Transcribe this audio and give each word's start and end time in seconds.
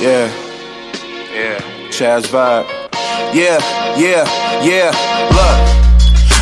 Yeah. 0.00 0.28
Yeah. 1.32 1.58
Chaz 1.90 2.26
vibe. 2.26 2.66
Yeah, 3.32 3.58
yeah, 3.96 4.24
yeah. 4.62 4.90
Look. 5.30 5.84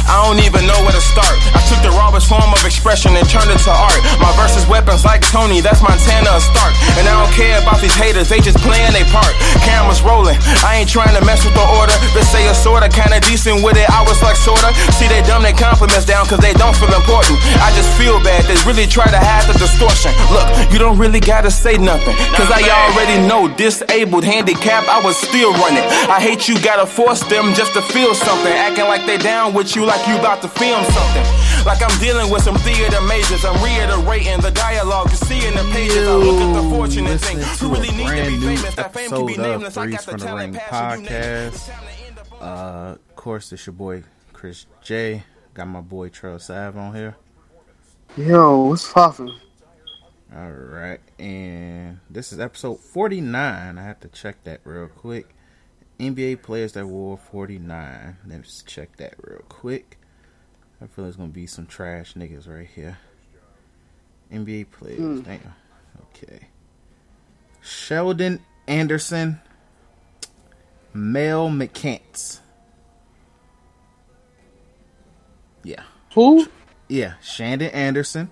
I 0.08 0.20
don't 0.24 0.44
even 0.44 0.66
know 0.66 0.76
where 0.84 0.92
to 0.92 1.00
start. 1.00 1.38
I 1.54 1.61
took 1.72 1.88
the 1.88 1.94
rawest 1.96 2.28
form 2.28 2.52
of 2.52 2.60
expression 2.68 3.16
and 3.16 3.24
turned 3.32 3.48
it 3.48 3.56
to 3.64 3.72
art. 3.72 3.96
My 4.20 4.28
verses 4.36 4.68
weapons 4.68 5.08
like 5.08 5.24
Tony, 5.32 5.64
that's 5.64 5.80
Montana 5.80 6.36
Stark. 6.36 6.76
And 7.00 7.08
I 7.08 7.16
don't 7.16 7.32
care 7.32 7.56
about 7.64 7.80
these 7.80 7.96
haters, 7.96 8.28
they 8.28 8.44
just 8.44 8.60
playing 8.60 8.92
their 8.92 9.08
part. 9.08 9.32
Cameras 9.64 10.04
rolling, 10.04 10.36
I 10.60 10.84
ain't 10.84 10.90
trying 10.92 11.16
to 11.16 11.24
mess 11.24 11.40
with 11.48 11.56
the 11.56 11.64
order. 11.80 11.96
They 12.12 12.24
say 12.28 12.44
a 12.52 12.54
sorta 12.54 12.92
kinda 12.92 13.24
decent 13.24 13.64
with 13.64 13.80
it, 13.80 13.88
I 13.88 14.04
was 14.04 14.20
like 14.20 14.36
sorta. 14.36 14.76
See, 15.00 15.08
they 15.08 15.24
dumb 15.24 15.40
their 15.40 15.56
compliments 15.56 16.04
down 16.04 16.28
cause 16.28 16.44
they 16.44 16.52
don't 16.52 16.76
feel 16.76 16.92
important. 16.92 17.40
I 17.64 17.72
just 17.72 17.88
feel 17.96 18.20
bad, 18.20 18.44
they 18.44 18.58
really 18.68 18.84
try 18.84 19.08
to 19.08 19.20
hide 19.20 19.48
the 19.48 19.56
distortion. 19.56 20.12
Look, 20.28 20.48
you 20.68 20.76
don't 20.76 21.00
really 21.00 21.20
gotta 21.20 21.50
say 21.50 21.80
nothing. 21.80 22.16
Cause 22.36 22.52
I 22.52 22.60
already 22.68 23.16
know 23.24 23.48
disabled, 23.48 24.24
handicapped, 24.24 24.88
I 24.88 25.00
was 25.00 25.16
still 25.16 25.52
running. 25.64 25.84
I 26.12 26.20
hate 26.20 26.48
you 26.48 26.60
gotta 26.60 26.84
force 26.84 27.24
them 27.32 27.54
just 27.54 27.72
to 27.72 27.80
feel 27.80 28.14
something. 28.14 28.52
Acting 28.52 28.84
like 28.92 29.06
they 29.06 29.16
down 29.16 29.54
with 29.54 29.74
you 29.74 29.86
like 29.86 30.02
like 30.02 30.08
you 30.08 30.18
about 30.18 30.42
to 30.42 30.48
film 30.48 30.82
something. 30.90 31.26
Like 31.64 31.80
I'm 31.80 32.00
dealing 32.00 32.28
with 32.30 32.42
some 32.42 32.56
theater 32.56 33.00
majors. 33.02 33.44
I'm 33.44 33.62
reiterating 33.62 34.40
the 34.40 34.50
dialogue 34.50 35.10
you 35.10 35.16
see 35.16 35.46
in 35.46 35.54
the 35.54 35.62
pages. 35.72 36.08
I 36.08 36.14
look 36.16 36.40
at 36.40 36.62
the 36.62 36.68
fortunate 36.76 37.20
thing. 37.20 37.38
Who 37.38 37.72
really 37.72 37.90
need 37.92 38.08
to 38.08 38.40
be 38.40 38.56
famous? 38.56 38.74
That 38.74 38.92
fame 38.92 39.10
can 39.10 39.26
be 39.26 39.36
nameless. 39.36 39.76
I 39.76 39.86
got 39.86 40.04
the 40.04 40.16
talent 40.18 40.56
podcast. 40.56 41.70
Uh, 42.40 42.96
of 42.96 43.16
course, 43.16 43.52
it's 43.52 43.64
your 43.64 43.74
boy 43.74 44.02
Chris 44.32 44.66
Jay. 44.82 45.22
Got 45.54 45.68
my 45.68 45.80
boy 45.80 46.08
Trell 46.08 46.40
Sav 46.40 46.76
on 46.76 46.96
here. 46.96 47.16
Yo, 48.16 48.64
what's 48.64 48.92
poppin'? 48.92 49.32
All 50.34 50.50
right, 50.50 51.00
and 51.18 52.00
this 52.10 52.32
is 52.32 52.40
episode 52.40 52.80
49. 52.80 53.78
I 53.78 53.82
have 53.82 54.00
to 54.00 54.08
check 54.08 54.42
that 54.44 54.60
real 54.64 54.88
quick. 54.88 55.34
NBA 56.00 56.42
players 56.42 56.72
that 56.72 56.86
wore 56.86 57.16
49. 57.16 58.16
Let's 58.26 58.62
check 58.64 58.96
that 58.96 59.14
real 59.22 59.42
quick. 59.48 59.98
I 60.82 60.86
feel 60.86 61.04
there's 61.04 61.16
gonna 61.16 61.28
be 61.28 61.46
some 61.46 61.66
trash 61.66 62.14
niggas 62.14 62.48
right 62.48 62.68
here. 62.74 62.98
NBA 64.32 64.70
players, 64.70 64.98
mm. 64.98 65.24
damn. 65.24 65.54
Okay. 66.10 66.48
Sheldon 67.60 68.40
Anderson, 68.66 69.40
Mel 70.92 71.48
McCants. 71.48 72.40
Yeah. 75.62 75.82
Who? 76.14 76.48
Yeah, 76.88 77.14
Shandon 77.22 77.70
Anderson, 77.70 78.30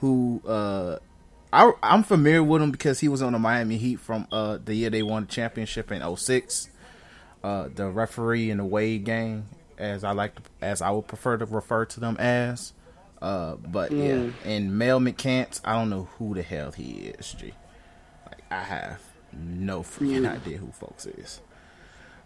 who 0.00 0.42
uh 0.46 0.98
I 1.52 1.72
I'm 1.82 2.02
familiar 2.02 2.42
with 2.42 2.60
him 2.60 2.72
because 2.72 2.98
he 2.98 3.08
was 3.08 3.22
on 3.22 3.32
the 3.32 3.38
Miami 3.38 3.76
Heat 3.76 4.00
from 4.00 4.26
uh 4.32 4.58
the 4.62 4.74
year 4.74 4.90
they 4.90 5.02
won 5.02 5.26
the 5.26 5.28
championship 5.28 5.92
in 5.92 6.16
06 6.16 6.70
uh, 7.44 7.68
the 7.74 7.90
referee 7.90 8.50
in 8.50 8.56
the 8.56 8.64
Wade 8.64 9.04
game, 9.04 9.46
as 9.78 10.04
I 10.04 10.12
like 10.12 10.34
to, 10.36 10.42
as 10.60 10.82
I 10.82 10.90
would 10.90 11.06
prefer 11.06 11.36
to 11.36 11.46
refer 11.46 11.84
to 11.86 12.00
them 12.00 12.16
as. 12.18 12.72
Uh, 13.20 13.54
but 13.56 13.90
mm. 13.90 14.32
yeah, 14.44 14.50
and 14.50 14.76
Mel 14.76 15.00
McCants, 15.00 15.60
I 15.64 15.72
don't 15.72 15.90
know 15.90 16.08
who 16.18 16.34
the 16.34 16.42
hell 16.42 16.72
he 16.72 17.12
is. 17.18 17.32
G, 17.32 17.52
like 18.26 18.42
I 18.50 18.62
have 18.62 19.00
no 19.32 19.82
freaking 19.82 20.22
mm. 20.22 20.32
idea 20.32 20.58
who 20.58 20.70
folks 20.72 21.06
is. 21.06 21.40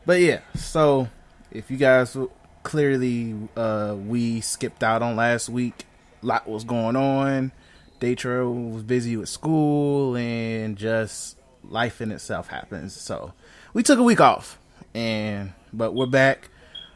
But 0.05 0.21
yeah, 0.21 0.41
so 0.55 1.09
if 1.51 1.71
you 1.71 1.77
guys 1.77 2.17
clearly 2.63 3.37
uh, 3.57 3.97
we 3.97 4.41
skipped 4.41 4.83
out 4.83 5.03
on 5.03 5.17
last 5.17 5.49
week, 5.49 5.85
a 6.23 6.27
lot 6.27 6.49
was 6.49 6.65
going 6.65 6.97
on. 6.97 7.53
Daytro 8.01 8.51
was 8.51 8.83
busy 8.83 9.17
with 9.17 9.29
school 9.29 10.17
and 10.17 10.77
just 10.77 11.37
life 11.65 12.01
in 12.01 12.12
itself 12.12 12.49
happens. 12.49 12.95
So 12.95 13.33
we 13.73 13.83
took 13.83 13.99
a 13.99 14.03
week 14.03 14.21
off 14.21 14.59
and 14.95 15.53
but 15.73 15.95
we're 15.95 16.06
back. 16.06 16.49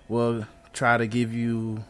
We'll 0.08 0.46
try 0.72 0.96
to 0.96 1.06
give 1.06 1.32
you 1.32 1.84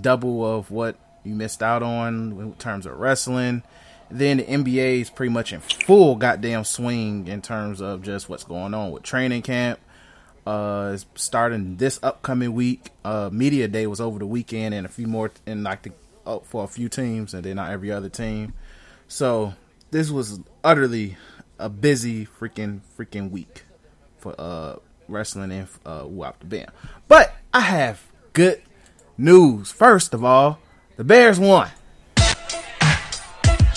double 0.00 0.44
of 0.44 0.70
what 0.70 0.96
you 1.24 1.34
missed 1.34 1.62
out 1.62 1.82
on 1.82 2.38
in 2.40 2.54
terms 2.54 2.86
of 2.86 2.98
wrestling. 2.98 3.62
Then 4.10 4.36
the 4.38 4.44
NBA 4.44 5.00
is 5.00 5.10
pretty 5.10 5.32
much 5.32 5.52
in 5.52 5.60
full 5.60 6.16
goddamn 6.16 6.64
swing 6.64 7.26
in 7.26 7.42
terms 7.42 7.80
of 7.80 8.02
just 8.02 8.28
what's 8.28 8.44
going 8.44 8.74
on 8.74 8.90
with 8.90 9.02
training 9.02 9.42
camp. 9.42 9.80
Uh, 10.46 10.98
starting 11.14 11.76
this 11.76 11.98
upcoming 12.02 12.52
week. 12.52 12.90
Uh, 13.02 13.30
media 13.32 13.66
day 13.66 13.86
was 13.86 13.98
over 14.00 14.18
the 14.18 14.26
weekend, 14.26 14.74
and 14.74 14.84
a 14.84 14.90
few 14.90 15.06
more, 15.06 15.30
and 15.46 15.64
like 15.64 15.82
the 15.82 15.92
uh, 16.26 16.38
for 16.40 16.64
a 16.64 16.68
few 16.68 16.90
teams, 16.90 17.32
and 17.32 17.44
then 17.44 17.56
not 17.56 17.70
every 17.70 17.90
other 17.90 18.10
team. 18.10 18.52
So 19.08 19.54
this 19.90 20.10
was 20.10 20.40
utterly 20.62 21.16
a 21.58 21.68
busy 21.68 22.26
freaking 22.26 22.80
freaking 22.98 23.30
week 23.30 23.62
for 24.18 24.34
uh 24.38 24.76
wrestling 25.08 25.52
and 25.52 25.68
uh, 25.84 26.04
WAP 26.06 26.38
the 26.40 26.46
Bam. 26.46 26.70
But 27.08 27.34
I 27.52 27.60
have 27.60 28.02
good 28.32 28.62
news. 29.18 29.70
First 29.70 30.14
of 30.14 30.24
all, 30.24 30.58
the 30.96 31.04
Bears 31.04 31.38
won. 31.38 31.68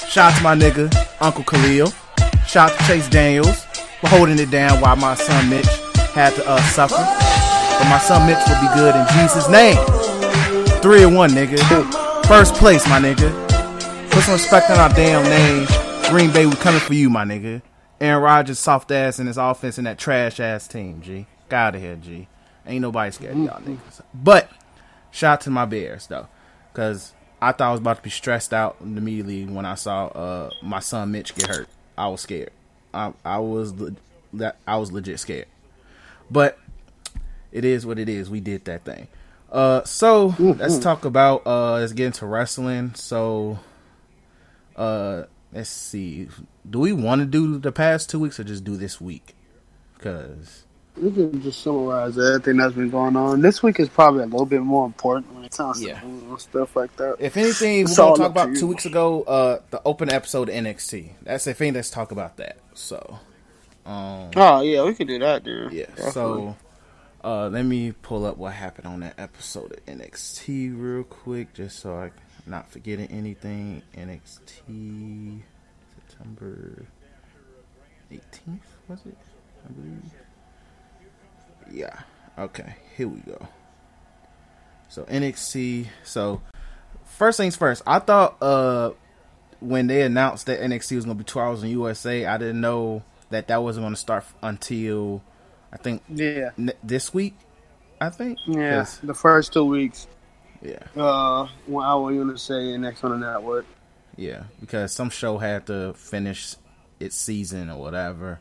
Shout 0.07 0.33
out 0.33 0.37
to 0.37 0.43
my 0.43 0.55
nigga, 0.55 0.93
Uncle 1.21 1.43
Khalil. 1.43 1.91
Shout 2.47 2.71
out 2.71 2.79
to 2.79 2.83
Chase 2.85 3.09
Daniels 3.09 3.65
for 3.99 4.07
holding 4.07 4.39
it 4.39 4.49
down 4.49 4.81
while 4.81 4.95
my 4.95 5.15
son 5.15 5.49
Mitch 5.49 5.65
had 6.13 6.33
to 6.35 6.47
uh, 6.47 6.61
suffer. 6.69 6.95
But 6.95 7.89
my 7.89 7.99
son 7.99 8.25
Mitch 8.25 8.39
will 8.47 8.61
be 8.61 8.73
good 8.73 8.95
in 8.95 9.05
Jesus' 9.19 9.49
name. 9.49 9.77
Three 10.81 11.03
and 11.03 11.15
one, 11.15 11.31
nigga. 11.31 11.57
First 12.25 12.55
place, 12.55 12.87
my 12.87 12.99
nigga. 12.99 13.29
Put 14.09 14.23
some 14.23 14.33
respect 14.33 14.69
on 14.71 14.79
our 14.79 14.89
damn 14.89 15.23
name. 15.23 15.67
Green 16.09 16.31
Bay, 16.31 16.45
we 16.45 16.55
coming 16.55 16.79
for 16.79 16.93
you, 16.93 17.09
my 17.09 17.25
nigga. 17.25 17.61
Aaron 17.99 18.21
Rodgers 18.21 18.59
soft 18.59 18.91
ass 18.91 19.19
in 19.19 19.27
his 19.27 19.37
offense 19.37 19.77
and 19.77 19.87
that 19.87 19.97
trash 19.97 20.39
ass 20.39 20.67
team, 20.67 21.01
G. 21.01 21.25
Got 21.49 21.67
out 21.67 21.75
of 21.75 21.81
here, 21.81 21.95
G. 21.95 22.27
Ain't 22.65 22.81
nobody 22.81 23.11
scared 23.11 23.37
of 23.37 23.43
y'all 23.43 23.61
niggas. 23.61 24.01
But 24.13 24.49
shout 25.11 25.33
out 25.33 25.41
to 25.41 25.49
my 25.49 25.65
Bears 25.65 26.07
though, 26.07 26.27
because 26.71 27.13
I 27.41 27.51
thought 27.51 27.69
I 27.69 27.71
was 27.71 27.79
about 27.79 27.97
to 27.97 28.03
be 28.03 28.09
stressed 28.09 28.53
out 28.53 28.77
immediately 28.81 29.45
when 29.45 29.65
I 29.65 29.75
saw 29.75 30.07
uh, 30.07 30.49
my 30.61 30.79
son 30.79 31.11
Mitch 31.11 31.33
get 31.35 31.47
hurt. 31.47 31.69
I 31.97 32.07
was 32.07 32.21
scared. 32.21 32.51
I, 32.93 33.13
I 33.23 33.39
was 33.39 33.73
that 34.33 34.57
I 34.67 34.77
was 34.77 34.91
legit 34.91 35.19
scared. 35.19 35.47
But 36.29 36.59
it 37.51 37.63
is 37.63 37.85
what 37.85 37.97
it 37.99 38.09
is. 38.09 38.29
We 38.29 38.39
did 38.39 38.65
that 38.65 38.83
thing. 38.83 39.07
Uh, 39.51 39.83
so 39.83 40.31
mm-hmm. 40.31 40.59
let's 40.59 40.77
talk 40.77 41.05
about 41.05 41.47
uh, 41.47 41.73
let's 41.75 41.93
get 41.93 42.07
into 42.07 42.25
wrestling. 42.25 42.93
So, 42.95 43.59
uh, 44.75 45.23
let's 45.53 45.69
see. 45.69 46.27
Do 46.69 46.79
we 46.79 46.93
want 46.93 47.21
to 47.21 47.25
do 47.25 47.57
the 47.57 47.71
past 47.71 48.09
two 48.09 48.19
weeks 48.19 48.39
or 48.39 48.43
just 48.43 48.63
do 48.63 48.77
this 48.77 48.99
week? 49.01 49.35
Because 49.95 50.65
we 50.95 51.11
can 51.11 51.41
just 51.41 51.61
summarize 51.61 52.17
everything 52.17 52.57
that's 52.57 52.73
been 52.73 52.89
going 52.89 53.15
on. 53.15 53.41
This 53.41 53.61
week 53.61 53.79
is 53.79 53.89
probably 53.89 54.23
a 54.23 54.25
little 54.25 54.45
bit 54.45 54.61
more 54.61 54.85
important 54.85 55.33
when 55.33 55.43
it 55.43 55.51
comes 55.51 55.81
yeah. 55.81 55.99
to 55.99 56.37
stuff 56.39 56.75
like 56.75 56.95
that. 56.97 57.17
If 57.19 57.37
anything, 57.37 57.85
we're 57.85 57.95
gonna 57.95 58.17
talk 58.17 58.31
about 58.31 58.55
two 58.55 58.67
weeks 58.67 58.85
ago, 58.85 59.23
uh, 59.23 59.59
the 59.69 59.81
open 59.85 60.11
episode 60.11 60.49
of 60.49 60.55
NXT. 60.55 61.11
That's 61.23 61.45
the 61.45 61.53
thing. 61.53 61.73
Let's 61.73 61.89
talk 61.89 62.11
about 62.11 62.37
that. 62.37 62.57
So, 62.73 63.19
um, 63.85 64.31
oh 64.35 64.61
yeah, 64.61 64.83
we 64.83 64.95
can 64.95 65.07
do 65.07 65.19
that, 65.19 65.43
dude. 65.43 65.71
Yeah. 65.71 65.85
Definitely. 65.85 66.11
So, 66.11 66.55
uh, 67.23 67.49
let 67.49 67.63
me 67.63 67.91
pull 67.91 68.25
up 68.25 68.37
what 68.37 68.53
happened 68.53 68.87
on 68.87 69.01
that 69.01 69.15
episode 69.19 69.73
of 69.73 69.85
NXT 69.85 70.73
real 70.75 71.03
quick, 71.03 71.53
just 71.53 71.79
so 71.79 71.95
I 71.95 72.11
not 72.47 72.69
forgetting 72.71 73.07
anything. 73.07 73.81
NXT 73.95 75.41
September 75.95 76.85
18th 78.11 78.59
was 78.87 79.05
it? 79.05 79.17
I 79.67 79.71
believe. 79.71 80.13
Yeah. 81.71 81.99
Okay. 82.37 82.75
Here 82.95 83.07
we 83.07 83.19
go. 83.21 83.47
So 84.89 85.03
NXT. 85.03 85.87
So 86.03 86.41
first 87.03 87.37
things 87.37 87.55
first. 87.55 87.83
I 87.85 87.99
thought 87.99 88.41
uh 88.41 88.91
when 89.59 89.87
they 89.87 90.03
announced 90.03 90.45
that 90.45 90.59
NXT 90.61 90.95
was 90.95 91.05
going 91.05 91.17
to 91.17 91.23
be 91.23 91.23
two 91.23 91.39
hours 91.39 91.63
in 91.63 91.69
USA, 91.69 92.25
I 92.25 92.37
didn't 92.37 92.61
know 92.61 93.01
that 93.31 93.47
that 93.47 93.63
wasn't 93.63 93.83
going 93.83 93.93
to 93.95 93.99
start 93.99 94.23
until 94.43 95.23
I 95.73 95.77
think 95.77 96.03
yeah 96.09 96.51
n- 96.57 96.73
this 96.83 97.13
week. 97.13 97.35
I 97.99 98.09
think 98.11 98.37
yeah 98.45 98.85
the 99.03 99.13
first 99.15 99.53
two 99.53 99.65
weeks. 99.65 100.07
Yeah. 100.61 100.83
Uh, 100.95 101.47
one 101.65 101.85
hour 101.85 102.11
USA 102.11 102.77
next 102.77 103.03
on 103.03 103.11
the 103.11 103.17
network. 103.17 103.65
Yeah, 104.15 104.43
because 104.59 104.91
some 104.91 105.09
show 105.09 105.37
had 105.37 105.67
to 105.67 105.93
finish 105.93 106.55
its 106.99 107.15
season 107.15 107.69
or 107.69 107.79
whatever, 107.79 108.39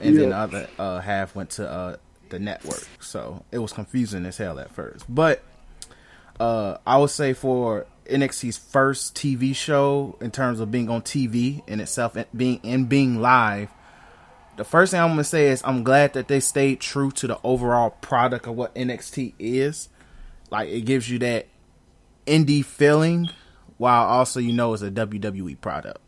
and 0.00 0.14
yeah. 0.14 0.20
then 0.20 0.30
the 0.30 0.36
other 0.36 0.68
uh, 0.78 1.00
half 1.00 1.34
went 1.34 1.50
to 1.50 1.70
uh, 1.70 1.96
the 2.30 2.38
network. 2.38 2.86
So 3.00 3.44
it 3.52 3.58
was 3.58 3.72
confusing 3.72 4.24
as 4.26 4.38
hell 4.38 4.58
at 4.58 4.74
first. 4.74 5.04
But 5.08 5.42
uh, 6.40 6.78
I 6.86 6.98
would 6.98 7.10
say 7.10 7.34
for 7.34 7.86
NXT's 8.06 8.58
first 8.58 9.14
TV 9.14 9.54
show 9.54 10.16
in 10.20 10.30
terms 10.30 10.60
of 10.60 10.70
being 10.70 10.88
on 10.88 11.02
TV 11.02 11.66
in 11.68 11.80
itself 11.80 12.16
and 12.16 12.26
being 12.34 12.60
and 12.64 12.88
being 12.88 13.20
live, 13.20 13.70
the 14.56 14.64
first 14.64 14.92
thing 14.92 15.00
I'm 15.00 15.10
gonna 15.10 15.24
say 15.24 15.48
is 15.48 15.62
I'm 15.64 15.84
glad 15.84 16.14
that 16.14 16.28
they 16.28 16.40
stayed 16.40 16.80
true 16.80 17.10
to 17.12 17.26
the 17.26 17.38
overall 17.44 17.90
product 17.90 18.46
of 18.46 18.56
what 18.56 18.74
NXT 18.74 19.34
is. 19.38 19.88
Like 20.52 20.68
it 20.68 20.82
gives 20.82 21.08
you 21.08 21.18
that 21.20 21.48
indie 22.26 22.62
feeling 22.62 23.30
while 23.78 24.06
also 24.06 24.38
you 24.38 24.52
know 24.52 24.74
it's 24.74 24.82
a 24.82 24.90
WWE 24.90 25.58
product 25.62 25.98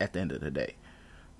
at 0.00 0.12
the 0.12 0.20
end 0.20 0.30
of 0.30 0.40
the 0.40 0.52
day. 0.52 0.76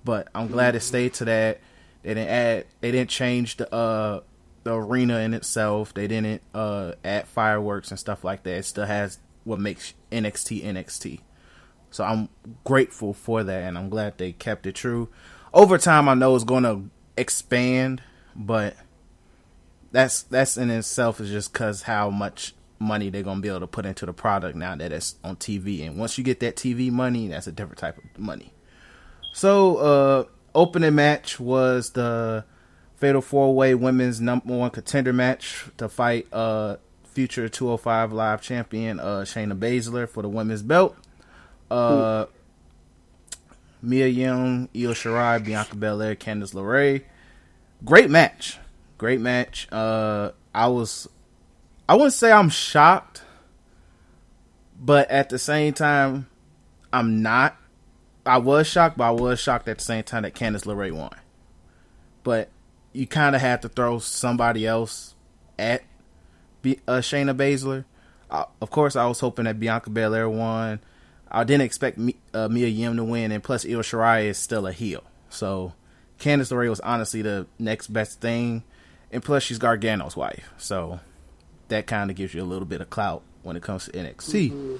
But 0.03 0.27
I'm 0.35 0.47
glad 0.47 0.75
it 0.75 0.81
stayed 0.81 1.13
to 1.15 1.25
that 1.25 1.61
They 2.03 2.13
didn't 2.13 2.29
add. 2.29 2.65
They 2.81 2.91
didn't 2.91 3.09
change 3.09 3.55
the 3.55 3.73
uh 3.73 4.19
the 4.65 4.75
arena 4.75 5.19
in 5.19 5.33
itself. 5.33 5.93
They 5.93 6.07
didn't 6.07 6.41
uh 6.53 6.95
add 7.01 7.29
fireworks 7.29 7.91
and 7.91 7.99
stuff 7.99 8.25
like 8.25 8.43
that. 8.43 8.57
It 8.57 8.65
still 8.65 8.85
has 8.85 9.19
what 9.45 9.61
makes 9.61 9.93
NXT 10.11 10.61
NXT. 10.65 11.21
So 11.91 12.03
I'm 12.03 12.27
grateful 12.65 13.13
for 13.13 13.41
that, 13.41 13.63
and 13.63 13.77
I'm 13.77 13.89
glad 13.89 14.17
they 14.17 14.33
kept 14.33 14.67
it 14.67 14.75
true. 14.75 15.07
Over 15.53 15.77
time, 15.77 16.09
I 16.09 16.13
know 16.13 16.35
it's 16.35 16.43
to 16.43 16.89
expand, 17.15 18.03
but 18.35 18.75
that's 19.91 20.23
that's 20.23 20.57
in 20.57 20.69
itself 20.69 21.19
is 21.19 21.29
just 21.29 21.53
because 21.53 21.83
how 21.83 22.09
much 22.09 22.53
money 22.79 23.09
they're 23.09 23.23
gonna 23.23 23.41
be 23.41 23.49
able 23.49 23.59
to 23.59 23.67
put 23.67 23.85
into 23.85 24.05
the 24.05 24.13
product 24.13 24.55
now 24.55 24.75
that 24.75 24.91
it's 24.91 25.15
on 25.23 25.35
TV. 25.35 25.85
And 25.85 25.97
once 25.97 26.17
you 26.17 26.23
get 26.23 26.39
that 26.39 26.55
TV 26.55 26.91
money, 26.91 27.27
that's 27.27 27.47
a 27.47 27.51
different 27.51 27.79
type 27.79 27.97
of 27.97 28.03
money. 28.17 28.53
So, 29.33 29.77
uh, 29.77 30.23
opening 30.55 30.95
match 30.95 31.39
was 31.39 31.91
the 31.91 32.45
Fatal 32.97 33.21
Four 33.21 33.55
Way 33.55 33.75
Women's 33.75 34.19
Number 34.19 34.57
One 34.57 34.71
Contender 34.71 35.13
match 35.13 35.65
to 35.77 35.89
fight 35.89 36.27
uh 36.33 36.77
future 37.03 37.49
205 37.49 38.13
Live 38.13 38.41
Champion 38.41 38.99
uh 38.99 39.21
Shayna 39.25 39.57
Baszler 39.57 40.07
for 40.07 40.21
the 40.21 40.29
women's 40.29 40.63
belt. 40.63 40.95
Uh, 41.69 42.25
Mia 43.81 44.07
Yim, 44.07 44.69
Io 44.75 44.91
Shirai, 44.93 45.43
Bianca 45.43 45.75
Belair, 45.75 46.15
Candice 46.15 46.53
LeRae. 46.53 47.03
Great 47.85 48.09
match, 48.09 48.57
great 48.99 49.19
match. 49.19 49.67
Uh, 49.71 50.31
I 50.53 50.67
was, 50.67 51.09
I 51.87 51.95
wouldn't 51.95 52.13
say 52.13 52.31
I'm 52.31 52.49
shocked, 52.49 53.23
but 54.79 55.09
at 55.09 55.29
the 55.29 55.39
same 55.39 55.73
time, 55.73 56.27
I'm 56.93 57.23
not. 57.23 57.57
I 58.25 58.37
was 58.37 58.67
shocked, 58.67 58.97
but 58.97 59.05
I 59.05 59.11
was 59.11 59.39
shocked 59.39 59.67
at 59.67 59.79
the 59.79 59.83
same 59.83 60.03
time 60.03 60.21
that 60.21 60.35
Candice 60.35 60.65
LeRae 60.65 60.91
won. 60.91 61.15
But 62.23 62.49
you 62.93 63.07
kind 63.07 63.35
of 63.35 63.41
had 63.41 63.63
to 63.63 63.69
throw 63.69 63.97
somebody 63.97 64.67
else 64.67 65.15
at 65.57 65.81
B- 66.61 66.79
uh, 66.87 66.97
Shayna 66.97 67.35
Baszler. 67.35 67.85
Of 68.29 68.69
course, 68.69 68.95
I 68.95 69.07
was 69.07 69.19
hoping 69.19 69.45
that 69.45 69.59
Bianca 69.59 69.89
Belair 69.89 70.29
won. 70.29 70.81
I 71.31 71.43
didn't 71.43 71.63
expect 71.63 71.97
me, 71.97 72.15
uh, 72.33 72.47
Mia 72.47 72.67
Yim 72.67 72.97
to 72.97 73.03
win, 73.03 73.31
and 73.31 73.41
plus 73.41 73.65
Io 73.65 73.79
Shirai 73.79 74.25
is 74.25 74.37
still 74.37 74.67
a 74.67 74.71
heel. 74.71 75.03
So 75.29 75.73
Candice 76.19 76.51
LeRae 76.51 76.69
was 76.69 76.79
honestly 76.81 77.21
the 77.21 77.47
next 77.57 77.87
best 77.87 78.19
thing, 78.21 78.63
and 79.11 79.23
plus 79.23 79.43
she's 79.43 79.59
Gargano's 79.59 80.15
wife, 80.15 80.51
so 80.57 80.99
that 81.69 81.87
kind 81.87 82.09
of 82.09 82.15
gives 82.15 82.33
you 82.33 82.41
a 82.41 82.45
little 82.45 82.65
bit 82.65 82.81
of 82.81 82.89
clout 82.89 83.21
when 83.43 83.55
it 83.55 83.63
comes 83.63 83.85
to 83.85 83.91
NXT. 83.91 84.51
Mm-hmm. 84.51 84.75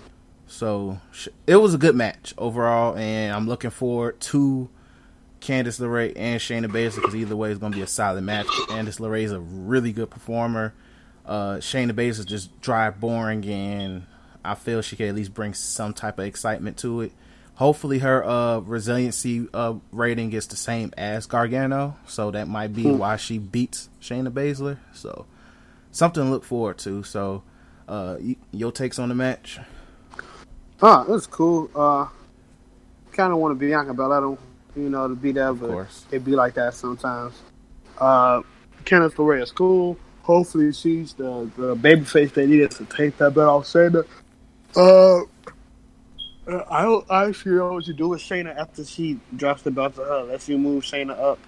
So 0.47 0.99
it 1.45 1.57
was 1.57 1.73
a 1.73 1.77
good 1.77 1.95
match 1.95 2.33
overall, 2.37 2.97
and 2.97 3.33
I'm 3.33 3.47
looking 3.47 3.69
forward 3.69 4.19
to 4.21 4.69
Candice 5.41 5.79
LeRae 5.79 6.13
and 6.15 6.41
Shayna 6.41 6.65
Baszler 6.65 6.95
because 6.95 7.15
either 7.15 7.35
way 7.35 7.51
is 7.51 7.59
going 7.59 7.71
to 7.71 7.77
be 7.77 7.83
a 7.83 7.87
solid 7.87 8.23
match. 8.23 8.47
Candice 8.67 8.99
LeRae 8.99 9.23
is 9.23 9.31
a 9.31 9.39
really 9.39 9.91
good 9.91 10.09
performer. 10.09 10.73
Uh, 11.25 11.57
Shayna 11.57 11.91
Baszler 11.91 12.25
just 12.25 12.59
dry, 12.61 12.89
boring, 12.89 13.45
and 13.45 14.07
I 14.43 14.55
feel 14.55 14.81
she 14.81 14.95
can 14.95 15.07
at 15.07 15.15
least 15.15 15.33
bring 15.33 15.53
some 15.53 15.93
type 15.93 16.17
of 16.17 16.25
excitement 16.25 16.77
to 16.77 17.01
it. 17.01 17.11
Hopefully, 17.59 17.99
her 17.99 18.23
uh, 18.23 18.59
resiliency 18.59 19.45
uh, 19.53 19.73
rating 19.91 20.31
is 20.31 20.47
the 20.47 20.55
same 20.55 20.93
as 20.97 21.25
Gargano, 21.25 21.97
so 22.07 22.31
that 22.31 22.47
might 22.47 22.73
be 22.73 22.83
hmm. 22.83 22.97
why 22.97 23.17
she 23.17 23.37
beats 23.37 23.89
Shayna 24.01 24.31
Baszler. 24.31 24.77
So, 24.93 25.25
something 25.91 26.23
to 26.23 26.29
look 26.29 26.45
forward 26.45 26.77
to. 26.77 27.03
So, 27.03 27.43
uh, 27.85 28.15
your 28.53 28.71
takes 28.71 28.97
on 28.97 29.09
the 29.09 29.15
match? 29.15 29.59
Ah, 30.81 31.03
that's 31.03 31.27
cool. 31.27 31.69
Uh, 31.75 32.07
kind 33.11 33.33
of 33.33 33.39
want 33.39 33.51
to 33.51 33.55
be 33.59 33.67
Bianca 33.67 33.93
Belair, 33.93 34.37
you 34.77 34.89
know, 34.89 35.09
to 35.09 35.15
be 35.15 35.33
there, 35.33 35.51
but 35.51 35.89
it 36.11 36.23
be 36.23 36.37
like 36.37 36.53
that 36.53 36.75
sometimes. 36.75 37.33
Uh, 37.97 38.41
Candice 38.85 39.15
LeRae 39.15 39.43
is 39.43 39.51
cool. 39.51 39.97
Hopefully, 40.21 40.71
she's 40.71 41.11
the 41.11 41.51
the 41.57 41.75
babyface 41.75 42.33
they 42.33 42.47
needed 42.47 42.71
to 42.71 42.85
take 42.85 43.17
that 43.17 43.31
belt 43.33 43.49
off 43.49 43.65
Shayna. 43.65 44.05
Uh, 44.77 45.25
I 46.69 46.83
don't 46.83 47.05
actually 47.09 47.55
know 47.55 47.73
what 47.73 47.85
to 47.85 47.93
do 47.93 48.09
with 48.09 48.21
Shayna 48.21 48.55
after 48.55 48.83
she 48.83 49.19
drops 49.35 49.61
the 49.61 49.71
belt 49.71 49.95
to 49.95 50.03
her. 50.03 50.23
Let's 50.23 50.47
you 50.49 50.57
move 50.57 50.83
Shayna 50.83 51.17
up, 51.17 51.39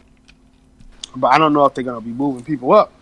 but 1.16 1.28
I 1.28 1.38
don't 1.38 1.54
know 1.54 1.66
if 1.66 1.74
they're 1.74 1.84
gonna 1.84 2.02
be 2.02 2.12
moving 2.12 2.44
people 2.44 2.72
up. 2.74 2.94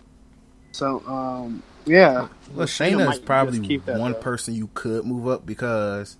So, 0.72 1.02
um, 1.06 1.62
yeah. 1.84 2.28
Well, 2.54 2.66
Shayna, 2.66 3.10
is 3.12 3.18
probably 3.18 3.78
one 3.78 4.14
person 4.14 4.54
you 4.54 4.70
could 4.74 5.04
move 5.04 5.28
up 5.28 5.44
because 5.44 6.16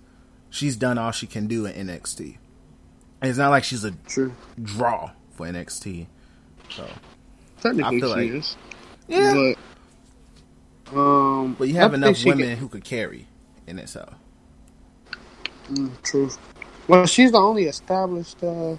she's 0.49 0.75
done 0.75 0.97
all 0.97 1.11
she 1.11 1.27
can 1.27 1.47
do 1.47 1.65
in 1.65 1.87
NXT. 1.87 2.37
And 3.21 3.29
it's 3.29 3.37
not 3.37 3.49
like 3.49 3.63
she's 3.63 3.83
a 3.83 3.91
True. 3.91 4.33
draw 4.61 5.11
for 5.31 5.45
NXT. 5.45 6.07
So 6.69 6.87
technically, 7.61 7.99
she 7.99 8.05
like, 8.05 8.29
is. 8.29 8.57
Yeah. 9.07 9.53
But, 10.85 10.97
um, 10.97 11.55
but 11.57 11.67
you 11.67 11.75
have 11.75 11.93
enough 11.93 12.23
women 12.25 12.57
who 12.57 12.67
could 12.67 12.83
carry 12.83 13.27
in 13.67 13.79
itself. 13.79 14.15
Mm, 15.69 16.01
true. 16.03 16.29
Well, 16.87 17.05
she's 17.05 17.31
the 17.31 17.37
only 17.37 17.65
established. 17.65 18.43
Uh, 18.43 18.77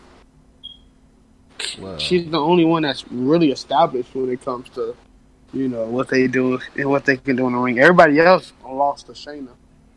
she's 1.99 2.31
the 2.31 2.38
only 2.38 2.64
one 2.64 2.82
that's 2.82 3.05
really 3.11 3.50
established 3.52 4.14
when 4.14 4.31
it 4.31 4.44
comes 4.44 4.69
to, 4.70 4.96
you 5.52 5.69
know, 5.69 5.84
what 5.84 6.08
they 6.08 6.26
do 6.26 6.61
and 6.76 6.90
what 6.90 7.05
they 7.05 7.17
can 7.17 7.37
do 7.37 7.46
in 7.46 7.52
the 7.52 7.58
ring. 7.58 7.79
Everybody 7.79 8.20
else 8.20 8.52
lost 8.64 9.06
to 9.06 9.12
Shayna. 9.12 9.49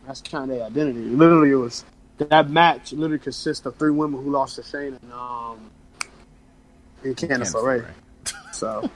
That's 0.05 0.21
kind 0.21 0.51
of 0.51 0.57
their 0.57 0.67
identity. 0.67 0.99
Literally, 1.01 1.51
it 1.51 1.55
was 1.55 1.83
that 2.17 2.49
match. 2.49 2.93
Literally 2.93 3.19
consists 3.19 3.65
of 3.65 3.75
three 3.75 3.91
women 3.91 4.23
who 4.23 4.31
lost 4.31 4.55
to 4.57 4.61
Shayna 4.61 5.01
and 5.01 5.13
um, 5.13 5.71
and 7.03 7.15
Candice 7.15 7.53
LeRae. 7.53 7.85
So, 8.53 8.89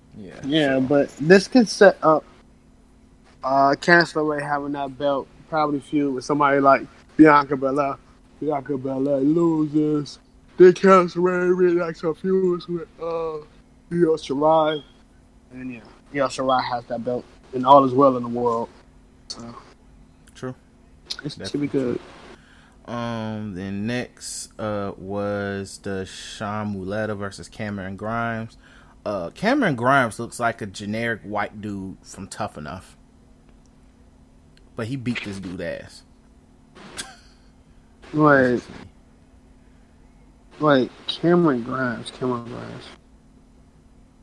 yeah, 0.18 0.34
yeah, 0.44 0.80
but 0.80 1.08
this 1.18 1.46
can 1.46 1.66
set 1.66 1.98
up 2.02 2.24
uh, 3.44 3.76
Candice 3.78 4.14
LeRae 4.14 4.42
having 4.42 4.72
that 4.72 4.98
belt 4.98 5.28
probably 5.48 5.80
feud 5.80 6.14
with 6.14 6.24
somebody 6.24 6.60
like 6.60 6.82
Bianca 7.16 7.56
Belair. 7.56 7.96
Bianca 8.40 8.76
Belair 8.76 9.18
loses. 9.18 10.18
They 10.58 10.72
really 10.84 11.74
likes 11.74 12.00
her 12.00 12.14
feuds 12.14 12.66
with 12.68 12.88
uh, 13.00 13.36
Io 13.92 14.16
Shirai. 14.16 14.82
And 15.52 15.74
yeah, 15.74 15.80
Io 16.14 16.28
Shirai 16.28 16.62
has 16.64 16.84
that 16.86 17.04
belt, 17.04 17.24
and 17.52 17.66
all 17.66 17.84
is 17.84 17.92
well 17.92 18.16
in 18.16 18.22
the 18.22 18.28
world. 18.28 18.68
So, 19.28 19.54
True. 20.34 20.54
It 21.24 21.32
should 21.32 21.60
be 21.60 21.66
good. 21.66 22.00
Um, 22.86 23.54
then 23.54 23.86
next 23.86 24.58
uh 24.60 24.92
was 24.96 25.78
the 25.78 26.06
Sean 26.06 26.74
Maluta 26.74 27.16
versus 27.16 27.48
Cameron 27.48 27.96
Grimes. 27.96 28.56
Uh, 29.04 29.30
Cameron 29.30 29.76
Grimes 29.76 30.18
looks 30.18 30.38
like 30.40 30.62
a 30.62 30.66
generic 30.66 31.20
white 31.22 31.60
dude 31.60 31.96
from 32.02 32.28
Tough 32.28 32.58
Enough 32.58 32.95
but 34.76 34.86
he 34.86 34.96
beat 34.96 35.24
this 35.24 35.40
dude 35.40 35.60
ass. 35.60 36.02
Wait. 38.12 38.62
like 40.60 40.90
Cameron 41.06 41.62
Grimes. 41.62 42.10
Cameron 42.12 42.44
Grimes. 42.44 42.84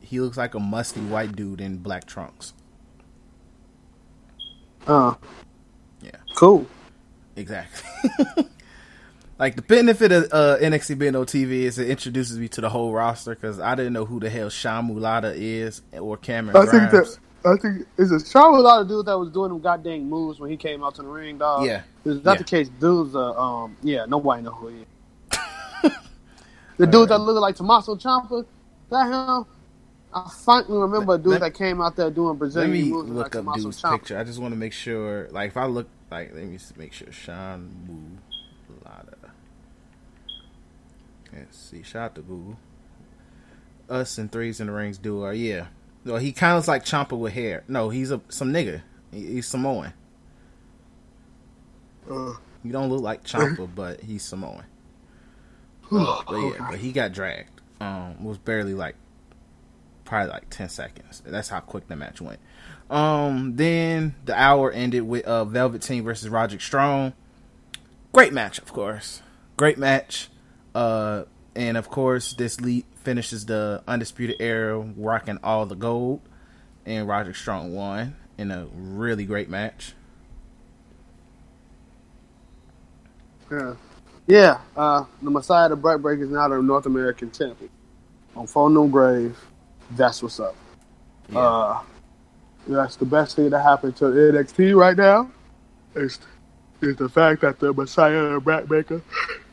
He 0.00 0.20
looks 0.20 0.36
like 0.36 0.54
a 0.54 0.60
musty 0.60 1.00
white 1.00 1.34
dude 1.34 1.60
in 1.60 1.78
black 1.78 2.06
trunks. 2.06 2.54
Oh. 4.86 5.16
Yeah. 6.00 6.10
Cool. 6.36 6.66
Exactly. 7.36 8.46
like 9.38 9.56
the 9.56 9.62
benefit 9.62 10.12
of 10.12 10.24
uh, 10.30 10.58
NXT 10.60 10.98
being 10.98 11.16
on 11.16 11.26
TV 11.26 11.62
is 11.62 11.78
it 11.78 11.88
introduces 11.88 12.38
me 12.38 12.48
to 12.48 12.60
the 12.60 12.68
whole 12.68 12.92
roster 12.92 13.34
because 13.34 13.58
I 13.58 13.74
didn't 13.74 13.92
know 13.92 14.04
who 14.04 14.20
the 14.20 14.30
hell 14.30 14.50
Sean 14.50 14.88
Maluta 14.88 15.34
is 15.36 15.82
or 15.92 16.16
Cameron 16.16 16.56
I 16.56 16.64
Grimes. 16.66 16.92
Think 16.92 17.04
that, 17.04 17.18
I 17.44 17.56
think 17.56 17.86
is 17.98 18.10
a 18.10 18.24
Sean 18.24 18.52
was 18.52 18.60
a 18.60 18.62
lot 18.62 18.80
of 18.80 18.88
dudes 18.88 19.04
that 19.04 19.18
was 19.18 19.30
doing 19.30 19.50
them 19.50 19.60
goddamn 19.60 20.08
moves 20.08 20.40
when 20.40 20.50
he 20.50 20.56
came 20.56 20.82
out 20.82 20.94
to 20.94 21.02
the 21.02 21.08
ring, 21.08 21.38
dog. 21.38 21.66
Yeah, 21.66 21.82
it's 22.04 22.24
not 22.24 22.32
yeah. 22.32 22.38
the 22.38 22.44
case. 22.44 22.68
Dudes, 22.80 23.14
uh, 23.14 23.32
um, 23.32 23.76
yeah, 23.82 24.06
nobody 24.06 24.42
know 24.42 24.52
who 24.52 24.68
he 24.68 24.80
is. 24.80 24.86
the 26.78 26.86
dude 26.86 26.94
right. 26.94 27.08
that 27.10 27.18
looked 27.18 27.40
like 27.40 27.56
Tommaso 27.56 27.96
Ciampa, 27.96 28.46
that 28.90 29.06
him. 29.06 29.46
I 30.14 30.30
finally 30.44 30.78
remember 30.78 31.14
a 31.14 31.18
dude 31.18 31.32
let, 31.32 31.40
that 31.40 31.54
came 31.54 31.80
out 31.80 31.96
there 31.96 32.08
doing 32.08 32.36
Brazilian 32.36 32.70
let 32.70 32.78
me 32.78 32.90
moves 32.90 33.10
look 33.10 33.16
like 33.16 33.26
up 33.26 33.32
Tommaso 33.32 33.62
dude's 33.64 33.82
Ciampa. 33.82 33.98
picture. 33.98 34.18
I 34.18 34.24
just 34.24 34.38
want 34.38 34.52
to 34.52 34.58
make 34.58 34.72
sure. 34.72 35.28
Like, 35.30 35.50
if 35.50 35.56
I 35.56 35.66
look, 35.66 35.88
like, 36.10 36.32
let 36.34 36.44
me 36.44 36.56
just 36.56 36.76
make 36.78 36.92
sure. 36.92 37.12
Sean 37.12 38.20
Maluta. 38.84 39.30
Let's 41.32 41.58
see. 41.58 41.82
Shout 41.82 42.02
out 42.02 42.14
to 42.14 42.22
Google. 42.22 42.56
Us 43.90 44.16
and 44.16 44.30
threes 44.32 44.60
in 44.60 44.68
the 44.68 44.72
rings 44.72 44.98
duo. 44.98 45.30
Yeah, 45.30 45.66
well, 46.04 46.16
he 46.16 46.32
kind 46.32 46.52
of 46.52 46.58
looks 46.58 46.68
like 46.68 46.84
Ciampa 46.84 47.18
with 47.18 47.32
hair. 47.32 47.64
No, 47.68 47.88
he's 47.88 48.10
a 48.10 48.20
some 48.28 48.52
nigga. 48.52 48.82
He, 49.10 49.26
he's 49.26 49.46
Samoan. 49.46 49.92
Uh, 52.10 52.34
you 52.62 52.72
don't 52.72 52.90
look 52.90 53.02
like 53.02 53.24
Ciampa, 53.24 53.68
but 53.74 54.00
he's 54.00 54.22
Samoan. 54.22 54.64
but 55.90 56.24
yeah, 56.30 56.66
but 56.70 56.78
he 56.78 56.92
got 56.92 57.12
dragged. 57.12 57.60
Um, 57.80 58.22
was 58.24 58.38
barely 58.38 58.74
like 58.74 58.96
probably 60.04 60.30
like 60.32 60.50
ten 60.50 60.68
seconds. 60.68 61.22
That's 61.24 61.48
how 61.48 61.60
quick 61.60 61.88
the 61.88 61.96
match 61.96 62.20
went. 62.20 62.40
Um, 62.90 63.56
then 63.56 64.14
the 64.24 64.38
hour 64.38 64.70
ended 64.70 65.02
with 65.02 65.24
uh 65.24 65.44
Velveteen 65.44 66.04
versus 66.04 66.28
Roderick 66.28 66.60
Strong. 66.60 67.14
Great 68.12 68.32
match, 68.32 68.58
of 68.58 68.72
course. 68.72 69.22
Great 69.56 69.78
match. 69.78 70.28
Uh, 70.74 71.24
and 71.56 71.76
of 71.76 71.88
course, 71.88 72.34
this 72.34 72.60
lead 72.60 72.84
finishes 73.04 73.46
the 73.46 73.82
undisputed 73.86 74.36
era, 74.40 74.78
rocking 74.96 75.38
all 75.44 75.66
the 75.66 75.76
gold, 75.76 76.20
and 76.86 77.06
Roderick 77.06 77.36
Strong 77.36 77.74
won 77.74 78.16
in 78.38 78.50
a 78.50 78.66
really 78.74 79.24
great 79.24 79.48
match. 79.48 79.92
Yeah, 83.50 83.74
yeah. 84.26 84.60
Uh, 84.76 85.04
the 85.22 85.30
Messiah, 85.30 85.68
the 85.68 85.76
Break 85.76 86.20
is 86.20 86.30
now 86.30 86.48
the 86.48 86.60
North 86.60 86.86
American 86.86 87.30
champion. 87.30 87.70
On 88.34 88.46
phone 88.46 88.74
no 88.74 88.88
grave, 88.88 89.38
that's 89.92 90.22
what's 90.22 90.40
up. 90.40 90.56
Yeah. 91.28 91.38
Uh, 91.38 91.82
that's 92.66 92.96
the 92.96 93.04
best 93.04 93.36
thing 93.36 93.50
that 93.50 93.60
happened 93.60 93.96
to 93.96 94.04
NXT 94.06 94.74
right 94.74 94.96
now. 94.96 95.30
Is 95.94 96.18
is 96.80 96.96
the 96.96 97.08
fact 97.08 97.42
that 97.42 97.60
the 97.60 97.72
Messiah, 97.72 98.30
the 98.30 98.40
Backbreaker, 98.40 99.00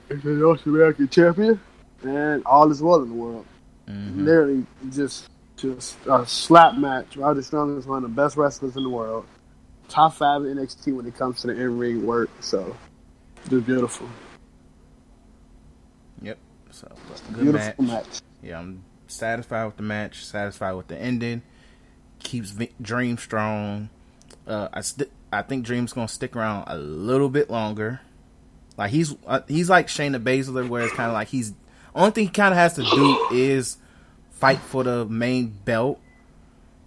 is 0.10 0.24
the 0.24 0.30
North 0.30 0.66
American 0.66 1.08
champion, 1.10 1.60
and 2.04 2.46
all 2.46 2.72
is 2.72 2.82
well 2.82 3.02
in 3.02 3.10
the 3.10 3.16
world. 3.16 3.46
Mm-hmm. 3.88 4.26
Literally, 4.26 4.66
just 4.92 5.30
just 5.58 5.98
a 6.08 6.26
slap 6.26 6.76
match. 6.76 7.18
Roger 7.18 7.42
Strong 7.42 7.78
is 7.78 7.86
one 7.86 8.04
of 8.04 8.10
the 8.10 8.22
best 8.22 8.38
wrestlers 8.38 8.76
in 8.76 8.84
the 8.84 8.90
world. 8.90 9.26
Top 9.88 10.14
five 10.14 10.44
in 10.44 10.58
NXT 10.58 10.96
when 10.96 11.06
it 11.06 11.16
comes 11.16 11.42
to 11.42 11.48
the 11.48 11.54
in 11.54 11.78
ring 11.78 12.06
work. 12.06 12.30
So, 12.40 12.76
just 13.50 13.66
beautiful. 13.66 14.08
Yep. 16.22 16.38
So, 16.72 16.92
good 17.34 17.44
beautiful 17.44 17.84
match. 17.84 18.06
match. 18.06 18.22
Yeah, 18.42 18.60
I'm 18.60 18.84
satisfied 19.08 19.66
with 19.66 19.78
the 19.78 19.84
match. 19.84 20.26
Satisfied 20.26 20.74
with 20.74 20.88
the 20.88 20.98
ending. 20.98 21.42
Keeps 22.20 22.56
Dream 22.82 23.18
strong. 23.18 23.90
Uh, 24.48 24.70
I 24.74 24.82
st- 24.82 25.12
I 25.34 25.42
think 25.42 25.66
Dream's 25.66 25.94
gonna 25.94 26.08
stick 26.08 26.36
around 26.36 26.66
a 26.68 26.78
little 26.78 27.30
bit 27.30 27.50
longer. 27.50 28.02
Like 28.78 28.92
he's 28.92 29.16
uh, 29.28 29.42
he's 29.48 29.70
like 29.70 29.88
Shayna 29.88 30.24
Baszler, 30.24 30.68
where 30.68 30.84
it's 30.84 30.94
kind 30.94 31.10
of 31.10 31.14
like 31.14 31.28
he's 31.28 31.54
only 31.96 32.12
thing 32.12 32.26
he 32.26 32.32
kind 32.32 32.54
of 32.54 32.58
has 32.58 32.74
to 32.76 32.84
do 32.84 33.28
is 33.32 33.78
fight 34.32 34.60
for 34.60 34.84
the 34.84 35.06
main 35.06 35.48
belt, 35.66 36.00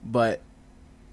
but 0.04 0.40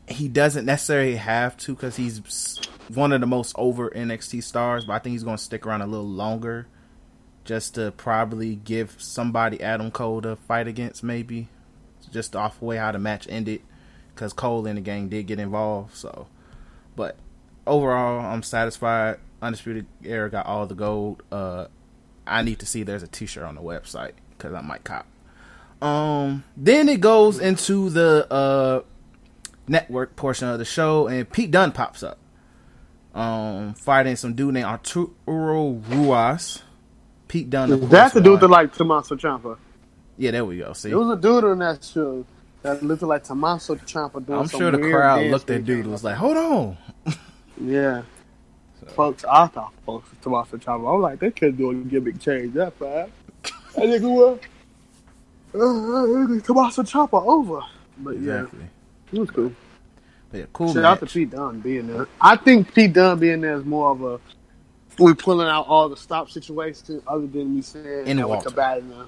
he 0.07 0.27
doesn't 0.27 0.65
necessarily 0.65 1.15
have 1.15 1.55
to 1.57 1.73
because 1.73 1.95
he's 1.95 2.59
one 2.89 3.13
of 3.13 3.21
the 3.21 3.27
most 3.27 3.55
over 3.57 3.89
NXT 3.89 4.43
stars. 4.43 4.85
But 4.85 4.93
I 4.93 4.99
think 4.99 5.11
he's 5.13 5.23
going 5.23 5.37
to 5.37 5.43
stick 5.43 5.65
around 5.65 5.81
a 5.81 5.87
little 5.87 6.07
longer, 6.07 6.67
just 7.45 7.75
to 7.75 7.91
probably 7.91 8.55
give 8.55 8.95
somebody 8.97 9.61
Adam 9.61 9.91
Cole 9.91 10.21
to 10.21 10.35
fight 10.35 10.67
against, 10.67 11.03
maybe, 11.03 11.47
just 12.11 12.35
off 12.35 12.59
the 12.59 12.65
way 12.65 12.77
how 12.77 12.91
the 12.91 12.99
match 12.99 13.27
ended, 13.29 13.61
because 14.13 14.33
Cole 14.33 14.65
and 14.67 14.77
the 14.77 14.81
gang 14.81 15.09
did 15.09 15.27
get 15.27 15.39
involved. 15.39 15.95
So, 15.95 16.27
but 16.95 17.17
overall, 17.67 18.19
I'm 18.19 18.43
satisfied. 18.43 19.17
Undisputed 19.41 19.87
Era 20.03 20.29
got 20.29 20.45
all 20.45 20.67
the 20.67 20.75
gold. 20.75 21.23
Uh, 21.31 21.65
I 22.31 22.41
need 22.43 22.59
to 22.59 22.65
see 22.65 22.83
there's 22.83 23.03
a 23.03 23.07
T-shirt 23.07 23.43
on 23.43 23.55
the 23.55 23.61
website 23.61 24.13
because 24.37 24.53
I 24.53 24.61
might 24.61 24.83
cop. 24.83 25.05
Um, 25.81 26.43
then 26.55 26.89
it 26.89 27.01
goes 27.01 27.39
into 27.39 27.89
the 27.89 28.31
uh 28.31 28.81
network 29.67 30.15
portion 30.15 30.47
of 30.47 30.59
the 30.59 30.65
show, 30.65 31.07
and 31.07 31.29
Pete 31.29 31.51
Dunne 31.51 31.71
pops 31.71 32.03
up. 32.03 32.17
Um, 33.13 33.73
fighting 33.73 34.15
some 34.15 34.33
dude 34.33 34.53
named 34.53 34.65
Arturo 34.65 35.11
Ruas. 35.89 36.61
Pete 37.27 37.49
Dunne. 37.49 37.89
That's 37.89 38.13
the 38.13 38.21
dude 38.21 38.39
that 38.41 38.47
like 38.47 38.73
Tommaso 38.73 39.15
Ciampa. 39.15 39.57
Yeah, 40.17 40.31
there 40.31 40.45
we 40.45 40.57
go. 40.59 40.73
See, 40.73 40.89
there 40.89 40.99
was 40.99 41.09
a 41.09 41.19
dude 41.19 41.43
on 41.45 41.59
that 41.59 41.83
show 41.83 42.25
that 42.61 42.83
looked 42.83 43.01
like 43.01 43.23
Tommaso 43.23 43.75
Ciampa. 43.75 44.29
I'm 44.29 44.47
sure 44.47 44.71
the 44.71 44.77
crowd 44.77 45.25
looked 45.31 45.49
at 45.49 45.65
dude 45.65 45.85
and 45.85 45.91
was 45.91 46.03
like, 46.03 46.15
"Hold 46.15 46.37
on." 46.37 46.77
yeah. 47.61 48.03
Folks, 48.87 49.23
I 49.25 49.47
thought 49.47 49.73
folks 49.85 50.09
Tommaso 50.21 50.57
Ciampa. 50.57 50.93
I'm 50.93 51.01
like, 51.01 51.19
they 51.19 51.31
could 51.31 51.57
do 51.57 51.71
a 51.71 51.75
gimmick 51.75 52.19
change 52.19 52.53
that 52.55 52.73
fast. 52.73 53.11
I 53.77 53.87
think 53.87 54.03
was 54.03 54.39
uh, 55.53 56.39
Tommaso 56.45 56.83
Ciampa 56.83 57.25
over. 57.25 57.61
But 57.97 58.15
exactly. 58.15 58.59
yeah, 58.59 59.17
it 59.17 59.19
was 59.19 59.31
cool. 59.31 59.53
But 60.31 60.37
yeah, 60.39 60.45
cool. 60.53 60.73
Shout 60.73 60.83
match. 60.83 60.85
out 60.85 60.99
to 61.01 61.05
Pete 61.05 61.29
Dunne 61.29 61.59
being 61.59 61.87
there. 61.87 62.07
I 62.19 62.35
think 62.35 62.73
Pete 62.73 62.93
Dunne 62.93 63.19
being 63.19 63.41
there 63.41 63.55
is 63.55 63.65
more 63.65 63.91
of 63.91 64.01
a 64.03 64.19
we 64.99 65.13
pulling 65.13 65.47
out 65.47 65.67
all 65.67 65.89
the 65.89 65.97
stop 65.97 66.29
situations 66.29 67.01
other 67.07 67.27
than 67.27 67.55
me 67.55 67.61
saying 67.61 68.07
and 68.07 68.23
Walter. 68.25 68.49
Bad 68.49 68.87
now. 68.89 69.05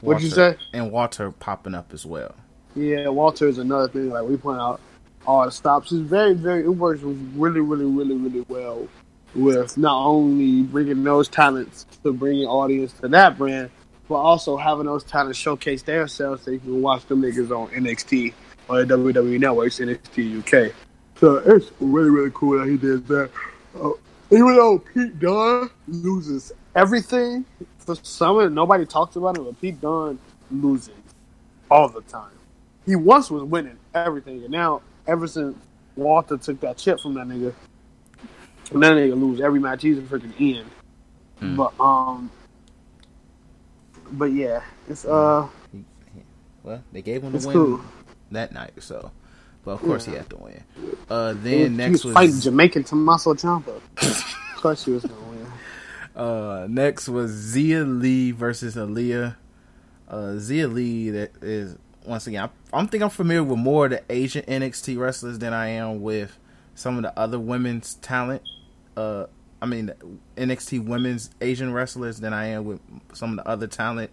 What'd 0.00 0.22
you 0.22 0.30
say? 0.30 0.56
And 0.72 0.90
Walter 0.90 1.30
popping 1.30 1.74
up 1.74 1.92
as 1.92 2.06
well. 2.06 2.34
Yeah, 2.74 3.08
Walter 3.08 3.48
is 3.48 3.58
another 3.58 3.88
thing. 3.88 4.10
Like 4.10 4.24
we 4.24 4.36
point 4.36 4.60
out 4.60 4.80
all 5.26 5.44
the 5.44 5.50
stops. 5.50 5.92
It's 5.92 6.00
very, 6.00 6.34
very. 6.34 6.64
It 6.64 6.68
works 6.68 7.02
really, 7.02 7.60
really, 7.60 7.84
really, 7.84 8.16
really 8.16 8.44
well 8.48 8.88
with 9.34 9.78
not 9.78 10.04
only 10.04 10.62
bringing 10.62 11.04
those 11.04 11.28
talents 11.28 11.86
to 12.02 12.12
bring 12.12 12.40
an 12.40 12.46
audience 12.46 12.92
to 12.94 13.08
that 13.08 13.38
brand, 13.38 13.70
but 14.08 14.16
also 14.16 14.56
having 14.56 14.86
those 14.86 15.04
talents 15.04 15.38
showcase 15.38 15.82
themselves 15.82 16.42
so 16.42 16.50
you 16.50 16.58
can 16.58 16.82
watch 16.82 17.06
them 17.06 17.22
niggas 17.22 17.50
on 17.50 17.68
NXT 17.68 18.34
or 18.68 18.84
the 18.84 18.96
WWE 18.96 19.38
Networks, 19.38 19.78
NXT 19.78 20.40
UK. 20.40 20.74
So 21.16 21.36
it's 21.36 21.70
really, 21.80 22.10
really 22.10 22.32
cool 22.34 22.58
that 22.58 22.68
he 22.68 22.76
did 22.76 23.06
that. 23.08 23.30
Uh, 23.80 23.90
even 24.32 24.56
though 24.56 24.78
Pete 24.78 25.18
Dunne 25.18 25.70
loses 25.86 26.52
everything, 26.74 27.44
for 27.78 27.94
some 27.96 28.54
nobody 28.54 28.86
talks 28.86 29.16
about 29.16 29.36
it, 29.36 29.44
but 29.44 29.60
Pete 29.60 29.80
Dunne 29.80 30.18
loses 30.50 30.94
all 31.70 31.88
the 31.88 32.00
time. 32.02 32.32
He 32.86 32.96
once 32.96 33.30
was 33.30 33.42
winning 33.44 33.76
everything, 33.94 34.42
and 34.42 34.50
now 34.50 34.82
ever 35.06 35.26
since 35.26 35.56
Walter 35.96 36.36
took 36.36 36.60
that 36.60 36.76
chip 36.78 37.00
from 37.00 37.14
that 37.14 37.26
nigga, 37.26 37.54
and 38.72 38.82
that 38.82 38.92
nigga 38.92 39.20
lose 39.20 39.40
every 39.40 39.60
match 39.60 39.82
he's 39.82 39.98
a 39.98 40.02
freaking 40.02 40.38
in. 40.38 40.64
Mm. 41.40 41.56
But 41.56 41.82
um, 41.82 42.30
but 44.12 44.32
yeah, 44.32 44.62
it's 44.88 45.04
uh. 45.04 45.48
Well, 46.62 46.84
they 46.92 47.00
gave 47.00 47.22
him 47.22 47.32
the 47.32 47.46
win 47.46 47.52
cool. 47.54 47.80
that 48.32 48.52
night, 48.52 48.72
so. 48.80 49.10
But 49.64 49.72
of 49.72 49.80
course, 49.80 50.06
yeah. 50.06 50.12
he 50.12 50.18
had 50.18 50.30
to 50.30 50.36
win. 50.36 50.64
Uh, 51.08 51.34
then 51.36 51.76
next 51.76 52.04
was, 52.04 52.14
fighting 52.14 52.40
Jamaican 52.40 52.84
Tommaso 52.84 53.34
Ciampa. 53.34 53.76
of 53.76 54.56
course, 54.56 54.84
he 54.84 54.92
was 54.92 55.04
gonna 55.04 55.20
win. 55.20 55.30
Uh, 56.16 56.66
next 56.68 57.08
was 57.08 57.30
Zia 57.30 57.84
Lee 57.84 58.32
versus 58.32 58.74
Aliyah. 58.74 59.36
Uh, 60.08 60.34
Xia 60.34 60.70
Li 60.70 61.08
that 61.10 61.30
is 61.40 61.78
once 62.04 62.26
again. 62.26 62.44
I'm, 62.44 62.50
I'm 62.72 62.88
think 62.88 63.02
I'm 63.02 63.10
familiar 63.10 63.44
with 63.44 63.58
more 63.58 63.86
of 63.86 63.92
the 63.92 64.02
Asian 64.08 64.44
NXT 64.44 64.98
wrestlers 64.98 65.38
than 65.38 65.52
I 65.52 65.68
am 65.68 66.02
with 66.02 66.38
some 66.74 66.96
of 66.96 67.02
the 67.02 67.18
other 67.18 67.38
women's 67.38 67.94
talent. 67.94 68.42
Uh, 68.96 69.26
I 69.62 69.66
mean 69.66 69.92
NXT 70.36 70.84
women's 70.84 71.30
Asian 71.40 71.72
wrestlers 71.72 72.20
than 72.20 72.32
I 72.32 72.46
am 72.46 72.64
with 72.64 72.80
some 73.12 73.38
of 73.38 73.44
the 73.44 73.50
other 73.50 73.66
talent 73.66 74.10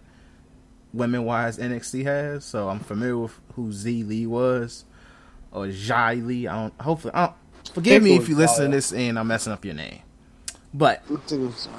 women 0.92 1.24
wise 1.24 1.58
NXT 1.58 2.04
has. 2.04 2.44
So 2.44 2.68
I'm 2.68 2.80
familiar 2.80 3.18
with 3.18 3.40
who 3.54 3.72
Z 3.72 4.04
Lee 4.04 4.26
was 4.26 4.84
or 5.52 5.68
Jai 5.68 6.14
Lee. 6.14 6.46
I 6.46 6.54
don't. 6.62 6.80
Hopefully, 6.80 7.14
I 7.14 7.26
don't, 7.26 7.36
forgive 7.74 8.02
me 8.02 8.16
if 8.16 8.28
you 8.28 8.36
listen 8.36 8.70
to 8.70 8.76
this 8.76 8.92
and 8.92 9.18
I'm 9.18 9.26
messing 9.26 9.52
up 9.52 9.64
your 9.64 9.74
name. 9.74 10.00
But 10.74 11.02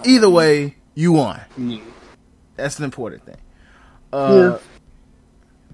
either 0.04 0.30
way, 0.30 0.76
you 0.96 1.14
won. 1.14 1.40
That's 2.56 2.80
an 2.80 2.86
important 2.86 3.26
thing. 3.26 3.38
Uh, 4.12 4.58
yeah. 4.58 4.79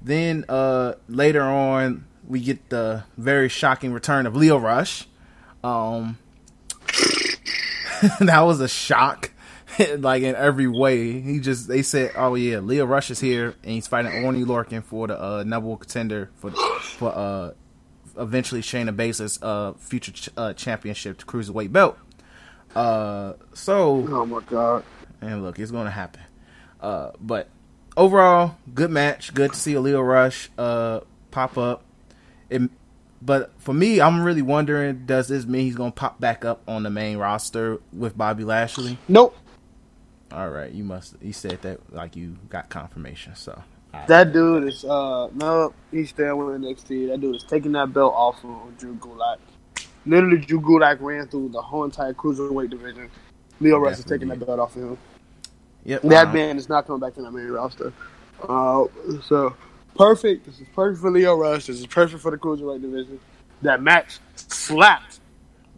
Then 0.06 0.46
uh, 0.48 0.94
later 1.10 1.42
on, 1.42 2.06
we 2.28 2.40
get 2.40 2.70
the 2.70 3.06
very 3.18 3.50
shocking 3.50 3.92
return 3.92 4.28
of 4.28 4.36
Lio 4.36 4.60
Rush. 4.60 5.08
Um, 5.64 6.20
that 8.20 8.42
was 8.42 8.60
a 8.60 8.68
shock, 8.68 9.32
like 9.98 10.22
in 10.22 10.36
every 10.36 10.68
way. 10.68 11.20
He 11.22 11.40
just 11.40 11.68
they 11.68 11.82
said, 11.82 12.12
"Oh 12.16 12.36
yeah, 12.36 12.60
Lio 12.60 12.86
Rush 12.86 13.10
is 13.10 13.20
here, 13.20 13.56
and 13.64 13.72
he's 13.72 13.88
fighting 13.88 14.24
Oney 14.24 14.46
Lorcan 14.46 14.84
for 14.84 15.08
the 15.08 15.20
uh, 15.20 15.44
number 15.44 15.70
one 15.70 15.80
contender 15.80 16.30
for 16.36 16.52
for 16.52 17.12
uh, 17.12 17.52
eventually 18.16 18.62
Shayna 18.62 18.96
Baszler's 18.96 19.42
uh, 19.42 19.74
future 19.80 20.12
ch- 20.12 20.30
uh, 20.38 20.54
championship 20.54 21.18
cruiserweight 21.26 21.72
belt." 21.72 21.98
Uh, 22.76 23.34
so 23.54 24.06
oh 24.08 24.26
my 24.28 24.42
god, 24.42 24.84
and 25.20 25.42
look, 25.42 25.58
it's 25.58 25.72
gonna 25.72 25.90
happen. 25.90 26.22
Uh, 26.80 27.10
but 27.20 27.50
overall, 27.98 28.58
good 28.74 28.92
match. 28.92 29.34
Good 29.34 29.54
to 29.54 29.60
see 29.60 29.74
a 29.74 29.82
Lio 29.82 30.02
Rush 30.02 30.50
uh 30.58 31.02
pop 31.32 31.58
up. 31.58 31.84
It 32.50 32.64
but 33.22 33.52
for 33.58 33.74
me, 33.74 34.00
I'm 34.00 34.22
really 34.24 34.42
wondering: 34.42 35.06
Does 35.06 35.28
this 35.28 35.46
mean 35.46 35.66
he's 35.66 35.76
gonna 35.76 35.92
pop 35.92 36.20
back 36.20 36.46
up 36.46 36.62
on 36.68 36.84
the 36.84 36.90
main 36.90 37.18
roster 37.18 37.80
with 37.92 38.18
Bobby 38.18 38.44
Lashley? 38.44 38.98
Nope. 39.08 39.36
All 40.32 40.50
right, 40.50 40.72
you 40.72 40.84
must. 40.84 41.16
You 41.22 41.34
said 41.34 41.62
that 41.64 41.94
like 41.94 42.16
you 42.16 42.38
got 42.50 42.70
confirmation. 42.70 43.36
So 43.36 43.64
that 44.08 44.34
dude 44.34 44.68
is 44.68 44.86
uh 44.86 45.30
no, 45.34 45.74
he's 45.92 46.10
staying 46.10 46.38
with 46.38 46.62
NXT. 46.62 47.10
That 47.10 47.22
dude 47.22 47.36
is 47.36 47.44
taking 47.44 47.72
that 47.74 47.94
belt 47.94 48.14
off 48.16 48.44
of 48.44 48.78
Drew 48.78 48.96
Gulak. 48.96 49.38
Literally, 50.06 50.38
Drew 50.38 50.62
Gulak 50.62 51.02
ran 51.02 51.28
through 51.28 51.50
the 51.50 51.62
whole 51.62 51.84
entire 51.84 52.14
cruiserweight 52.14 52.70
division. 52.70 53.10
Lio 53.60 53.80
Rush 53.80 53.98
is 53.98 54.06
taking 54.06 54.28
that 54.28 54.46
belt 54.46 54.60
off 54.60 54.76
of 54.76 54.84
him. 54.84 54.98
Yep. 55.86 56.02
That 56.04 56.34
man 56.34 56.58
is 56.58 56.68
not 56.68 56.88
coming 56.88 57.00
back 57.00 57.14
to 57.16 57.22
that 57.22 57.32
main 57.32 57.48
roster. 57.48 57.94
Uh, 58.42 58.86
so 59.24 59.56
perfect. 59.96 60.46
This 60.46 60.60
is 60.60 60.68
perfect 60.74 61.02
for 61.02 61.12
Lio 61.12 61.36
Rush. 61.36 61.68
This 61.68 61.80
is 61.80 61.88
perfect 61.88 62.22
for 62.22 62.32
the 62.32 62.38
cruiserweight 62.38 62.82
division. 62.82 63.20
That 63.62 63.82
match 63.82 64.20
slapped. 64.36 65.20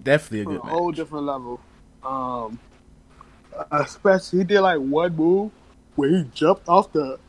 Definitely 0.04 0.42
a 0.42 0.46
good 0.46 0.62
a 0.62 0.66
match. 0.66 0.74
whole 0.74 0.92
different 0.92 1.26
level. 1.26 1.60
Um, 2.04 2.60
especially 3.72 4.40
he 4.40 4.46
did 4.46 4.62
like 4.62 4.80
one 4.80 5.16
move 5.16 5.52
where 5.96 6.10
he 6.10 6.24
jumped 6.34 6.68
off 6.70 6.92
the 6.94 7.20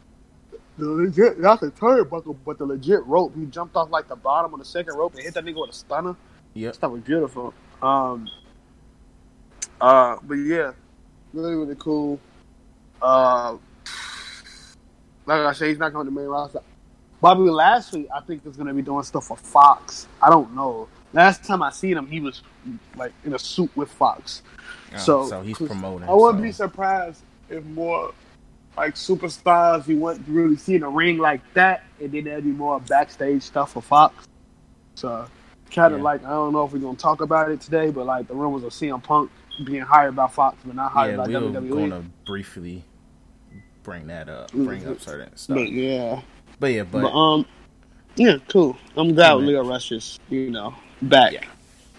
the 0.78 0.86
legit, 0.86 1.40
not 1.40 1.60
the 1.60 1.72
turnbuckle, 1.72 2.36
but 2.44 2.58
the 2.58 2.64
legit 2.64 3.04
rope. 3.04 3.34
He 3.36 3.46
jumped 3.46 3.74
off 3.74 3.90
like 3.90 4.06
the 4.06 4.14
bottom 4.14 4.52
of 4.54 4.60
the 4.60 4.64
second 4.64 4.94
rope 4.96 5.14
and 5.14 5.24
hit 5.24 5.34
that 5.34 5.44
nigga 5.44 5.60
with 5.60 5.70
a 5.70 5.72
stunner. 5.72 6.14
Yeah, 6.54 6.70
stuff 6.70 6.92
was 6.92 7.00
beautiful. 7.00 7.52
Um, 7.82 8.28
uh, 9.80 10.18
but 10.22 10.34
yeah, 10.34 10.72
really, 11.32 11.54
really 11.54 11.76
cool. 11.78 12.20
Uh, 13.00 13.56
like 15.26 15.40
I 15.40 15.52
said, 15.52 15.68
he's 15.68 15.78
not 15.78 15.92
going 15.92 16.06
to 16.06 16.10
the 16.10 16.18
main 16.18 16.28
roster. 16.28 16.60
Bobby 17.20 17.50
Lashley, 17.50 18.08
I 18.10 18.20
think, 18.20 18.46
is 18.46 18.56
going 18.56 18.68
to 18.68 18.74
be 18.74 18.82
doing 18.82 19.02
stuff 19.02 19.26
for 19.26 19.36
Fox. 19.36 20.06
I 20.22 20.30
don't 20.30 20.54
know. 20.54 20.88
Last 21.12 21.44
time 21.44 21.62
I 21.62 21.70
seen 21.70 21.96
him, 21.96 22.06
he 22.06 22.20
was 22.20 22.42
like 22.96 23.12
in 23.24 23.34
a 23.34 23.38
suit 23.38 23.70
with 23.76 23.90
Fox. 23.90 24.42
Oh, 24.94 24.98
so, 24.98 25.28
so 25.28 25.42
he's 25.42 25.56
promoting. 25.56 26.08
I 26.08 26.12
wouldn't 26.12 26.40
so. 26.40 26.44
be 26.44 26.52
surprised 26.52 27.22
if 27.50 27.64
more 27.64 28.12
like 28.76 28.94
superstars 28.94 29.88
you 29.88 29.98
wouldn't 29.98 30.26
really 30.28 30.56
see 30.56 30.76
in 30.76 30.82
a 30.82 30.88
ring 30.88 31.18
like 31.18 31.40
that, 31.54 31.84
and 32.00 32.12
then 32.12 32.24
there'd 32.24 32.44
be 32.44 32.50
more 32.50 32.80
backstage 32.80 33.42
stuff 33.42 33.72
for 33.72 33.82
Fox. 33.82 34.26
So, 34.94 35.26
kind 35.70 35.94
of 35.94 36.00
yeah. 36.00 36.04
like 36.04 36.24
I 36.24 36.30
don't 36.30 36.52
know 36.52 36.64
if 36.64 36.72
we're 36.72 36.78
gonna 36.78 36.96
talk 36.96 37.20
about 37.20 37.50
it 37.50 37.60
today, 37.60 37.90
but 37.90 38.06
like 38.06 38.28
the 38.28 38.34
rumors 38.34 38.62
of 38.62 38.72
CM 38.72 39.02
Punk 39.02 39.30
being 39.64 39.82
hired 39.82 40.16
by 40.16 40.28
Fox 40.28 40.58
but 40.64 40.74
not 40.74 40.92
hired 40.92 41.18
yeah, 41.18 41.24
by 41.24 41.28
we 41.28 41.34
WWE. 41.34 41.70
We're 41.70 41.88
gonna 41.88 42.04
briefly 42.26 42.84
bring 43.82 44.06
that 44.08 44.28
up, 44.28 44.52
bring 44.52 44.82
mm-hmm. 44.82 44.92
up 44.92 45.00
certain 45.00 45.36
stuff. 45.36 45.56
But 45.56 45.70
yeah, 45.70 46.20
but 46.60 46.72
yeah, 46.72 46.82
but, 46.84 47.02
but 47.02 47.12
um, 47.12 47.46
yeah, 48.16 48.36
cool. 48.48 48.76
I'm 48.96 49.14
glad 49.14 49.34
Lio 49.34 49.64
Rush 49.64 49.92
is 49.92 50.18
you 50.28 50.50
know 50.50 50.74
back. 51.02 51.32
Yeah. 51.32 51.44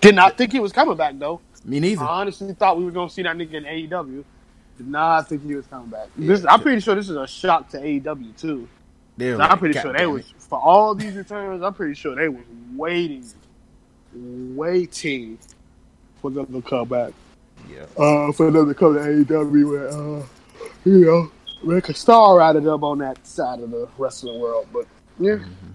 Did 0.02 0.16
not 0.16 0.38
think 0.38 0.52
he 0.52 0.60
was 0.60 0.72
coming 0.72 0.96
back 0.96 1.18
though. 1.18 1.42
Me 1.66 1.80
neither. 1.80 2.04
I 2.04 2.22
honestly 2.22 2.54
thought 2.54 2.78
we 2.78 2.86
were 2.86 2.92
gonna 2.92 3.10
see 3.10 3.24
that 3.24 3.36
nigga 3.36 3.54
in 3.56 3.64
AEW. 3.64 4.24
Did 4.78 4.88
not 4.88 5.28
think 5.28 5.44
he 5.46 5.56
was 5.56 5.68
coming 5.68 5.90
back. 5.90 6.08
Yeah, 6.18 6.28
this, 6.28 6.46
I'm 6.46 6.62
pretty 6.62 6.80
sure 6.80 6.96
this 6.96 7.10
is 7.10 7.18
a 7.18 7.28
shock 7.28 7.70
to 7.70 7.78
AEW 7.80 8.38
too. 8.38 8.68
I'm 9.22 9.60
pretty 9.60 9.78
sure 9.78 9.92
they 9.92 10.06
was 10.06 10.34
for 10.38 10.60
all 10.60 10.96
these 10.96 11.16
returns. 11.16 11.62
I'm 11.62 11.74
pretty 11.74 11.96
sure 11.96 12.16
they 12.16 12.30
was 12.30 12.44
waiting, 12.76 13.26
waiting 14.14 15.38
for 16.22 16.32
them 16.32 16.46
to 16.48 16.62
come 16.62 16.88
back. 16.88 17.12
Yeah. 17.70 17.86
Uh, 17.98 18.32
for 18.32 18.52
them 18.52 18.68
to 18.68 18.74
come 18.74 18.96
to 18.96 19.00
AEW 19.00 19.92
and 19.92 20.24
uh, 20.24 20.26
you 20.86 21.06
know 21.06 21.32
make 21.64 21.90
a 21.90 21.94
star 21.94 22.42
out 22.42 22.56
of 22.56 22.64
them 22.64 22.84
on 22.84 23.00
that 23.00 23.26
side 23.26 23.60
of 23.60 23.72
the 23.72 23.88
wrestling 23.98 24.40
world. 24.40 24.68
But 24.72 24.88
yeah. 25.20 25.34
Mm-hmm. 25.34 25.72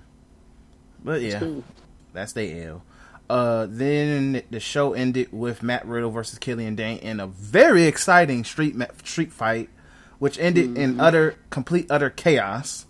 But 1.05 1.21
yeah, 1.21 1.39
cool. 1.39 1.65
that's 2.13 2.33
the 2.33 2.63
L. 2.63 2.83
Uh, 3.29 3.67
then 3.69 4.43
the 4.51 4.61
show 4.61 4.93
ended 4.93 5.29
with 5.33 5.63
Matt 5.63 5.87
Riddle 5.87 6.11
versus 6.11 6.39
Killian 6.39 6.75
Dain 6.75 6.99
in 6.99 7.21
a 7.21 7.27
very 7.27 7.85
exciting 7.85 8.45
street 8.45 8.75
street 9.05 9.33
fight, 9.33 9.71
which 10.19 10.39
ended 10.39 10.71
mm-hmm. 10.71 10.77
in 10.77 11.01
utter 11.01 11.37
complete 11.51 11.87
utter 11.91 12.11
chaos, 12.11 12.87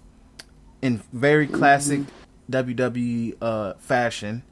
in 0.83 1.03
very 1.13 1.47
classic 1.47 2.01
mm-hmm. 2.51 2.71
WWE 2.71 3.37
uh, 3.41 3.75
fashion, 3.75 4.43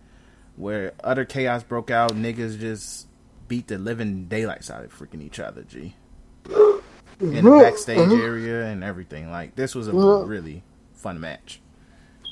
where 0.56 0.92
utter 1.02 1.24
chaos 1.24 1.62
broke 1.62 1.90
out. 1.90 2.12
Niggas 2.12 2.58
just 2.58 3.06
beat 3.52 3.66
the 3.66 3.76
living 3.76 4.24
daylights 4.28 4.70
out 4.70 4.82
of 4.82 4.98
freaking 4.98 5.20
each 5.20 5.38
other. 5.38 5.62
G. 5.64 5.94
In 7.20 7.44
the 7.44 7.58
backstage 7.62 7.98
mm-hmm. 7.98 8.22
area 8.22 8.64
and 8.64 8.82
everything. 8.82 9.30
Like 9.30 9.54
this 9.54 9.74
was 9.74 9.88
a 9.88 9.92
really 9.92 10.62
fun 10.94 11.20
match. 11.20 11.60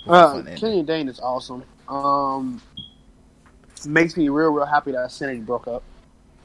Uh, 0.06 0.40
Killian 0.56 0.86
Dain 0.86 1.10
is 1.10 1.20
awesome. 1.20 1.62
Um, 1.88 2.62
makes 3.86 4.16
me 4.16 4.30
real, 4.30 4.48
real 4.48 4.64
happy 4.64 4.92
that 4.92 5.12
Sanity 5.12 5.40
broke 5.40 5.68
up. 5.68 5.82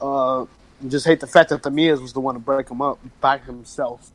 Uh, 0.01 0.45
just 0.89 1.05
hate 1.05 1.21
the 1.21 1.27
fact 1.27 1.51
that 1.51 1.63
the 1.63 1.71
Miz 1.71 2.01
was 2.01 2.11
the 2.11 2.19
one 2.19 2.35
to 2.35 2.41
break 2.41 2.67
him 2.67 2.81
up 2.81 2.99
by 3.21 3.37
himself, 3.37 4.11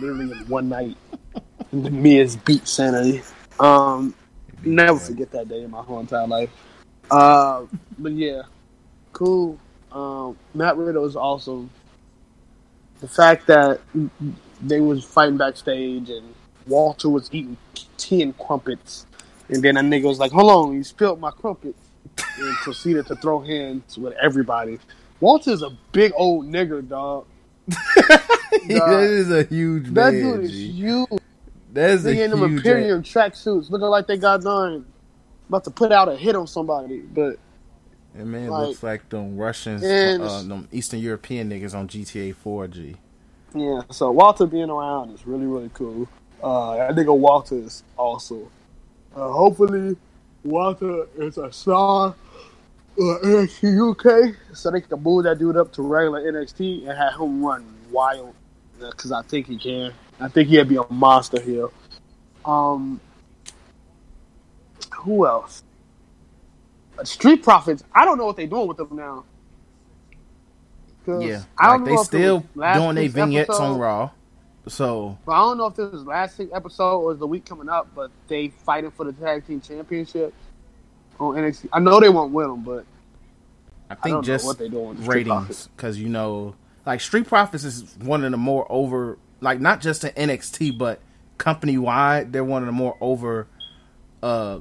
literally 0.00 0.32
in 0.32 0.48
one 0.48 0.68
night. 0.68 0.96
the 1.72 1.90
Miz 1.92 2.34
beat 2.34 2.66
Sanity. 2.66 3.22
Um, 3.60 4.16
never 4.64 4.98
forget 4.98 5.30
that 5.30 5.48
day 5.48 5.62
in 5.62 5.70
my 5.70 5.82
whole 5.82 6.00
entire 6.00 6.26
life. 6.26 6.50
Uh, 7.08 7.66
but 8.00 8.10
yeah, 8.12 8.42
cool. 9.12 9.60
Um, 9.92 10.36
Matt 10.54 10.76
Riddle 10.76 11.04
is 11.04 11.16
awesome. 11.16 11.70
The 13.00 13.08
fact 13.08 13.46
that 13.48 13.80
they 14.60 14.80
was 14.80 15.04
fighting 15.04 15.36
backstage 15.36 16.08
and 16.08 16.34
Walter 16.66 17.08
was 17.08 17.28
eating 17.32 17.56
tea 17.96 18.22
and 18.22 18.36
crumpets, 18.38 19.06
and 19.48 19.62
then 19.62 19.76
a 19.76 19.80
nigga 19.80 20.04
was 20.04 20.18
like, 20.18 20.32
"Hold 20.32 20.50
on, 20.50 20.74
you 20.74 20.84
spilled 20.84 21.20
my 21.20 21.30
crumpets." 21.30 21.78
and 22.38 22.54
proceeded 22.56 23.06
to 23.06 23.16
throw 23.16 23.40
hands 23.40 23.98
with 23.98 24.14
everybody. 24.14 24.78
Walter's 25.20 25.62
a 25.62 25.70
big 25.92 26.12
old 26.16 26.46
nigger, 26.46 26.86
dog. 26.86 27.26
that 27.66 29.06
is 29.08 29.30
a 29.30 29.44
huge 29.44 29.84
that 29.90 30.12
man. 30.12 30.30
That 30.30 30.36
dude 30.36 30.44
is 30.44 30.52
huge. 30.52 31.08
That's 31.72 32.04
a 32.04 32.14
huge. 32.14 32.30
them 32.30 32.42
Imperium 32.42 33.02
tracksuits, 33.02 33.70
looking 33.70 33.86
like 33.86 34.06
they 34.06 34.16
got 34.16 34.42
done 34.42 34.84
about 35.48 35.64
to 35.64 35.70
put 35.70 35.92
out 35.92 36.08
a 36.08 36.16
hit 36.16 36.36
on 36.36 36.46
somebody, 36.46 37.00
but. 37.00 37.38
That 38.14 38.26
man 38.26 38.48
like, 38.48 38.68
looks 38.68 38.82
like 38.82 39.08
them 39.08 39.36
Russians, 39.36 39.82
uh, 39.82 40.44
them 40.46 40.68
Eastern 40.70 41.00
European 41.00 41.50
niggas 41.50 41.74
on 41.74 41.88
GTA 41.88 42.34
4G. 42.34 42.96
Yeah, 43.54 43.82
so 43.90 44.10
Walter 44.10 44.46
being 44.46 44.70
around 44.70 45.10
is 45.10 45.26
really, 45.26 45.46
really 45.46 45.70
cool. 45.74 46.08
Uh, 46.42 46.78
I 46.78 46.92
think 46.92 47.08
Walter 47.08 47.56
is 47.56 47.82
also. 47.96 48.50
Uh, 49.14 49.30
hopefully, 49.30 49.96
Walter 50.42 51.06
is 51.16 51.38
a 51.38 51.52
star 51.52 52.14
uh, 52.98 53.02
NXT 53.02 53.90
UK, 53.90 54.36
so 54.54 54.70
they 54.70 54.80
can 54.80 55.02
move 55.02 55.24
that 55.24 55.38
dude 55.38 55.56
up 55.56 55.72
to 55.74 55.82
regular 55.82 56.20
NXT 56.20 56.88
and 56.88 56.98
have 56.98 57.20
him 57.20 57.44
run 57.44 57.64
wild. 57.90 58.34
Because 58.78 59.12
I 59.12 59.22
think 59.22 59.46
he 59.46 59.56
can. 59.56 59.92
I 60.18 60.28
think 60.28 60.48
he'd 60.48 60.68
be 60.68 60.76
a 60.76 60.84
monster 60.90 61.40
here. 61.40 61.68
Um, 62.44 63.00
who 64.96 65.26
else? 65.26 65.62
Street 67.04 67.42
Profits. 67.42 67.82
I 67.94 68.04
don't 68.04 68.18
know 68.18 68.26
what 68.26 68.36
they're 68.36 68.46
doing 68.46 68.68
with 68.68 68.76
them 68.76 68.88
now. 68.92 69.24
Yeah, 71.06 71.42
I 71.58 71.66
don't 71.66 71.84
like 71.84 71.96
they 71.98 72.04
still 72.04 72.40
doing 72.54 72.94
their 72.94 73.08
vignettes 73.08 73.50
episode. 73.50 73.62
on 73.62 73.78
Raw. 73.78 74.10
So, 74.68 75.18
but 75.26 75.32
I 75.32 75.38
don't 75.38 75.58
know 75.58 75.66
if 75.66 75.74
this 75.74 75.92
is 75.92 76.04
last 76.04 76.38
week 76.38 76.50
episode 76.54 77.00
or 77.00 77.14
the 77.14 77.26
week 77.26 77.44
coming 77.44 77.68
up, 77.68 77.88
but 77.94 78.12
they 78.28 78.48
fighting 78.48 78.92
for 78.92 79.04
the 79.04 79.12
tag 79.12 79.44
team 79.44 79.60
championship 79.60 80.32
on 81.18 81.34
NXT. 81.34 81.68
I 81.72 81.80
know 81.80 81.98
they 81.98 82.08
won't 82.08 82.32
win 82.32 82.48
them, 82.48 82.62
but 82.62 82.84
I 83.90 83.96
think 83.96 84.18
I 84.18 84.20
just 84.20 84.44
what 84.44 84.58
they 84.58 84.68
doing 84.68 85.04
ratings 85.04 85.68
because 85.76 85.98
you 85.98 86.08
know, 86.08 86.54
like 86.86 87.00
Street 87.00 87.26
Profits 87.26 87.64
is 87.64 87.96
one 87.98 88.24
of 88.24 88.30
the 88.30 88.36
more 88.36 88.64
over, 88.70 89.18
like 89.40 89.60
not 89.60 89.80
just 89.80 90.04
in 90.04 90.10
NXT, 90.28 90.78
but 90.78 91.00
company 91.38 91.76
wide, 91.76 92.32
they're 92.32 92.44
one 92.44 92.62
of 92.62 92.66
the 92.66 92.72
more 92.72 92.96
over, 93.00 93.48
uh, 94.22 94.60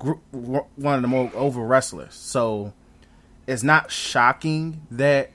one 0.00 0.94
of 0.94 1.02
the 1.02 1.08
more 1.08 1.30
over 1.34 1.62
wrestlers. 1.62 2.14
So 2.14 2.72
it's 3.46 3.62
not 3.62 3.90
shocking 3.90 4.86
that 4.90 5.30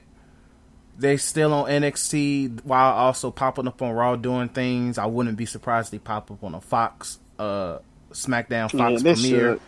they 0.97 1.17
still 1.17 1.53
on 1.53 1.69
NXT 1.69 2.63
while 2.63 2.93
also 2.93 3.31
popping 3.31 3.67
up 3.67 3.81
on 3.81 3.91
Raw 3.91 4.15
doing 4.15 4.49
things. 4.49 4.97
I 4.97 5.07
wouldn't 5.07 5.37
be 5.37 5.45
surprised 5.45 5.91
they 5.91 5.99
pop 5.99 6.29
up 6.29 6.43
on 6.43 6.53
a 6.53 6.61
Fox 6.61 7.19
uh 7.39 7.79
SmackDown 8.11 8.69
Fox 8.71 9.03
yeah, 9.03 9.13
premiere. 9.13 9.53
Should. 9.53 9.61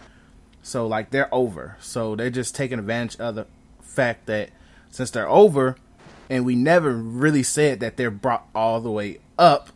So 0.62 0.88
like 0.88 1.10
they're 1.10 1.34
over. 1.34 1.78
So 1.80 2.16
they're 2.16 2.30
just 2.30 2.56
taking 2.56 2.80
advantage 2.80 3.20
of 3.20 3.36
the 3.36 3.48
fact 3.82 4.28
that 4.28 4.50
since 4.90 5.12
they're 5.12 5.30
over 5.30 5.76
and 6.30 6.46
we 6.46 6.56
never 6.56 6.94
really 6.94 7.44
said 7.44 7.80
that 7.80 7.98
they're 7.98 8.12
brought 8.12 8.48
all 8.54 8.82
the 8.82 8.92
way 8.92 9.20
up, 9.38 9.70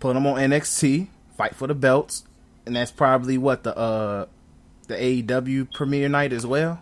put 0.00 0.14
them 0.14 0.26
on 0.26 0.36
NXT, 0.36 1.08
fight 1.36 1.54
for 1.54 1.66
the 1.66 1.74
belts, 1.74 2.24
and 2.66 2.76
that's 2.76 2.92
probably 2.92 3.38
what 3.38 3.62
the 3.62 3.76
uh 3.76 4.26
the 4.88 4.94
AEW 4.94 5.72
premiere 5.72 6.08
night 6.08 6.32
as 6.32 6.46
well. 6.46 6.80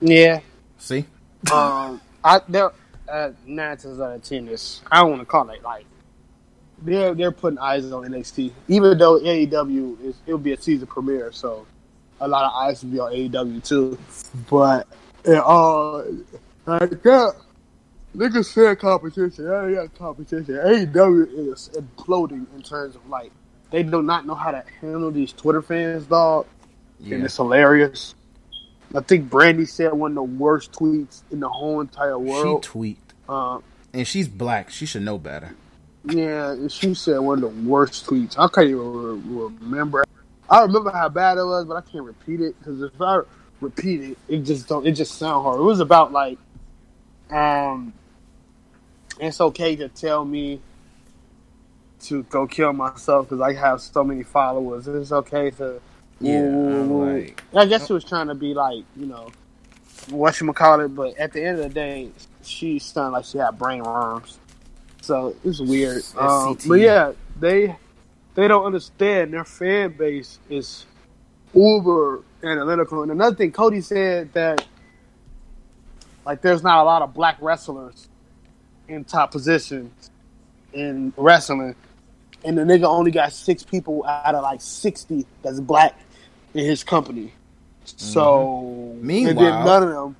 Yeah. 0.00 0.40
See? 0.78 1.04
Um 1.52 2.00
I 2.24 2.40
they're 2.48 2.72
uh, 3.08 3.30
nine 3.46 3.76
times 3.76 4.00
out 4.00 4.14
of 4.14 4.22
ten 4.22 4.48
is 4.48 4.82
I 4.90 5.00
don't 5.00 5.10
want 5.10 5.22
to 5.22 5.26
call 5.26 5.48
it 5.50 5.62
like 5.62 5.86
they're 6.82 7.14
they're 7.14 7.32
putting 7.32 7.58
eyes 7.58 7.90
on 7.90 8.04
NXT, 8.04 8.52
even 8.68 8.98
though 8.98 9.18
AEW 9.20 10.04
is 10.04 10.16
it'll 10.26 10.38
be 10.38 10.52
a 10.52 10.60
season 10.60 10.86
premiere, 10.86 11.32
so 11.32 11.66
a 12.20 12.28
lot 12.28 12.44
of 12.44 12.52
eyes 12.52 12.82
will 12.82 12.90
be 12.90 12.98
on 12.98 13.12
AEW 13.12 13.66
too. 13.66 13.98
But 14.50 14.86
it, 15.24 15.38
uh, 15.38 15.98
like 16.66 17.02
that, 17.02 17.34
niggas 18.16 18.46
said 18.46 18.78
competition. 18.78 19.46
Yeah, 19.46 19.68
yeah, 19.68 19.86
competition. 19.98 20.54
AEW 20.54 21.52
is 21.52 21.70
imploding 21.74 22.46
in 22.54 22.62
terms 22.62 22.94
of 22.96 23.08
like 23.08 23.32
they 23.70 23.82
do 23.82 24.02
not 24.02 24.26
know 24.26 24.34
how 24.34 24.50
to 24.50 24.64
handle 24.80 25.10
these 25.10 25.32
Twitter 25.32 25.62
fans, 25.62 26.06
dog, 26.06 26.46
yeah. 27.00 27.16
and 27.16 27.24
it's 27.24 27.36
hilarious. 27.36 28.14
I 28.94 29.00
think 29.00 29.28
Brandi 29.28 29.68
said 29.68 29.92
one 29.92 30.12
of 30.12 30.14
the 30.14 30.22
worst 30.22 30.72
tweets 30.72 31.22
in 31.30 31.40
the 31.40 31.48
whole 31.48 31.80
entire 31.80 32.18
world. 32.18 32.64
She 32.64 32.70
tweaked. 32.70 33.14
Uh, 33.28 33.60
and 33.92 34.06
she's 34.06 34.28
black. 34.28 34.70
She 34.70 34.86
should 34.86 35.02
know 35.02 35.18
better. 35.18 35.54
Yeah, 36.04 36.68
she 36.68 36.94
said 36.94 37.18
one 37.18 37.42
of 37.42 37.54
the 37.54 37.68
worst 37.68 38.06
tweets. 38.06 38.38
I 38.38 38.46
can't 38.48 38.68
even 38.68 39.36
re- 39.36 39.56
remember. 39.60 40.04
I 40.48 40.62
remember 40.62 40.90
how 40.90 41.08
bad 41.08 41.38
it 41.38 41.44
was, 41.44 41.64
but 41.64 41.76
I 41.76 41.80
can't 41.80 42.04
repeat 42.04 42.40
it 42.40 42.56
because 42.58 42.80
if 42.80 43.00
I 43.00 43.22
repeat 43.60 44.02
it, 44.02 44.18
it 44.28 44.42
just 44.42 44.68
don't. 44.68 44.86
It 44.86 44.92
just 44.92 45.16
sound 45.16 45.42
hard. 45.42 45.58
It 45.58 45.64
was 45.64 45.80
about 45.80 46.12
like, 46.12 46.38
um, 47.30 47.92
it's 49.18 49.40
okay 49.40 49.74
to 49.76 49.88
tell 49.88 50.24
me 50.24 50.60
to 52.08 52.22
go 52.24 52.46
kill 52.46 52.72
myself 52.72 53.28
because 53.28 53.40
I 53.40 53.52
have 53.54 53.80
so 53.80 54.04
many 54.04 54.22
followers. 54.22 54.88
It's 54.88 55.12
okay 55.12 55.50
to. 55.52 55.80
Yeah, 56.18 56.40
like, 56.40 57.42
I 57.54 57.66
guess 57.66 57.86
she 57.86 57.92
was 57.92 58.02
trying 58.02 58.28
to 58.28 58.34
be 58.34 58.54
like, 58.54 58.84
you 58.96 59.04
know, 59.04 59.30
what 60.08 60.40
you 60.40 60.50
call 60.54 60.80
it, 60.80 60.88
but 60.88 61.16
at 61.18 61.32
the 61.34 61.44
end 61.44 61.58
of 61.58 61.64
the 61.64 61.74
day, 61.74 62.10
she 62.42 62.78
sounded 62.78 63.18
like 63.18 63.24
she 63.26 63.36
had 63.36 63.58
brain 63.58 63.82
worms. 63.82 64.38
So 65.02 65.36
it's 65.44 65.60
weird. 65.60 66.02
Um, 66.16 66.56
but 66.66 66.80
yeah, 66.80 67.12
they 67.38 67.76
they 68.34 68.48
don't 68.48 68.64
understand 68.64 69.32
their 69.32 69.44
fan 69.44 69.92
base 69.92 70.38
is 70.48 70.86
uber 71.54 72.22
analytical. 72.42 73.02
And 73.02 73.12
another 73.12 73.36
thing, 73.36 73.52
Cody 73.52 73.80
said 73.80 74.32
that 74.32 74.64
like 76.24 76.40
there's 76.42 76.62
not 76.62 76.82
a 76.82 76.84
lot 76.84 77.02
of 77.02 77.14
black 77.14 77.36
wrestlers 77.40 78.08
in 78.88 79.04
top 79.04 79.32
positions 79.32 80.10
in 80.72 81.12
wrestling, 81.16 81.74
and 82.44 82.58
the 82.58 82.62
nigga 82.62 82.84
only 82.84 83.10
got 83.10 83.32
six 83.32 83.62
people 83.62 84.04
out 84.06 84.34
of 84.34 84.42
like 84.42 84.60
sixty 84.60 85.26
that's 85.42 85.60
black 85.60 85.98
in 86.54 86.64
his 86.64 86.84
company. 86.84 87.32
So 87.84 88.62
mm-hmm. 88.64 89.06
meanwhile, 89.06 89.64
none 89.64 89.82
of 89.82 89.88
them. 89.90 90.16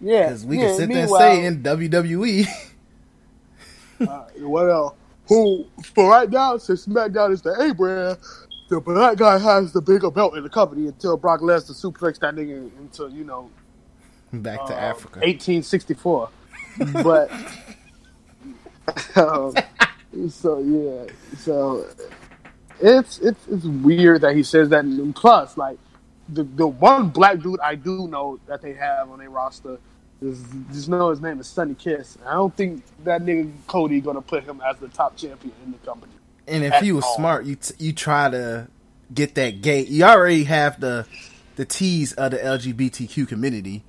Yeah, 0.00 0.28
because 0.28 0.44
we 0.44 0.58
yeah, 0.58 0.66
can 0.66 0.76
sit 0.76 0.88
there 0.90 1.02
and 1.02 1.10
say 1.10 1.44
in 1.44 1.62
WWE. 1.62 2.46
uh, 4.08 4.24
well, 4.40 4.96
who 5.28 5.66
for 5.94 6.10
right 6.10 6.30
now, 6.30 6.58
since 6.58 6.86
SmackDown 6.86 7.32
is 7.32 7.42
the 7.42 7.52
A 7.52 7.74
brand, 7.74 8.18
the 8.68 8.80
black 8.80 9.16
guy 9.16 9.38
has 9.38 9.72
the 9.72 9.80
bigger 9.80 10.10
belt 10.10 10.36
in 10.36 10.42
the 10.42 10.50
company 10.50 10.88
until 10.88 11.16
Brock 11.16 11.40
Lesnar 11.40 11.72
suplex 11.72 12.18
that 12.20 12.34
nigga 12.34 12.70
into 12.78 13.08
you 13.08 13.24
know 13.24 13.50
back 14.32 14.60
uh, 14.62 14.66
to 14.68 14.74
Africa, 14.74 15.20
1864. 15.20 16.28
but 17.02 17.30
um, 19.16 19.54
so 20.28 20.58
yeah, 20.60 21.12
so 21.38 21.86
it's 22.80 23.18
it's 23.18 23.46
it's 23.48 23.64
weird 23.64 24.22
that 24.22 24.36
he 24.36 24.42
says 24.42 24.68
that. 24.70 24.84
And 24.84 25.14
plus, 25.14 25.56
like 25.56 25.78
the 26.28 26.44
the 26.44 26.66
one 26.66 27.10
black 27.10 27.40
dude 27.40 27.60
I 27.60 27.74
do 27.74 28.08
know 28.08 28.38
that 28.46 28.62
they 28.62 28.74
have 28.74 29.10
on 29.10 29.18
their 29.18 29.30
roster 29.30 29.78
is 30.22 30.44
just 30.72 30.88
know 30.88 31.10
his 31.10 31.20
name 31.20 31.40
is 31.40 31.46
Sonny 31.46 31.74
Kiss. 31.74 32.18
I 32.26 32.34
don't 32.34 32.54
think 32.56 32.82
that 33.04 33.22
nigga 33.22 33.52
Cody 33.66 34.00
gonna 34.00 34.22
put 34.22 34.44
him 34.44 34.60
as 34.64 34.76
the 34.78 34.88
top 34.88 35.16
champion 35.16 35.54
in 35.64 35.72
the 35.72 35.78
company. 35.78 36.12
And 36.46 36.64
if 36.64 36.74
he 36.82 36.92
was 36.92 37.04
all. 37.04 37.16
smart, 37.16 37.46
you 37.46 37.56
t- 37.56 37.74
you 37.78 37.92
try 37.92 38.30
to 38.30 38.68
get 39.12 39.34
that 39.36 39.62
gate. 39.62 39.88
You 39.88 40.04
already 40.04 40.44
have 40.44 40.80
the 40.80 41.06
the 41.56 41.64
T's 41.64 42.12
of 42.14 42.32
the 42.32 42.38
LGBTQ 42.38 43.28
community. 43.28 43.84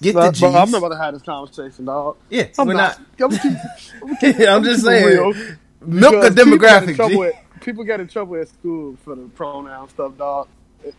Get 0.00 0.14
but, 0.14 0.26
the 0.26 0.32
G's. 0.32 0.42
I'm 0.42 0.70
not 0.70 0.78
about 0.78 0.88
to 0.90 0.98
have 0.98 1.14
this 1.14 1.22
conversation, 1.22 1.84
dog. 1.84 2.16
Yeah, 2.30 2.48
I'm 2.58 2.66
we're 2.66 2.74
not. 2.74 3.00
not. 3.18 3.32
I'm, 3.32 4.16
keep, 4.18 4.36
I'm, 4.40 4.48
I'm 4.48 4.64
just 4.64 4.84
saying. 4.84 5.56
Milk 5.80 6.24
a 6.24 6.30
demographic. 6.30 6.96
People 6.96 7.22
get, 7.22 7.60
people 7.60 7.84
get 7.84 8.00
in 8.00 8.08
trouble 8.08 8.36
at 8.36 8.48
school 8.48 8.96
for 9.04 9.14
the 9.14 9.28
pronoun 9.28 9.88
stuff, 9.88 10.16
dog. 10.16 10.48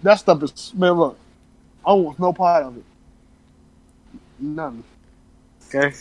That 0.03 0.15
stuff 0.15 0.43
is 0.43 0.73
man. 0.75 0.93
Look, 0.93 1.17
I 1.85 1.93
want 1.93 2.19
no 2.19 2.33
part 2.33 2.63
of 2.63 2.77
it. 2.77 2.83
None. 4.39 4.83
Okay. 5.67 5.95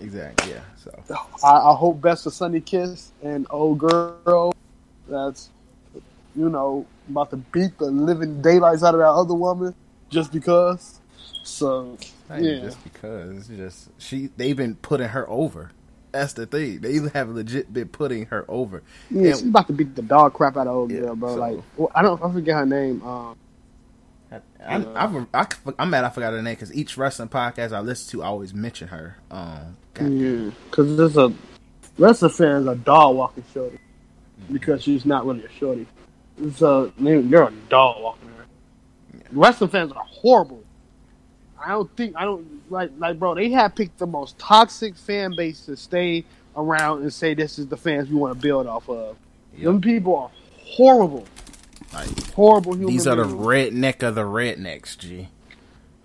Exactly. 0.00 0.52
Yeah. 0.52 0.60
So 0.76 1.18
I, 1.44 1.70
I 1.70 1.74
hope 1.74 2.00
best 2.00 2.24
for 2.24 2.30
Sonny 2.30 2.60
Kiss 2.60 3.12
and 3.22 3.46
old 3.50 3.78
girl. 3.78 4.54
That's 5.08 5.50
you 6.34 6.48
know 6.48 6.86
about 7.08 7.30
to 7.30 7.36
beat 7.36 7.78
the 7.78 7.86
living 7.86 8.42
daylights 8.42 8.82
out 8.82 8.94
of 8.94 9.00
that 9.00 9.08
other 9.08 9.34
woman 9.34 9.74
just 10.10 10.32
because. 10.32 11.00
So 11.42 11.96
yeah, 12.30 12.60
just 12.60 12.82
because 12.84 13.48
just 13.48 13.88
she 13.98 14.28
they've 14.36 14.56
been 14.56 14.74
putting 14.76 15.08
her 15.08 15.28
over. 15.28 15.70
That's 16.12 16.32
the 16.32 16.46
thing. 16.46 16.80
They 16.80 16.92
even 16.92 17.10
have 17.10 17.28
legit 17.28 17.72
been 17.72 17.88
putting 17.88 18.26
her 18.26 18.44
over. 18.48 18.82
Yeah, 19.10 19.22
and, 19.22 19.36
she's 19.36 19.42
about 19.46 19.66
to 19.66 19.72
beat 19.74 19.94
the 19.94 20.02
dog 20.02 20.32
crap 20.32 20.56
out 20.56 20.66
of 20.66 20.74
old 20.74 20.90
yeah, 20.90 21.00
girl, 21.00 21.16
bro. 21.16 21.34
So, 21.34 21.40
like, 21.40 21.58
well, 21.76 21.92
I 21.94 22.02
don't, 22.02 22.22
I 22.22 22.32
forget 22.32 22.54
her 22.54 22.66
name. 22.66 23.02
Um, 23.02 23.36
I, 24.32 24.40
I, 24.64 25.06
I, 25.34 25.46
am 25.78 25.90
mad 25.90 26.04
I 26.04 26.08
forgot 26.08 26.32
her 26.32 26.42
name 26.42 26.54
because 26.54 26.74
each 26.74 26.96
wrestling 26.96 27.28
podcast 27.28 27.72
I 27.72 27.80
listen 27.80 28.10
to 28.12 28.24
I 28.24 28.26
always 28.26 28.54
mention 28.54 28.88
her. 28.88 29.18
Um, 29.30 29.76
yeah, 30.00 30.50
because 30.70 30.96
there's 30.96 31.16
a 31.16 31.32
wrestling 31.98 32.32
fans 32.32 32.66
a 32.66 32.74
dog 32.74 33.16
walking 33.16 33.44
shorty 33.52 33.76
mm-hmm. 33.76 34.52
because 34.52 34.82
she's 34.82 35.04
not 35.04 35.26
really 35.26 35.44
a 35.44 35.50
shorty. 35.50 35.86
So 36.56 36.92
you're 36.98 37.44
a 37.44 37.52
dog 37.68 38.02
walking 38.02 38.28
her. 38.28 38.46
Yeah. 39.14 39.20
Wrestling 39.32 39.70
fans 39.70 39.92
are 39.92 40.04
horrible. 40.04 40.62
I 41.66 41.70
don't 41.70 41.90
think 41.96 42.14
I 42.16 42.24
don't 42.24 42.62
like 42.70 42.92
like 42.96 43.18
bro. 43.18 43.34
They 43.34 43.50
have 43.50 43.74
picked 43.74 43.98
the 43.98 44.06
most 44.06 44.38
toxic 44.38 44.94
fan 44.94 45.34
base 45.36 45.66
to 45.66 45.76
stay 45.76 46.24
around 46.56 47.02
and 47.02 47.12
say 47.12 47.34
this 47.34 47.58
is 47.58 47.66
the 47.66 47.76
fans 47.76 48.08
we 48.08 48.14
want 48.14 48.34
to 48.34 48.40
build 48.40 48.68
off 48.68 48.88
of. 48.88 49.16
Yep. 49.56 49.64
Them 49.64 49.80
people 49.80 50.16
are 50.16 50.30
horrible. 50.60 51.26
Like, 51.92 52.32
horrible 52.32 52.74
human. 52.74 52.86
These 52.86 53.08
are 53.08 53.16
the 53.16 53.24
redneck 53.24 54.02
of 54.04 54.14
the 54.14 54.22
rednecks, 54.22 54.96
G. 54.96 55.28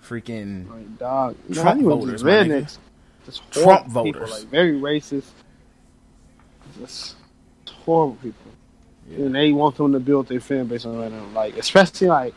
Freaking 0.03 0.69
like, 0.69 0.97
dog. 0.97 1.35
Trump 1.53 1.83
voters, 1.83 2.23
rednecks. 2.23 2.79
Just 3.25 3.51
Trump 3.51 3.87
voters, 3.87 4.13
people, 4.13 4.29
like 4.29 4.47
very 4.47 4.79
racist. 4.79 5.29
Just 6.79 7.15
horrible 7.85 8.15
people, 8.15 8.51
yeah. 9.09 9.25
and 9.25 9.35
they 9.35 9.51
want 9.51 9.77
them 9.77 9.91
to 9.91 9.99
build 9.99 10.27
their 10.27 10.39
fan 10.39 10.65
base 10.65 10.85
on 10.85 10.99
them. 10.99 11.33
Like 11.35 11.55
especially 11.57 12.07
like 12.07 12.33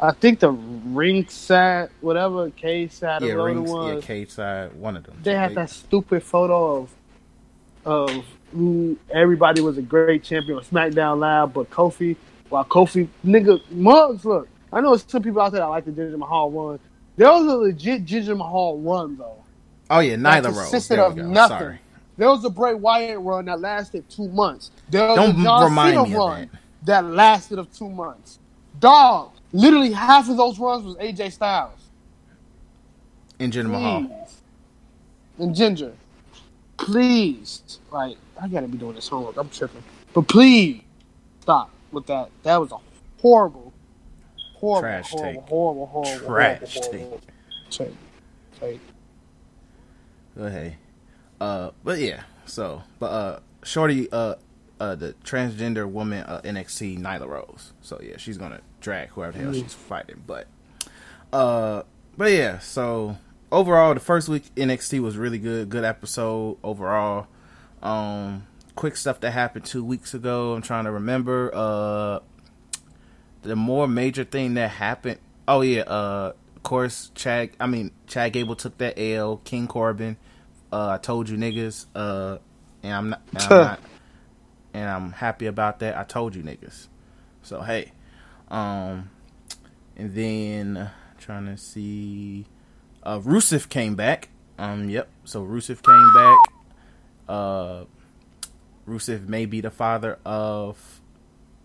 I 0.00 0.12
think 0.12 0.40
the 0.40 0.50
ringside, 0.50 1.90
whatever 2.00 2.50
K 2.50 2.88
side, 2.88 3.22
yeah, 3.22 3.34
rings, 3.34 3.70
was, 3.70 3.94
yeah, 3.94 4.06
K 4.06 4.24
side, 4.24 4.72
one 4.74 4.96
of 4.96 5.04
them. 5.04 5.16
They 5.22 5.34
had 5.34 5.54
that 5.54 5.70
stupid 5.70 6.22
photo 6.22 6.76
of 6.76 6.94
of 7.84 8.24
who 8.52 8.96
everybody 9.10 9.60
was 9.60 9.78
a 9.78 9.82
great 9.82 10.22
champion 10.22 10.58
on 10.58 10.64
SmackDown 10.64 11.18
Live, 11.18 11.52
but 11.52 11.70
Kofi, 11.70 12.16
while 12.48 12.64
Kofi 12.64 13.08
nigga 13.24 13.60
mugs, 13.70 14.24
look, 14.24 14.48
I 14.72 14.80
know 14.80 14.96
some 14.96 15.22
people 15.22 15.40
out 15.40 15.52
there 15.52 15.60
that 15.60 15.66
like 15.66 15.84
the 15.84 15.92
Jinder 15.92 16.18
Mahal 16.18 16.50
one. 16.50 16.80
There 17.16 17.30
was 17.30 17.46
a 17.46 17.56
legit 17.56 18.04
Jinder 18.04 18.36
Mahal 18.36 18.78
run 18.78 19.16
though. 19.16 19.44
Oh 19.90 20.00
yeah, 20.00 20.16
Nyla 20.16 20.46
Rose. 20.46 20.70
Consisted 20.70 20.98
of 20.98 21.16
nothing. 21.16 21.58
Sorry. 21.58 21.78
There 22.16 22.28
was 22.28 22.44
a 22.44 22.50
Bray 22.50 22.74
Wyatt 22.74 23.18
run 23.20 23.44
that 23.46 23.60
lasted 23.60 24.08
two 24.08 24.28
months. 24.28 24.70
There 24.88 25.06
was 25.06 25.16
Don't 25.16 25.40
a 25.40 25.42
John 25.42 25.64
remind 25.64 25.94
Cena 25.94 26.08
me 26.08 26.14
run 26.16 26.40
that. 26.40 26.60
that 26.86 27.04
lasted 27.04 27.58
of 27.58 27.72
two 27.72 27.88
months. 27.88 28.38
Dog, 28.80 29.32
Literally 29.54 29.92
half 29.92 30.28
of 30.28 30.36
those 30.36 30.58
runs 30.58 30.84
was 30.84 30.96
AJ 30.96 31.30
Styles. 31.30 31.78
And 33.38 33.52
Jinder 33.52 33.70
Mahal. 33.70 34.28
And 35.38 35.54
Ginger. 35.54 35.92
Please. 36.76 37.78
Like, 37.92 38.16
I 38.40 38.48
gotta 38.48 38.66
be 38.66 38.78
doing 38.78 38.96
this 38.96 39.06
homework. 39.06 39.36
I'm 39.36 39.48
tripping. 39.48 39.82
But 40.12 40.26
please 40.26 40.82
stop 41.40 41.70
with 41.92 42.04
that. 42.06 42.30
That 42.42 42.56
was 42.56 42.72
a 42.72 42.78
horrible, 43.20 43.72
horrible, 44.54 44.80
Trash 44.82 45.10
horrible, 45.10 45.40
take. 45.40 45.48
horrible, 45.48 45.86
horrible, 45.86 46.26
Trash 46.26 46.74
horrible, 46.74 46.98
horrible, 46.98 47.20
take. 47.70 47.94
Take. 48.60 48.80
Go 50.36 50.44
ahead. 50.46 50.76
Uh, 51.40 51.70
but 51.84 52.00
yeah. 52.00 52.24
So, 52.46 52.82
but 52.98 53.06
uh, 53.06 53.40
Shorty, 53.62 54.10
uh, 54.10 54.34
uh, 54.80 54.96
the 54.96 55.14
transgender 55.24 55.88
woman, 55.88 56.24
uh, 56.24 56.40
NXT 56.42 56.98
Nyla 56.98 57.28
Rose. 57.28 57.72
So 57.82 58.00
yeah, 58.02 58.16
she's 58.16 58.36
gonna 58.36 58.60
drag 58.84 59.08
whoever 59.08 59.32
the 59.32 59.38
hell 59.44 59.52
mm. 59.52 59.62
she's 59.62 59.74
fighting. 59.74 60.22
But 60.24 60.46
uh 61.32 61.82
but 62.16 62.30
yeah, 62.30 62.58
so 62.60 63.16
overall 63.50 63.94
the 63.94 64.00
first 64.00 64.28
week 64.28 64.44
NXT 64.54 65.00
was 65.00 65.16
really 65.16 65.38
good. 65.38 65.68
Good 65.68 65.84
episode 65.84 66.58
overall. 66.62 67.26
Um 67.82 68.46
quick 68.76 68.96
stuff 68.96 69.20
that 69.20 69.32
happened 69.32 69.64
two 69.64 69.84
weeks 69.84 70.14
ago. 70.14 70.52
I'm 70.52 70.62
trying 70.62 70.84
to 70.84 70.92
remember. 70.92 71.50
Uh 71.52 72.20
the 73.42 73.56
more 73.56 73.88
major 73.88 74.24
thing 74.24 74.54
that 74.54 74.70
happened 74.70 75.18
oh 75.48 75.62
yeah, 75.62 75.82
uh 75.82 76.32
of 76.54 76.62
course 76.62 77.10
Chad 77.14 77.50
I 77.58 77.66
mean 77.66 77.90
Chad 78.06 78.32
Gable 78.34 78.54
took 78.54 78.78
that 78.78 78.98
L, 79.00 79.38
King 79.38 79.66
Corbin, 79.66 80.18
uh 80.70 80.90
I 80.90 80.98
told 80.98 81.28
you 81.28 81.38
niggas, 81.38 81.86
uh 81.94 82.38
and 82.82 82.92
I'm 82.92 83.10
not, 83.10 83.20
and 83.32 83.42
I'm 83.42 83.48
not 83.50 83.80
and 84.74 84.90
I'm 84.90 85.12
happy 85.12 85.46
about 85.46 85.78
that. 85.78 85.96
I 85.96 86.04
told 86.04 86.34
you 86.34 86.42
niggas. 86.42 86.88
So 87.42 87.62
hey, 87.62 87.92
um, 88.48 89.10
and 89.96 90.14
then 90.14 90.90
trying 91.18 91.46
to 91.46 91.56
see, 91.56 92.46
uh, 93.02 93.18
Rusev 93.20 93.68
came 93.68 93.94
back. 93.94 94.28
Um, 94.58 94.88
yep. 94.88 95.08
So 95.24 95.44
Rusev 95.44 95.82
came 95.82 96.14
back. 96.14 96.38
Uh, 97.28 97.84
Rusev 98.86 99.28
may 99.28 99.46
be 99.46 99.60
the 99.60 99.70
father 99.70 100.18
of 100.24 101.00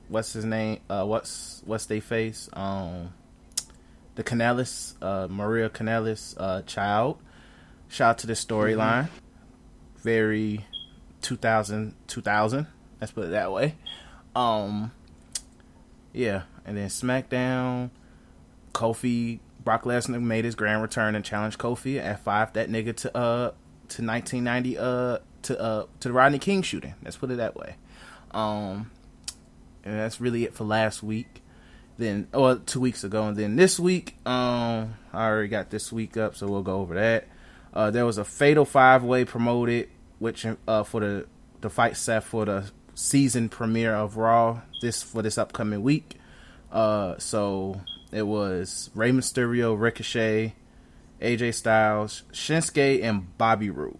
what's 0.07 0.33
his 0.33 0.45
name? 0.45 0.79
Uh, 0.89 1.05
what's 1.05 1.61
what's 1.65 1.85
they 1.85 1.99
face? 1.99 2.49
Um, 2.53 3.13
the 4.15 4.23
Kanellis, 4.23 4.95
uh, 5.01 5.27
Maria 5.29 5.69
Kanellis, 5.69 6.35
uh, 6.37 6.61
child. 6.63 7.19
Shout 7.87 8.09
out 8.09 8.17
to 8.19 8.27
the 8.27 8.33
storyline. 8.33 9.05
Mm-hmm. 9.05 10.01
Very 10.01 10.65
2000, 11.21 11.95
2000. 12.07 12.67
Let's 12.99 13.11
put 13.13 13.25
it 13.25 13.29
that 13.29 13.51
way. 13.51 13.75
Um, 14.35 14.91
yeah, 16.13 16.43
and 16.65 16.77
then 16.77 16.87
SmackDown, 16.89 17.89
Kofi 18.73 19.39
Brock 19.63 19.83
Lesnar 19.83 20.21
made 20.21 20.45
his 20.45 20.55
grand 20.55 20.81
return 20.81 21.15
and 21.15 21.23
challenged 21.23 21.59
Kofi 21.59 21.99
at 21.99 22.23
five 22.23 22.53
that 22.53 22.69
nigga 22.69 22.95
to 22.97 23.17
uh 23.17 23.51
to 23.89 24.05
1990 24.05 24.77
uh 24.77 25.17
to 25.43 25.59
uh 25.59 25.85
to 25.99 26.07
the 26.07 26.13
Rodney 26.13 26.39
King 26.39 26.61
shooting. 26.61 26.95
Let's 27.03 27.17
put 27.17 27.31
it 27.31 27.37
that 27.37 27.55
way. 27.55 27.75
Um, 28.31 28.91
and 29.83 29.97
that's 29.97 30.21
really 30.21 30.43
it 30.43 30.53
for 30.53 30.63
last 30.63 31.01
week. 31.03 31.41
Then, 31.97 32.27
well, 32.33 32.57
two 32.59 32.79
weeks 32.79 33.03
ago, 33.03 33.27
and 33.27 33.35
then 33.35 33.57
this 33.57 33.77
week, 33.77 34.15
um, 34.25 34.95
I 35.11 35.27
already 35.27 35.49
got 35.49 35.69
this 35.69 35.91
week 35.91 36.15
up, 36.15 36.33
so 36.33 36.47
we'll 36.47 36.61
go 36.61 36.79
over 36.79 36.95
that. 36.95 37.27
Uh, 37.73 37.91
there 37.91 38.05
was 38.05 38.17
a 38.17 38.23
fatal 38.23 38.63
five 38.63 39.03
way 39.03 39.25
promoted, 39.25 39.89
which 40.17 40.45
uh, 40.67 40.83
for 40.83 41.01
the 41.01 41.27
the 41.59 41.69
fight 41.69 41.97
set 41.97 42.23
for 42.23 42.45
the 42.45 42.71
season 42.99 43.47
premiere 43.47 43.95
of 43.95 44.17
Raw 44.17 44.59
this 44.81 45.01
for 45.01 45.21
this 45.21 45.37
upcoming 45.37 45.81
week. 45.81 46.17
Uh, 46.71 47.17
so 47.17 47.81
it 48.11 48.23
was 48.23 48.89
Rey 48.93 49.11
Mysterio, 49.11 49.79
Ricochet, 49.79 50.53
AJ 51.21 51.53
Styles, 51.53 52.23
Shinsuke, 52.33 53.01
and 53.01 53.37
Bobby 53.37 53.69
Roode. 53.69 53.97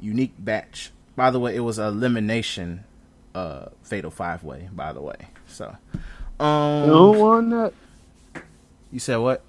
Unique 0.00 0.34
batch. 0.38 0.90
By 1.14 1.30
the 1.30 1.38
way, 1.38 1.54
it 1.54 1.60
was 1.60 1.78
a 1.78 1.84
elimination 1.84 2.84
uh 3.34 3.66
fatal 3.82 4.10
five 4.10 4.42
way, 4.42 4.68
by 4.72 4.92
the 4.92 5.00
way. 5.00 5.16
So 5.46 5.76
um 6.40 6.88
Who 6.88 7.12
won 7.12 7.50
that? 7.50 7.72
You 8.90 8.98
said 8.98 9.16
what? 9.16 9.42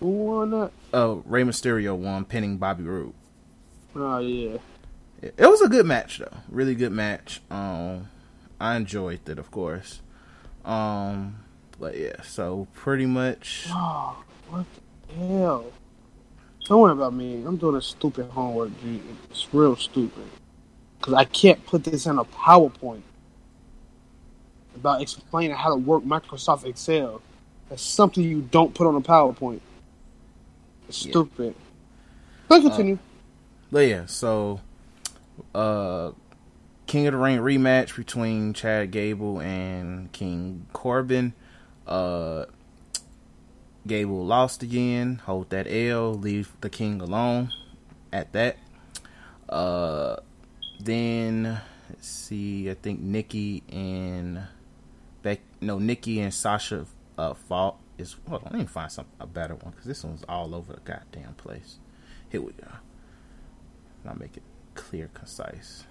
Who 0.00 0.08
won 0.08 0.50
that? 0.50 0.70
Oh, 0.94 1.22
Rey 1.26 1.42
Mysterio 1.42 1.96
won, 1.96 2.24
pinning 2.24 2.58
Bobby 2.58 2.84
Roode. 2.84 3.14
Oh 3.96 4.18
yeah. 4.18 4.58
It, 5.22 5.34
was 5.38 5.62
a 5.62 5.68
good 5.68 5.86
match 5.86 6.18
though. 6.18 6.36
Really 6.48 6.74
good 6.74 6.92
match. 6.92 7.40
Um 7.50 8.08
I 8.60 8.76
enjoyed 8.76 9.28
it 9.28 9.38
of 9.38 9.50
course. 9.50 10.00
Um 10.64 11.36
but 11.78 11.96
yeah, 11.96 12.22
so 12.22 12.66
pretty 12.74 13.06
much 13.06 13.66
Oh, 13.70 14.22
what 14.48 14.66
the 15.08 15.14
hell? 15.14 15.66
Don't 16.66 16.80
worry 16.80 16.92
about 16.92 17.14
me. 17.14 17.42
I'm 17.44 17.56
doing 17.56 17.76
a 17.76 17.82
stupid 17.82 18.26
homework, 18.30 18.70
G. 18.82 19.00
It's 19.30 19.52
real 19.52 19.76
stupid. 19.76 20.24
Because 20.98 21.14
I 21.14 21.24
can't 21.24 21.64
put 21.66 21.82
this 21.84 22.06
in 22.06 22.18
a 22.18 22.24
PowerPoint 22.24 23.02
about 24.76 25.02
explaining 25.02 25.56
how 25.56 25.70
to 25.70 25.76
work 25.76 26.04
Microsoft 26.04 26.64
Excel. 26.64 27.20
That's 27.68 27.82
something 27.82 28.22
you 28.22 28.42
don't 28.42 28.74
put 28.74 28.86
on 28.86 28.94
a 28.94 29.00
PowerPoint. 29.00 29.60
It's 30.88 31.04
Yeah. 31.04 31.10
stupid. 31.10 31.54
But 32.48 32.62
continue. 32.62 32.98
But 33.70 33.88
yeah, 33.88 34.06
so 34.06 34.60
uh 35.54 36.12
King 36.86 37.06
of 37.06 37.12
the 37.12 37.18
Ring 37.18 37.38
rematch 37.38 37.96
between 37.96 38.52
Chad 38.52 38.90
Gable 38.90 39.40
and 39.40 40.12
King 40.12 40.66
Corbin. 40.72 41.32
Uh 41.86 42.46
Gable 43.86 44.24
lost 44.24 44.62
again, 44.62 45.20
hold 45.24 45.50
that 45.50 45.66
L, 45.68 46.14
leave 46.14 46.52
the 46.60 46.70
King 46.70 47.00
alone 47.00 47.50
at 48.12 48.32
that. 48.32 48.56
Uh 49.48 50.16
then 50.80 51.60
let's 51.88 52.08
see, 52.08 52.70
I 52.70 52.74
think 52.74 53.00
Nikki 53.00 53.62
and 53.70 54.42
Beck 55.22 55.40
no 55.60 55.78
Nikki 55.78 56.20
and 56.20 56.32
Sasha 56.32 56.86
uh 57.16 57.34
fought 57.34 57.76
is 57.98 58.16
hold 58.28 58.44
on, 58.44 58.52
let 58.52 58.60
me 58.60 58.66
find 58.66 58.90
some 58.90 59.06
a 59.20 59.26
better 59.26 59.54
one 59.54 59.70
because 59.70 59.86
this 59.86 60.04
one's 60.04 60.24
all 60.28 60.54
over 60.54 60.72
the 60.72 60.80
goddamn 60.80 61.34
place. 61.34 61.78
Here 62.28 62.40
we 62.40 62.52
go. 62.52 62.68
I'll 64.06 64.16
make 64.16 64.36
it 64.36 64.42
clear, 64.74 65.10
concise. 65.14 65.84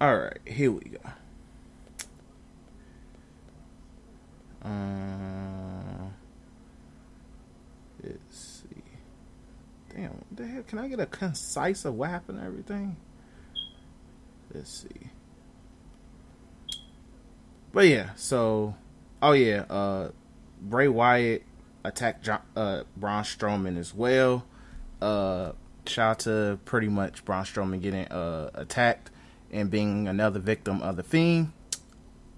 All 0.00 0.16
right, 0.16 0.38
here 0.46 0.72
we 0.72 0.80
go. 0.80 1.10
Uh, 4.62 6.10
let's 8.02 8.38
see. 8.38 8.82
Damn, 9.94 10.10
what 10.10 10.24
the 10.32 10.46
hell? 10.46 10.62
Can 10.64 10.78
I 10.78 10.88
get 10.88 11.00
a 11.00 11.06
concise 11.06 11.84
of 11.84 11.94
what 11.94 12.10
happened 12.10 12.40
everything? 12.44 12.96
Let's 14.52 14.70
see. 14.70 15.10
But 17.72 17.88
yeah, 17.88 18.10
so 18.16 18.74
oh 19.22 19.32
yeah, 19.32 19.64
uh 19.68 20.10
Bray 20.60 20.88
Wyatt 20.88 21.42
attacked 21.84 22.24
John, 22.24 22.40
uh 22.56 22.84
Braun 22.96 23.22
Strowman 23.22 23.76
as 23.76 23.94
well. 23.94 24.46
Uh 25.00 25.52
shout 25.88 26.10
out 26.10 26.18
to 26.20 26.58
pretty 26.64 26.88
much 26.88 27.24
Braun 27.24 27.44
Strowman 27.44 27.80
getting 27.80 28.06
uh 28.06 28.50
attacked 28.54 29.10
and 29.50 29.70
being 29.70 30.08
another 30.08 30.40
victim 30.40 30.82
of 30.82 30.96
the 30.96 31.02
Fiend. 31.02 31.52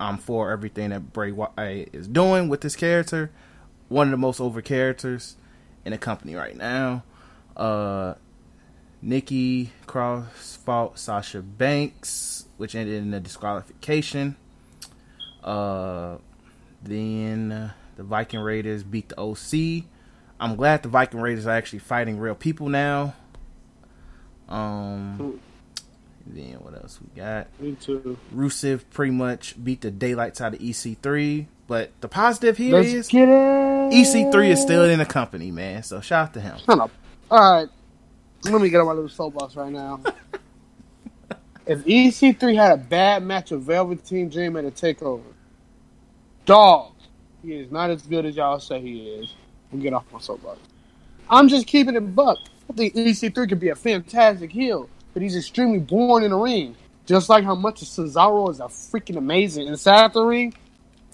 I'm 0.01 0.19
for 0.19 0.51
everything 0.53 0.91
that 0.91 1.13
Bray 1.13 1.33
Wyatt 1.33 1.91
is 1.93 2.07
doing 2.07 2.49
with 2.49 2.61
this 2.61 2.77
character. 2.77 3.31
One 3.89 4.09
of 4.09 4.11
the 4.13 4.17
most 4.19 4.41
over 4.41 4.63
characters 4.63 5.37
in 5.85 5.93
the 5.93 5.99
company 5.99 6.35
right 6.35 6.57
now. 6.57 7.05
Uh 7.57 8.15
Nikki 9.01 9.71
Cross 9.87 10.59
fought 10.65 10.99
Sasha 10.99 11.41
Banks, 11.41 12.47
which 12.57 12.75
ended 12.75 13.03
in 13.03 13.15
a 13.15 13.21
disqualification. 13.21 14.37
Uh, 15.43 16.17
then 16.83 17.53
uh, 17.53 17.73
the 17.97 18.03
Viking 18.03 18.41
Raiders 18.41 18.83
beat 18.83 19.09
the 19.09 19.21
OC. 19.21 19.85
I'm 20.41 20.57
glad 20.57 20.83
the 20.83 20.89
Viking 20.89 21.21
Raiders 21.21 21.47
are 21.47 21.53
actually 21.53 21.79
fighting 21.79 22.19
real 22.19 22.35
people 22.35 22.69
now. 22.69 23.15
Um, 24.49 25.41
then 26.27 26.55
what 26.61 26.75
else 26.75 26.99
we 27.01 27.21
got? 27.21 27.49
Me 27.61 27.77
too. 27.81 28.19
Rusev 28.35 28.85
pretty 28.91 29.13
much 29.13 29.63
beat 29.63 29.81
the 29.81 29.91
daylights 29.91 30.41
out 30.41 30.55
of 30.55 30.61
EC3. 30.61 31.47
But 31.67 31.91
the 32.01 32.09
positive 32.09 32.57
here 32.57 32.77
Let's 32.77 32.93
is 32.93 33.09
get. 33.09 33.29
EC3 33.29 34.49
is 34.49 34.61
still 34.61 34.85
in 34.85 34.99
the 34.99 35.07
company, 35.07 35.51
man. 35.51 35.83
So 35.83 36.01
shout 36.01 36.29
out 36.29 36.35
to 36.35 36.41
him. 36.41 36.59
Shut 36.65 36.81
up. 36.81 36.91
All 37.31 37.39
right. 37.39 37.69
Let 38.45 38.63
me 38.63 38.71
get 38.71 38.81
on 38.81 38.87
my 38.87 38.93
little 38.93 39.09
soapbox 39.09 39.55
right 39.55 39.71
now. 39.73 40.01
if 41.67 41.85
EC3 41.85 42.55
had 42.55 42.73
a 42.73 42.77
bad 42.77 43.23
match 43.23 43.51
with 43.51 43.65
Velveteen 43.65 44.31
Dream 44.31 44.57
at 44.57 44.65
a 44.65 44.71
takeover, 44.71 45.23
dog, 46.47 46.93
he 47.43 47.55
is 47.55 47.71
not 47.71 47.91
as 47.91 48.03
good 48.03 48.25
as 48.25 48.37
y'all 48.37 48.61
say 48.61 48.81
he 48.81 49.11
is. 49.11 49.35
I'll 49.73 49.79
get 49.79 49.93
off 49.93 50.05
my 50.11 50.21
soapbox. 50.21 50.59
I'm 51.29 51.49
just 51.49 51.67
keeping 51.67 51.97
it 51.97 52.01
buck. 52.01 52.39
I 52.71 52.75
think 52.75 52.95
EC3 52.95 53.49
could 53.49 53.61
be 53.61 53.71
a 53.71 53.75
fantastic 53.75 54.53
heel, 54.53 54.89
but 55.15 55.23
he's 55.23 55.37
extremely 55.37 55.79
boring 55.79 56.25
in 56.25 56.31
the 56.33 56.37
ring. 56.37 56.77
Just 57.07 57.29
like 57.31 57.43
how 57.43 57.55
much 57.55 57.81
Cesaro 57.81 58.51
is 58.51 58.61
a 58.61 58.65
freaking 58.65 59.17
amazing 59.17 59.67
inside 59.67 60.13
the 60.13 60.23
ring, 60.23 60.53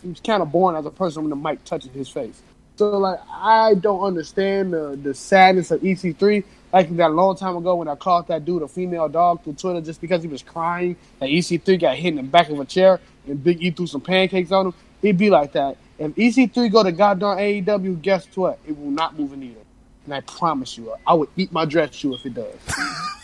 he's 0.02 0.18
kind 0.20 0.42
of 0.42 0.50
boring 0.50 0.76
as 0.76 0.84
a 0.84 0.90
person 0.90 1.22
when 1.22 1.30
the 1.30 1.36
mic 1.36 1.62
touches 1.64 1.92
his 1.92 2.08
face. 2.08 2.42
So 2.76 2.98
like 2.98 3.20
I 3.30 3.74
don't 3.74 4.02
understand 4.02 4.72
the 4.72 4.98
the 5.00 5.14
sadness 5.14 5.70
of 5.70 5.80
EC3. 5.80 6.42
Like 6.72 6.96
that 6.96 7.12
long 7.12 7.36
time 7.36 7.56
ago 7.56 7.76
when 7.76 7.86
I 7.86 7.94
called 7.94 8.26
that 8.26 8.44
dude 8.44 8.62
a 8.62 8.68
female 8.68 9.08
dog 9.08 9.44
through 9.44 9.52
Twitter 9.52 9.80
just 9.80 10.00
because 10.00 10.22
he 10.22 10.28
was 10.28 10.42
crying 10.42 10.96
that 11.20 11.28
EC3 11.28 11.80
got 11.80 11.96
hit 11.96 12.08
in 12.08 12.16
the 12.16 12.22
back 12.24 12.50
of 12.50 12.58
a 12.58 12.64
chair 12.64 12.98
and 13.28 13.42
Big 13.44 13.62
E 13.62 13.70
threw 13.70 13.86
some 13.86 14.00
pancakes 14.00 14.50
on 14.50 14.66
him. 14.66 14.74
It'd 15.00 15.16
be 15.16 15.30
like 15.30 15.52
that. 15.52 15.76
If 16.00 16.16
EC3 16.16 16.72
go 16.72 16.82
to 16.82 16.90
goddamn 16.90 17.36
AEW, 17.36 18.02
guess 18.02 18.26
what? 18.34 18.58
It 18.66 18.76
will 18.76 18.90
not 18.90 19.16
move 19.16 19.32
a 19.32 19.36
needle. 19.36 19.63
And 20.04 20.14
I 20.14 20.20
promise 20.20 20.76
you, 20.76 20.94
I 21.06 21.14
would 21.14 21.28
eat 21.36 21.52
my 21.52 21.64
dress 21.64 21.94
shoe 21.94 22.14
if 22.14 22.26
it 22.26 22.34
does. 22.34 22.54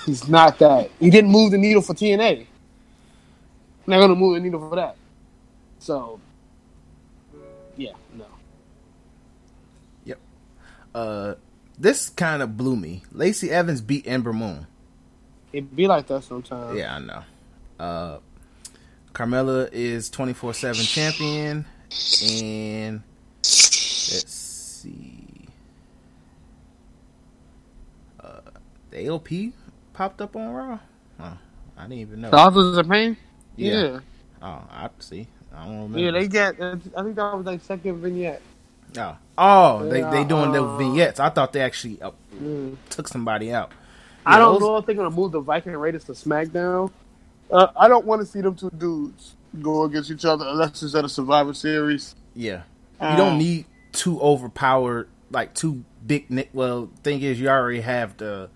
He's 0.06 0.28
not 0.28 0.58
that. 0.58 0.90
He 0.98 1.10
didn't 1.10 1.30
move 1.30 1.50
the 1.50 1.58
needle 1.58 1.82
for 1.82 1.94
TNA. 1.94 2.46
Not 3.86 4.00
gonna 4.00 4.14
move 4.14 4.34
the 4.34 4.40
needle 4.40 4.68
for 4.68 4.76
that. 4.76 4.96
So, 5.78 6.20
yeah, 7.76 7.92
no. 8.16 8.26
Yep. 10.04 10.18
Uh, 10.94 11.34
this 11.78 12.08
kind 12.10 12.42
of 12.42 12.56
blew 12.56 12.76
me. 12.76 13.02
Lacey 13.12 13.50
Evans 13.50 13.80
beat 13.80 14.06
Ember 14.06 14.32
Moon. 14.32 14.66
It 15.52 15.74
be 15.74 15.86
like 15.86 16.06
that 16.06 16.24
sometimes. 16.24 16.78
Yeah, 16.78 16.96
I 16.96 16.98
know. 16.98 17.22
Uh, 17.78 18.18
Carmella 19.12 19.68
is 19.72 20.10
24 20.10 20.54
7 20.54 20.82
champion. 20.84 21.64
And 22.22 23.02
let's 23.42 24.30
see. 24.32 25.48
Uh, 28.20 28.40
the 28.90 28.98
AOP 29.06 29.52
popped 29.92 30.20
up 30.20 30.36
on 30.36 30.52
Raw. 30.52 30.78
Oh, 31.20 31.38
I 31.76 31.82
didn't 31.82 31.98
even 31.98 32.20
know. 32.22 32.30
The 32.30 32.36
Authors 32.36 32.76
of 32.76 32.88
Pain? 32.88 33.16
Yeah. 33.56 33.72
Yeah. 33.82 34.00
Oh, 34.42 34.62
I 34.70 34.88
see. 35.00 35.26
I 35.54 35.64
don't 35.64 35.74
remember. 35.92 35.98
Yeah, 35.98 36.10
they 36.12 36.28
get, 36.28 36.54
I 36.60 37.02
think 37.02 37.16
that 37.16 37.36
was 37.36 37.44
like 37.46 37.60
second 37.62 38.00
vignette. 38.00 38.40
Oh, 38.96 39.16
oh 39.38 39.84
they 39.84 40.00
they 40.00 40.20
Yeah, 40.22 40.24
doing 40.24 40.52
the 40.52 40.62
uh, 40.64 40.76
vignettes. 40.76 41.20
I 41.20 41.28
thought 41.30 41.52
they 41.52 41.60
actually 41.60 42.00
uh, 42.02 42.10
Mm. 42.36 42.76
took 42.88 43.06
somebody 43.08 43.52
out. 43.52 43.70
I 44.24 44.34
Yeah, 44.34 44.38
don't 44.40 44.52
those- 44.54 44.60
know 44.62 44.76
if 44.78 44.86
they're 44.86 44.94
gonna 44.94 45.10
move 45.10 45.32
the 45.32 45.40
Viking 45.40 45.72
Raiders 45.76 46.04
to 46.04 46.12
SmackDown. 46.12 46.90
Uh, 47.50 47.66
I 47.76 47.88
don't 47.88 48.06
want 48.06 48.20
to 48.20 48.26
see 48.26 48.40
them 48.40 48.54
two 48.54 48.70
dudes 48.70 49.34
go 49.60 49.82
against 49.84 50.10
each 50.10 50.24
other 50.24 50.46
unless 50.46 50.82
it's 50.82 50.94
at 50.94 51.04
a 51.04 51.08
Survivor 51.08 51.52
Series. 51.52 52.14
Yeah, 52.34 52.62
you 53.00 53.08
Um, 53.08 53.16
don't 53.16 53.38
need 53.38 53.66
two 53.92 54.20
overpowered 54.20 55.08
like 55.32 55.54
two 55.54 55.84
big. 56.06 56.30
Nick. 56.30 56.50
Well, 56.52 56.88
thing 57.02 57.20
is, 57.22 57.40
you 57.40 57.48
already 57.48 57.80
have 57.80 58.16
the 58.16 58.48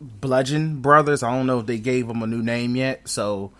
Bludgeon 0.00 0.80
Brothers. 0.80 1.22
I 1.22 1.34
don't 1.34 1.46
know 1.46 1.60
if 1.60 1.66
they 1.66 1.78
gave 1.78 2.08
them 2.08 2.22
a 2.22 2.26
new 2.26 2.42
name 2.42 2.76
yet, 2.76 3.08
so 3.08 3.52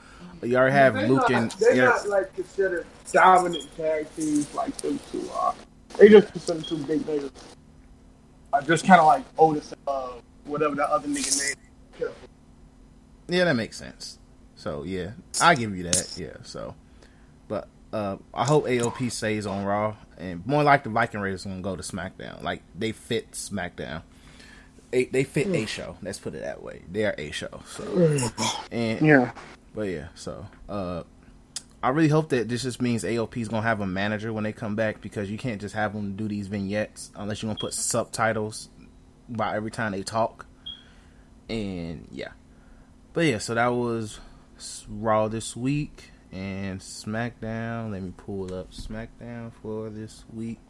you 0.43 0.57
already 0.57 0.73
have 0.73 0.95
They're 0.95 1.09
Luke 1.09 1.31
not, 1.31 1.33
and 1.33 1.51
they're 1.53 1.75
yeah, 1.75 1.85
not 1.85 2.09
like 2.09 2.35
considered 2.35 2.87
dominant 3.13 3.67
tag 3.77 4.07
teams 4.15 4.53
like 4.55 4.77
them 4.79 4.99
two 5.11 5.29
are. 5.33 5.55
They 5.99 6.09
just 6.09 6.33
considered 6.33 6.65
two 6.65 6.79
big 6.79 7.01
niggas. 7.01 7.33
Uh, 8.53 8.63
just 8.63 8.87
kind 8.87 9.01
of 9.01 9.07
like 9.07 9.25
Otis, 9.39 9.75
uh, 9.87 10.13
whatever 10.45 10.75
that 10.77 10.89
other 10.91 11.09
nigga 11.09 11.39
name. 12.01 12.11
yeah, 13.29 13.45
that 13.45 13.55
makes 13.57 13.77
sense. 13.77 14.19
So 14.57 14.85
yeah, 14.85 15.13
I 15.41 15.55
give 15.55 15.77
you 15.77 15.85
that. 15.85 16.15
Yeah. 16.17 16.37
So, 16.43 16.75
but 17.49 17.69
uh, 17.93 18.17
I 18.33 18.45
hope 18.45 18.67
AOP 18.67 19.11
stays 19.11 19.47
on 19.47 19.65
Raw, 19.65 19.97
and 20.19 20.47
more 20.47 20.63
like 20.63 20.85
the 20.85 20.91
Viking 20.91 21.21
Raiders 21.21 21.45
gonna 21.45 21.61
go 21.61 21.77
to 21.77 21.83
SmackDown. 21.83 22.43
Like 22.43 22.63
they 22.75 22.93
fit 22.93 23.33
SmackDown. 23.33 24.03
A, 24.93 25.05
they 25.07 25.25
fit 25.25 25.49
a 25.49 25.67
show. 25.67 25.97
Let's 26.03 26.19
put 26.19 26.35
it 26.35 26.43
that 26.43 26.63
way. 26.63 26.83
They 26.91 27.05
are 27.05 27.15
a 27.19 27.31
show. 27.31 27.61
So 27.67 28.31
and 28.73 29.01
yeah, 29.03 29.33
but 29.75 29.83
yeah. 29.83 30.09
So 30.15 30.47
uh, 30.69 31.03
I 31.83 31.91
really 31.91 32.09
hope 32.09 32.31
that 32.31 32.49
this 32.49 32.63
just 32.63 32.81
means 32.81 33.05
AOP 33.05 33.37
is 33.37 33.49
gonna 33.49 33.63
have 33.63 33.81
a 33.81 33.87
manager 33.87 34.33
when 34.33 34.45
they 34.45 34.53
come 34.53 34.77
back 34.77 35.01
because 35.01 35.31
you 35.31 35.39
can't 35.39 35.61
just 35.61 35.75
have 35.75 35.93
them 35.93 36.17
do 36.17 36.27
these 36.27 36.49
vignettes 36.49 37.11
unless 37.15 37.43
you're 37.43 37.49
gonna 37.51 37.61
put 37.61 37.75
subtitles 37.75 38.69
by 39.29 39.55
every 39.55 39.71
time 39.71 39.93
they 39.93 40.03
talk. 40.03 40.47
And 41.49 42.09
yeah, 42.11 42.33
but 43.13 43.27
yeah. 43.27 43.39
So 43.39 43.55
that 43.55 43.69
was 43.69 44.21
Raw 44.89 45.29
this 45.29 45.55
week 45.55 46.11
and 46.33 46.81
SmackDown. 46.81 47.93
Let 47.93 48.03
me 48.03 48.13
pull 48.17 48.53
up 48.55 48.73
SmackDown 48.73 49.53
for 49.63 49.91
this 49.91 50.25
week. 50.33 50.68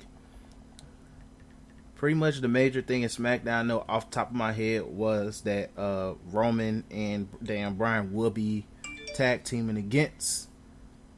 Pretty 1.98 2.14
much 2.14 2.40
the 2.40 2.48
major 2.48 2.80
thing 2.80 3.02
in 3.02 3.08
SmackDown, 3.08 3.52
I 3.52 3.62
know 3.62 3.84
off 3.88 4.08
top 4.08 4.30
of 4.30 4.36
my 4.36 4.52
head, 4.52 4.84
was 4.84 5.40
that 5.42 5.76
uh, 5.76 6.14
Roman 6.30 6.84
and 6.92 7.28
Dan 7.42 7.74
Bryan 7.74 8.12
will 8.12 8.30
be 8.30 8.66
tag 9.14 9.42
teaming 9.42 9.76
against 9.76 10.48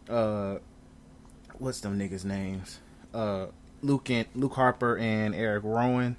uh, 0.08 0.56
what's 1.58 1.80
them 1.80 1.98
niggas' 1.98 2.24
names? 2.24 2.80
Uh, 3.12 3.48
Luke 3.82 4.08
and 4.08 4.26
Luke 4.34 4.54
Harper 4.54 4.96
and 4.96 5.34
Eric 5.34 5.64
Rowan. 5.64 6.16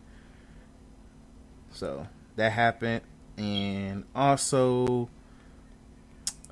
So 1.71 2.07
that 2.35 2.51
happened, 2.51 3.01
and 3.37 4.03
also 4.13 5.09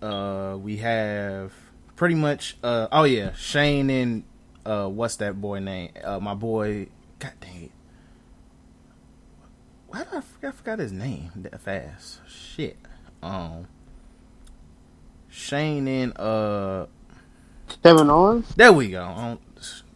uh, 0.02 0.58
we 0.60 0.78
have 0.78 1.54
pretty 1.96 2.16
much. 2.16 2.58
Uh, 2.64 2.88
oh 2.92 3.04
yeah, 3.04 3.34
Shane 3.34 3.92
and 3.92 4.24
uh, 4.66 4.88
what's 4.88 5.18
that 5.18 5.40
boy 5.40 5.60
name? 5.60 5.92
Uh, 6.04 6.20
my 6.20 6.34
boy. 6.34 6.88
God 7.20 7.34
dang 7.42 7.64
it. 7.64 7.72
Why 9.90 10.04
did 10.04 10.14
I 10.14 10.22
forget? 10.22 10.50
I 10.50 10.52
forgot 10.52 10.80
his 10.80 10.92
name 10.92 11.32
that 11.36 11.60
fast. 11.60 12.20
Shit. 12.28 12.78
Um. 13.22 13.68
Shane 15.30 15.88
and 15.88 16.18
uh. 16.20 16.86
Kevin 17.84 18.10
Owens. 18.10 18.54
There 18.56 18.74
we 18.74 18.90
go. 18.90 19.04
Um, 19.04 19.40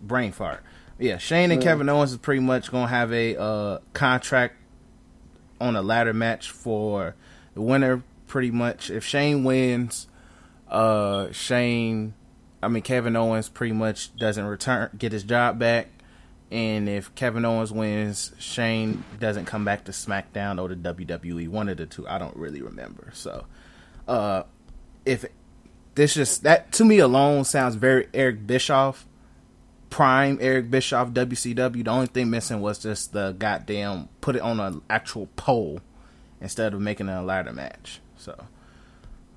brain 0.01 0.31
fart. 0.31 0.63
Yeah, 0.99 1.17
Shane 1.17 1.51
and 1.51 1.61
yeah. 1.61 1.69
Kevin 1.69 1.89
Owens 1.89 2.11
is 2.11 2.17
pretty 2.17 2.41
much 2.41 2.71
gonna 2.71 2.87
have 2.87 3.11
a 3.11 3.39
uh, 3.39 3.79
contract 3.93 4.55
on 5.59 5.75
a 5.75 5.81
ladder 5.81 6.13
match 6.13 6.51
for 6.51 7.15
the 7.55 7.61
winner 7.61 8.03
pretty 8.27 8.51
much. 8.51 8.89
If 8.89 9.03
Shane 9.03 9.43
wins, 9.43 10.07
uh, 10.69 11.31
Shane, 11.31 12.13
I 12.61 12.67
mean 12.67 12.83
Kevin 12.83 13.15
Owens, 13.15 13.49
pretty 13.49 13.73
much 13.73 14.15
doesn't 14.15 14.45
return, 14.45 14.89
get 14.97 15.11
his 15.11 15.23
job 15.23 15.59
back. 15.59 15.89
And 16.53 16.87
if 16.87 17.13
Kevin 17.15 17.45
Owens 17.45 17.71
wins, 17.71 18.31
Shane 18.37 19.03
doesn't 19.19 19.45
come 19.45 19.65
back 19.65 19.85
to 19.85 19.91
SmackDown 19.91 20.61
or 20.61 20.67
the 20.67 20.75
WWE. 20.75 21.47
One 21.49 21.67
of 21.67 21.77
the 21.77 21.87
two. 21.87 22.07
I 22.07 22.19
don't 22.19 22.35
really 22.35 22.61
remember. 22.61 23.09
So, 23.11 23.45
uh, 24.07 24.43
if 25.03 25.25
this 25.95 26.13
just 26.13 26.43
that 26.43 26.71
to 26.73 26.85
me 26.85 26.99
alone 26.99 27.45
sounds 27.45 27.73
very 27.73 28.07
Eric 28.13 28.45
Bischoff, 28.45 29.07
prime 29.89 30.37
Eric 30.39 30.69
Bischoff 30.69 31.09
WCW. 31.09 31.83
The 31.83 31.89
only 31.89 32.05
thing 32.05 32.29
missing 32.29 32.61
was 32.61 32.77
just 32.77 33.13
the 33.13 33.31
goddamn 33.31 34.09
put 34.21 34.35
it 34.35 34.43
on 34.43 34.59
an 34.59 34.83
actual 34.91 35.29
pole 35.35 35.81
instead 36.39 36.75
of 36.75 36.81
making 36.81 37.09
a 37.09 37.23
ladder 37.23 37.51
match. 37.51 37.99
So, 38.15 38.45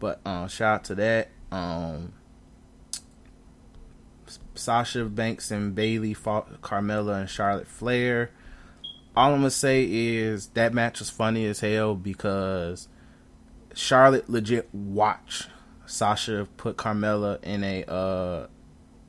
but 0.00 0.20
um, 0.26 0.48
shout 0.48 0.74
out 0.74 0.84
to 0.84 0.94
that. 0.96 1.30
Um, 1.50 2.12
Sasha 4.58 5.04
Banks 5.04 5.50
and 5.50 5.74
Bayley 5.74 6.14
fought 6.14 6.60
Carmella 6.62 7.20
and 7.20 7.30
Charlotte 7.30 7.66
Flair. 7.66 8.30
All 9.16 9.32
I'm 9.32 9.40
gonna 9.40 9.50
say 9.50 9.84
is 9.84 10.48
that 10.48 10.74
match 10.74 10.98
was 10.98 11.10
funny 11.10 11.46
as 11.46 11.60
hell 11.60 11.94
because 11.94 12.88
Charlotte 13.74 14.28
legit 14.28 14.68
watched 14.72 15.48
Sasha 15.86 16.46
put 16.56 16.76
Carmella 16.76 17.42
in 17.42 17.64
a 17.64 17.84
uh 17.84 18.46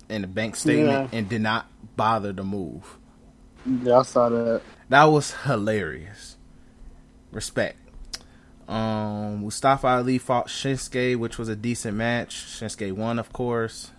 in 0.09 0.23
a 0.23 0.27
bank 0.27 0.55
statement 0.55 1.09
yeah. 1.11 1.17
and 1.17 1.27
did 1.27 1.41
not 1.41 1.67
bother 1.95 2.31
to 2.33 2.43
move. 2.43 2.97
Yeah, 3.65 3.99
I 3.99 4.03
saw 4.03 4.29
that. 4.29 4.61
That 4.89 5.05
was 5.05 5.33
hilarious. 5.43 6.37
Respect. 7.31 7.77
Um, 8.67 9.43
Mustafa 9.43 9.87
Ali 9.87 10.17
fought 10.17 10.47
Shinsuke, 10.47 11.17
which 11.17 11.37
was 11.37 11.49
a 11.49 11.55
decent 11.55 11.97
match. 11.97 12.35
Shinsuke 12.35 12.91
won, 12.93 13.19
of 13.19 13.31
course. 13.31 13.91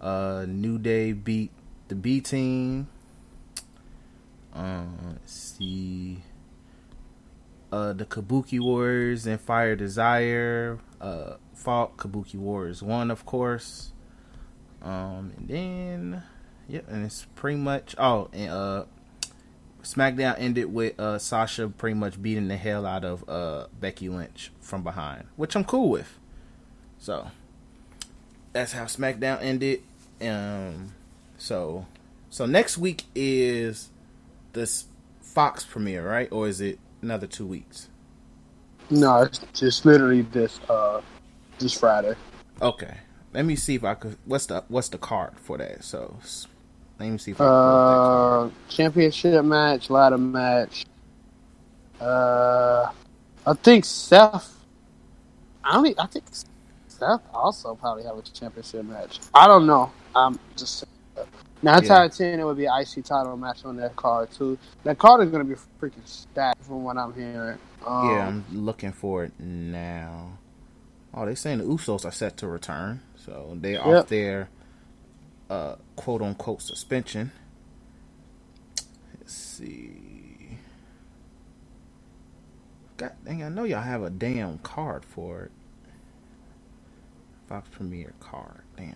Uh, 0.00 0.46
New 0.48 0.78
Day 0.78 1.12
beat 1.12 1.50
the 1.88 1.94
B 1.94 2.20
team. 2.20 2.88
Um, 4.54 4.96
let's 5.12 5.32
see. 5.32 6.22
Uh, 7.72 7.92
the 7.92 8.04
Kabuki 8.04 8.58
Warriors 8.58 9.26
and 9.26 9.40
Fire 9.40 9.76
Desire 9.76 10.78
uh, 11.00 11.34
fought. 11.54 11.96
Kabuki 11.96 12.36
Warriors 12.36 12.82
won, 12.82 13.10
of 13.10 13.24
course. 13.24 13.92
Um, 14.82 15.32
and 15.36 15.48
then, 15.48 16.22
yeah, 16.66 16.80
and 16.88 17.04
it's 17.04 17.26
pretty 17.34 17.58
much. 17.58 17.94
Oh, 17.98 18.28
and 18.32 18.50
uh, 18.50 18.84
SmackDown 19.82 20.36
ended 20.38 20.72
with 20.72 20.98
uh, 20.98 21.18
Sasha 21.18 21.68
pretty 21.68 21.94
much 21.94 22.20
beating 22.20 22.48
the 22.48 22.56
hell 22.56 22.86
out 22.86 23.04
of 23.04 23.28
uh, 23.28 23.66
Becky 23.78 24.08
Lynch 24.08 24.50
from 24.60 24.82
behind, 24.82 25.26
which 25.36 25.54
I'm 25.54 25.64
cool 25.64 25.90
with. 25.90 26.18
So 26.98 27.30
that's 28.52 28.72
how 28.72 28.84
SmackDown 28.84 29.42
ended. 29.42 29.82
Um, 30.20 30.94
so 31.38 31.86
so 32.28 32.46
next 32.46 32.78
week 32.78 33.04
is 33.14 33.90
this 34.52 34.86
Fox 35.20 35.64
premiere, 35.64 36.06
right? 36.08 36.28
Or 36.32 36.48
is 36.48 36.60
it 36.60 36.78
another 37.02 37.26
two 37.26 37.46
weeks? 37.46 37.88
No, 38.90 39.22
it's 39.22 39.40
just 39.54 39.86
literally 39.86 40.22
this 40.22 40.60
uh 40.68 41.00
this 41.58 41.78
Friday. 41.78 42.14
Okay. 42.60 42.96
Let 43.32 43.44
me 43.44 43.54
see 43.54 43.76
if 43.76 43.84
I 43.84 43.94
could. 43.94 44.16
What's 44.24 44.46
the 44.46 44.64
what's 44.68 44.88
the 44.88 44.98
card 44.98 45.38
for 45.38 45.56
that? 45.58 45.84
So 45.84 46.16
let 46.98 47.08
me 47.08 47.18
see. 47.18 47.30
If 47.30 47.40
I 47.40 47.44
uh, 47.44 48.50
championship 48.68 49.44
match, 49.44 49.88
ladder 49.88 50.18
match. 50.18 50.84
Uh, 52.00 52.90
I 53.46 53.54
think 53.54 53.84
Seth. 53.84 54.56
I 55.62 55.74
don't. 55.74 56.00
I 56.00 56.06
think 56.06 56.24
Seth 57.00 57.22
also 57.32 57.74
probably 57.74 58.04
have 58.04 58.18
a 58.18 58.22
championship 58.22 58.84
match. 58.84 59.20
I 59.32 59.46
don't 59.46 59.66
know. 59.66 59.90
I'm 60.14 60.38
just 60.54 60.84
nine 61.62 61.82
yeah. 61.82 61.92
out 61.94 62.06
of 62.06 62.16
ten 62.16 62.38
it 62.38 62.44
would 62.44 62.58
be 62.58 62.66
an 62.66 62.78
IC 62.78 63.04
title 63.04 63.36
match 63.38 63.64
on 63.64 63.76
that 63.76 63.96
card 63.96 64.30
too. 64.30 64.58
That 64.84 64.98
card 64.98 65.24
is 65.24 65.30
gonna 65.30 65.44
be 65.44 65.54
freaking 65.80 66.06
stacked 66.06 66.62
from 66.62 66.84
what 66.84 66.98
I'm 66.98 67.14
hearing. 67.14 67.58
Um, 67.86 68.10
yeah, 68.10 68.28
I'm 68.28 68.44
looking 68.52 68.92
for 68.92 69.24
it 69.24 69.32
now. 69.40 70.38
Oh, 71.14 71.24
they 71.24 71.34
saying 71.34 71.58
the 71.58 71.64
Usos 71.64 72.04
are 72.04 72.12
set 72.12 72.36
to 72.38 72.46
return, 72.46 73.00
so 73.16 73.56
they 73.58 73.72
yep. 73.72 73.86
off 73.86 74.08
their 74.08 74.50
uh, 75.48 75.76
quote 75.96 76.20
unquote 76.20 76.60
suspension. 76.60 77.32
Let's 79.18 79.32
see. 79.32 80.58
God 82.98 83.12
dang, 83.24 83.42
I 83.42 83.48
know 83.48 83.64
y'all 83.64 83.80
have 83.80 84.02
a 84.02 84.10
damn 84.10 84.58
card 84.58 85.06
for 85.06 85.44
it. 85.44 85.52
Fox 87.50 87.68
Premier 87.72 88.14
card. 88.20 88.62
Damn. 88.76 88.94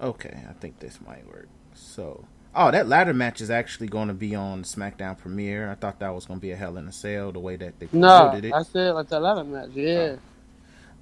Okay, 0.00 0.42
I 0.48 0.52
think 0.54 0.80
this 0.80 0.98
might 1.06 1.24
work. 1.28 1.48
So, 1.74 2.24
oh, 2.56 2.72
that 2.72 2.88
ladder 2.88 3.14
match 3.14 3.40
is 3.40 3.50
actually 3.50 3.86
going 3.86 4.08
to 4.08 4.14
be 4.14 4.34
on 4.34 4.64
SmackDown 4.64 5.16
Premiere. 5.16 5.70
I 5.70 5.76
thought 5.76 6.00
that 6.00 6.12
was 6.12 6.26
going 6.26 6.40
to 6.40 6.42
be 6.42 6.50
a 6.50 6.56
Hell 6.56 6.76
in 6.76 6.88
a 6.88 6.92
Cell 6.92 7.30
the 7.30 7.38
way 7.38 7.54
that 7.54 7.78
they 7.78 7.86
promoted 7.86 8.42
no, 8.42 8.48
it. 8.48 8.50
No, 8.50 8.56
I 8.56 8.62
said 8.64 8.94
like 8.94 9.08
that 9.08 9.20
ladder 9.20 9.44
match. 9.44 9.70
Yeah. 9.74 10.16
Oh. 10.16 10.18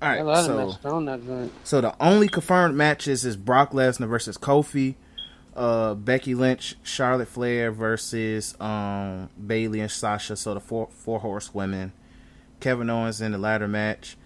All 0.02 0.26
right, 0.26 0.44
so, 0.44 1.50
so 1.64 1.80
the 1.80 1.94
only 1.98 2.28
confirmed 2.28 2.76
matches 2.76 3.24
is 3.24 3.34
Brock 3.34 3.72
Lesnar 3.72 4.06
versus 4.06 4.36
Kofi, 4.36 4.96
uh, 5.56 5.94
Becky 5.94 6.34
Lynch, 6.34 6.76
Charlotte 6.82 7.28
Flair 7.28 7.72
versus 7.72 8.54
um, 8.60 9.30
Bayley 9.44 9.80
and 9.80 9.90
Sasha. 9.90 10.36
So 10.36 10.54
the 10.54 10.60
four 10.60 10.88
four 10.90 11.20
horsewomen, 11.20 11.92
Kevin 12.60 12.90
Owens 12.90 13.20
in 13.20 13.32
the 13.32 13.38
ladder 13.38 13.66
match, 13.66 14.16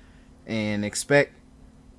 and 0.47 0.85
expect 0.85 1.35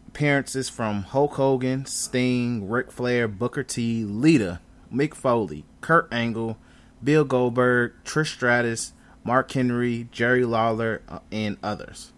appearances 0.10 0.68
from 0.68 1.04
Hulk 1.04 1.36
Hogan, 1.36 1.86
Sting, 1.86 2.70
Ric 2.70 2.92
Flair, 2.92 3.30
Booker 3.30 3.64
T, 3.64 4.04
Lita, 4.04 4.60
Mick 4.94 5.14
Foley, 5.16 5.64
Kurt 5.80 6.10
Angle, 6.12 6.58
Bill 7.02 7.24
Goldberg, 7.24 7.94
Trish 8.04 8.34
Stratus, 8.34 8.92
Mark 9.24 9.50
Henry, 9.52 10.10
Jerry 10.12 10.44
Lawler, 10.44 11.02
uh, 11.08 11.20
and 11.32 11.58
others. 11.64 12.12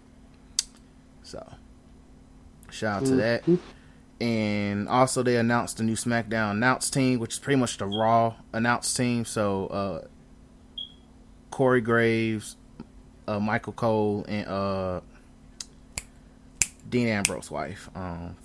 So, 1.22 1.54
shout 2.72 3.04
out 3.04 3.06
to 3.08 3.16
that. 3.18 3.44
And 4.22 4.88
also, 4.88 5.24
they 5.24 5.38
announced 5.38 5.78
the 5.78 5.84
new 5.84 5.96
SmackDown 5.96 6.52
announce 6.52 6.90
team, 6.90 7.20
which 7.20 7.34
is 7.34 7.40
pretty 7.40 7.60
much 7.60 7.78
the 7.78 7.86
Raw 7.86 8.36
announce 8.54 8.94
team. 8.94 9.26
So, 9.26 9.68
uh, 9.68 10.08
Corey 11.52 11.82
Graves, 11.82 12.56
uh, 13.28 13.40
Michael 13.40 13.74
Cole, 13.74 14.26
and 14.28 14.48
uh, 14.48 15.02
Dean 16.90 17.08
Ambrose's 17.08 17.52
wife. 17.52 17.90
Um, 17.96 18.36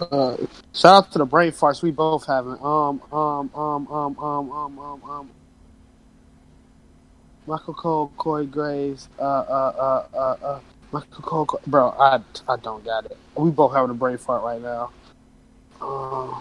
uh, 0.00 0.36
shout 0.72 1.04
out 1.04 1.12
to 1.12 1.18
the 1.18 1.24
brain 1.24 1.52
farts 1.52 1.82
we 1.82 1.90
both 1.90 2.26
having. 2.26 2.56
Um, 2.62 3.02
um, 3.12 3.50
um, 3.54 3.88
um, 3.88 4.18
um, 4.18 4.50
um, 4.50 4.78
um, 4.78 5.02
um. 5.04 5.30
Michael 7.46 7.74
Cole, 7.74 8.12
Corey 8.16 8.46
Graves, 8.46 9.08
uh, 9.18 9.22
uh, 9.22 10.06
uh, 10.14 10.16
uh, 10.16 10.46
uh 10.46 10.60
Michael 10.92 11.22
Cole, 11.22 11.60
bro. 11.66 11.90
I, 11.90 12.20
I 12.48 12.56
don't 12.56 12.84
got 12.84 13.06
it. 13.06 13.16
We 13.36 13.50
both 13.50 13.72
having 13.72 13.90
a 13.90 13.94
brain 13.94 14.18
fart 14.18 14.42
right 14.42 14.60
now. 14.60 14.90
Uh, 15.80 16.40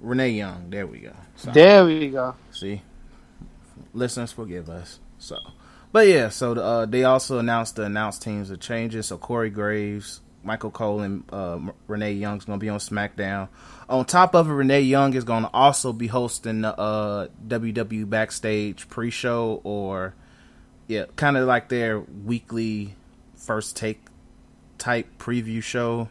Renee 0.00 0.30
Young. 0.30 0.70
There 0.70 0.86
we 0.86 0.98
go. 0.98 1.12
Sorry. 1.36 1.54
There 1.54 1.84
we 1.84 2.08
go. 2.08 2.34
See, 2.50 2.82
listeners, 3.94 4.32
forgive 4.32 4.68
us. 4.68 4.98
So, 5.18 5.36
but 5.92 6.06
yeah, 6.08 6.28
so 6.28 6.54
the, 6.54 6.62
uh, 6.62 6.86
they 6.86 7.04
also 7.04 7.38
announced 7.38 7.76
the 7.76 7.84
announced 7.84 8.22
teams 8.22 8.50
are 8.50 8.56
changes. 8.56 9.06
So 9.06 9.18
Corey 9.18 9.50
Graves, 9.50 10.20
Michael 10.42 10.70
Cole, 10.70 11.00
and 11.00 11.24
uh, 11.32 11.58
Renee 11.86 12.12
Young's 12.12 12.44
going 12.44 12.58
to 12.58 12.64
be 12.64 12.68
on 12.68 12.78
SmackDown. 12.78 13.48
On 13.88 14.04
top 14.04 14.34
of 14.34 14.48
it, 14.48 14.52
Renee 14.52 14.82
Young 14.82 15.14
is 15.14 15.24
going 15.24 15.44
to 15.44 15.50
also 15.52 15.92
be 15.92 16.08
hosting 16.08 16.62
the 16.62 16.78
uh, 16.78 17.28
WWE 17.46 18.08
Backstage 18.10 18.88
pre-show, 18.88 19.60
or 19.64 20.14
yeah, 20.88 21.04
kind 21.16 21.36
of 21.36 21.46
like 21.46 21.68
their 21.68 22.00
weekly 22.00 22.94
first 23.48 23.76
take 23.76 23.98
type 24.76 25.06
preview 25.18 25.62
show 25.62 26.10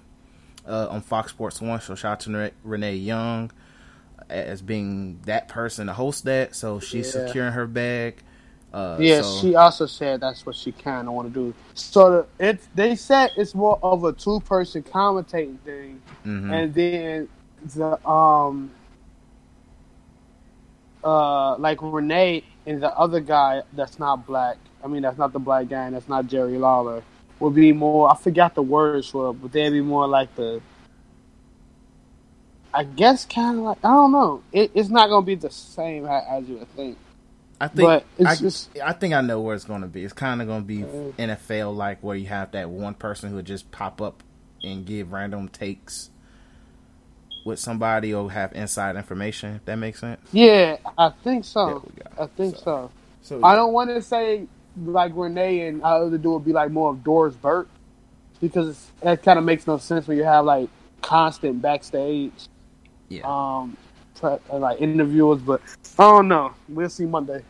uh, 0.68 0.88
on 0.90 1.02
Fox 1.02 1.32
Sports 1.32 1.62
One. 1.62 1.80
So 1.80 1.94
shout 1.94 2.14
out 2.14 2.20
to 2.22 2.52
Renee 2.64 2.96
Young 2.96 3.52
as 4.28 4.64
being 4.64 5.20
that 5.26 5.48
person 5.48 5.86
to 5.86 5.94
host 5.94 6.26
that. 6.26 6.56
So 6.56 6.80
she's 6.80 7.14
yeah. 7.14 7.28
securing 7.28 7.54
her 7.54 7.68
bag. 7.68 8.24
Uh, 8.74 8.98
yeah, 9.00 9.22
so. 9.22 9.40
she 9.40 9.56
also 9.56 9.86
said 9.86 10.20
that's 10.20 10.46
what 10.48 10.56
she 10.56 10.72
kind 10.72 11.08
of 11.08 11.14
want 11.14 11.32
to 11.32 11.34
do. 11.34 11.54
So 11.76 12.28
the, 12.38 12.50
it 12.50 12.60
they 12.74 12.96
said 12.96 13.32
it's 13.38 13.54
more 13.54 13.80
of 13.84 14.04
a 14.04 14.14
two 14.14 14.40
person 14.42 14.82
commentating 14.82 15.60
thing, 15.60 16.02
mm-hmm. 16.26 16.52
and 16.52 16.74
then 16.74 17.30
the 17.76 18.08
um 18.08 18.72
uh 21.04 21.56
like 21.58 21.78
Renee 21.82 22.44
and 22.66 22.82
the 22.82 22.90
other 22.98 23.20
guy 23.20 23.62
that's 23.74 24.00
not 24.00 24.26
black. 24.26 24.58
I 24.84 24.88
mean, 24.88 25.04
that's 25.04 25.18
not 25.18 25.34
the 25.34 25.40
black 25.40 25.70
guy, 25.70 25.86
and 25.86 25.96
that's 25.96 26.10
not 26.10 26.28
Jerry 26.28 26.58
Lawler. 26.58 27.04
Would 27.40 27.56
be 27.56 27.72
more. 27.72 28.12
I 28.12 28.16
forgot 28.16 28.56
the 28.56 28.64
words 28.64 29.10
for 29.10 29.30
it, 29.30 29.34
but 29.34 29.52
they'd 29.52 29.70
be 29.70 29.82
more 29.82 30.08
like 30.08 30.36
the 30.36 30.62
I 32.74 32.84
guess 32.84 33.26
kind 33.26 33.58
of 33.58 33.64
like 33.64 33.78
I 33.84 33.90
don't 33.90 34.12
know. 34.12 34.44
It, 34.52 34.72
it's 34.76 34.90
not 34.90 35.10
gonna 35.10 35.26
be 35.26 35.36
the 35.36 35.50
same 35.50 36.06
as 36.06 36.48
you 36.48 36.58
would 36.58 36.70
think. 36.76 36.98
I 37.60 37.68
think 37.68 37.88
but 37.88 38.06
I, 38.24 38.36
just, 38.36 38.70
I 38.78 38.94
think 38.94 39.16
I 39.16 39.22
know 39.22 39.42
where 39.42 39.56
it's 39.56 39.66
gonna 39.66 39.88
be. 39.88 40.04
It's 40.04 40.14
kind 40.14 40.44
of 40.44 40.48
gonna 40.48 40.64
be 40.64 40.84
uh, 40.84 41.12
NFL 41.18 41.76
like 41.76 42.04
where 42.04 42.16
you 42.16 42.28
have 42.28 42.52
that 42.52 42.70
one 42.70 42.94
person 42.94 43.30
who 43.32 43.38
would 43.38 43.46
just 43.46 43.72
pop 43.72 44.00
up 44.00 44.22
and 44.64 44.86
give 44.86 45.12
random 45.12 45.50
takes 45.50 46.12
with 47.46 47.58
somebody 47.58 48.14
or 48.14 48.30
have 48.32 48.54
inside 48.54 48.96
information. 48.96 49.56
If 49.56 49.66
that 49.66 49.78
makes 49.78 50.00
sense. 50.02 50.22
Yeah, 50.32 50.78
I 50.98 51.10
think 51.10 51.46
so. 51.46 51.84
I 52.20 52.28
think 52.28 52.58
so. 52.58 52.92
so. 53.22 53.40
so 53.40 53.44
I 53.44 53.56
don't 53.56 53.74
want 53.74 53.90
to 53.90 54.04
say 54.04 54.46
like 54.86 55.12
Renee 55.16 55.68
and 55.68 55.84
our 55.84 56.04
other 56.04 56.18
dude 56.18 56.34
would 56.34 56.46
be 56.46 56.54
like 56.54 56.72
more 56.72 56.92
of 56.92 57.04
Doris 57.04 57.36
Burke 57.36 57.70
because 58.42 58.92
that 59.02 59.24
kind 59.24 59.40
of 59.40 59.46
makes 59.46 59.68
no 59.68 59.78
sense 59.78 60.08
when 60.08 60.18
you 60.18 60.24
have 60.24 60.46
like 60.46 60.70
constant 61.02 61.62
backstage 61.62 62.32
yeah. 63.10 63.22
Um, 63.24 63.78
like 64.52 64.82
interviewers, 64.82 65.42
but 65.42 65.62
I 65.98 66.04
don't 66.04 66.28
know. 66.28 66.54
We'll 66.68 66.90
see 66.90 67.06
Monday. 67.06 67.44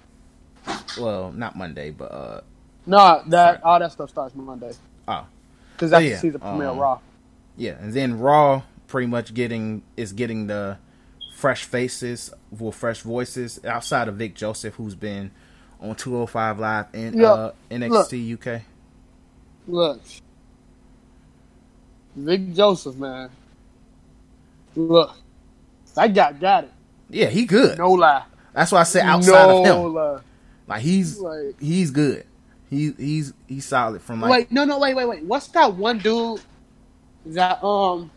Well, 1.00 1.32
not 1.32 1.56
Monday, 1.56 1.92
but 1.92 2.12
uh. 2.12 2.42
No, 2.86 3.24
that 3.28 3.64
all 3.64 3.80
that 3.80 3.92
stuff 3.92 4.10
starts 4.10 4.36
Monday. 4.36 4.72
Oh, 5.08 5.26
because 5.74 5.92
that's 5.92 6.02
oh, 6.02 6.06
yeah. 6.06 6.14
the 6.14 6.20
season 6.20 6.40
premiere 6.40 6.70
um, 6.70 6.78
Raw. 6.78 7.00
Yeah, 7.56 7.78
and 7.80 7.94
then 7.94 8.20
Raw 8.20 8.64
pretty 8.88 9.08
much 9.08 9.34
getting 9.34 9.84
is 9.96 10.14
getting 10.14 10.48
the 10.48 10.78
fresh 11.34 11.64
faces 11.64 12.34
with 12.52 12.76
fresh 12.76 13.02
voices 13.02 13.64
outside 13.66 14.08
of 14.08 14.16
Vic 14.16 14.36
Joseph, 14.36 14.76
who's 14.76 14.96
been 14.96 15.32
on 15.80 15.96
205 15.96 16.60
Live 16.60 16.86
and 16.94 17.24
uh, 17.24 17.52
NXT 17.70 18.30
look, 18.30 18.48
UK. 18.48 18.62
Look, 19.68 20.02
Vic 22.16 22.54
Joseph, 22.54 22.96
man. 22.96 23.30
Look, 24.76 25.16
that 25.96 26.14
guy 26.14 26.34
got 26.34 26.66
it. 26.66 26.72
Yeah, 27.10 27.28
he 27.28 27.46
good. 27.46 27.78
No 27.78 27.92
lie. 27.92 28.24
That's 28.54 28.72
why 28.72 28.82
I 28.82 28.84
said 28.84 29.04
outside 29.04 29.48
no 29.48 29.60
of 29.60 29.66
him. 29.66 29.94
Lie. 29.94 30.20
Like 30.68 30.82
he's 30.82 31.20
like, 31.20 31.60
he's 31.60 31.92
good. 31.92 32.26
He 32.70 32.92
he's 32.98 33.34
he's 33.48 33.66
solid 33.66 34.02
from 34.02 34.22
like 34.22 34.32
Wait, 34.32 34.52
no 34.52 34.66
no 34.66 34.80
wait, 34.80 34.96
wait, 34.96 35.06
wait. 35.08 35.24
What's 35.24 35.48
that 35.50 35.74
one 35.74 36.00
dude 36.00 36.42
that 37.28 37.64
um 37.64 38.12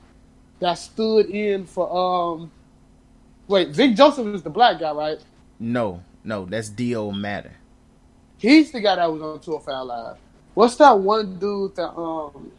that 0.58 0.74
stood 0.74 1.26
in 1.26 1.66
for 1.66 2.34
um 2.34 2.50
Wait, 3.50 3.68
Vic 3.70 3.96
Joseph 3.96 4.28
is 4.28 4.42
the 4.44 4.50
black 4.50 4.78
guy, 4.78 4.92
right? 4.92 5.18
No, 5.58 6.02
no, 6.24 6.44
that's 6.44 6.68
Dio 6.68 7.10
Madden. 7.10 7.52
He's 8.38 8.72
the 8.72 8.80
guy 8.80 8.96
that 8.96 9.12
was 9.12 9.20
on 9.20 9.40
205 9.40 9.86
Live. 9.86 10.16
What's 10.54 10.76
that 10.76 10.98
one 10.98 11.38
dude 11.38 11.76
that 11.76 11.90
um 11.90 12.50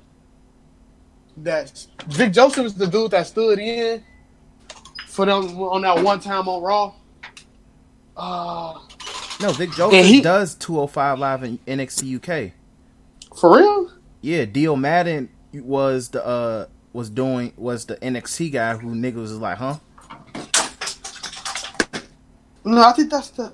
that 1.37 1.87
Vic 2.07 2.33
Joseph 2.33 2.65
is 2.65 2.73
the 2.75 2.87
dude 2.87 3.11
that 3.11 3.27
stood 3.27 3.59
in 3.59 4.03
for 5.07 5.25
them 5.25 5.57
on 5.59 5.81
that 5.81 6.03
one 6.03 6.19
time 6.19 6.47
on 6.47 6.61
Raw. 6.61 6.93
Uh, 8.15 8.79
no, 9.41 9.51
Vic 9.51 9.71
Joseph 9.71 10.05
he, 10.05 10.21
does 10.21 10.55
205 10.55 11.19
live 11.19 11.43
in 11.43 11.57
NXT 11.59 12.15
UK. 12.17 12.53
For 13.37 13.57
real? 13.57 13.91
Yeah, 14.21 14.45
Dio 14.45 14.75
Madden 14.75 15.29
was 15.53 16.09
the 16.09 16.25
uh 16.25 16.67
was 16.93 17.09
doing 17.09 17.53
was 17.57 17.85
the 17.85 17.95
NXT 17.97 18.51
guy 18.51 18.75
who 18.75 18.93
niggas 18.93 19.15
was 19.15 19.37
like, 19.37 19.57
huh? 19.57 19.77
No, 22.63 22.81
I 22.81 22.93
think 22.93 23.09
that's 23.09 23.29
the. 23.29 23.53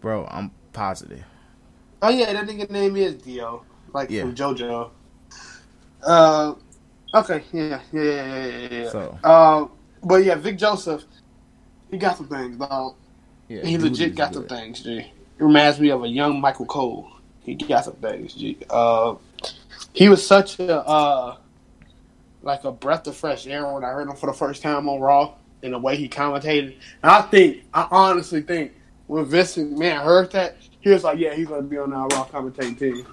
Bro, 0.00 0.26
I'm 0.30 0.50
positive. 0.72 1.24
Oh 2.02 2.10
yeah, 2.10 2.32
that 2.32 2.46
nigga 2.46 2.70
name 2.70 2.96
is 2.96 3.14
Dio, 3.14 3.64
like 3.92 4.10
yeah. 4.10 4.22
from 4.22 4.34
JoJo. 4.34 4.90
Uh, 6.02 6.54
okay, 7.14 7.42
yeah, 7.52 7.80
yeah, 7.92 8.02
yeah, 8.02 8.46
yeah, 8.46 8.68
yeah. 8.70 8.88
So, 8.90 9.18
um, 9.24 9.70
but 10.02 10.22
yeah, 10.22 10.34
Vic 10.34 10.58
Joseph, 10.58 11.04
he 11.90 11.96
got 11.96 12.16
some 12.18 12.28
things, 12.28 12.56
dog. 12.58 12.96
Yeah, 13.48 13.64
he 13.64 13.78
legit 13.78 14.14
got 14.14 14.34
some 14.34 14.46
things, 14.46 14.82
G. 14.82 14.98
It 14.98 15.12
reminds 15.38 15.80
me 15.80 15.90
of 15.90 16.04
a 16.04 16.08
young 16.08 16.40
Michael 16.40 16.66
Cole. 16.66 17.10
He 17.40 17.54
got 17.54 17.86
some 17.86 17.94
things, 17.94 18.34
G. 18.34 18.58
Uh, 18.68 19.14
he 19.92 20.08
was 20.08 20.24
such 20.24 20.58
a 20.60 20.86
uh, 20.86 21.36
like 22.42 22.64
a 22.64 22.72
breath 22.72 23.06
of 23.06 23.16
fresh 23.16 23.46
air 23.46 23.72
when 23.72 23.82
I 23.82 23.88
heard 23.88 24.08
him 24.08 24.16
for 24.16 24.26
the 24.26 24.36
first 24.36 24.62
time 24.62 24.88
on 24.88 25.00
Raw 25.00 25.34
and 25.64 25.74
the 25.74 25.78
way 25.78 25.96
he 25.96 26.08
commentated. 26.08 26.76
And 27.02 27.10
I 27.10 27.22
think, 27.22 27.64
I 27.72 27.88
honestly 27.90 28.42
think, 28.42 28.72
when 29.06 29.24
Vince 29.24 29.56
McMahon 29.56 30.04
heard 30.04 30.30
that, 30.32 30.56
he 30.80 30.90
was 30.90 31.02
like, 31.02 31.18
"Yeah, 31.18 31.34
he's 31.34 31.48
gonna 31.48 31.62
be 31.62 31.78
on 31.78 31.92
our 31.92 32.06
Raw 32.08 32.26
commentating 32.26 32.78
team." 32.78 33.06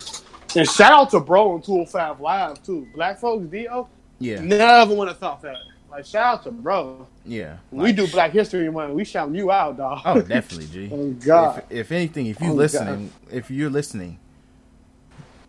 And 0.55 0.69
shout 0.69 0.91
out 0.91 1.09
to 1.11 1.19
Bro 1.19 1.51
on 1.53 1.61
205 1.61 2.19
Live 2.19 2.63
too. 2.63 2.87
Black 2.93 3.19
folks, 3.19 3.45
Dio. 3.47 3.89
Yeah. 4.19 4.41
Never 4.41 4.93
would 4.93 5.07
have 5.07 5.17
thought 5.17 5.41
that. 5.41 5.55
Like 5.89 6.05
shout 6.05 6.39
out 6.39 6.43
to 6.43 6.51
bro. 6.51 7.05
Yeah. 7.25 7.57
Like, 7.71 7.83
we 7.83 7.91
do 7.91 8.07
Black 8.07 8.31
History 8.31 8.71
Month. 8.71 8.93
We 8.93 9.03
shout 9.03 9.33
you 9.33 9.51
out, 9.51 9.77
dog. 9.77 10.01
Oh, 10.05 10.21
definitely, 10.21 10.67
G. 10.67 10.89
oh 10.93 11.09
God. 11.11 11.63
If, 11.69 11.79
if, 11.79 11.91
anything, 11.91 12.27
if 12.27 12.39
you 12.39 12.51
oh, 12.51 12.53
listening, 12.53 13.11
God. 13.25 13.33
if 13.35 13.51
you're 13.51 13.69
listening, 13.69 14.17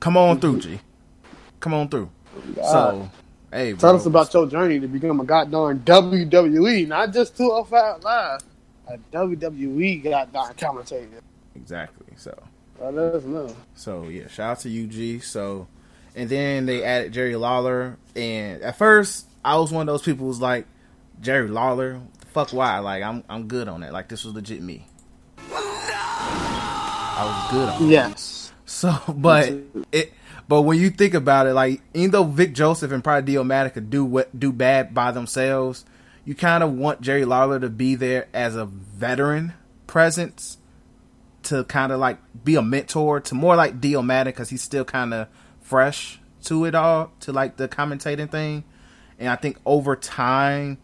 come 0.00 0.16
on 0.16 0.40
through, 0.40 0.60
G. 0.60 0.80
Come 1.60 1.74
on 1.74 1.88
through. 1.88 2.10
Oh, 2.60 2.72
so, 2.72 3.10
hey, 3.52 3.74
tell 3.74 3.96
us 3.96 4.06
about 4.06 4.32
your 4.34 4.46
journey 4.46 4.80
to 4.80 4.88
become 4.88 5.20
a 5.20 5.24
goddamn 5.24 5.80
WWE, 5.80 6.88
not 6.88 7.12
just 7.12 7.36
205 7.36 8.02
Live, 8.02 8.40
a 8.88 8.98
WWE 9.12 10.02
goddamn 10.02 10.54
commentator. 10.54 11.20
Exactly. 11.54 12.06
So. 12.16 12.36
Let 12.90 13.14
us 13.14 13.22
know. 13.24 13.54
So 13.74 14.08
yeah, 14.08 14.26
shout 14.26 14.50
out 14.50 14.58
to 14.60 14.84
UG. 14.84 15.22
So, 15.22 15.68
and 16.16 16.28
then 16.28 16.66
they 16.66 16.82
added 16.82 17.12
Jerry 17.12 17.36
Lawler, 17.36 17.96
and 18.16 18.60
at 18.60 18.76
first 18.76 19.26
I 19.44 19.56
was 19.56 19.70
one 19.70 19.88
of 19.88 19.92
those 19.92 20.02
people 20.02 20.26
who's 20.26 20.40
like 20.40 20.66
Jerry 21.20 21.48
Lawler. 21.48 22.00
Fuck 22.32 22.50
why? 22.50 22.80
Like 22.80 23.04
I'm 23.04 23.22
I'm 23.28 23.46
good 23.46 23.68
on 23.68 23.82
that. 23.82 23.92
Like 23.92 24.08
this 24.08 24.24
was 24.24 24.34
legit 24.34 24.60
me. 24.62 24.84
I 25.38 27.24
was 27.24 27.52
good 27.52 27.68
on. 27.68 27.88
Yes. 27.88 28.52
So, 28.66 28.98
but 29.08 29.52
it. 29.92 30.12
But 30.52 30.62
when 30.62 30.78
you 30.78 30.90
think 30.90 31.14
about 31.14 31.46
it, 31.46 31.54
like 31.54 31.80
even 31.94 32.10
though 32.10 32.24
Vic 32.24 32.52
Joseph 32.52 32.92
and 32.92 33.02
probably 33.02 33.32
Dio 33.32 33.70
could 33.70 33.88
do 33.88 34.04
what 34.04 34.38
do 34.38 34.52
bad 34.52 34.92
by 34.92 35.10
themselves, 35.10 35.86
you 36.26 36.34
kind 36.34 36.62
of 36.62 36.74
want 36.74 37.00
Jerry 37.00 37.24
Lawler 37.24 37.58
to 37.58 37.70
be 37.70 37.94
there 37.94 38.28
as 38.34 38.54
a 38.54 38.66
veteran 38.66 39.54
presence 39.86 40.58
to 41.44 41.64
kind 41.64 41.90
of 41.90 42.00
like 42.00 42.18
be 42.44 42.56
a 42.56 42.60
mentor 42.60 43.18
to 43.20 43.34
more 43.34 43.56
like 43.56 43.80
Dio 43.80 44.02
because 44.02 44.50
he's 44.50 44.60
still 44.60 44.84
kind 44.84 45.14
of 45.14 45.28
fresh 45.62 46.20
to 46.42 46.66
it 46.66 46.74
all 46.74 47.12
to 47.20 47.32
like 47.32 47.56
the 47.56 47.66
commentating 47.66 48.30
thing 48.30 48.64
and 49.18 49.30
I 49.30 49.36
think 49.36 49.56
over 49.64 49.96
time 49.96 50.76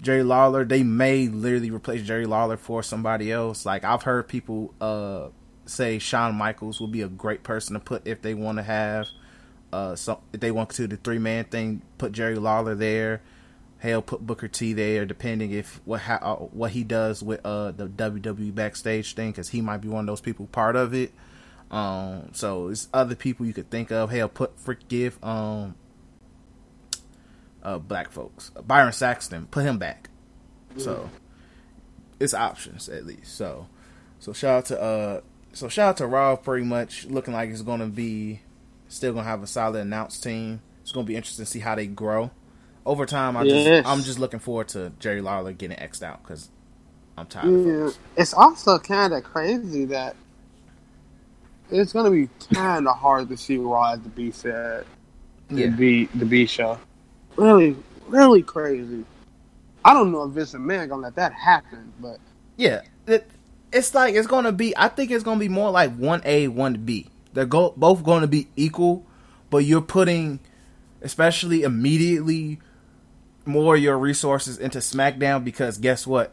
Jerry 0.00 0.22
Lawler, 0.22 0.64
they 0.64 0.82
may 0.82 1.28
literally 1.28 1.70
replace 1.70 2.02
Jerry 2.02 2.24
Lawler 2.24 2.56
for 2.56 2.82
somebody 2.82 3.30
else. 3.30 3.66
Like 3.66 3.84
I've 3.84 4.04
heard 4.04 4.26
people 4.26 4.72
uh, 4.80 5.28
say 5.66 5.98
Shawn 5.98 6.34
Michaels 6.34 6.80
will 6.80 6.88
be 6.88 7.02
a 7.02 7.08
great 7.08 7.42
person 7.42 7.74
to 7.74 7.80
put 7.80 8.06
if 8.06 8.22
they 8.22 8.34
want 8.34 8.58
to 8.58 8.62
have 8.62 9.08
uh, 9.72 9.94
some 9.96 10.18
if 10.32 10.40
they 10.40 10.50
want 10.50 10.70
to 10.70 10.76
do 10.82 10.96
the 10.96 10.96
three 10.96 11.18
man 11.18 11.44
thing, 11.44 11.82
put 11.98 12.12
Jerry 12.12 12.36
Lawler 12.36 12.74
there. 12.74 13.22
Hell, 13.78 14.00
put 14.00 14.26
Booker 14.26 14.48
T 14.48 14.72
there, 14.72 15.04
depending 15.04 15.50
if 15.50 15.80
what 15.84 16.00
how, 16.00 16.16
uh, 16.16 16.36
what 16.36 16.70
he 16.70 16.82
does 16.82 17.22
with 17.22 17.44
uh, 17.44 17.72
the 17.72 17.86
WWE 17.88 18.54
backstage 18.54 19.14
thing, 19.14 19.32
because 19.32 19.50
he 19.50 19.60
might 19.60 19.78
be 19.78 19.88
one 19.88 20.00
of 20.00 20.06
those 20.06 20.20
people 20.20 20.46
part 20.46 20.76
of 20.76 20.94
it. 20.94 21.12
Um, 21.70 22.30
so 22.32 22.68
it's 22.68 22.88
other 22.94 23.14
people 23.14 23.44
you 23.44 23.52
could 23.52 23.70
think 23.70 23.90
of. 23.90 24.10
Hell, 24.10 24.28
put 24.28 24.58
forgive 24.58 25.22
um 25.22 25.74
uh, 27.62 27.78
black 27.78 28.12
folks. 28.12 28.50
Byron 28.50 28.92
Saxton, 28.92 29.46
put 29.46 29.64
him 29.64 29.78
back. 29.78 30.08
So 30.78 31.10
it's 32.20 32.34
options 32.34 32.88
at 32.88 33.04
least. 33.04 33.36
So 33.36 33.66
so 34.20 34.32
shout 34.32 34.58
out 34.58 34.64
to 34.66 34.80
uh 34.80 35.20
so 35.56 35.68
shout 35.68 35.88
out 35.88 35.96
to 35.98 36.06
Raw 36.06 36.36
pretty 36.36 36.64
much 36.64 37.06
looking 37.06 37.34
like 37.34 37.50
it's 37.50 37.62
gonna 37.62 37.86
be 37.86 38.40
still 38.88 39.14
gonna 39.14 39.24
have 39.24 39.42
a 39.42 39.46
solid 39.46 39.80
announced 39.80 40.22
team. 40.22 40.60
It's 40.82 40.92
gonna 40.92 41.06
be 41.06 41.16
interesting 41.16 41.44
to 41.44 41.50
see 41.50 41.60
how 41.60 41.74
they 41.74 41.86
grow 41.86 42.30
over 42.84 43.06
time. 43.06 43.36
I 43.36 43.42
yes. 43.42 43.64
just 43.66 43.88
I'm 43.88 44.02
just 44.02 44.18
looking 44.18 44.40
forward 44.40 44.68
to 44.68 44.92
Jerry 44.98 45.20
Lawler 45.20 45.52
getting 45.52 45.76
xed 45.78 46.02
out 46.02 46.22
because 46.22 46.50
I'm 47.16 47.26
tired. 47.26 47.66
Yeah. 47.66 47.90
It's 48.16 48.34
also 48.34 48.78
kind 48.78 49.14
of 49.14 49.24
crazy 49.24 49.86
that 49.86 50.14
it's 51.70 51.92
gonna 51.92 52.10
be 52.10 52.28
kind 52.52 52.86
of 52.86 52.96
hard 52.96 53.28
to 53.30 53.36
see 53.36 53.56
Raw 53.56 53.94
as 53.94 54.00
the 54.00 54.08
B 54.10 54.30
the 54.30 54.84
yeah. 55.48 55.68
B 55.68 56.04
the 56.14 56.26
B 56.26 56.46
show 56.46 56.78
really, 57.36 57.76
really 58.08 58.42
crazy. 58.42 59.04
I 59.84 59.94
don't 59.94 60.10
know 60.10 60.24
if 60.24 60.32
Vince 60.32 60.52
McMahon 60.52 60.88
gonna 60.88 61.02
let 61.02 61.14
that 61.14 61.32
happen, 61.32 61.92
but 62.00 62.18
yeah, 62.56 62.82
it, 63.06 63.28
it's 63.76 63.94
like 63.94 64.14
it's 64.14 64.26
gonna 64.26 64.52
be. 64.52 64.76
I 64.76 64.88
think 64.88 65.10
it's 65.10 65.24
gonna 65.24 65.40
be 65.40 65.48
more 65.48 65.70
like 65.70 65.94
one 65.96 66.22
A, 66.24 66.48
one 66.48 66.74
B. 66.84 67.08
They're 67.32 67.46
go, 67.46 67.74
both 67.76 68.02
going 68.02 68.22
to 68.22 68.26
be 68.26 68.48
equal, 68.56 69.04
but 69.50 69.58
you're 69.58 69.82
putting, 69.82 70.40
especially 71.02 71.62
immediately, 71.64 72.60
more 73.44 73.76
of 73.76 73.82
your 73.82 73.98
resources 73.98 74.56
into 74.56 74.78
SmackDown 74.78 75.44
because 75.44 75.76
guess 75.76 76.06
what? 76.06 76.32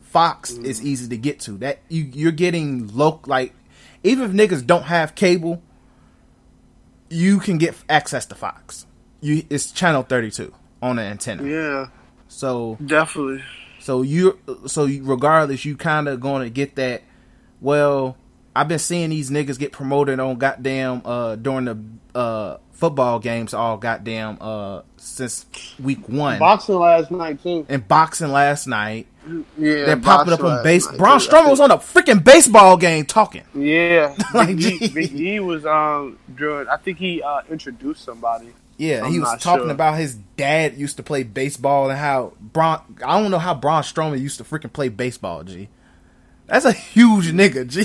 Fox 0.00 0.54
mm. 0.54 0.64
is 0.64 0.82
easy 0.82 1.08
to 1.08 1.16
get 1.16 1.40
to. 1.40 1.52
That 1.58 1.78
you 1.88 2.02
you're 2.02 2.32
getting 2.32 2.94
low 2.96 3.20
like 3.26 3.54
even 4.02 4.24
if 4.24 4.32
niggas 4.32 4.66
don't 4.66 4.84
have 4.84 5.14
cable, 5.14 5.62
you 7.08 7.38
can 7.38 7.58
get 7.58 7.76
access 7.88 8.26
to 8.26 8.34
Fox 8.34 8.86
you 9.20 9.44
it's 9.50 9.70
channel 9.72 10.02
32 10.02 10.52
on 10.82 10.96
the 10.96 11.02
antenna. 11.02 11.44
Yeah. 11.44 11.86
So 12.28 12.78
definitely. 12.84 13.42
So 13.86 14.02
you 14.02 14.36
so 14.66 14.86
you, 14.86 15.04
regardless, 15.04 15.64
you 15.64 15.76
kind 15.76 16.08
of 16.08 16.18
going 16.18 16.42
to 16.42 16.50
get 16.50 16.74
that. 16.74 17.04
Well, 17.60 18.16
I've 18.56 18.66
been 18.66 18.80
seeing 18.80 19.10
these 19.10 19.30
niggas 19.30 19.60
get 19.60 19.70
promoted 19.70 20.18
on 20.18 20.38
goddamn 20.38 21.02
uh 21.04 21.36
during 21.36 21.66
the 21.66 21.78
uh 22.12 22.56
football 22.72 23.20
games 23.20 23.54
all 23.54 23.76
goddamn 23.76 24.38
uh 24.40 24.82
since 24.96 25.46
week 25.78 26.08
one. 26.08 26.40
Boxing 26.40 26.74
last 26.74 27.12
night 27.12 27.40
too. 27.40 27.64
And 27.68 27.86
boxing 27.86 28.32
last 28.32 28.66
night. 28.66 29.06
Yeah, 29.56 29.84
they're 29.84 29.96
popping 29.96 30.32
up 30.32 30.42
on 30.42 30.64
base. 30.64 30.88
Braun 30.88 31.20
Strowman 31.20 31.50
was 31.50 31.60
on 31.60 31.70
a 31.70 31.78
freaking 31.78 32.24
baseball 32.24 32.76
game 32.76 33.06
talking. 33.06 33.44
Yeah, 33.54 34.16
like 34.34 34.56
Big, 34.56 34.94
Big 34.94 35.14
E 35.14 35.38
was 35.38 35.64
um. 35.64 36.18
During, 36.34 36.68
I 36.68 36.76
think 36.76 36.98
he 36.98 37.22
uh, 37.22 37.42
introduced 37.48 38.04
somebody. 38.04 38.52
Yeah, 38.78 39.04
I'm 39.04 39.12
he 39.12 39.20
was 39.20 39.42
talking 39.42 39.64
sure. 39.64 39.70
about 39.70 39.98
his 39.98 40.14
dad 40.36 40.76
used 40.76 40.98
to 40.98 41.02
play 41.02 41.22
baseball 41.22 41.88
and 41.88 41.98
how 41.98 42.34
Braun. 42.40 42.80
I 43.04 43.20
don't 43.20 43.30
know 43.30 43.38
how 43.38 43.54
Braun 43.54 43.82
Strowman 43.82 44.20
used 44.20 44.38
to 44.38 44.44
freaking 44.44 44.72
play 44.72 44.88
baseball. 44.88 45.44
G, 45.44 45.68
that's 46.46 46.66
a 46.66 46.72
huge 46.72 47.32
nigga. 47.32 47.66
G, 47.66 47.84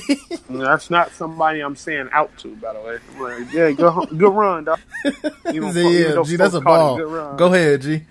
that's 0.50 0.90
not 0.90 1.12
somebody 1.12 1.62
I'm 1.62 1.78
saying 1.78 2.10
out 2.12 2.38
to. 2.40 2.56
By 2.58 2.74
the 2.74 2.82
way, 2.82 2.98
like, 3.20 3.54
yeah, 3.54 3.72
go, 3.72 4.06
good 4.06 4.34
run, 4.34 4.66
dog. 4.66 4.80
Even, 5.54 5.76
yeah, 5.76 6.22
G, 6.24 6.36
that's 6.36 6.56
a 6.56 6.62
ball. 6.62 6.98
Go 7.38 7.46
ahead, 7.54 7.82
G. 7.82 8.04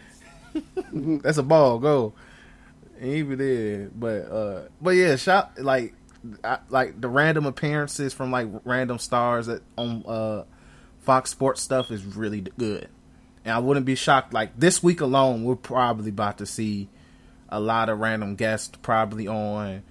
that's 0.93 1.39
a 1.39 1.43
ball. 1.43 1.79
Go. 1.79 2.15
And 2.99 3.13
he 3.13 3.23
did, 3.23 3.99
but 3.99 4.31
uh, 4.31 4.63
but 4.81 4.91
yeah, 4.91 5.17
shot 5.17 5.53
like 5.59 5.95
I, 6.43 6.59
like 6.71 7.01
the 7.01 7.09
random 7.09 7.47
appearances 7.47 8.13
from 8.13 8.31
like 8.31 8.49
random 8.65 8.99
stars 8.99 9.47
that 9.47 9.63
on 9.77 10.05
uh 10.07 10.45
Fox 11.11 11.31
Sports 11.31 11.61
stuff 11.61 11.91
is 11.91 12.05
really 12.05 12.41
good. 12.41 12.89
And 13.45 13.53
I 13.53 13.59
wouldn't 13.59 13.85
be 13.85 13.97
shocked. 13.97 14.33
Like 14.33 14.57
this 14.57 14.81
week 14.81 15.01
alone, 15.01 15.43
we're 15.43 15.57
probably 15.57 16.11
about 16.11 16.39
to 16.39 16.47
see 16.47 16.89
a 17.49 17.59
lot 17.59 17.89
of 17.89 17.99
random 17.99 18.37
guests, 18.37 18.79
probably 18.81 19.27
on 19.27 19.83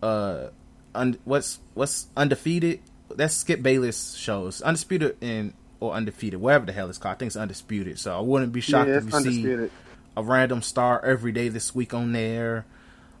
uh, 0.00 0.50
un- 0.94 1.18
what's 1.24 1.58
what's 1.74 2.06
undefeated. 2.16 2.82
That's 3.12 3.34
Skip 3.34 3.64
Bayless 3.64 4.14
shows, 4.14 4.62
undisputed 4.62 5.16
and 5.20 5.54
or 5.80 5.92
undefeated, 5.92 6.40
whatever 6.40 6.66
the 6.66 6.72
hell 6.72 6.88
it's 6.88 6.98
called. 6.98 7.16
I 7.16 7.18
think 7.18 7.30
it's 7.30 7.36
undisputed. 7.36 7.98
So 7.98 8.16
I 8.16 8.20
wouldn't 8.20 8.52
be 8.52 8.60
shocked 8.60 8.90
yeah, 8.90 8.98
if 8.98 9.06
we 9.06 9.22
see 9.24 9.68
a 10.16 10.22
random 10.22 10.62
star 10.62 11.04
every 11.04 11.32
day 11.32 11.48
this 11.48 11.74
week 11.74 11.94
on 11.94 12.12
there. 12.12 12.64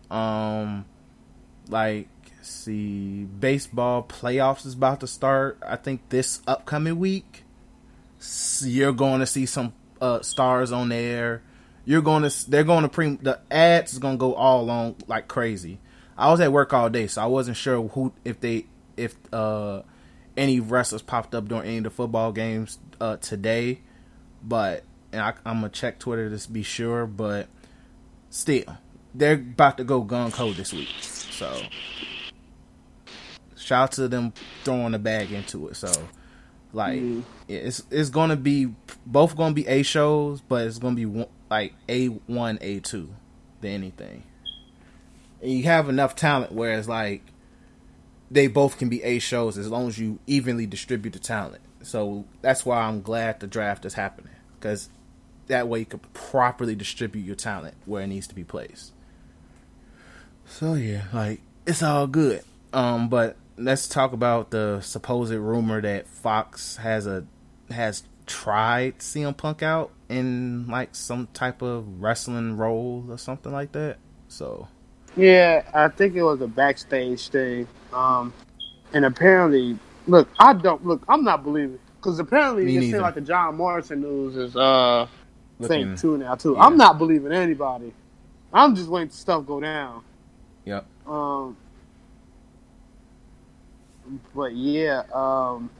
Um, 0.08 0.84
like 1.68 2.06
see, 2.42 3.24
baseball 3.24 4.02
playoffs 4.02 4.66
is 4.66 4.74
about 4.74 5.00
to 5.00 5.06
start. 5.06 5.58
I 5.66 5.76
think 5.76 6.08
this 6.08 6.42
upcoming 6.46 6.98
week, 6.98 7.44
you're 8.62 8.92
going 8.92 9.20
to 9.20 9.26
see 9.26 9.46
some 9.46 9.72
uh, 10.00 10.20
stars 10.20 10.72
on 10.72 10.90
there. 10.90 11.42
You're 11.84 12.02
going 12.02 12.28
to, 12.28 12.50
they're 12.50 12.64
going 12.64 12.82
to 12.82 12.88
pre, 12.88 13.16
the 13.16 13.40
ads 13.50 13.92
is 13.92 13.98
going 13.98 14.14
to 14.16 14.20
go 14.20 14.34
all 14.34 14.60
along 14.60 14.96
like 15.06 15.28
crazy. 15.28 15.78
I 16.16 16.30
was 16.30 16.40
at 16.40 16.52
work 16.52 16.72
all 16.72 16.90
day, 16.90 17.06
so 17.06 17.22
I 17.22 17.26
wasn't 17.26 17.56
sure 17.56 17.88
who, 17.88 18.12
if 18.24 18.40
they, 18.40 18.66
if 18.96 19.16
uh, 19.32 19.82
any 20.36 20.60
wrestlers 20.60 21.02
popped 21.02 21.34
up 21.34 21.48
during 21.48 21.66
any 21.66 21.78
of 21.78 21.84
the 21.84 21.90
football 21.90 22.32
games 22.32 22.78
uh, 23.00 23.16
today, 23.16 23.80
but 24.42 24.84
and 25.12 25.20
I, 25.20 25.34
I'm 25.44 25.56
gonna 25.56 25.68
check 25.68 25.98
Twitter 25.98 26.36
to 26.36 26.50
be 26.50 26.62
sure. 26.62 27.06
But 27.06 27.48
still, 28.30 28.64
they're 29.14 29.34
about 29.34 29.78
to 29.78 29.84
go 29.84 30.02
gun 30.02 30.30
code 30.30 30.56
this 30.56 30.72
week, 30.72 30.88
so 31.00 31.60
Shout 33.70 33.82
out 33.84 33.92
to 33.92 34.08
them 34.08 34.32
throwing 34.64 34.90
the 34.90 34.98
bag 34.98 35.30
into 35.30 35.68
it. 35.68 35.76
So, 35.76 35.92
like, 36.72 36.98
mm. 36.98 37.22
it's 37.46 37.84
it's 37.88 38.10
gonna 38.10 38.34
be 38.34 38.74
both 39.06 39.36
gonna 39.36 39.54
be 39.54 39.64
A 39.68 39.84
shows, 39.84 40.40
but 40.40 40.66
it's 40.66 40.78
gonna 40.78 40.96
be 40.96 41.06
one, 41.06 41.28
like 41.48 41.74
A 41.88 42.06
one, 42.06 42.58
A 42.62 42.80
two, 42.80 43.14
than 43.60 43.70
anything. 43.70 44.24
And 45.40 45.52
you 45.52 45.62
have 45.62 45.88
enough 45.88 46.16
talent, 46.16 46.50
whereas 46.50 46.88
like 46.88 47.22
they 48.28 48.48
both 48.48 48.76
can 48.76 48.88
be 48.88 49.04
A 49.04 49.20
shows 49.20 49.56
as 49.56 49.68
long 49.68 49.86
as 49.86 50.00
you 50.00 50.18
evenly 50.26 50.66
distribute 50.66 51.12
the 51.12 51.20
talent. 51.20 51.62
So 51.82 52.24
that's 52.42 52.66
why 52.66 52.78
I'm 52.78 53.02
glad 53.02 53.38
the 53.38 53.46
draft 53.46 53.84
is 53.84 53.94
happening 53.94 54.34
because 54.58 54.88
that 55.46 55.68
way 55.68 55.78
you 55.78 55.86
can 55.86 56.00
properly 56.12 56.74
distribute 56.74 57.22
your 57.22 57.36
talent 57.36 57.76
where 57.86 58.02
it 58.02 58.08
needs 58.08 58.26
to 58.26 58.34
be 58.34 58.42
placed. 58.42 58.94
So 60.44 60.74
yeah, 60.74 61.04
like 61.12 61.40
it's 61.68 61.84
all 61.84 62.08
good. 62.08 62.42
Um, 62.72 63.08
but 63.08 63.36
let's 63.60 63.86
talk 63.86 64.12
about 64.12 64.50
the 64.50 64.80
supposed 64.80 65.32
rumor 65.32 65.80
that 65.80 66.08
Fox 66.08 66.76
has 66.76 67.06
a 67.06 67.26
has 67.70 68.02
tried 68.26 68.98
CM 68.98 69.36
Punk 69.36 69.62
out 69.62 69.90
in 70.08 70.66
like 70.68 70.94
some 70.94 71.28
type 71.32 71.62
of 71.62 72.02
wrestling 72.02 72.56
role 72.56 73.04
or 73.08 73.18
something 73.18 73.52
like 73.52 73.72
that. 73.72 73.98
So 74.28 74.68
yeah, 75.16 75.62
I 75.74 75.88
think 75.88 76.14
it 76.14 76.22
was 76.22 76.40
a 76.40 76.48
backstage 76.48 77.28
thing. 77.28 77.68
Um, 77.92 78.32
and 78.92 79.04
apparently, 79.04 79.78
look, 80.06 80.28
I 80.38 80.54
don't 80.54 80.84
look. 80.86 81.02
I'm 81.08 81.24
not 81.24 81.44
believing 81.44 81.78
because 81.96 82.18
apparently 82.18 82.64
Me 82.64 82.76
it 82.76 82.80
seems 82.82 82.94
like 82.94 83.14
the 83.14 83.20
John 83.20 83.56
Morrison 83.56 84.00
news 84.00 84.36
is 84.36 84.56
uh 84.56 85.06
Looking, 85.60 85.94
too 85.96 86.16
now 86.16 86.34
too. 86.36 86.54
Yeah. 86.54 86.64
I'm 86.64 86.76
not 86.78 86.96
believing 86.96 87.32
anybody. 87.32 87.92
I'm 88.52 88.74
just 88.74 88.88
waiting 88.88 89.10
to 89.10 89.16
stuff 89.16 89.46
go 89.46 89.60
down. 89.60 90.02
Yep. 90.64 90.86
Um, 91.06 91.56
but 94.34 94.54
yeah, 94.54 95.02
um, 95.12 95.70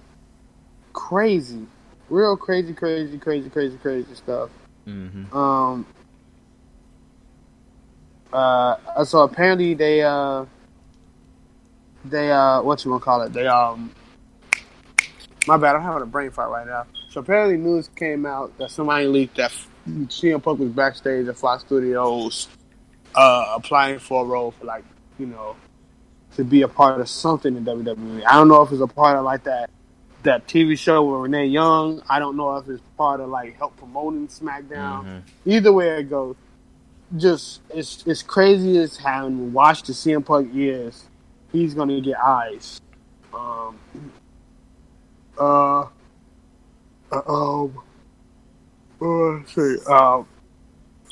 crazy, 0.92 1.66
real 2.08 2.36
crazy, 2.36 2.74
crazy, 2.74 3.18
crazy, 3.18 3.48
crazy, 3.48 3.76
crazy 3.78 4.14
stuff. 4.14 4.50
Mm-hmm. 4.86 5.36
Um, 5.36 5.86
uh, 8.32 9.04
so 9.04 9.20
apparently 9.20 9.74
they 9.74 10.02
uh, 10.02 10.44
they 12.04 12.30
uh, 12.30 12.62
what 12.62 12.84
you 12.84 12.90
want 12.90 13.02
to 13.02 13.04
call 13.04 13.22
it? 13.22 13.32
They 13.32 13.46
um, 13.46 13.92
my 15.46 15.56
bad, 15.56 15.76
I'm 15.76 15.82
having 15.82 16.02
a 16.02 16.06
brain 16.06 16.30
fart 16.30 16.50
right 16.50 16.66
now. 16.66 16.86
So 17.08 17.20
apparently, 17.20 17.56
news 17.56 17.88
came 17.96 18.26
out 18.26 18.56
that 18.58 18.70
somebody 18.70 19.06
leaked 19.06 19.36
that 19.36 19.52
CM 19.88 20.42
Punk 20.42 20.60
was 20.60 20.70
backstage 20.70 21.26
at 21.26 21.38
Fox 21.38 21.62
Studios, 21.64 22.48
uh, 23.14 23.54
applying 23.56 23.98
for 23.98 24.22
a 24.22 24.26
role 24.26 24.52
for 24.52 24.64
like 24.64 24.84
you 25.18 25.26
know 25.26 25.56
to 26.40 26.44
be 26.44 26.62
a 26.62 26.68
part 26.68 26.98
of 27.00 27.08
something 27.08 27.54
in 27.54 27.66
WWE. 27.66 28.24
I 28.26 28.32
don't 28.32 28.48
know 28.48 28.62
if 28.62 28.72
it's 28.72 28.80
a 28.80 28.86
part 28.86 29.18
of 29.18 29.24
like 29.24 29.44
that 29.44 29.70
that 30.22 30.46
TV 30.46 30.78
show 30.78 31.02
with 31.04 31.20
Renee 31.20 31.46
Young. 31.46 32.02
I 32.08 32.18
don't 32.18 32.36
know 32.36 32.56
if 32.56 32.66
it's 32.68 32.82
part 32.96 33.20
of 33.20 33.28
like 33.28 33.56
help 33.58 33.76
promoting 33.76 34.26
SmackDown. 34.28 35.04
Mm-hmm. 35.04 35.50
Either 35.50 35.72
way 35.72 36.00
it 36.00 36.10
goes, 36.10 36.36
just 37.16 37.60
it's 37.68 38.06
it's 38.06 38.22
crazy 38.22 38.78
as 38.78 38.96
having 38.96 39.52
watched 39.52 39.86
the 39.86 39.92
CM 39.92 40.24
Punk 40.24 40.54
years. 40.54 41.04
He's 41.52 41.74
gonna 41.74 42.00
get 42.00 42.18
eyes. 42.18 42.80
Um. 43.34 43.78
Uh. 45.38 45.80
uh 47.12 47.22
um. 47.26 47.78
Uh, 49.00 49.44
see. 49.46 49.76
Um. 49.86 50.26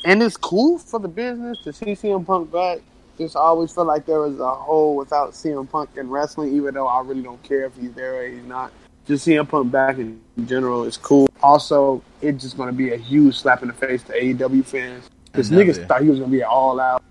And 0.06 0.22
it's 0.22 0.38
cool 0.38 0.78
for 0.78 1.00
the 1.00 1.08
business 1.08 1.58
to 1.64 1.72
see 1.74 1.92
CM 1.92 2.24
Punk 2.24 2.50
back. 2.50 2.78
Just 3.18 3.34
always 3.34 3.72
felt 3.72 3.88
like 3.88 4.06
there 4.06 4.20
was 4.20 4.38
a 4.38 4.54
hole 4.54 4.96
without 4.96 5.32
CM 5.32 5.68
Punk 5.68 5.90
in 5.96 6.08
wrestling, 6.08 6.54
even 6.54 6.74
though 6.74 6.86
I 6.86 7.00
really 7.02 7.22
don't 7.22 7.42
care 7.42 7.64
if 7.64 7.76
he's 7.76 7.92
there 7.92 8.22
or 8.22 8.28
he's 8.28 8.44
not. 8.44 8.72
Just 9.06 9.26
CM 9.26 9.48
Punk 9.48 9.72
back 9.72 9.98
in 9.98 10.20
general 10.46 10.84
is 10.84 10.96
cool. 10.96 11.28
Also, 11.42 12.02
it's 12.20 12.42
just 12.42 12.56
going 12.56 12.68
to 12.68 12.72
be 12.74 12.92
a 12.92 12.96
huge 12.96 13.36
slap 13.36 13.62
in 13.62 13.68
the 13.68 13.74
face 13.74 14.02
to 14.04 14.12
AEW 14.12 14.64
fans. 14.64 15.10
Because 15.24 15.50
niggas 15.50 15.86
thought 15.88 16.02
he 16.02 16.08
was 16.08 16.18
going 16.20 16.30
to 16.30 16.36
be 16.36 16.42
an 16.42 16.48
all 16.48 16.78
out. 16.78 17.02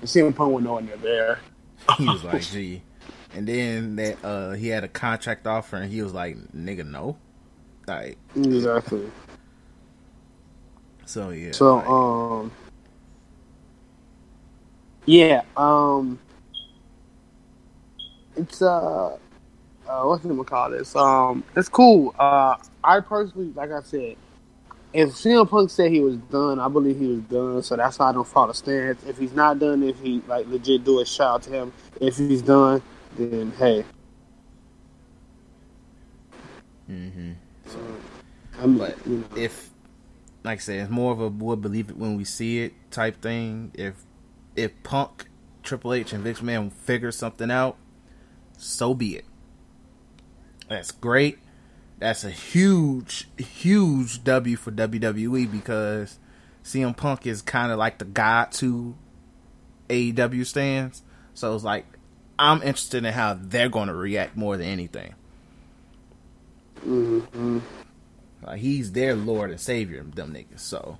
And 0.00 0.08
CM 0.08 0.34
Punk 0.34 0.52
was 0.52 0.62
nowhere 0.62 0.82
near 0.82 0.96
there. 0.98 1.40
he 1.96 2.06
was 2.06 2.22
like, 2.22 2.42
gee. 2.42 2.82
And 3.34 3.46
then 3.46 3.96
that 3.96 4.24
uh, 4.24 4.52
he 4.52 4.68
had 4.68 4.84
a 4.84 4.88
contract 4.88 5.46
offer, 5.46 5.76
and 5.76 5.92
he 5.92 6.02
was 6.02 6.14
like, 6.14 6.36
"Nigga, 6.54 6.86
no." 6.86 7.18
Like 7.86 8.18
exactly. 8.34 9.10
So 11.04 11.30
yeah. 11.30 11.52
So 11.52 11.76
like, 11.76 11.88
um. 11.88 12.52
Yeah. 15.08 15.42
Um. 15.56 16.18
It's 18.36 18.60
uh. 18.60 19.16
Uh, 19.88 20.02
what's 20.02 20.22
the 20.22 20.28
name 20.28 20.44
call 20.44 20.68
this? 20.68 20.94
Um, 20.94 21.42
it's 21.56 21.70
cool. 21.70 22.14
Uh, 22.18 22.56
I 22.84 23.00
personally, 23.00 23.52
like 23.54 23.70
I 23.72 23.80
said, 23.80 24.16
if 24.92 25.08
CM 25.08 25.48
Punk 25.48 25.70
said 25.70 25.90
he 25.90 26.00
was 26.00 26.18
done, 26.18 26.60
I 26.60 26.68
believe 26.68 26.98
he 26.98 27.06
was 27.06 27.20
done. 27.22 27.62
So 27.62 27.74
that's 27.74 27.98
why 27.98 28.10
I 28.10 28.12
don't 28.12 28.28
follow 28.28 28.48
the 28.48 28.54
stance. 28.54 29.02
If 29.04 29.16
he's 29.16 29.32
not 29.32 29.58
done, 29.58 29.82
if 29.82 29.98
he 29.98 30.20
like 30.28 30.46
legit 30.46 30.84
do 30.84 31.00
a 31.00 31.06
shout 31.06 31.36
out 31.36 31.42
to 31.44 31.50
him. 31.50 31.72
If 32.02 32.18
he's 32.18 32.42
done, 32.42 32.82
then 33.16 33.50
hey. 33.58 33.86
Mm-hmm. 36.90 37.32
So, 37.68 37.78
I 38.58 38.66
mean, 38.66 38.76
but 38.76 39.06
you 39.06 39.16
know. 39.16 39.36
if, 39.36 39.70
like 40.44 40.58
I 40.58 40.60
said, 40.60 40.80
it's 40.80 40.90
more 40.90 41.12
of 41.12 41.20
a 41.20 41.28
we'll 41.28 41.56
believe 41.56 41.88
it 41.88 41.96
when 41.96 42.18
we 42.18 42.24
see 42.24 42.60
it 42.60 42.74
type 42.90 43.22
thing. 43.22 43.72
If 43.72 44.04
if 44.58 44.82
Punk, 44.82 45.28
Triple 45.62 45.94
H, 45.94 46.12
and 46.12 46.22
Vince 46.24 46.40
McMahon 46.40 46.72
figure 46.72 47.12
something 47.12 47.50
out, 47.50 47.76
so 48.56 48.94
be 48.94 49.16
it. 49.16 49.24
That's 50.68 50.90
great. 50.90 51.38
That's 51.98 52.24
a 52.24 52.30
huge, 52.30 53.28
huge 53.38 54.22
W 54.24 54.56
for 54.56 54.70
WWE 54.70 55.50
because 55.50 56.18
CM 56.64 56.96
Punk 56.96 57.26
is 57.26 57.42
kind 57.42 57.72
of 57.72 57.78
like 57.78 57.98
the 57.98 58.04
guy 58.04 58.46
to 58.52 58.94
AEW 59.88 60.46
stands. 60.46 61.02
So 61.34 61.54
it's 61.54 61.64
like 61.64 61.86
I'm 62.38 62.58
interested 62.58 63.04
in 63.04 63.12
how 63.12 63.38
they're 63.40 63.68
going 63.68 63.88
to 63.88 63.94
react 63.94 64.36
more 64.36 64.56
than 64.56 64.66
anything. 64.68 65.14
Mm-hmm. 66.86 67.58
Like 68.42 68.60
he's 68.60 68.92
their 68.92 69.16
Lord 69.16 69.50
and 69.50 69.60
Savior, 69.60 70.02
them 70.02 70.32
niggas. 70.32 70.60
So 70.60 70.98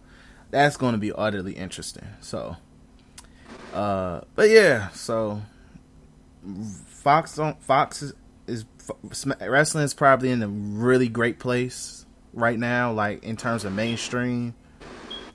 that's 0.51 0.77
going 0.77 0.93
to 0.93 0.99
be 0.99 1.13
utterly 1.13 1.53
interesting. 1.53 2.07
So, 2.21 2.57
uh, 3.73 4.23
but 4.35 4.51
yeah, 4.51 4.89
so 4.91 5.43
Fox 6.87 7.39
on 7.39 7.57
Fox 7.57 8.03
is, 8.03 8.15
is 8.47 8.65
wrestling 9.41 9.85
is 9.85 9.95
probably 9.95 10.31
in 10.31 10.43
a 10.43 10.49
really 10.49 11.09
great 11.09 11.39
place 11.39 12.07
right 12.33 12.59
now. 12.59 12.93
Like 12.93 13.25
in 13.25 13.37
terms 13.37 13.65
of 13.65 13.73
mainstream, 13.73 14.55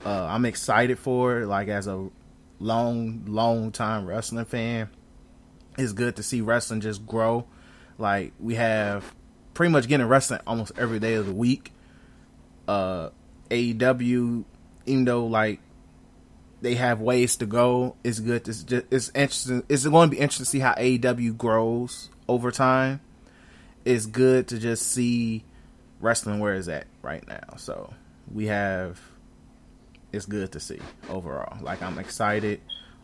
uh, 0.04 0.26
I'm 0.26 0.44
excited 0.44 0.98
for 0.98 1.40
it. 1.42 1.46
Like 1.46 1.68
as 1.68 1.86
a 1.86 2.08
long, 2.60 3.24
long 3.26 3.72
time 3.72 4.06
wrestling 4.06 4.44
fan 4.44 4.88
it's 5.78 5.92
good 5.92 6.16
to 6.16 6.22
see 6.22 6.40
wrestling 6.40 6.80
just 6.80 7.06
grow. 7.06 7.46
Like 7.98 8.32
we 8.38 8.54
have 8.54 9.14
pretty 9.54 9.72
much 9.72 9.88
getting 9.88 10.06
wrestling 10.06 10.40
almost 10.46 10.72
every 10.76 10.98
day 10.98 11.14
of 11.14 11.26
the 11.26 11.32
week. 11.32 11.72
Uh, 12.66 13.10
AEW, 13.50 14.44
even 14.86 15.04
though 15.04 15.26
like 15.26 15.60
they 16.64 16.76
have 16.76 16.98
ways 16.98 17.36
to 17.36 17.46
go, 17.46 17.94
it's 18.02 18.20
good. 18.20 18.48
It's 18.48 18.62
just 18.62 18.86
it's 18.90 19.10
interesting. 19.14 19.62
It's 19.68 19.86
going 19.86 20.08
to 20.08 20.16
be 20.16 20.20
interesting 20.20 20.44
to 20.44 20.50
see 20.50 20.60
how 20.60 20.72
AEW 20.72 21.36
grows 21.36 22.08
over 22.26 22.50
time. 22.50 23.00
It's 23.84 24.06
good 24.06 24.48
to 24.48 24.58
just 24.58 24.90
see 24.90 25.44
wrestling 26.00 26.40
where 26.40 26.54
it's 26.54 26.68
at 26.68 26.86
right 27.02 27.26
now. 27.28 27.56
So 27.58 27.92
we 28.32 28.46
have. 28.46 28.98
It's 30.10 30.24
good 30.24 30.52
to 30.52 30.60
see 30.60 30.78
overall. 31.10 31.58
Like 31.60 31.82
I'm 31.82 31.98
excited. 31.98 32.62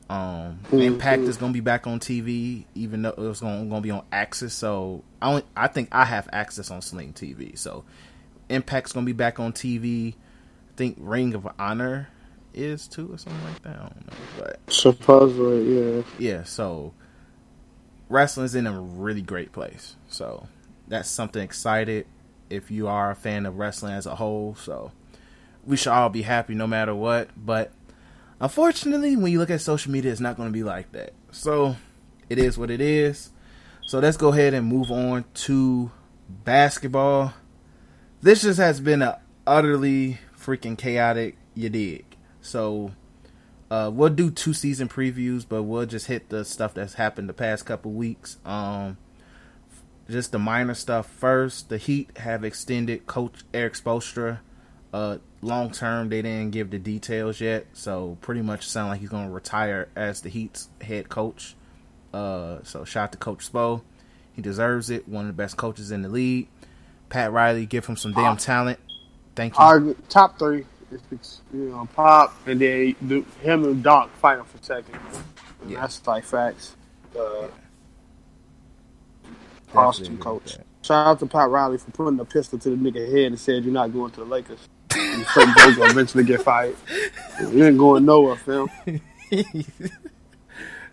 Um, 0.09 0.61
mm-hmm. 0.65 0.79
Impact 0.79 1.23
is 1.23 1.37
gonna 1.37 1.53
be 1.53 1.61
back 1.61 1.87
on 1.87 2.01
TV, 2.01 2.65
even 2.75 3.03
though 3.03 3.15
it's 3.19 3.41
gonna, 3.41 3.67
gonna 3.67 3.83
be 3.83 3.91
on 3.91 4.05
Access. 4.11 4.55
So 4.55 5.05
I 5.21 5.29
only, 5.29 5.43
I 5.55 5.67
think 5.67 5.91
I 5.93 6.07
have 6.07 6.31
access 6.33 6.71
on 6.71 6.81
Sling 6.81 7.13
TV. 7.13 7.59
So 7.59 7.85
Impact's 8.49 8.93
gonna 8.93 9.05
be 9.05 9.13
back 9.13 9.39
on 9.39 9.53
TV. 9.53 10.15
I 10.15 10.77
think 10.77 10.97
Ring 10.99 11.35
of 11.35 11.47
Honor 11.59 12.09
is 12.55 12.89
too, 12.89 13.13
or 13.13 13.19
something 13.19 13.45
like 13.45 13.63
that. 13.63 13.77
I 13.77 13.81
don't 13.81 14.07
know, 14.07 14.17
but 14.39 14.61
supposedly, 14.69 15.79
yeah, 15.79 16.03
yeah. 16.19 16.45
So 16.45 16.95
wrestling's 18.09 18.55
in 18.55 18.67
a 18.67 18.81
really 18.81 19.23
great 19.23 19.53
place. 19.53 19.97
So 20.09 20.47
that's 20.89 21.09
something 21.09 21.43
excited 21.43 22.07
if 22.49 22.71
you 22.71 22.89
are 22.89 23.11
a 23.11 23.17
fan 23.17 23.47
of 23.47 23.59
wrestling 23.59 23.95
as 23.95 24.07
a 24.07 24.17
whole. 24.17 24.55
So 24.57 24.93
we 25.65 25.77
should 25.77 25.93
all 25.93 26.09
be 26.09 26.23
happy 26.23 26.55
no 26.55 26.67
matter 26.67 26.95
what. 26.95 27.29
But 27.37 27.73
Unfortunately, 28.41 29.17
when 29.17 29.31
you 29.31 29.39
look 29.39 29.51
at 29.51 29.61
social 29.61 29.93
media, 29.93 30.11
it's 30.11 30.21
not 30.21 30.37
going 30.37 30.49
to 30.49 30.53
be 30.53 30.63
like 30.63 30.91
that. 30.93 31.13
So 31.31 31.77
it 32.31 32.39
is 32.39 32.57
what 32.57 32.71
it 32.71 32.81
is. 32.81 33.31
So 33.83 33.99
let's 33.99 34.17
go 34.17 34.29
ahead 34.29 34.55
and 34.55 34.67
move 34.67 34.91
on 34.91 35.27
to 35.35 35.91
basketball. 36.29 37.35
This 38.23 38.43
just 38.43 38.59
has 38.59 38.81
been 38.81 39.03
a 39.03 39.21
utterly 39.47 40.19
freaking 40.39 40.79
chaotic. 40.79 41.37
You 41.55 41.69
dig? 41.69 42.10
So 42.51 42.93
uh, 43.71 43.91
we'll 43.93 44.11
do 44.11 44.31
two 44.31 44.53
season 44.53 44.89
previews, 44.89 45.47
but 45.49 45.63
we'll 45.63 45.87
just 45.87 46.07
hit 46.07 46.29
the 46.29 46.45
stuff 46.45 46.75
that's 46.75 46.95
happened 46.95 47.29
the 47.29 47.35
past 47.35 47.65
couple 47.65 47.93
weeks. 47.93 48.39
Um, 48.45 48.99
just 50.09 50.33
the 50.33 50.39
minor 50.39 50.75
stuff 50.75 51.09
first. 51.09 51.69
The 51.69 51.79
Heat 51.79 52.19
have 52.19 52.45
extended 52.45 53.07
Coach 53.07 53.45
Erik 53.55 53.75
Spoelstra 53.75 54.41
uh, 54.93 55.19
long 55.41 55.71
term, 55.71 56.09
they 56.09 56.23
didn't 56.23 56.51
give 56.51 56.71
the 56.71 56.79
details 56.79 57.41
yet, 57.41 57.67
so 57.73 58.19
pretty 58.21 58.43
much 58.43 58.69
sound 58.69 58.91
like 58.91 59.01
he's 59.01 59.09
going 59.09 59.27
to 59.27 59.33
retire 59.33 59.89
as 59.95 60.21
the 60.21 60.29
Heat's 60.29 60.69
head 60.81 61.09
coach. 61.09 61.55
Uh, 62.13 62.59
so 62.65 62.85
shout 62.85 63.13
to 63.13 63.19
Coach 63.19 63.51
Spo. 63.51 63.83
He 64.33 64.43
deserves 64.43 64.91
it. 64.91 65.09
One 65.09 65.27
of 65.27 65.29
the 65.29 65.43
best 65.43 65.57
coaches 65.57 65.91
in 65.91 66.03
the 66.03 66.09
league. 66.09 66.49
Pat 67.09 67.33
Riley, 67.33 67.67
give 67.67 67.87
him 67.87 67.97
some 67.97 68.13
damn 68.13 68.37
talent. 68.37 68.79
Thank 69.35 69.55
you. 69.55 69.65
Our 69.65 69.95
top 70.09 70.39
three, 70.39 70.65
is, 70.93 71.41
you 71.53 71.71
know, 71.71 71.89
Pop, 71.95 72.35
and 72.47 72.61
then 72.61 72.95
the, 73.03 73.25
him 73.43 73.65
and 73.65 73.83
Doc 73.83 74.11
fighting 74.17 74.45
for 74.45 74.63
second. 74.63 74.99
And 75.63 75.71
yeah. 75.71 75.81
That's 75.81 76.07
like 76.07 76.25
facts. 76.25 76.77
Uh, 77.19 77.49
awesome 79.75 80.19
coach. 80.19 80.57
Shout 80.83 81.07
out 81.07 81.19
to 81.21 81.27
Pat 81.27 81.51
Riley 81.51 81.79
for 81.79 81.91
putting 81.91 82.19
a 82.21 82.25
pistol 82.25 82.59
to 82.59 82.71
the 82.71 82.77
nigga 82.77 83.07
head 83.07 83.27
and 83.27 83.39
said 83.39 83.65
you're 83.65 83.73
not 83.73 83.93
going 83.93 84.11
to 84.13 84.21
the 84.21 84.27
Lakers 84.27 84.69
and 84.97 85.27
certain 85.27 85.55
boys 85.55 85.77
will 85.77 85.91
eventually 85.91 86.25
get 86.25 86.43
fired. 86.43 86.77
You 87.41 87.65
ain't 87.65 87.79
going 87.79 88.05
nowhere, 88.05 88.37
Phil. 88.37 88.69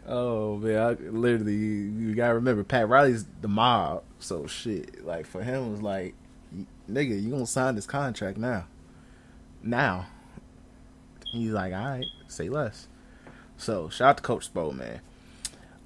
oh 0.07 0.55
man, 0.57 0.77
I, 0.77 0.91
literally, 1.09 1.55
you 1.55 2.15
gotta 2.15 2.35
remember, 2.35 2.63
Pat 2.63 2.87
Riley's 2.87 3.25
the 3.41 3.49
mob, 3.49 4.03
so 4.19 4.47
shit. 4.47 5.05
Like 5.05 5.25
for 5.25 5.43
him, 5.43 5.65
it 5.65 5.71
was 5.71 5.81
like, 5.81 6.15
nigga, 6.89 7.21
you 7.21 7.31
gonna 7.31 7.45
sign 7.45 7.75
this 7.75 7.85
contract 7.85 8.37
now? 8.37 8.65
Now, 9.63 10.07
he's 11.31 11.51
like, 11.51 11.73
all 11.73 11.85
right, 11.85 12.05
say 12.27 12.49
less. 12.49 12.87
So 13.57 13.89
shout 13.89 14.09
out 14.09 14.17
to 14.17 14.23
Coach 14.23 14.53
Spo, 14.53 14.73
man. 14.73 15.01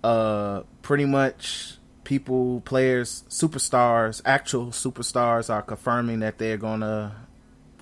Uh, 0.04 0.64
pretty 0.82 1.06
much 1.06 1.78
people, 2.04 2.62
players, 2.62 3.24
superstars, 3.30 4.22
actual 4.26 4.68
superstars 4.68 5.50
are 5.50 5.62
confirming 5.62 6.20
that 6.20 6.38
they're 6.38 6.58
gonna 6.58 7.16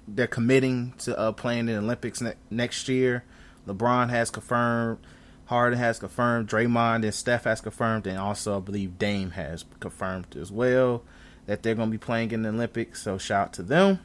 they're 0.07 0.27
committing 0.27 0.93
to 0.99 1.17
uh, 1.17 1.31
playing 1.31 1.61
in 1.61 1.65
the 1.67 1.77
Olympics 1.77 2.21
ne- 2.21 2.33
next 2.49 2.87
year. 2.89 3.23
LeBron 3.67 4.09
has 4.09 4.31
confirmed, 4.31 4.99
Harden 5.45 5.77
has 5.77 5.99
confirmed, 5.99 6.49
Draymond 6.49 7.03
and 7.03 7.13
Steph 7.13 7.43
has 7.43 7.61
confirmed, 7.61 8.07
and 8.07 8.17
also 8.17 8.57
I 8.57 8.59
believe 8.59 8.97
Dame 8.97 9.31
has 9.31 9.65
confirmed 9.79 10.35
as 10.35 10.51
well 10.51 11.03
that 11.45 11.63
they're 11.63 11.75
to 11.75 11.85
be 11.87 11.97
playing 11.97 12.31
in 12.31 12.43
the 12.43 12.49
Olympics. 12.49 13.01
So 13.01 13.17
shout 13.17 13.47
out 13.47 13.53
to 13.53 13.63
them. 13.63 13.99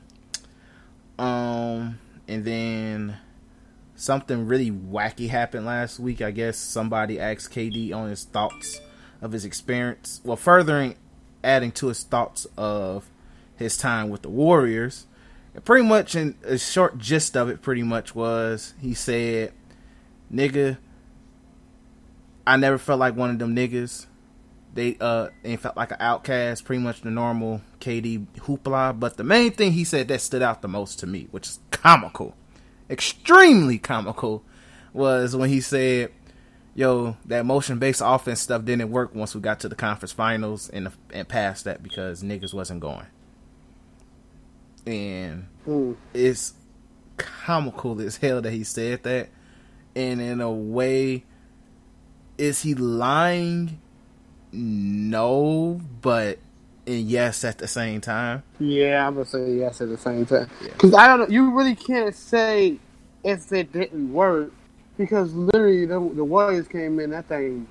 Um, 1.18 1.98
and 2.26 2.44
then 2.44 3.16
something 3.94 4.46
really 4.46 4.70
wacky 4.70 5.28
happened 5.28 5.66
last 5.66 5.98
week. 5.98 6.20
I 6.20 6.30
guess 6.30 6.58
somebody 6.58 7.20
asked 7.20 7.52
KD 7.52 7.94
on 7.94 8.10
his 8.10 8.24
thoughts 8.24 8.80
of 9.22 9.32
his 9.32 9.44
experience. 9.44 10.20
Well, 10.24 10.36
furthering 10.36 10.96
adding 11.42 11.72
to 11.72 11.88
his 11.88 12.02
thoughts 12.02 12.46
of 12.56 13.08
his 13.56 13.76
time 13.76 14.08
with 14.08 14.22
the 14.22 14.28
Warriors 14.30 15.06
And 15.54 15.64
pretty 15.64 15.86
much 15.86 16.16
in 16.16 16.36
a 16.42 16.58
short 16.58 16.98
gist 16.98 17.36
of 17.36 17.48
it 17.48 17.62
pretty 17.62 17.82
much 17.82 18.14
was 18.14 18.74
he 18.80 18.94
said 18.94 19.52
nigga, 20.32 20.78
I 22.46 22.56
never 22.56 22.78
felt 22.78 22.98
like 22.98 23.14
one 23.14 23.30
of 23.30 23.38
them 23.38 23.54
niggas. 23.54 24.06
They 24.74 24.96
uh 25.00 25.28
and 25.44 25.60
felt 25.60 25.76
like 25.76 25.92
an 25.92 25.98
outcast, 26.00 26.64
pretty 26.64 26.82
much 26.82 27.02
the 27.02 27.10
normal 27.10 27.62
KD 27.80 28.26
hoopla. 28.38 28.98
But 28.98 29.16
the 29.16 29.24
main 29.24 29.52
thing 29.52 29.72
he 29.72 29.84
said 29.84 30.08
that 30.08 30.20
stood 30.20 30.42
out 30.42 30.62
the 30.62 30.68
most 30.68 30.98
to 31.00 31.06
me, 31.06 31.28
which 31.30 31.46
is 31.46 31.60
comical, 31.70 32.34
extremely 32.90 33.78
comical, 33.78 34.42
was 34.92 35.36
when 35.36 35.48
he 35.48 35.60
said, 35.60 36.10
"Yo, 36.74 37.16
that 37.26 37.46
motion 37.46 37.78
based 37.78 38.02
offense 38.04 38.40
stuff 38.40 38.64
didn't 38.64 38.90
work 38.90 39.14
once 39.14 39.34
we 39.34 39.40
got 39.40 39.60
to 39.60 39.68
the 39.68 39.76
conference 39.76 40.12
finals 40.12 40.68
and 40.68 40.90
and 41.12 41.28
past 41.28 41.64
that 41.64 41.82
because 41.82 42.22
niggas 42.22 42.52
wasn't 42.52 42.80
going." 42.80 43.06
And 44.86 45.46
mm. 45.66 45.96
it's 46.12 46.54
comical 47.16 48.00
as 48.00 48.16
hell 48.16 48.42
that 48.42 48.50
he 48.50 48.64
said 48.64 49.04
that, 49.04 49.28
and 49.94 50.20
in 50.20 50.40
a 50.40 50.50
way 50.50 51.24
is 52.38 52.62
he 52.62 52.74
lying? 52.74 53.80
No, 54.54 55.80
but 56.00 56.38
and 56.86 57.00
yes 57.08 57.44
at 57.44 57.58
the 57.58 57.66
same 57.66 58.00
time. 58.00 58.42
Yeah, 58.58 59.06
I'm 59.06 59.14
gonna 59.14 59.26
say 59.26 59.54
yes 59.54 59.80
at 59.80 59.88
the 59.88 59.98
same 59.98 60.26
time. 60.26 60.48
Because 60.62 60.92
yeah. 60.92 60.98
I 60.98 61.08
don't 61.08 61.20
know, 61.20 61.26
you 61.28 61.56
really 61.56 61.74
can't 61.74 62.14
say 62.14 62.78
if 63.24 63.52
it 63.52 63.72
didn't 63.72 64.12
work 64.12 64.52
because 64.96 65.32
literally 65.32 65.86
the, 65.86 65.98
the 66.14 66.24
Warriors 66.24 66.68
came 66.68 67.00
in 67.00 67.10
that 67.10 67.26
thing 67.26 67.66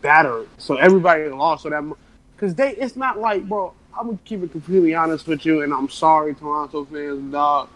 battered, 0.00 0.48
so 0.58 0.76
everybody 0.76 1.28
lost. 1.28 1.64
So 1.64 1.70
that 1.70 1.84
because 2.34 2.54
they, 2.54 2.74
it's 2.76 2.96
not 2.96 3.18
like, 3.18 3.48
bro. 3.48 3.74
I'm 3.94 4.06
gonna 4.06 4.18
keep 4.24 4.42
it 4.42 4.52
completely 4.52 4.94
honest 4.94 5.26
with 5.26 5.44
you, 5.44 5.60
and 5.60 5.72
I'm 5.72 5.90
sorry, 5.90 6.34
Toronto 6.34 6.86
fans, 6.86 7.30
dog. 7.30 7.68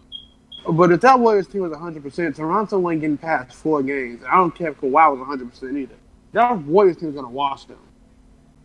But 0.67 0.91
if 0.91 1.03
that 1.03 1.21
Warriors 1.21 1.47
team 1.47 1.61
was 1.61 1.73
100, 1.73 2.03
percent 2.03 2.37
Toronto 2.37 2.79
wasn't 2.79 3.03
getting 3.03 3.19
past 3.19 3.55
four 3.55 3.83
games. 3.83 4.23
I 4.27 4.37
don't 4.37 4.55
care 4.55 4.71
if 4.71 4.81
Kawhi 4.81 5.11
was 5.11 5.19
100 5.19 5.51
percent 5.51 5.77
either. 5.77 5.95
That 6.33 6.57
Warriors 6.63 6.97
team's 6.97 7.15
gonna 7.15 7.29
wash 7.29 7.67
them. 7.67 7.77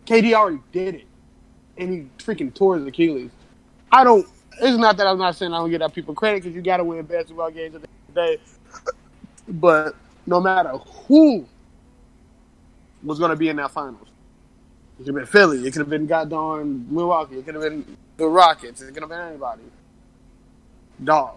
KD 0.06 0.34
already 0.34 0.58
did 0.72 0.94
it, 0.96 1.06
and 1.78 1.92
he 1.92 2.24
freaking 2.24 2.52
tore 2.52 2.76
his 2.76 2.86
Achilles. 2.86 3.30
I 3.90 4.04
don't. 4.04 4.26
It's 4.60 4.76
not 4.76 4.96
that 4.98 5.06
I'm 5.06 5.18
not 5.18 5.36
saying 5.36 5.52
I 5.52 5.58
don't 5.58 5.70
give 5.70 5.80
that 5.80 5.94
people 5.94 6.14
credit 6.14 6.42
because 6.42 6.54
you 6.54 6.62
got 6.62 6.78
to 6.78 6.84
win 6.84 7.04
basketball 7.04 7.50
games 7.50 7.74
at 7.74 7.82
the 7.82 7.88
end 7.88 7.98
of 8.08 8.14
the 8.14 8.20
day. 8.20 8.42
But 9.48 9.96
no 10.26 10.40
matter 10.40 10.70
who 11.06 11.46
was 13.02 13.18
going 13.18 13.30
to 13.30 13.36
be 13.36 13.48
in 13.48 13.56
that 13.56 13.70
finals, 13.70 14.08
it 15.00 15.04
could 15.04 15.06
have 15.06 15.14
been 15.14 15.26
Philly, 15.26 15.66
it 15.66 15.72
could 15.72 15.80
have 15.80 15.90
been 15.90 16.06
goddamn 16.06 16.86
Milwaukee, 16.94 17.38
it 17.38 17.44
could 17.44 17.54
have 17.54 17.62
been 17.64 17.96
the 18.16 18.26
Rockets, 18.26 18.82
it 18.82 18.92
could 18.92 19.02
have 19.02 19.10
been 19.10 19.20
anybody. 19.20 19.62
Dog. 21.02 21.36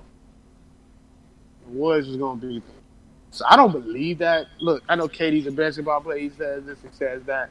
Warriors 1.67 2.07
was 2.07 2.17
going 2.17 2.39
to 2.39 2.47
beat 2.47 2.65
them. 2.65 2.75
So 3.31 3.45
I 3.49 3.55
don't 3.55 3.71
believe 3.71 4.19
that. 4.19 4.47
Look, 4.59 4.83
I 4.87 4.95
know 4.95 5.07
KD's 5.07 5.47
a 5.47 5.51
basketball 5.51 6.01
player. 6.01 6.19
He 6.19 6.29
says 6.29 6.63
this, 6.65 6.77
he 6.81 6.89
says 6.91 7.23
that. 7.23 7.49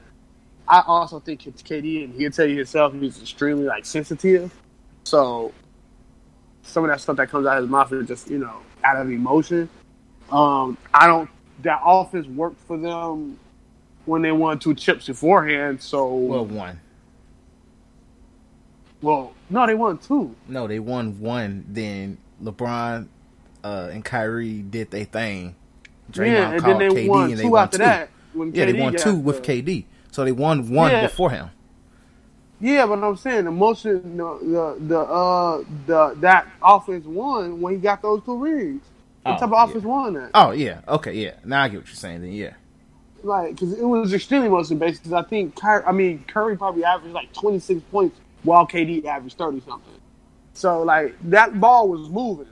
I 0.66 0.82
also 0.86 1.20
think 1.20 1.46
it's 1.46 1.62
KD, 1.62 2.04
and 2.04 2.14
he'll 2.14 2.30
tell 2.30 2.46
you 2.46 2.56
himself 2.56 2.94
he's 2.94 3.20
extremely 3.20 3.64
like 3.64 3.84
sensitive. 3.84 4.52
So 5.04 5.52
some 6.62 6.84
of 6.84 6.90
that 6.90 7.00
stuff 7.00 7.16
that 7.16 7.28
comes 7.28 7.46
out 7.46 7.58
of 7.58 7.64
his 7.64 7.70
mouth 7.70 7.92
is 7.92 8.08
just 8.08 8.30
you 8.30 8.38
know 8.38 8.60
out 8.82 8.96
of 8.96 9.10
emotion. 9.10 9.68
Um, 10.30 10.78
I 10.92 11.06
don't. 11.06 11.30
That 11.62 11.80
offense 11.84 12.26
worked 12.26 12.60
for 12.66 12.76
them 12.76 13.38
when 14.06 14.22
they 14.22 14.32
won 14.32 14.58
two 14.58 14.74
chips 14.74 15.06
beforehand. 15.06 15.80
So 15.80 16.14
well, 16.14 16.46
one. 16.46 16.80
Well, 19.02 19.34
no, 19.50 19.66
they 19.66 19.74
won 19.74 19.98
two. 19.98 20.34
No, 20.48 20.66
they 20.66 20.78
won 20.78 21.20
one. 21.20 21.66
Then 21.68 22.18
LeBron 22.42 23.08
uh, 23.62 23.88
and 23.92 24.04
Kyrie 24.04 24.62
did 24.62 24.90
their 24.90 25.04
thing 25.04 25.54
Draymond 26.12 26.32
yeah, 26.32 26.50
and 26.52 26.64
then 26.64 26.78
they 26.78 26.88
KD 26.88 27.08
won 27.08 27.36
two 27.36 27.56
after 27.56 27.78
two. 27.78 27.84
that. 27.84 28.10
yeah, 28.52 28.64
they 28.66 28.72
won 28.74 28.94
two 28.96 29.16
with 29.16 29.42
KD, 29.42 29.84
so 30.14 30.24
they 30.24 30.32
won 30.32 30.70
one 30.70 30.92
yeah. 30.92 31.02
before 31.02 31.30
him. 31.30 31.50
Yeah, 32.60 32.86
but 32.86 33.02
I'm 33.02 33.16
saying 33.16 33.46
the 33.46 33.50
motion, 33.50 34.16
the 34.16 34.38
the, 34.40 34.86
the 34.86 34.98
uh 35.00 35.64
the 35.86 36.14
that 36.20 36.46
offense 36.62 37.04
won 37.04 37.60
when 37.60 37.74
he 37.74 37.80
got 37.80 38.00
those 38.00 38.22
two 38.24 38.38
rings. 38.38 38.82
What 39.22 39.36
oh, 39.36 39.38
type 39.38 39.52
of 39.52 39.68
offense 39.70 39.84
yeah. 39.84 39.90
won 39.90 40.14
that? 40.14 40.30
Oh 40.34 40.52
yeah, 40.52 40.80
okay, 40.86 41.14
yeah. 41.14 41.32
Now 41.44 41.62
I 41.62 41.68
get 41.68 41.80
what 41.80 41.88
you're 41.88 41.96
saying. 41.96 42.20
Then 42.20 42.32
yeah, 42.32 42.54
like 43.24 43.56
because 43.56 43.72
it 43.72 43.84
was 43.84 44.12
extremely 44.12 44.48
motion 44.48 44.78
based. 44.78 45.02
Because 45.02 45.12
I 45.12 45.28
think 45.28 45.56
Kyrie, 45.56 45.84
I 45.84 45.90
mean 45.90 46.24
Curry 46.28 46.56
probably 46.56 46.84
averaged 46.84 47.12
like 47.12 47.32
26 47.32 47.80
points 47.90 48.20
while 48.44 48.66
KD 48.66 49.04
averaged 49.04 49.36
30 49.36 49.62
something. 49.62 49.94
So 50.52 50.82
like 50.84 51.16
that 51.30 51.58
ball 51.58 51.88
was 51.88 52.08
moving 52.08 52.46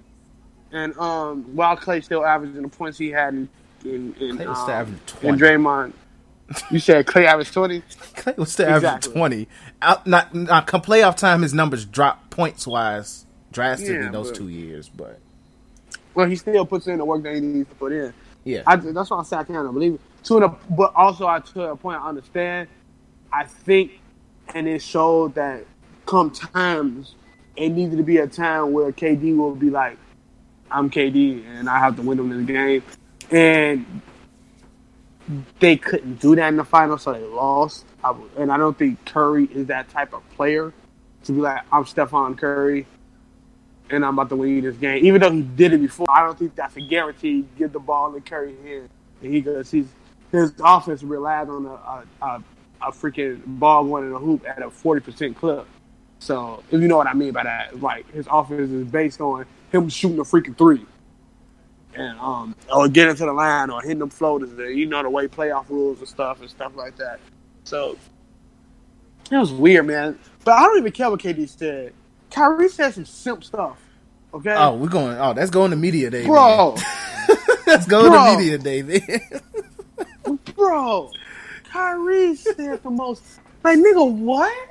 and 0.72 0.96
um, 0.98 1.44
while 1.54 1.76
Clay 1.76 2.00
still 2.00 2.24
averaging 2.24 2.62
the 2.62 2.68
points 2.68 2.98
he 2.98 3.10
had 3.10 3.34
in 3.34 3.48
in, 3.84 4.14
in, 4.20 4.36
Clay 4.36 4.46
was 4.48 4.58
um, 4.58 4.70
averaging 4.70 5.00
20. 5.06 5.28
in 5.28 5.36
Draymond. 5.36 5.92
You 6.70 6.78
said 6.78 7.07
Clay 7.07 7.26
averaged 7.26 7.53
twenty. 7.53 7.82
Clay 8.16 8.34
was 8.36 8.53
still 8.53 8.68
exactly. 8.68 8.88
averaging 8.88 9.12
twenty. 9.12 9.48
Out 9.80 10.07
not, 10.07 10.34
not 10.34 10.66
come 10.66 10.82
playoff 10.82 11.16
time, 11.16 11.42
his 11.42 11.55
numbers 11.55 11.84
dropped 11.84 12.30
points 12.30 12.66
wise 12.66 13.26
drastically 13.53 13.96
yeah, 13.96 14.11
those 14.11 14.28
but, 14.28 14.36
two 14.36 14.48
years, 14.48 14.88
but 14.88 15.18
well, 16.14 16.26
he 16.26 16.36
still 16.36 16.66
puts 16.66 16.86
in 16.86 16.98
the 16.98 17.05
work 17.05 17.22
that 17.22 17.34
he 17.34 17.40
needs 17.40 17.68
to 17.68 17.74
put 17.74 17.92
in. 17.92 18.12
Yeah, 18.44 18.62
I, 18.66 18.76
that's 18.76 19.11
why 19.11 19.20
I 19.20 19.22
say 19.22 19.36
I 19.36 19.44
can't 19.44 19.72
believe 19.72 19.94
it. 19.94 20.00
To 20.24 20.40
the, 20.40 20.48
but 20.70 20.92
also 20.94 21.26
I 21.26 21.40
to 21.40 21.70
a 21.70 21.76
point 21.76 22.00
I 22.00 22.09
understand. 22.09 22.68
I 23.32 23.44
think, 23.44 23.92
and 24.55 24.68
it 24.68 24.82
showed 24.82 25.34
that 25.36 25.64
come 26.07 26.30
times 26.30 27.14
it 27.57 27.70
needed 27.70 27.96
to 27.96 28.03
be 28.03 28.18
a 28.18 28.26
time 28.26 28.72
where 28.72 28.92
KD 28.92 29.36
will 29.36 29.55
be 29.55 29.70
like, 29.70 29.96
I'm 30.70 30.90
KD 30.90 31.46
and 31.46 31.68
I 31.68 31.78
have 31.78 31.96
to 31.96 32.03
win 32.03 32.16
them 32.16 32.30
this 32.30 32.46
game. 32.46 32.82
And 33.30 34.03
they 35.61 35.77
couldn't 35.77 36.20
do 36.20 36.35
that 36.37 36.49
in 36.49 36.57
the 36.57 36.64
final, 36.64 36.99
so 36.99 37.12
they 37.12 37.20
lost. 37.20 37.85
I, 38.03 38.14
and 38.39 38.51
I 38.53 38.57
don't 38.57 38.77
think 38.77 39.05
Curry 39.05 39.45
is 39.45 39.66
that 39.66 39.89
type 39.91 40.12
of 40.12 40.29
player 40.31 40.73
to 41.25 41.33
be 41.33 41.41
like, 41.41 41.62
I'm 41.73 41.87
Stephen 41.87 42.35
Curry 42.37 42.87
and 43.93 44.05
I'm 44.05 44.14
about 44.14 44.31
to 44.31 44.37
win 44.37 44.62
this 44.62 44.77
game. 44.77 45.05
Even 45.05 45.20
though 45.20 45.31
he 45.31 45.43
did 45.43 45.73
it 45.73 45.81
before, 45.81 46.07
I 46.11 46.25
don't 46.25 46.39
think 46.39 46.55
that's 46.55 46.77
a 46.77 46.81
guarantee. 46.81 47.45
Give 47.57 47.73
the 47.73 47.79
ball 47.79 48.12
to 48.12 48.20
Curry 48.20 48.57
here, 48.64 48.89
and 49.23 49.33
he 49.33 49.41
goes. 49.41 49.70
He's 49.70 49.87
his 50.31 50.53
offense 50.64 51.03
relied 51.03 51.49
on 51.51 51.66
a, 51.66 51.70
a, 51.70 52.05
a, 52.23 52.43
a 52.81 52.91
freaking 52.91 53.43
ball 53.45 53.85
going 53.85 54.07
in 54.07 54.12
the 54.12 54.18
hoop 54.18 54.47
at 54.49 54.62
a 54.62 54.70
forty 54.70 55.01
percent 55.01 55.37
clip. 55.37 55.66
So 56.18 56.62
if 56.70 56.81
you 56.81 56.89
know 56.89 56.97
what 56.97 57.07
I 57.07 57.12
mean 57.12 57.33
by 57.33 57.45
that, 57.45 57.81
like 57.81 58.11
his 58.12 58.27
offense 58.31 58.70
is 58.70 58.87
based 58.87 59.20
on 59.20 59.45
him 59.70 59.89
shooting 59.89 60.18
a 60.18 60.23
freaking 60.23 60.57
three. 60.57 60.87
And 61.95 62.18
um 62.20 62.57
or 62.72 62.88
getting 62.88 63.14
to 63.16 63.26
the 63.26 63.32
line 63.32 63.70
or 63.70 63.82
hitting 63.82 63.99
them 63.99 64.11
floaters. 64.11 64.51
You 64.59 64.86
know 64.86 65.03
the 65.03 65.11
way 65.11 65.28
playoff 65.28 65.68
rules 65.68 65.99
and 65.99 66.09
stuff 66.09 66.40
and 66.40 66.49
stuff 66.49 66.74
like 66.74 66.97
that. 66.97 67.20
So 67.64 67.99
it 69.30 69.36
was 69.36 69.53
weird, 69.53 69.86
man. 69.86 70.18
But 70.45 70.53
I 70.53 70.62
don't 70.62 70.78
even 70.78 70.93
care 70.93 71.11
what 71.11 71.20
KD 71.20 71.49
said. 71.49 71.93
Kyrie 72.30 72.68
said 72.68 72.95
some 72.95 73.05
simp 73.05 73.45
stuff. 73.45 73.78
Okay. 74.34 74.55
Oh, 74.57 74.76
we're 74.76 74.88
going. 74.88 75.16
Oh, 75.18 75.34
that's 75.34 75.51
going 75.51 75.70
to 75.70 75.76
media 75.76 76.11
day, 76.11 76.24
bro. 76.24 76.76
that's 77.66 77.86
going 77.86 78.11
bro. 78.11 78.32
to 78.32 78.38
media 78.38 78.59
day, 78.59 78.82
man. 78.82 80.38
bro, 80.57 81.11
Kyrie 81.64 82.34
said 82.34 82.82
the 82.82 82.90
most. 82.90 83.22
Like, 83.62 83.78
nigga, 83.78 84.11
what? 84.11 84.68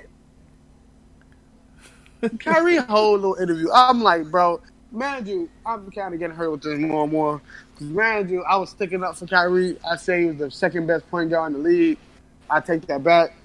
Kyrie 2.40 2.78
whole 2.78 3.14
little 3.14 3.36
interview. 3.36 3.68
I'm 3.72 4.02
like, 4.02 4.30
bro, 4.30 4.62
man, 4.92 5.26
you, 5.26 5.50
I'm 5.66 5.90
kind 5.92 6.14
of 6.14 6.20
getting 6.20 6.36
hurt 6.36 6.52
with 6.52 6.62
this 6.64 6.80
more 6.80 7.04
and 7.04 7.12
more. 7.12 7.42
Because, 7.74 7.88
man, 7.88 8.30
you, 8.30 8.44
I 8.44 8.58
was 8.58 8.70
sticking 8.70 9.04
up 9.04 9.16
for 9.16 9.26
Kyrie. 9.26 9.78
I 9.90 9.96
say 9.96 10.22
he 10.22 10.28
was 10.28 10.38
the 10.38 10.52
second 10.52 10.88
best 10.88 11.10
point 11.10 11.30
guard 11.30 11.54
in 11.54 11.64
the 11.64 11.70
league. 11.70 11.98
I 12.50 12.60
take 12.60 12.86
that 12.88 13.04
back. 13.04 13.36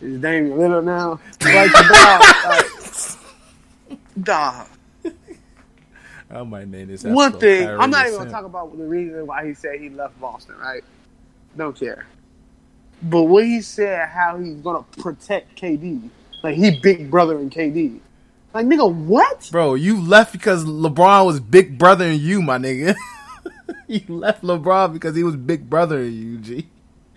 He's 0.00 0.18
Damian 0.18 0.56
Lillard 0.58 0.84
now. 0.84 1.20
Like, 1.42 1.72
dog. 1.72 2.22
Like, 3.90 3.98
dog. 4.22 4.68
I 6.30 6.42
might 6.42 6.68
name 6.68 6.88
this. 6.88 7.04
One 7.04 7.32
thing, 7.38 7.64
Kyrie 7.64 7.78
I'm 7.78 7.90
not 7.90 8.06
even 8.06 8.18
gonna 8.18 8.30
talk 8.30 8.44
about 8.44 8.76
the 8.76 8.84
reason 8.84 9.26
why 9.26 9.46
he 9.46 9.54
said 9.54 9.80
he 9.80 9.88
left 9.88 10.20
Boston. 10.20 10.56
Right? 10.60 10.84
Don't 11.56 11.78
care. 11.78 12.06
But 13.02 13.22
what 13.24 13.44
he 13.44 13.62
said, 13.62 14.08
how 14.08 14.38
he's 14.38 14.56
gonna 14.56 14.84
protect 14.98 15.58
KD, 15.58 16.10
like 16.42 16.56
he 16.56 16.78
big 16.80 17.10
brother 17.10 17.38
in 17.38 17.48
KD. 17.48 18.00
Like, 18.54 18.66
nigga, 18.66 18.92
what? 18.92 19.48
Bro, 19.52 19.74
you 19.74 20.00
left 20.00 20.32
because 20.32 20.64
LeBron 20.64 21.26
was 21.26 21.38
big 21.38 21.78
brother 21.78 22.06
in 22.06 22.20
you, 22.20 22.40
my 22.40 22.58
nigga. 22.58 22.94
you 23.86 24.02
left 24.08 24.42
LeBron 24.42 24.92
because 24.92 25.14
he 25.14 25.22
was 25.22 25.36
big 25.36 25.68
brother 25.68 26.00
in 26.00 26.12
you, 26.12 26.38
G. 26.38 26.68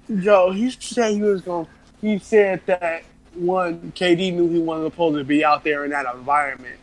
Yo, 0.09 0.51
he 0.51 0.69
said 0.71 1.13
he 1.13 1.21
was 1.21 1.41
going. 1.41 1.67
He 2.01 2.19
said 2.19 2.61
that 2.65 3.03
one 3.34 3.93
KD 3.95 4.34
knew 4.34 4.49
he 4.49 4.59
wasn't 4.59 4.91
supposed 4.91 5.17
to 5.17 5.23
be 5.23 5.45
out 5.45 5.63
there 5.63 5.86
in 5.86 5.91
that 5.91 6.05
environment. 6.13 6.77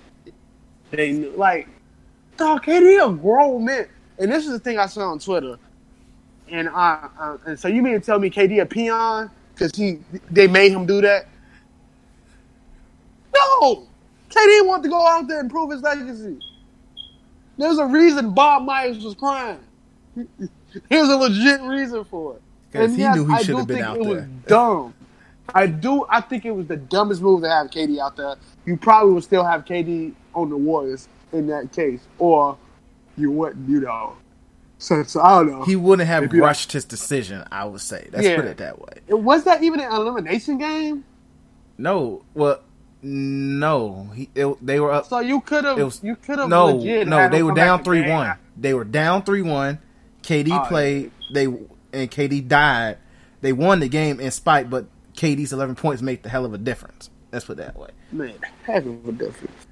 They 0.91 1.13
knew, 1.13 1.33
like, 1.37 1.69
dog, 2.39 2.65
KD 2.65 3.07
a 3.07 3.13
grown 3.13 3.67
man. 3.67 3.87
And 4.19 4.33
this 4.33 4.47
is 4.47 4.53
the 4.53 4.59
thing 4.59 4.79
I 4.79 4.87
saw 4.87 5.11
on 5.11 5.19
Twitter. 5.19 5.59
And 6.51 6.69
uh, 6.69 7.09
uh 7.19 7.39
and 7.45 7.61
so 7.61 7.69
you 7.69 7.83
mean 7.83 7.93
to 7.95 8.01
tell 8.01 8.19
me 8.19 8.31
KD 8.31 8.63
a 8.63 8.67
peon 8.67 9.31
because 9.53 9.77
he 9.77 9.99
they 10.31 10.47
made 10.47 10.73
him 10.73 10.87
do 10.87 11.03
that? 11.03 11.29
No, 13.35 13.88
KD 14.39 14.67
wanted 14.67 14.85
to 14.85 14.89
go 14.89 15.07
out 15.07 15.29
there 15.29 15.41
and 15.41 15.51
prove 15.51 15.71
his 15.71 15.83
legacy. 15.83 16.39
There's 17.57 17.79
a 17.79 17.87
reason 17.87 18.35
Bob 18.35 18.65
Myers 18.65 19.05
was 19.05 19.15
crying. 19.15 19.59
There's 20.89 21.09
a 21.09 21.17
legit 21.17 21.61
reason 21.63 22.05
for 22.05 22.37
it. 22.37 22.43
Because 22.71 22.95
he 22.95 23.01
yes, 23.01 23.17
knew 23.17 23.27
he 23.27 23.45
should 23.45 23.57
have 23.57 23.67
been 23.67 23.83
out 23.83 23.97
it 23.97 24.05
there. 24.05 24.15
Was 24.15 24.25
dumb. 24.47 24.95
I 25.55 25.67
do. 25.67 26.05
I 26.11 26.21
think 26.21 26.45
it 26.45 26.51
was 26.51 26.67
the 26.67 26.77
dumbest 26.77 27.23
move 27.23 27.43
to 27.43 27.49
have 27.49 27.71
KD 27.71 27.99
out 27.99 28.17
there. 28.17 28.37
You 28.67 28.77
probably 28.77 29.15
would 29.15 29.25
still 29.25 29.45
have 29.45 29.65
KD 29.65 30.15
on 30.35 30.51
the 30.51 30.57
Warriors 30.57 31.09
in 31.33 31.47
that 31.47 31.73
case, 31.73 32.01
or 32.19 32.59
you 33.17 33.31
wouldn't. 33.31 33.69
You 33.69 33.81
know. 33.81 34.17
So, 34.77 35.03
so 35.03 35.21
I 35.21 35.39
don't 35.39 35.51
know. 35.51 35.65
He 35.65 35.75
wouldn't 35.75 36.07
have 36.07 36.31
rushed 36.33 36.73
his 36.73 36.85
decision. 36.85 37.45
I 37.51 37.65
would 37.65 37.81
say. 37.81 38.09
Let's 38.13 38.27
yeah. 38.27 38.37
put 38.37 38.45
it 38.45 38.59
that 38.59 38.79
way. 38.79 39.01
Was 39.09 39.45
that 39.45 39.63
even 39.63 39.81
an 39.81 39.91
elimination 39.91 40.59
game? 40.59 41.05
No. 41.79 42.23
Well, 42.35 42.61
no. 43.03 44.11
He. 44.15 44.31
It, 44.35 44.65
they 44.65 44.81
were 44.81 44.93
up. 44.93 45.07
So 45.07 45.21
you 45.21 45.41
could 45.41 45.65
have. 45.65 45.79
You 46.03 46.17
could 46.17 46.39
have. 46.39 46.49
No. 46.49 46.79
No. 46.79 47.29
They 47.29 47.43
were 47.43 47.55
down 47.55 47.85
three 47.85 48.09
one. 48.09 48.37
They 48.57 48.75
were 48.75 48.85
down 48.85 49.23
three 49.23 49.43
one. 49.43 49.79
KD 50.23 50.51
oh, 50.51 50.69
played. 50.69 51.11
They 51.33 51.45
and 51.45 52.11
KD 52.11 52.47
died. 52.49 52.99
They 53.41 53.53
won 53.53 53.81
the 53.81 53.89
game 53.89 54.21
in 54.21 54.31
spite, 54.31 54.69
but 54.69 54.87
KD's 55.15 55.53
11 55.53 55.77
points 55.77 56.03
make 56.03 56.23
the 56.23 56.29
hell 56.29 56.45
of 56.45 56.55
a 56.55 56.59
difference. 56.59 57.11
Let's 57.33 57.45
put 57.45 57.59
that 57.59 57.77
way. 57.77 57.91
Man, 58.11 58.35
heck 58.65 58.85
of 58.85 59.09
a 59.09 59.13
difference. 59.13 59.67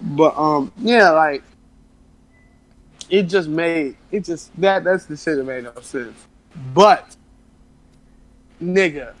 But 0.00 0.36
um, 0.36 0.72
yeah, 0.78 1.10
like 1.10 1.42
it 3.08 3.24
just 3.24 3.48
made 3.48 3.96
it 4.10 4.24
just 4.24 4.58
that 4.60 4.84
that's 4.84 5.06
the 5.06 5.16
shit 5.16 5.36
that 5.36 5.44
made 5.44 5.64
no 5.64 5.72
sense. 5.80 6.26
But 6.74 7.16
nigga, 8.62 9.14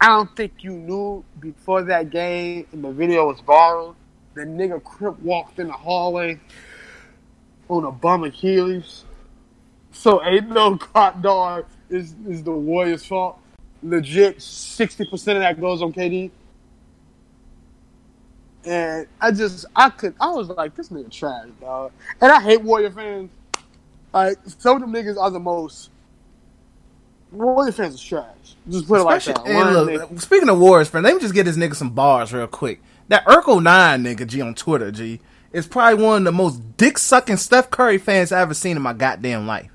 I 0.00 0.08
don't 0.08 0.34
think 0.34 0.64
you 0.64 0.72
knew 0.72 1.22
before 1.40 1.82
that 1.82 2.08
game 2.08 2.66
and 2.72 2.82
the 2.82 2.90
video 2.90 3.26
was 3.26 3.40
viral. 3.42 3.94
The 4.34 4.42
nigga 4.42 4.82
Crip 4.82 5.20
walked 5.20 5.58
in 5.58 5.66
the 5.66 5.74
hallway 5.74 6.40
on 7.68 7.84
a 7.84 7.90
bum 7.90 8.24
Achilles. 8.24 9.04
So 9.92 10.24
ain't 10.24 10.48
no 10.48 10.78
hot 10.94 11.20
dog 11.20 11.66
is 11.90 12.14
is 12.26 12.42
the 12.42 12.52
Warriors' 12.52 13.04
fault 13.04 13.38
legit 13.82 14.40
sixty 14.40 15.04
percent 15.04 15.36
of 15.36 15.42
that 15.42 15.60
goes 15.60 15.82
on 15.82 15.92
KD. 15.92 16.30
And 18.64 19.06
I 19.20 19.32
just 19.32 19.66
I 19.76 19.90
could 19.90 20.14
I 20.18 20.30
was 20.30 20.48
like 20.48 20.74
this 20.76 20.88
nigga 20.88 21.10
trash, 21.10 21.48
dog. 21.60 21.92
And 22.22 22.32
I 22.32 22.40
hate 22.40 22.62
Warrior 22.62 22.90
fans. 22.90 23.30
Like 24.14 24.38
some 24.46 24.76
of 24.76 24.80
them 24.80 24.92
niggas 24.92 25.20
are 25.20 25.30
the 25.30 25.40
most 25.40 25.90
Warrior 27.32 27.72
fans 27.72 27.94
are 27.94 28.08
trash. 28.08 28.56
Just 28.68 28.88
put 28.88 29.00
Especially, 29.00 29.32
it 29.32 29.54
like 29.54 29.86
that. 29.98 30.10
Look, 30.10 30.20
speaking 30.20 30.48
of 30.48 30.58
Warriors 30.58 30.88
fans, 30.88 31.04
let 31.04 31.14
me 31.14 31.20
just 31.20 31.34
get 31.34 31.44
this 31.44 31.56
nigga 31.56 31.74
some 31.74 31.90
bars 31.90 32.32
real 32.32 32.46
quick. 32.46 32.82
That 33.08 33.24
Urkel 33.24 33.62
nine 33.62 34.04
nigga 34.04 34.26
G 34.26 34.40
on 34.40 34.54
Twitter 34.54 34.90
G 34.90 35.20
is 35.52 35.66
probably 35.66 36.04
one 36.04 36.18
of 36.18 36.24
the 36.24 36.32
most 36.32 36.76
dick 36.76 36.98
sucking 36.98 37.36
Steph 37.36 37.70
Curry 37.70 37.98
fans 37.98 38.32
I 38.32 38.40
ever 38.40 38.54
seen 38.54 38.76
in 38.76 38.82
my 38.82 38.92
goddamn 38.92 39.46
life. 39.46 39.70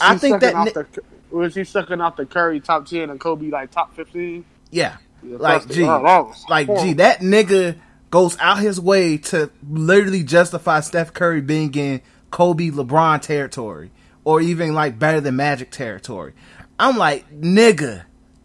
I 0.00 0.16
think 0.16 0.40
that. 0.40 0.64
Ni- 0.64 0.72
the, 0.72 0.86
was 1.30 1.54
he 1.54 1.64
sucking 1.64 2.00
off 2.00 2.16
the 2.16 2.26
Curry 2.26 2.60
top 2.60 2.86
ten 2.86 3.10
and 3.10 3.20
Kobe 3.20 3.50
like 3.50 3.70
top 3.70 3.94
fifteen? 3.94 4.44
Yeah, 4.70 4.96
like 5.22 5.68
gee, 5.68 5.84
oh, 5.84 6.34
like 6.48 6.66
gee, 6.80 6.94
that 6.94 7.20
nigga 7.20 7.78
goes 8.10 8.38
out 8.38 8.58
his 8.58 8.80
way 8.80 9.18
to 9.18 9.50
literally 9.68 10.22
justify 10.22 10.80
Steph 10.80 11.12
Curry 11.12 11.40
being 11.40 11.74
in 11.74 12.00
Kobe 12.30 12.70
LeBron 12.70 13.20
territory 13.20 13.90
or 14.28 14.42
even 14.42 14.74
like 14.74 14.98
better 14.98 15.22
than 15.22 15.36
Magic 15.36 15.70
territory. 15.70 16.34
I'm 16.78 16.98
like, 16.98 17.30
nigga, 17.32 18.04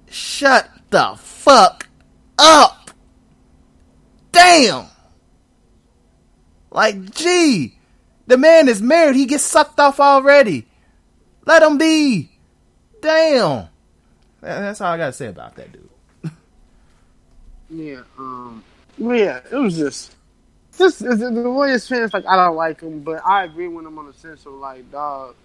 shut 0.09 0.69
the 0.91 1.15
fuck 1.19 1.89
up. 2.39 2.91
Damn. 4.31 4.86
Like, 6.71 7.13
gee, 7.13 7.77
the 8.27 8.38
man 8.38 8.69
is 8.69 8.81
married. 8.81 9.17
He 9.17 9.25
gets 9.25 9.43
sucked 9.43 9.77
off 9.77 9.99
already. 9.99 10.65
Let 11.45 11.61
him 11.61 11.77
be. 11.77 12.31
Damn. 13.01 13.67
That's 14.39 14.79
all 14.79 14.93
I 14.93 14.95
gotta 14.95 15.11
say 15.11 15.27
about 15.27 15.57
that 15.57 15.69
dude. 15.73 15.89
yeah, 17.69 18.03
um, 18.17 18.63
yeah, 18.97 19.41
it 19.51 19.57
was 19.57 19.75
just, 19.75 20.15
just 20.77 20.99
the 20.99 21.43
Warriors 21.45 21.89
fans 21.89 22.13
like 22.13 22.25
I 22.25 22.38
don't 22.38 22.55
like 22.55 22.79
him, 22.79 23.01
but 23.01 23.21
I 23.25 23.43
agree 23.43 23.67
with 23.67 23.86
him 23.86 23.99
on 23.99 24.07
the 24.07 24.13
sense 24.13 24.45
of 24.45 24.53
like, 24.53 24.89
dog, 24.89 25.36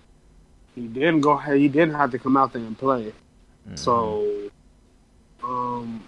he 0.78 0.86
didn't 0.86 1.20
go, 1.20 1.36
he 1.36 1.68
didn't 1.68 1.94
have 1.94 2.10
to 2.12 2.18
come 2.18 2.36
out 2.36 2.52
there 2.52 2.62
and 2.62 2.78
play, 2.78 3.12
mm-hmm. 3.66 3.76
so, 3.76 4.50
um, 5.42 6.02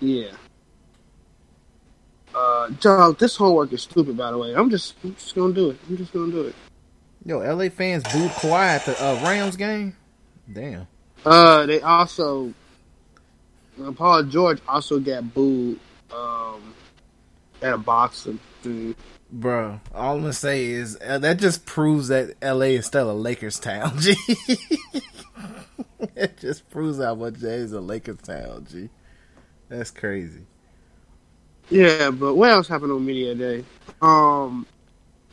yeah. 0.00 0.30
Uh, 2.34 2.68
dog, 2.80 3.18
this 3.18 3.36
homework 3.36 3.72
is 3.72 3.82
stupid. 3.82 4.16
By 4.16 4.32
the 4.32 4.38
way, 4.38 4.54
I'm 4.54 4.68
just, 4.68 4.96
I'm 5.04 5.14
just 5.14 5.34
gonna 5.34 5.52
do 5.52 5.70
it. 5.70 5.78
I'm 5.88 5.96
just 5.96 6.12
gonna 6.12 6.32
do 6.32 6.42
it. 6.42 6.54
Yo, 7.24 7.38
LA 7.38 7.68
fans 7.68 8.02
booed 8.12 8.30
Kawhi 8.32 8.66
at 8.66 8.84
the 8.84 9.02
uh, 9.02 9.14
Rams 9.22 9.56
game. 9.56 9.96
Damn. 10.52 10.86
Uh, 11.24 11.64
they 11.64 11.80
also 11.80 12.52
uh, 13.82 13.92
Paul 13.92 14.22
George 14.24 14.60
also 14.68 14.98
got 14.98 15.32
booed 15.34 15.78
um, 16.12 16.74
at 17.62 17.72
a 17.72 17.78
boxing 17.78 18.38
thing. 18.62 18.94
Bro, 19.30 19.80
all 19.94 20.14
I'm 20.14 20.20
gonna 20.20 20.32
say 20.32 20.66
is 20.66 20.98
uh, 21.04 21.18
that 21.18 21.38
just 21.38 21.66
proves 21.66 22.08
that 22.08 22.36
LA 22.42 22.76
is 22.76 22.86
still 22.86 23.10
a 23.10 23.12
Lakers 23.12 23.58
town. 23.58 23.94
G. 23.98 24.14
it 26.14 26.38
just 26.38 26.68
proves 26.70 26.98
how 26.98 27.14
much 27.14 27.34
that 27.34 27.54
is 27.54 27.72
a 27.72 27.80
Lakers 27.80 28.18
town. 28.18 28.66
G. 28.70 28.90
That's 29.68 29.90
crazy. 29.90 30.42
Yeah, 31.70 32.10
but 32.10 32.34
what 32.34 32.50
else 32.50 32.68
happened 32.68 32.92
on 32.92 33.04
media 33.04 33.34
day? 33.34 33.64
Um, 34.02 34.66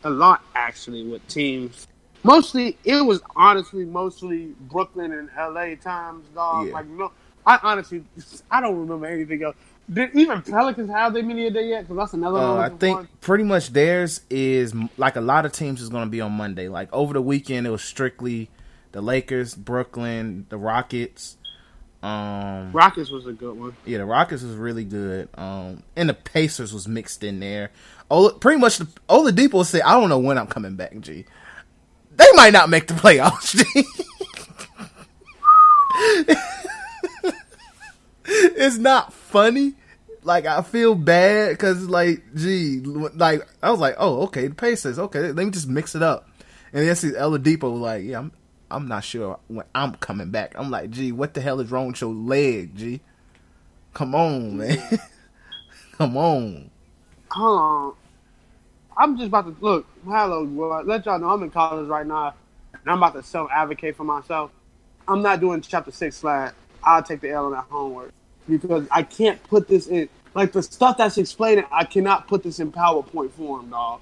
a 0.03 0.09
lot 0.09 0.43
actually 0.55 1.07
with 1.07 1.27
teams. 1.27 1.87
Mostly, 2.23 2.77
it 2.83 3.01
was 3.01 3.21
honestly 3.35 3.83
mostly 3.83 4.53
Brooklyn 4.61 5.11
and 5.11 5.29
LA 5.37 5.75
times, 5.75 6.27
dog. 6.33 6.67
Yeah. 6.67 6.73
Like, 6.73 6.87
no, 6.87 7.11
I 7.45 7.59
honestly, 7.63 8.03
I 8.49 8.61
don't 8.61 8.77
remember 8.77 9.07
anything 9.07 9.43
else. 9.43 9.55
Did 9.91 10.15
even 10.15 10.41
Pelicans 10.41 10.89
have 10.89 11.13
their 11.13 11.23
media 11.23 11.51
day 11.51 11.67
yet? 11.67 11.81
Because 11.81 11.97
that's 11.97 12.13
another 12.13 12.37
uh, 12.37 12.55
one. 12.55 12.63
I 12.63 12.69
think 12.69 12.97
one. 12.97 13.07
pretty 13.19 13.43
much 13.43 13.73
theirs 13.73 14.21
is 14.29 14.73
like 14.97 15.17
a 15.17 15.21
lot 15.21 15.45
of 15.45 15.51
teams 15.51 15.81
is 15.81 15.89
going 15.89 16.05
to 16.05 16.09
be 16.09 16.21
on 16.21 16.31
Monday. 16.31 16.69
Like 16.69 16.87
over 16.93 17.13
the 17.13 17.21
weekend, 17.21 17.67
it 17.67 17.71
was 17.71 17.83
strictly 17.83 18.49
the 18.93 19.01
Lakers, 19.01 19.53
Brooklyn, 19.53 20.45
the 20.49 20.57
Rockets. 20.57 21.35
Um, 22.01 22.71
Rockets 22.71 23.11
was 23.11 23.27
a 23.27 23.33
good 23.33 23.59
one. 23.59 23.75
Yeah, 23.85 23.97
the 23.97 24.05
Rockets 24.05 24.43
was 24.43 24.55
really 24.55 24.85
good. 24.85 25.27
Um, 25.35 25.83
and 25.95 26.07
the 26.07 26.13
Pacers 26.13 26.73
was 26.73 26.87
mixed 26.87 27.23
in 27.23 27.41
there. 27.41 27.71
Ola, 28.09 28.33
pretty 28.33 28.59
much 28.59 28.79
all 29.09 29.23
the 29.23 29.33
Oladipo 29.33 29.65
said, 29.65 29.81
"I 29.81 29.99
don't 29.99 30.07
know 30.09 30.19
when 30.19 30.37
I'm 30.37 30.47
coming 30.47 30.75
back." 30.75 30.97
G, 31.01 31.25
they 32.15 32.27
might 32.35 32.53
not 32.53 32.69
make 32.69 32.87
the 32.87 32.93
playoffs. 32.93 33.57
G. 33.57 33.65
it's 38.25 38.77
not 38.77 39.11
funny. 39.11 39.73
Like 40.24 40.45
I 40.45 40.61
feel 40.61 40.93
bad 40.93 41.51
because 41.51 41.88
like, 41.88 42.22
gee, 42.36 42.80
like 42.80 43.41
I 43.63 43.72
was 43.72 43.80
like, 43.80 43.95
oh, 43.97 44.24
okay, 44.24 44.47
the 44.47 44.55
Pacers, 44.55 44.99
okay, 44.99 45.32
let 45.32 45.36
me 45.36 45.49
just 45.49 45.67
mix 45.67 45.95
it 45.95 46.03
up. 46.03 46.30
And 46.74 46.88
then 46.88 46.95
see 46.95 47.11
Oladipo 47.11 47.80
like, 47.80 48.03
yeah, 48.03 48.19
I'm, 48.19 48.32
I'm 48.69 48.88
not 48.88 49.03
sure 49.03 49.39
when 49.47 49.65
I'm 49.74 49.95
coming 49.95 50.30
back. 50.30 50.53
I'm 50.55 50.69
like, 50.69 50.91
gee, 50.91 51.11
what 51.11 51.34
the 51.34 51.41
hell 51.41 51.59
is 51.59 51.72
wrong 51.72 51.88
with 51.88 52.01
your 52.01 52.13
leg, 52.13 52.76
G? 52.76 53.01
Come 53.93 54.13
on, 54.13 54.57
man. 54.57 54.78
Come 55.97 56.15
on. 56.15 56.69
Hold 57.32 57.59
on. 57.59 57.93
I'm 58.95 59.17
just 59.17 59.28
about 59.28 59.45
to 59.45 59.55
look. 59.59 59.88
Hello, 60.05 60.43
well, 60.45 60.84
let 60.84 61.05
y'all 61.05 61.17
know 61.19 61.30
I'm 61.30 61.41
in 61.43 61.49
college 61.49 61.88
right 61.88 62.05
now, 62.05 62.36
and 62.74 62.84
I'm 62.86 62.97
about 62.97 63.13
to 63.13 63.24
self 63.24 63.49
advocate 63.51 63.95
for 63.95 64.03
myself. 64.03 64.51
I'm 65.07 65.24
not 65.24 65.39
doing 65.39 65.61
chapter 65.61 65.91
six 65.91 66.17
slide. 66.17 66.51
I'll 66.84 67.01
take 67.01 67.22
the 67.22 67.32
L 67.32 67.47
on 67.47 67.51
that 67.53 67.65
homework 67.69 68.13
because 68.57 68.87
I 68.91 69.03
can't 69.03 69.41
put 69.43 69.67
this 69.67 69.87
in 69.87 70.09
like 70.33 70.51
the 70.51 70.63
stuff 70.63 70.97
that's 70.97 71.17
explaining. 71.17 71.65
I 71.71 71.83
cannot 71.83 72.27
put 72.27 72.43
this 72.43 72.59
in 72.59 72.71
PowerPoint 72.71 73.31
form, 73.31 73.69
dog. 73.69 74.01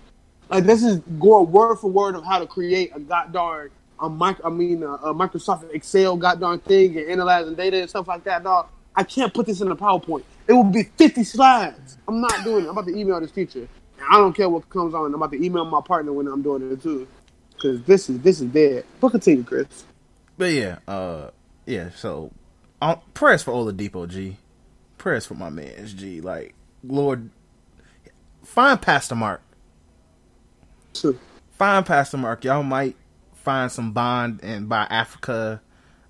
Like 0.50 0.64
this 0.64 0.84
is 0.84 0.98
going 1.20 1.52
word 1.52 1.78
for 1.78 1.90
word 1.90 2.16
of 2.16 2.24
how 2.26 2.40
to 2.40 2.48
create 2.48 2.92
a 2.96 3.00
goddamn 3.00 3.70
a 4.00 4.10
mic. 4.10 4.38
I 4.44 4.50
mean, 4.50 4.84
a, 4.84 4.94
a 4.94 5.14
Microsoft 5.14 5.74
Excel 5.74 6.18
goddamn 6.18 6.60
thing 6.60 6.98
and 6.98 7.10
analyzing 7.10 7.56
data 7.56 7.82
and 7.82 7.90
stuff 7.90 8.08
like 8.08 8.24
that, 8.26 8.44
dog. 8.44 8.68
I 8.96 9.04
can't 9.04 9.34
put 9.34 9.46
this 9.46 9.62
in 9.62 9.72
a 9.72 9.76
PowerPoint. 9.76 10.24
It 10.48 10.54
will 10.54 10.64
be 10.64 10.84
50 10.84 11.24
slides. 11.24 11.98
I'm 12.08 12.20
not 12.20 12.44
doing 12.44 12.66
it. 12.66 12.70
I'm 12.70 12.78
about 12.78 12.88
to 12.88 12.98
email 12.98 13.22
this 13.22 13.32
teacher. 13.32 13.60
And 13.60 14.08
I 14.10 14.18
don't 14.18 14.34
care 14.34 14.50
what 14.50 14.68
comes 14.70 14.94
on. 14.94 15.06
I'm 15.06 15.16
about 15.16 15.32
to 15.32 15.44
email 15.44 15.66
my 15.66 15.82
partner 15.82 16.12
when 16.12 16.28
I'm 16.28 16.42
doing 16.42 16.72
it 16.72 16.82
too, 16.82 17.08
because 17.54 17.82
this 17.84 18.10
is 18.10 18.20
this 18.22 18.42
is 18.42 18.50
dead. 18.50 18.86
But 19.00 19.10
continue, 19.10 19.44
Chris. 19.44 19.86
But 20.38 20.54
yeah, 20.54 20.80
uh, 20.88 21.30
yeah. 21.66 21.90
So, 21.96 22.32
um, 22.82 23.00
prayers 23.14 23.44
for 23.44 23.52
Oladipo, 23.52 24.08
G. 24.08 24.38
Prayers 24.98 25.26
for 25.26 25.36
my 25.36 25.50
man's 25.50 25.94
G. 25.94 26.22
Like, 26.22 26.54
Lord, 26.84 27.30
find 28.44 28.82
Pastor 28.82 29.16
Mark. 29.16 29.42
Sure. 30.94 31.16
Find 31.52 31.86
Pastor 31.86 32.18
Mark. 32.18 32.44
Y'all 32.44 32.64
might 32.64 32.96
find 33.34 33.72
some 33.72 33.92
bond 33.92 34.40
and 34.44 34.68
buy 34.68 34.84
Africa 34.90 35.62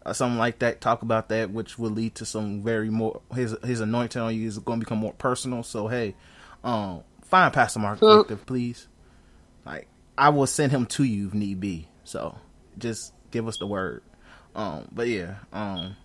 or 0.05 0.13
something 0.13 0.37
like 0.37 0.59
that. 0.59 0.81
Talk 0.81 1.01
about 1.01 1.29
that, 1.29 1.51
which 1.51 1.77
will 1.77 1.91
lead 1.91 2.15
to 2.15 2.25
some 2.25 2.63
very 2.63 2.89
more. 2.89 3.21
His 3.33 3.55
his 3.63 3.81
anointing 3.81 4.21
on 4.21 4.35
you 4.35 4.47
is 4.47 4.57
going 4.59 4.79
to 4.79 4.85
become 4.85 4.99
more 4.99 5.13
personal. 5.13 5.63
So 5.63 5.87
hey, 5.87 6.15
um, 6.63 7.03
Find 7.29 7.53
Pastor 7.53 7.79
Mark 7.79 7.99
Victor, 7.99 8.37
please. 8.37 8.87
Like 9.63 9.87
I 10.17 10.29
will 10.29 10.47
send 10.47 10.71
him 10.71 10.87
to 10.87 11.03
you 11.03 11.27
if 11.27 11.33
need 11.35 11.59
be. 11.59 11.87
So 12.03 12.35
just 12.79 13.13
give 13.29 13.47
us 13.47 13.57
the 13.57 13.67
word. 13.67 14.01
Um, 14.55 14.87
but 14.91 15.07
yeah, 15.07 15.35
um, 15.53 15.95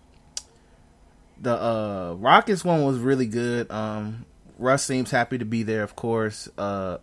the 1.39 1.53
uh 1.53 2.15
Rockets 2.17 2.63
one 2.63 2.83
was 2.83 2.97
really 2.97 3.27
good. 3.27 3.69
Um, 3.71 4.25
Russ 4.57 4.83
seems 4.83 5.11
happy 5.11 5.37
to 5.37 5.45
be 5.45 5.63
there, 5.63 5.83
of 5.83 5.95
course. 5.95 6.49
Uh, 6.57 6.97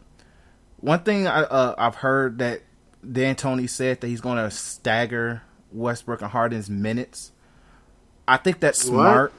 one 0.80 1.00
thing 1.00 1.26
I 1.26 1.42
uh, 1.42 1.74
I've 1.76 1.96
heard 1.96 2.38
that 2.38 2.62
D'Antoni 3.04 3.68
said 3.68 4.00
that 4.00 4.06
he's 4.06 4.20
going 4.20 4.38
to 4.38 4.50
stagger 4.50 5.42
Westbrook 5.70 6.22
and 6.22 6.30
Harden's 6.30 6.70
minutes. 6.70 7.32
I 8.26 8.36
think 8.36 8.60
that's 8.60 8.80
smart. 8.80 9.32
What? 9.32 9.38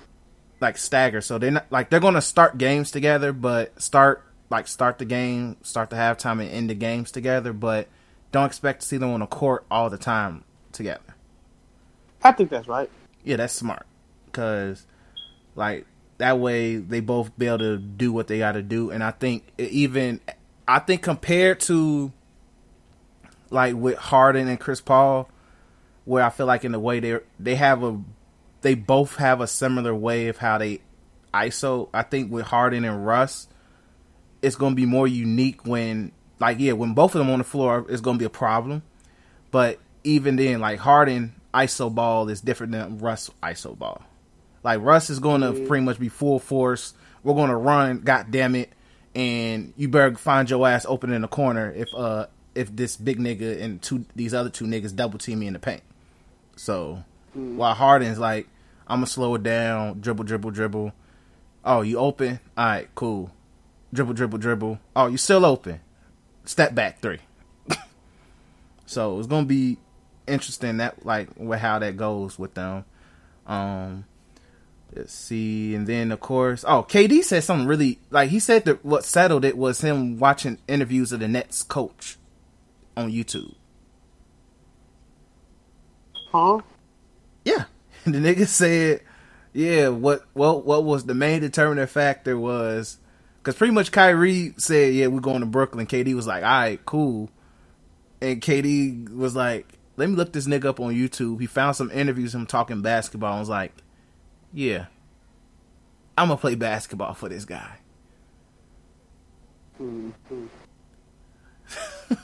Like 0.62 0.78
stagger, 0.78 1.20
so 1.20 1.38
they're 1.38 1.52
not 1.52 1.66
like 1.72 1.90
they're 1.90 2.00
going 2.00 2.14
to 2.14 2.22
start 2.22 2.58
games 2.58 2.92
together, 2.92 3.34
but 3.34 3.82
start 3.82 4.24
like 4.50 4.68
start 4.68 4.98
the 4.98 5.06
game, 5.06 5.58
start 5.62 5.90
the 5.90 5.98
halftime, 5.98 6.40
and 6.40 6.50
end 6.50 6.70
the 6.70 6.76
games 6.76 7.12
together. 7.12 7.52
But 7.52 7.90
don't 8.32 8.46
expect 8.46 8.82
to 8.82 8.88
see 8.88 8.96
them 8.96 9.12
on 9.12 9.20
the 9.20 9.26
court 9.26 9.66
all 9.70 9.90
the 9.90 9.98
time 9.98 10.46
together. 10.72 11.02
I 12.24 12.32
think 12.32 12.50
that's 12.50 12.70
right. 12.70 12.90
Yeah, 13.26 13.36
that's 13.36 13.54
smart 13.54 13.86
because 14.34 14.86
like 15.56 15.86
that 16.18 16.40
way 16.40 16.78
they 16.78 17.00
both 17.00 17.38
be 17.38 17.48
able 17.48 17.60
to 17.60 17.78
do 17.78 18.12
what 18.12 18.28
they 18.28 18.40
got 18.40 18.54
to 18.54 18.62
do, 18.62 18.90
and 18.90 19.04
I 19.04 19.12
think 19.12 19.46
even 19.58 20.20
I 20.68 20.80
think 20.80 21.02
compared 21.04 21.60
to 21.62 22.12
like 23.50 23.76
with 23.76 23.98
Harden 23.98 24.48
and 24.48 24.60
Chris 24.60 24.82
Paul, 24.82 25.30
where 26.06 26.24
I 26.24 26.30
feel 26.30 26.48
like 26.48 26.66
in 26.66 26.72
the 26.72 26.80
way 26.80 27.00
they 27.00 27.20
they 27.40 27.56
have 27.56 27.84
a 27.84 28.02
they 28.62 28.76
both 28.76 29.18
have 29.18 29.40
a 29.42 29.48
similar 29.48 29.94
way 29.94 30.28
of 30.28 30.38
how 30.38 30.58
they 30.58 30.82
ISO. 31.34 31.90
I 31.94 32.04
think 32.04 32.32
with 32.32 32.46
Harden 32.46 32.84
and 32.86 33.06
Russ, 33.06 33.48
it's 34.42 34.56
going 34.56 34.74
to 34.74 34.76
be 34.76 34.86
more 34.86 35.08
unique 35.08 35.66
when 35.66 36.12
like 36.40 36.60
yeah 36.60 36.74
when 36.74 36.94
both 36.94 37.16
of 37.16 37.20
them 37.20 37.30
on 37.30 37.40
the 37.40 37.46
floor, 37.46 37.86
it's 37.90 38.02
going 38.02 38.18
to 38.18 38.20
be 38.20 38.26
a 38.26 38.30
problem. 38.30 38.84
But 39.52 39.80
even 40.04 40.36
then, 40.36 40.60
like 40.60 40.80
Harden 40.80 41.36
ISO 41.54 41.94
ball 41.94 42.30
is 42.30 42.42
different 42.42 42.72
than 42.72 42.98
Russ 42.98 43.30
ISO 43.42 43.78
ball. 43.78 44.02
Like 44.64 44.82
Russ 44.82 45.10
is 45.10 45.20
going 45.20 45.42
to 45.42 45.66
pretty 45.68 45.84
much 45.84 46.00
be 46.00 46.10
full 46.10 46.40
force. 46.40 46.94
We're 47.24 47.36
going 47.36 47.50
to 47.50 47.56
run, 47.56 48.00
god 48.00 48.32
damn 48.32 48.56
it, 48.56 48.72
and 49.16 49.74
you 49.78 49.88
better 49.88 50.16
find 50.16 50.50
your 50.50 50.68
ass 50.68 50.86
open 50.88 51.14
in 51.14 51.22
the 51.22 51.28
corner 51.28 51.72
if 51.72 51.94
uh 51.96 52.28
if 52.56 52.76
this 52.76 52.98
big 52.98 53.20
nigga 53.20 53.62
and 53.62 53.82
two 53.82 54.06
these 54.16 54.34
other 54.34 54.50
two 54.50 54.66
niggas 54.66 54.96
double 54.96 55.20
team 55.20 55.40
me 55.40 55.48
in 55.48 55.54
the 55.54 55.60
paint. 55.60 55.84
So 56.56 57.04
mm. 57.38 57.56
while 57.56 57.74
Harden's 57.74 58.20
like, 58.20 58.48
I'm 58.88 58.98
gonna 58.98 59.08
slow 59.08 59.36
it 59.36 59.44
down, 59.44 60.00
dribble, 60.02 60.26
dribble, 60.26 60.52
dribble. 60.52 60.94
Oh, 61.66 61.82
you 61.82 61.98
open? 61.98 62.40
All 62.58 62.66
right, 62.66 62.90
cool. 62.96 63.32
Dribble, 63.94 64.14
dribble, 64.14 64.40
dribble. 64.40 64.80
Oh, 64.96 65.08
you 65.08 65.18
still 65.18 65.46
open? 65.46 65.80
Step 66.46 66.76
back 66.76 67.00
three. 67.00 67.20
so 68.86 69.18
it's 69.20 69.28
gonna 69.28 69.46
be 69.46 69.78
interesting 70.28 70.78
that 70.78 71.06
like 71.06 71.30
with 71.38 71.60
how 71.60 71.80
that 71.80 71.98
goes 71.98 72.38
with 72.38 72.54
them. 72.54 72.86
Um, 73.48 74.06
let's 74.96 75.14
see, 75.14 75.76
and 75.76 75.88
then 75.88 76.12
of 76.12 76.20
course, 76.20 76.64
oh, 76.68 76.84
KD 76.84 77.24
said 77.24 77.44
something 77.44 77.68
really 77.68 78.00
like 78.10 78.30
he 78.30 78.40
said 78.40 78.66
that 78.66 78.84
what 78.84 79.06
settled 79.06 79.46
it 79.46 79.58
was 79.58 79.82
him 79.82 80.20
watching 80.20 80.58
interviews 80.68 81.12
of 81.12 81.20
the 81.20 81.28
Nets 81.28 81.64
coach 81.64 82.18
on 82.96 83.12
YouTube. 83.12 83.56
Huh? 86.32 86.62
Yeah. 87.46 87.66
the 88.06 88.18
nigga 88.18 88.48
said, 88.48 89.02
yeah, 89.54 89.90
what 89.90 90.26
what 90.34 90.66
what 90.66 90.84
was 90.84 91.06
the 91.06 91.14
main 91.14 91.42
determining 91.42 91.88
factor 91.88 92.38
was 92.38 92.98
because 93.38 93.56
pretty 93.56 93.74
much 93.74 93.92
Kyrie 93.92 94.54
said, 94.58 94.94
yeah, 94.94 95.08
we're 95.08 95.20
going 95.20 95.42
to 95.42 95.46
Brooklyn. 95.46 95.86
KD 95.86 96.14
was 96.16 96.28
like, 96.28 96.44
all 96.44 96.50
right, 96.50 96.86
cool. 96.86 97.30
And 98.22 98.42
KD 98.42 99.14
was 99.14 99.36
like, 99.36 99.68
let 99.98 100.10
me 100.10 100.16
look 100.16 100.32
this 100.34 100.48
nigga 100.48 100.66
up 100.66 100.80
on 100.80 100.94
YouTube. 100.94 101.40
He 101.42 101.46
found 101.46 101.76
some 101.76 101.92
interviews 101.92 102.34
him 102.34 102.46
talking 102.46 102.82
basketball 102.82 103.34
and 103.34 103.42
was 103.42 103.50
like, 103.50 103.74
yeah, 104.54 104.86
I'm 106.18 106.30
to 106.30 106.38
play 106.38 106.56
basketball 106.56 107.14
for 107.14 107.30
this 107.30 107.46
guy. 107.46 107.78
Mm-hmm. 109.82 110.46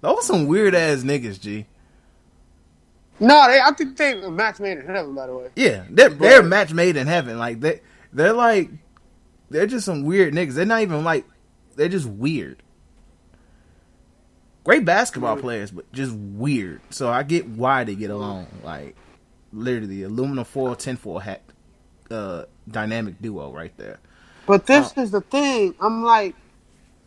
Those 0.00 0.26
some 0.26 0.46
weird 0.46 0.74
ass 0.74 1.02
niggas, 1.02 1.40
G. 1.40 1.66
No, 3.20 3.46
they, 3.46 3.60
I 3.60 3.70
think 3.72 3.96
they 3.96 4.12
are 4.12 4.30
match 4.30 4.58
made 4.58 4.78
in 4.78 4.86
heaven. 4.86 5.14
By 5.14 5.26
the 5.26 5.36
way, 5.36 5.48
yeah, 5.54 5.84
they're 5.88 6.08
they're 6.08 6.42
match 6.42 6.72
made 6.72 6.96
in 6.96 7.06
heaven. 7.06 7.38
Like 7.38 7.60
they 7.60 7.80
they're 8.12 8.32
like 8.32 8.70
they're 9.48 9.66
just 9.66 9.86
some 9.86 10.02
weird 10.02 10.34
niggas. 10.34 10.54
They're 10.54 10.66
not 10.66 10.82
even 10.82 11.04
like 11.04 11.24
they're 11.76 11.88
just 11.88 12.06
weird. 12.06 12.62
Great 14.64 14.84
basketball 14.84 15.36
players, 15.36 15.70
but 15.70 15.90
just 15.92 16.12
weird. 16.14 16.80
So 16.90 17.10
I 17.10 17.22
get 17.22 17.48
why 17.48 17.84
they 17.84 17.94
get 17.94 18.10
along. 18.10 18.46
Like 18.64 18.96
literally, 19.52 20.02
aluminum 20.02 20.44
foil, 20.44 20.74
tin 20.74 20.96
foil 20.96 21.18
hat, 21.18 21.42
uh, 22.10 22.44
dynamic 22.68 23.20
duo 23.20 23.52
right 23.52 23.76
there. 23.76 23.98
But 24.46 24.66
this 24.66 24.96
uh, 24.96 25.02
is 25.02 25.10
the 25.10 25.20
thing. 25.20 25.74
I'm 25.80 26.02
like, 26.02 26.34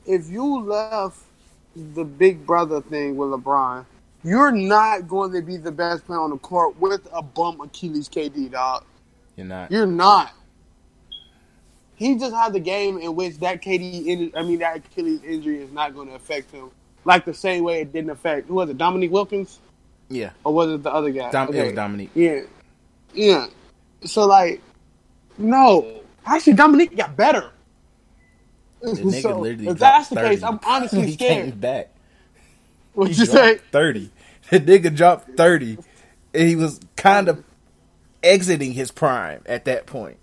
if 0.06 0.30
you 0.30 0.62
left 0.62 1.20
the 1.76 2.04
big 2.04 2.46
brother 2.46 2.82
thing 2.82 3.16
with 3.18 3.30
LeBron, 3.30 3.86
you're 4.24 4.52
not 4.52 5.08
going 5.08 5.34
to 5.34 5.42
be 5.42 5.58
the 5.58 5.72
best 5.72 6.06
player 6.06 6.20
on 6.20 6.32
the 6.32 6.38
court 6.38 6.80
with 6.80 7.08
a 7.12 7.22
bum 7.22 7.62
Achilles 7.62 8.10
KD, 8.10 8.52
dog. 8.52 8.84
You're 9.36 9.46
not. 9.46 9.72
You're 9.72 9.86
not. 9.86 10.32
He 11.96 12.16
just 12.16 12.34
had 12.34 12.54
the 12.54 12.60
game 12.60 12.98
in 12.98 13.16
which 13.16 13.38
that 13.38 13.62
KD, 13.62 14.32
I 14.36 14.42
mean 14.42 14.60
that 14.60 14.78
Achilles 14.78 15.24
injury 15.24 15.62
is 15.62 15.72
not 15.72 15.94
going 15.94 16.10
to 16.10 16.16
affect 16.16 16.52
him 16.52 16.72
like 17.06 17.24
the 17.24 17.34
same 17.34 17.64
way 17.64 17.82
it 17.82 17.94
didn't 17.94 18.10
affect 18.10 18.48
who 18.48 18.56
was 18.56 18.70
it, 18.70 18.78
Dominique 18.78 19.12
Wilkins? 19.12 19.60
Yeah. 20.10 20.32
Or 20.44 20.54
was 20.54 20.72
it 20.72 20.84
the 20.84 20.92
other 20.92 21.10
guy? 21.12 21.32
Dom- 21.32 21.50
okay. 21.50 21.60
It 21.60 21.64
was 21.66 21.74
Dominique. 21.74 22.12
Yeah. 22.14 22.42
Yeah. 23.14 23.48
So 24.04 24.26
like, 24.26 24.62
no. 25.38 26.02
Actually, 26.26 26.54
Dominique 26.54 26.96
got 26.96 27.16
better. 27.16 27.52
The 28.82 28.92
nigga 28.92 29.22
so, 29.22 29.44
if 29.44 29.80
that's 29.80 30.10
the 30.10 30.16
30. 30.16 30.30
case, 30.30 30.44
I'm 30.44 30.60
honestly 30.64 31.12
scared. 31.14 31.46
He 31.46 31.52
came 31.52 31.60
back. 31.60 31.90
What'd 32.94 33.18
you 33.18 33.26
say? 33.26 33.58
Thirty. 33.72 34.12
The 34.52 34.60
nigga 34.60 34.96
dropped 34.96 35.36
thirty, 35.36 35.78
and 36.34 36.48
he 36.48 36.56
was 36.56 36.80
kind 36.96 37.28
of 37.28 37.44
exiting 38.24 38.74
his 38.74 38.92
prime 38.92 39.42
at 39.48 39.66
that 39.66 39.86
point. 39.86 40.18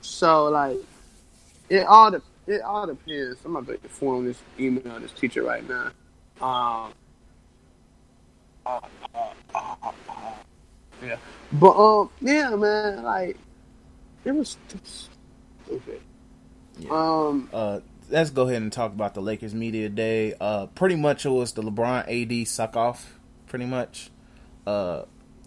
So 0.00 0.46
like, 0.46 0.76
it 1.68 1.86
all 1.86 2.10
de- 2.10 2.22
it 2.46 2.60
all 2.62 2.86
depends. 2.86 3.38
I'm 3.44 3.56
about 3.56 3.82
to 3.82 3.88
form 3.88 4.26
this 4.26 4.38
email 4.58 4.98
this 5.00 5.12
teacher 5.12 5.42
right 5.42 5.64
now. 5.68 5.90
Um. 6.44 6.92
Yeah, 11.02 11.16
but 11.52 11.76
um, 11.76 12.10
yeah, 12.20 12.50
man, 12.56 13.02
like 13.02 13.36
it 14.24 14.32
was 14.32 14.56
stupid. 15.64 16.00
Yeah. 16.78 16.90
Um, 16.90 17.48
uh, 17.52 17.80
let's 18.10 18.30
go 18.30 18.48
ahead 18.48 18.62
and 18.62 18.72
talk 18.72 18.92
about 18.92 19.14
the 19.14 19.20
Lakers 19.20 19.54
media 19.54 19.88
day. 19.88 20.34
Uh, 20.40 20.66
pretty 20.66 20.96
much 20.96 21.26
it 21.26 21.30
was 21.30 21.52
the 21.52 21.62
LeBron 21.62 22.08
AD 22.42 22.48
suck 22.48 22.76
off. 22.76 23.18
Pretty 23.46 23.66
much. 23.66 24.10
Uh, 24.66 25.04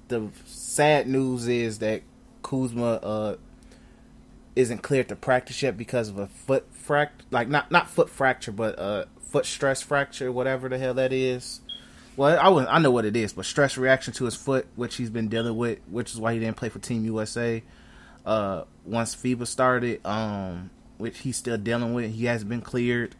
the 0.07 0.29
sad 0.45 1.07
news 1.07 1.47
is 1.47 1.79
that 1.79 2.03
Kuzma 2.43 2.93
uh 2.93 3.35
isn't 4.55 4.79
cleared 4.79 5.09
to 5.09 5.15
practice 5.15 5.61
yet 5.61 5.77
because 5.77 6.09
of 6.09 6.17
a 6.17 6.27
foot 6.27 6.65
fract 6.73 7.09
like 7.29 7.47
not 7.47 7.69
not 7.71 7.89
foot 7.89 8.09
fracture 8.09 8.51
but 8.51 8.77
uh 8.79 9.05
foot 9.21 9.45
stress 9.45 9.81
fracture 9.81 10.31
whatever 10.31 10.69
the 10.69 10.77
hell 10.77 10.93
that 10.93 11.11
is. 11.13 11.61
Well, 12.17 12.39
I 12.39 12.65
I 12.65 12.79
know 12.79 12.89
what 12.89 13.05
it 13.05 13.15
is, 13.15 13.31
but 13.31 13.45
stress 13.45 13.77
reaction 13.77 14.11
to 14.15 14.25
his 14.25 14.35
foot, 14.35 14.65
which 14.75 14.95
he's 14.95 15.11
been 15.11 15.29
dealing 15.29 15.55
with, 15.55 15.77
which 15.87 16.13
is 16.13 16.19
why 16.19 16.33
he 16.33 16.39
didn't 16.39 16.57
play 16.57 16.69
for 16.69 16.79
Team 16.79 17.05
USA. 17.05 17.63
Uh, 18.25 18.63
once 18.85 19.15
FIBA 19.15 19.45
started, 19.45 20.05
um, 20.05 20.71
which 20.97 21.19
he's 21.19 21.37
still 21.37 21.57
dealing 21.57 21.93
with. 21.93 22.11
He 22.11 22.25
has 22.25 22.43
been 22.43 22.61
cleared. 22.61 23.15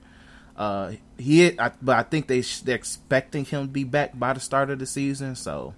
Uh, 0.58 0.94
he, 1.16 1.58
I, 1.60 1.72
but 1.80 1.96
I 1.96 2.04
think 2.04 2.28
they 2.28 2.42
they're 2.42 2.76
expecting 2.76 3.46
him 3.46 3.68
to 3.68 3.72
be 3.72 3.84
back 3.84 4.18
by 4.18 4.34
the 4.34 4.40
start 4.40 4.72
of 4.72 4.80
the 4.80 4.88
season, 4.88 5.36
so 5.36 5.76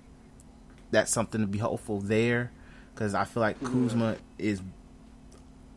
that's 0.90 1.12
something 1.12 1.42
to 1.42 1.48
be 1.48 1.60
hopeful 1.60 2.00
there. 2.00 2.52
Because 2.94 3.14
I 3.14 3.26
feel 3.26 3.42
like 3.42 3.62
Kuzma 3.62 4.16
is 4.38 4.62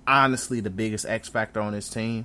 honestly 0.07 0.61
the 0.61 0.71
biggest 0.71 1.07
X 1.07 1.29
factor 1.29 1.61
on 1.61 1.73
his 1.73 1.89
team. 1.89 2.25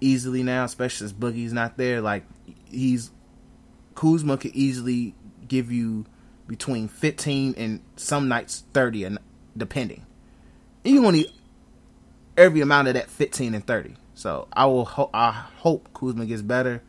Easily 0.00 0.42
now, 0.42 0.64
especially 0.64 1.04
as 1.04 1.12
Boogie's 1.12 1.52
not 1.52 1.76
there. 1.76 2.00
Like 2.00 2.24
he's 2.68 3.12
Kuzma 4.00 4.38
could 4.38 4.54
easily 4.54 5.14
give 5.46 5.70
you 5.70 6.06
between 6.48 6.88
fifteen 6.88 7.54
and 7.58 7.82
some 7.96 8.28
nights 8.28 8.64
thirty, 8.72 9.04
and 9.04 9.18
depending. 9.54 10.06
You 10.82 11.04
only 11.04 11.30
every 12.34 12.62
amount 12.62 12.88
of 12.88 12.94
that 12.94 13.10
15 13.10 13.54
and 13.54 13.66
30. 13.66 13.96
So 14.14 14.48
I 14.54 14.64
will 14.64 14.86
ho- 14.86 15.10
I 15.12 15.32
hope 15.58 15.92
Kuzma 15.92 16.24
gets 16.24 16.40
better, 16.40 16.82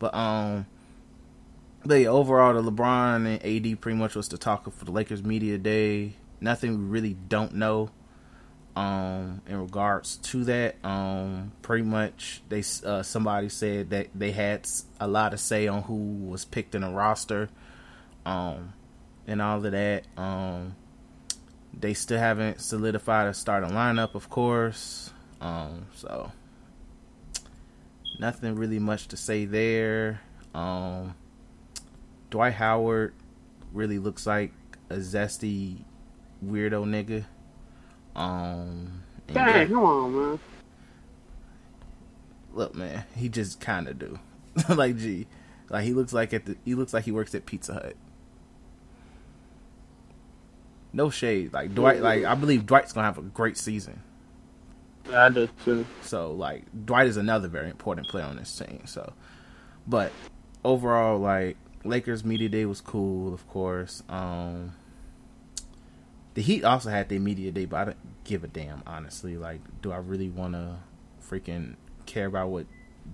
but 0.00 0.12
um, 0.12 0.66
but 1.84 1.94
yeah, 1.94 2.08
overall 2.08 2.60
the 2.60 2.68
LeBron 2.68 3.24
and 3.24 3.44
AD 3.44 3.80
pretty 3.80 3.96
much 3.96 4.16
was 4.16 4.26
the 4.28 4.36
talk 4.36 4.68
for 4.72 4.84
the 4.84 4.90
Lakers 4.90 5.22
media 5.22 5.58
day. 5.58 6.14
Nothing 6.40 6.76
we 6.76 6.84
really 6.86 7.14
don't 7.14 7.54
know. 7.54 7.90
Um, 8.78 9.42
in 9.48 9.60
regards 9.60 10.18
to 10.18 10.44
that, 10.44 10.76
um, 10.84 11.50
pretty 11.62 11.82
much 11.82 12.42
they 12.48 12.62
uh, 12.86 13.02
somebody 13.02 13.48
said 13.48 13.90
that 13.90 14.06
they 14.14 14.30
had 14.30 14.68
a 15.00 15.08
lot 15.08 15.30
to 15.30 15.36
say 15.36 15.66
on 15.66 15.82
who 15.82 15.96
was 15.96 16.44
picked 16.44 16.76
in 16.76 16.82
the 16.82 16.88
roster, 16.88 17.48
um, 18.24 18.74
and 19.26 19.42
all 19.42 19.56
of 19.66 19.72
that. 19.72 20.04
Um, 20.16 20.76
they 21.76 21.92
still 21.92 22.20
haven't 22.20 22.60
solidified 22.60 23.26
a 23.26 23.34
starting 23.34 23.70
lineup, 23.70 24.14
of 24.14 24.30
course. 24.30 25.10
Um, 25.40 25.86
so 25.96 26.30
nothing 28.20 28.54
really 28.54 28.78
much 28.78 29.08
to 29.08 29.16
say 29.16 29.44
there. 29.44 30.20
Um, 30.54 31.16
Dwight 32.30 32.54
Howard 32.54 33.12
really 33.72 33.98
looks 33.98 34.24
like 34.24 34.52
a 34.88 34.98
zesty 34.98 35.78
weirdo 36.46 36.84
nigga. 36.84 37.24
Um, 38.16 39.02
Dang, 39.32 39.68
come 39.68 39.78
on, 39.78 40.14
man. 40.14 40.40
Look, 42.54 42.74
man, 42.74 43.04
he 43.14 43.28
just 43.28 43.60
kind 43.60 43.88
of 43.88 43.98
do. 43.98 44.18
like, 44.68 44.96
gee, 44.96 45.26
like 45.70 45.84
he 45.84 45.92
looks 45.92 46.12
like 46.12 46.32
at 46.32 46.46
the 46.46 46.56
he 46.64 46.74
looks 46.74 46.92
like 46.92 47.04
he 47.04 47.12
works 47.12 47.34
at 47.34 47.46
Pizza 47.46 47.74
Hut. 47.74 47.96
No 50.92 51.10
shade, 51.10 51.52
like 51.52 51.74
Dwight. 51.74 52.00
Like 52.00 52.24
I 52.24 52.34
believe 52.34 52.66
Dwight's 52.66 52.92
gonna 52.92 53.06
have 53.06 53.18
a 53.18 53.22
great 53.22 53.56
season. 53.56 54.02
I 55.12 55.28
do 55.28 55.48
too. 55.64 55.86
So 56.02 56.32
like 56.32 56.64
Dwight 56.86 57.06
is 57.06 57.16
another 57.16 57.48
very 57.48 57.70
important 57.70 58.08
player 58.08 58.24
on 58.24 58.36
this 58.36 58.56
team. 58.56 58.82
So, 58.86 59.12
but 59.86 60.12
overall, 60.64 61.18
like 61.18 61.56
Lakers 61.84 62.24
media 62.24 62.48
day 62.48 62.64
was 62.64 62.80
cool, 62.80 63.32
of 63.34 63.46
course. 63.48 64.02
Um, 64.08 64.74
the 66.38 66.44
Heat 66.44 66.62
also 66.62 66.88
had 66.88 67.08
their 67.08 67.18
media 67.18 67.50
day, 67.50 67.64
but 67.64 67.76
I 67.76 67.84
don't 67.86 68.22
give 68.22 68.44
a 68.44 68.46
damn, 68.46 68.84
honestly. 68.86 69.36
Like, 69.36 69.58
do 69.82 69.90
I 69.90 69.96
really 69.96 70.28
want 70.28 70.54
to 70.54 70.76
freaking 71.20 71.74
care 72.06 72.26
about 72.26 72.50
what 72.50 72.66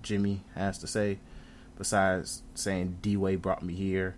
Jimmy 0.03 0.43
has 0.55 0.77
to 0.81 0.87
say 0.87 1.21
besides 1.79 2.43
saying 2.55 2.99
D 3.01 3.17
Wade 3.17 3.41
brought 3.41 3.63
me 3.63 3.73
here? 3.73 4.17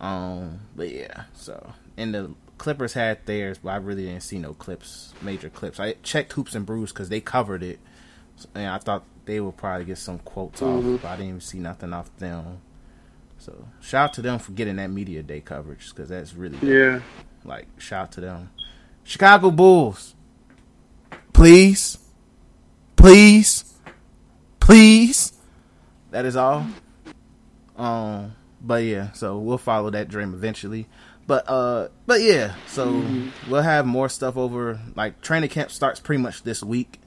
Um, 0.00 0.60
but 0.74 0.88
yeah, 0.88 1.24
so 1.34 1.74
and 1.98 2.14
the 2.14 2.34
Clippers 2.56 2.94
had 2.94 3.18
theirs, 3.26 3.58
but 3.62 3.68
I 3.68 3.76
really 3.76 4.06
didn't 4.06 4.22
see 4.22 4.38
no 4.38 4.54
clips, 4.54 5.12
major 5.20 5.50
clips. 5.50 5.78
I 5.78 5.96
checked 6.02 6.32
Hoops 6.32 6.54
and 6.54 6.64
Brews 6.64 6.90
because 6.90 7.10
they 7.10 7.20
covered 7.20 7.62
it, 7.62 7.80
and 8.54 8.66
I 8.66 8.78
thought 8.78 9.04
they 9.26 9.40
would 9.40 9.58
probably 9.58 9.84
get 9.84 9.98
some 9.98 10.20
quotes 10.20 10.62
mm-hmm. 10.62 10.94
off, 10.94 11.02
but 11.02 11.08
I 11.08 11.16
didn't 11.16 11.28
even 11.28 11.40
see 11.42 11.58
nothing 11.58 11.92
off 11.92 12.10
them. 12.16 12.62
So 13.36 13.68
shout 13.82 14.04
out 14.04 14.14
to 14.14 14.22
them 14.22 14.38
for 14.38 14.52
getting 14.52 14.76
that 14.76 14.88
media 14.88 15.22
day 15.22 15.42
coverage 15.42 15.90
because 15.90 16.08
that's 16.08 16.32
really 16.32 16.56
yeah. 16.66 17.00
Like 17.44 17.68
shout 17.78 18.02
out 18.02 18.12
to 18.12 18.20
them, 18.20 18.50
Chicago 19.04 19.50
Bulls. 19.50 20.14
Please, 21.32 21.98
please, 22.96 23.74
please. 24.60 25.32
That 26.10 26.24
is 26.24 26.36
all. 26.36 26.66
Um, 27.76 28.36
but 28.60 28.84
yeah, 28.84 29.12
so 29.12 29.38
we'll 29.38 29.58
follow 29.58 29.90
that 29.90 30.08
dream 30.08 30.34
eventually. 30.34 30.88
But 31.26 31.48
uh, 31.48 31.88
but 32.06 32.20
yeah, 32.20 32.54
so 32.66 32.88
mm-hmm. 32.88 33.50
we'll 33.50 33.62
have 33.62 33.86
more 33.86 34.08
stuff 34.08 34.36
over. 34.36 34.80
Like 34.94 35.20
training 35.20 35.50
camp 35.50 35.70
starts 35.70 36.00
pretty 36.00 36.22
much 36.22 36.42
this 36.42 36.62
week. 36.62 37.00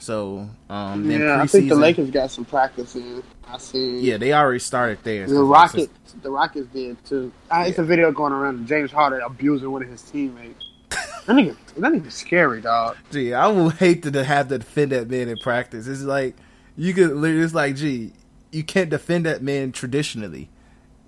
So 0.00 0.48
um, 0.70 1.10
yeah, 1.10 1.42
I 1.42 1.46
think 1.46 1.68
the 1.68 1.74
Lakers 1.74 2.10
got 2.10 2.30
some 2.30 2.46
practice 2.46 2.96
in. 2.96 3.22
I 3.46 3.58
see. 3.58 4.00
Yeah, 4.00 4.16
they 4.16 4.32
already 4.32 4.58
started 4.58 4.98
there. 5.02 5.26
The 5.26 5.42
Rockets, 5.42 5.92
the 6.22 6.30
Rockets 6.30 6.66
did 6.72 7.04
too. 7.04 7.30
Uh, 7.50 7.64
it's 7.66 7.78
a 7.78 7.82
video 7.82 8.10
going 8.10 8.32
around 8.32 8.60
of 8.60 8.66
James 8.66 8.90
Harden 8.90 9.20
abusing 9.20 9.70
one 9.70 9.82
of 9.82 9.88
his 9.88 10.00
teammates. 10.02 10.64
that 10.88 11.26
nigga, 11.26 11.54
that 11.76 11.92
nigga 11.92 12.10
scary, 12.10 12.62
dog. 12.62 12.96
Gee, 13.12 13.34
I 13.34 13.46
would 13.48 13.74
hate 13.74 14.02
to 14.04 14.24
have 14.24 14.48
to 14.48 14.58
defend 14.58 14.92
that 14.92 15.10
man 15.10 15.28
in 15.28 15.36
practice. 15.36 15.86
It's 15.86 16.00
like 16.00 16.34
you 16.76 16.94
could. 16.94 17.10
literally, 17.10 17.44
It's 17.44 17.54
like, 17.54 17.76
gee, 17.76 18.12
you 18.52 18.64
can't 18.64 18.88
defend 18.88 19.26
that 19.26 19.42
man 19.42 19.70
traditionally. 19.70 20.48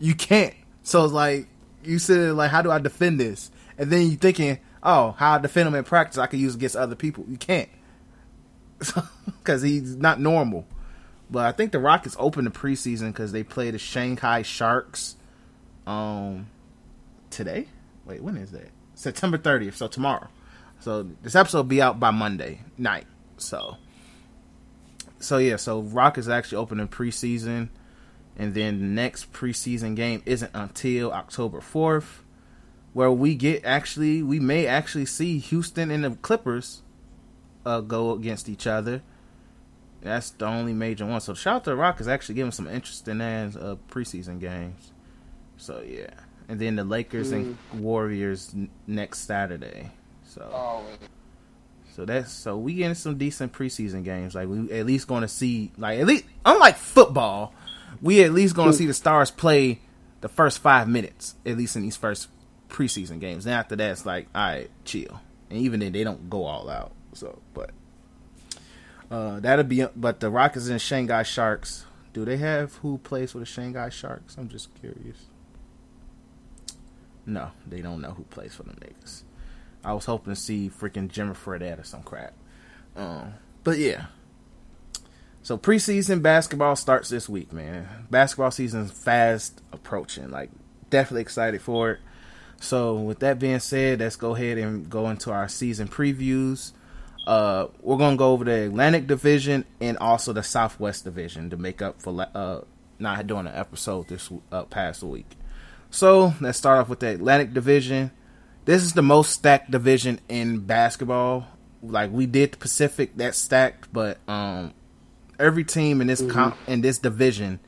You 0.01 0.15
can't. 0.15 0.55
So 0.83 1.03
it's 1.05 1.15
like 1.15 1.47
you 1.83 1.99
said, 1.99 2.35
like, 2.35 2.51
how 2.51 2.61
do 2.61 2.71
I 2.71 2.79
defend 2.79 3.19
this? 3.19 3.51
And 3.79 3.91
then 3.91 4.11
you 4.11 4.17
thinking, 4.17 4.59
oh, 4.83 5.13
how 5.13 5.37
I 5.37 5.39
defend 5.39 5.67
him 5.67 5.75
in 5.77 5.85
practice, 5.85 6.19
I 6.19 6.27
could 6.27 6.41
use 6.41 6.57
against 6.57 6.77
other 6.77 6.95
people. 6.95 7.25
You 7.27 7.39
can't 7.39 7.71
because 9.27 9.63
he's 9.63 9.97
not 9.97 10.19
normal. 10.21 10.67
But 11.31 11.47
I 11.47 11.53
think 11.53 11.73
the 11.73 11.79
Rockets 11.79 12.17
open 12.19 12.45
the 12.45 12.51
preseason 12.51 13.09
because 13.09 13.33
they 13.33 13.43
play 13.43 13.71
the 13.71 13.79
Shanghai 13.79 14.43
Sharks. 14.43 15.17
Um, 15.87 16.47
today. 17.33 17.67
Wait, 18.05 18.23
when 18.23 18.37
is 18.37 18.53
that? 18.53 18.69
September 18.95 19.39
30th. 19.39 19.75
So 19.75 19.89
tomorrow. 19.89 20.29
So 20.79 21.09
this 21.23 21.35
episode 21.35 21.59
will 21.59 21.65
be 21.65 21.83
out 21.83 21.99
by 21.99 22.11
Monday 22.11 22.61
night. 22.79 23.07
So, 23.39 23.79
so 25.19 25.39
yeah. 25.39 25.57
So 25.57 25.81
Rockets 25.81 26.29
actually 26.29 26.59
opening 26.59 26.89
preseason, 26.89 27.69
and 28.37 28.55
then 28.55 28.79
the 28.81 28.87
next 28.87 29.33
preseason 29.33 29.97
game 29.97 30.23
isn't 30.27 30.51
until 30.55 31.13
October 31.13 31.61
4th, 31.61 32.21
where 32.93 33.11
we 33.11 33.35
get 33.35 33.65
actually 33.65 34.23
we 34.23 34.39
may 34.39 34.67
actually 34.67 35.07
see 35.07 35.39
Houston 35.39 35.91
and 35.91 36.05
the 36.05 36.11
Clippers 36.11 36.83
uh, 37.65 37.81
go 37.81 38.13
against 38.13 38.49
each 38.49 38.67
other. 38.67 39.03
That's 40.03 40.31
the 40.31 40.47
only 40.47 40.73
major 40.73 41.07
one. 41.07 41.21
So 41.21 41.35
shout 41.35 41.57
out 41.57 41.65
to 41.65 41.71
the 41.71 41.77
Rockets 41.77 42.09
actually 42.09 42.35
giving 42.35 42.51
some 42.51 42.67
interesting 42.67 43.21
ass 43.21 43.57
uh, 43.57 43.77
preseason 43.91 44.41
games. 44.41 44.93
So 45.57 45.81
yeah, 45.81 46.11
and 46.49 46.61
then 46.61 46.77
the 46.77 46.85
Lakers 46.85 47.33
mm. 47.33 47.57
and 47.73 47.81
Warriors 47.81 48.51
n- 48.55 48.71
next 48.87 49.21
Saturday. 49.21 49.91
So. 50.25 50.51
Oh. 50.53 50.85
So 51.95 52.07
that's 52.07 52.33
so 52.33 52.57
we 52.57 52.75
getting 52.75 52.95
some 52.95 53.19
decent 53.19 53.53
preseason 53.53 54.03
games. 54.03 54.35
Like 54.35 54.49
we 54.49 54.73
at 54.73 54.87
least 54.87 55.07
going 55.07 55.21
to 55.21 55.29
see 55.29 55.73
like 55.77 55.99
at 56.01 56.07
least 56.07 56.25
unlike 56.45 56.77
football, 56.77 57.53
we 58.01 58.25
at 58.25 58.33
least 58.33 58.57
going 58.57 58.71
to 58.71 58.77
see 58.77 58.87
the 58.87 58.95
stars 58.95 59.31
play 59.31 59.81
the 60.23 60.29
first 60.29 60.61
five 60.61 60.89
minutes 60.89 61.35
at 61.45 61.59
least 61.59 61.77
in 61.77 61.83
these 61.83 61.97
first 61.97 62.29
preseason 62.71 63.21
games. 63.21 63.45
And 63.45 63.55
after 63.55 63.77
that, 63.77 63.91
it's 63.91 64.07
like 64.07 64.27
all 64.35 64.43
right, 64.43 64.71
chill. 64.87 65.21
And 65.51 65.59
even 65.59 65.81
then, 65.81 65.93
they 65.93 66.03
don't 66.03 66.31
go 66.31 66.45
all 66.45 66.71
out. 66.71 66.93
So, 67.13 67.41
but 67.55 67.71
uh, 69.11 69.41
that'll 69.41 69.65
be. 69.65 69.87
But 69.95 70.21
the 70.21 70.31
Rockets 70.31 70.69
and 70.69 70.81
Shanghai 70.81 71.23
Sharks. 71.23 71.87
Do 72.13 72.27
they 72.27 72.37
have 72.37 72.75
who 72.77 72.99
plays 72.99 73.33
for 73.33 73.39
the 73.39 73.47
Shanghai 73.47 73.89
Sharks? 73.89 74.37
I'm 74.37 74.49
just 74.49 74.75
curious. 74.75 75.27
No, 77.25 77.53
they 77.67 77.81
don't 77.81 78.01
know 78.01 78.11
who 78.11 78.25
plays 78.25 78.55
for 78.55 78.65
the 78.65 78.73
niggas. 78.73 79.23
I 79.85 79.95
was 79.95 80.05
hoping 80.05 80.35
to 80.35 80.39
see 80.39 80.71
freaking 80.71 81.09
Jimmer 81.09 81.37
Fredette 81.37 81.81
or 81.81 81.85
some 81.85 82.03
crap. 82.03 82.35
Um, 82.97 83.35
but 83.65 83.79
yeah. 83.79 84.07
So 85.43 85.59
preseason 85.59 86.23
basketball 86.23 86.77
starts 86.77 87.09
this 87.09 87.29
week, 87.29 87.53
man. 87.53 87.89
Basketball 88.11 88.51
season's 88.51 88.93
fast 88.93 89.61
approaching. 89.73 90.31
Like, 90.31 90.51
definitely 90.91 91.23
excited 91.23 91.63
for 91.63 91.93
it. 91.93 92.01
So 92.61 92.95
with 92.95 93.19
that 93.21 93.41
being 93.41 93.59
said, 93.59 94.01
let's 94.01 94.15
go 94.15 94.37
ahead 94.37 94.59
and 94.59 94.89
go 94.89 95.09
into 95.09 95.33
our 95.33 95.49
season 95.49 95.89
previews. 95.89 96.73
Uh, 97.27 97.69
we're 97.81 97.99
gonna 97.99 98.17
go 98.17 98.33
over 98.33 98.45
the 98.45 98.67
Atlantic 98.67 99.07
Division 99.07 99.65
and 99.81 99.97
also 99.99 100.33
the 100.33 100.43
Southwest 100.43 101.05
Division 101.05 101.51
to 101.51 101.57
make 101.57 101.81
up 101.81 102.03
for 102.03 102.27
uh, 102.35 102.61
not 102.99 103.27
doing 103.27 103.47
an 103.47 103.55
episode 103.55 104.09
this 104.09 104.31
uh, 104.51 104.65
past 104.65 105.03
week. 105.03 105.37
So 105.91 106.35
let's 106.41 106.59
start 106.59 106.81
off 106.81 106.89
with 106.89 107.01
the 107.01 107.09
Atlantic 107.09 107.53
Division. 107.53 108.11
This 108.65 108.83
is 108.83 108.95
the 108.95 109.03
most 109.03 109.31
stacked 109.31 109.71
division 109.71 110.21
in 110.29 110.61
basketball. 110.61 111.47
Like 111.83 112.11
we 112.13 112.27
did 112.27 112.53
the 112.53 112.57
Pacific, 112.57 113.13
that's 113.17 113.39
stacked, 113.39 113.93
but 113.93 114.19
um, 114.27 114.73
every 115.39 115.65
team 115.65 116.01
in 116.01 116.07
this 116.07 116.23
mm-hmm. 116.23 116.31
com- 116.31 116.55
in 116.67 116.81
this 116.81 116.99
division 116.99 117.61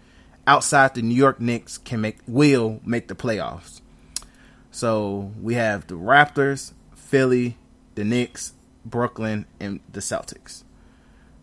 outside 0.46 0.94
the 0.94 1.02
New 1.02 1.14
York 1.14 1.40
Knicks 1.40 1.78
can 1.78 2.00
make 2.00 2.18
will 2.26 2.80
make 2.84 3.08
the 3.08 3.14
playoffs. 3.14 3.80
So 4.70 5.32
we 5.40 5.54
have 5.54 5.86
the 5.86 5.94
Raptors, 5.94 6.72
Philly, 6.94 7.56
the 7.94 8.04
Knicks, 8.04 8.53
Brooklyn, 8.84 9.46
and 9.60 9.80
the 9.90 10.00
Celtics. 10.00 10.64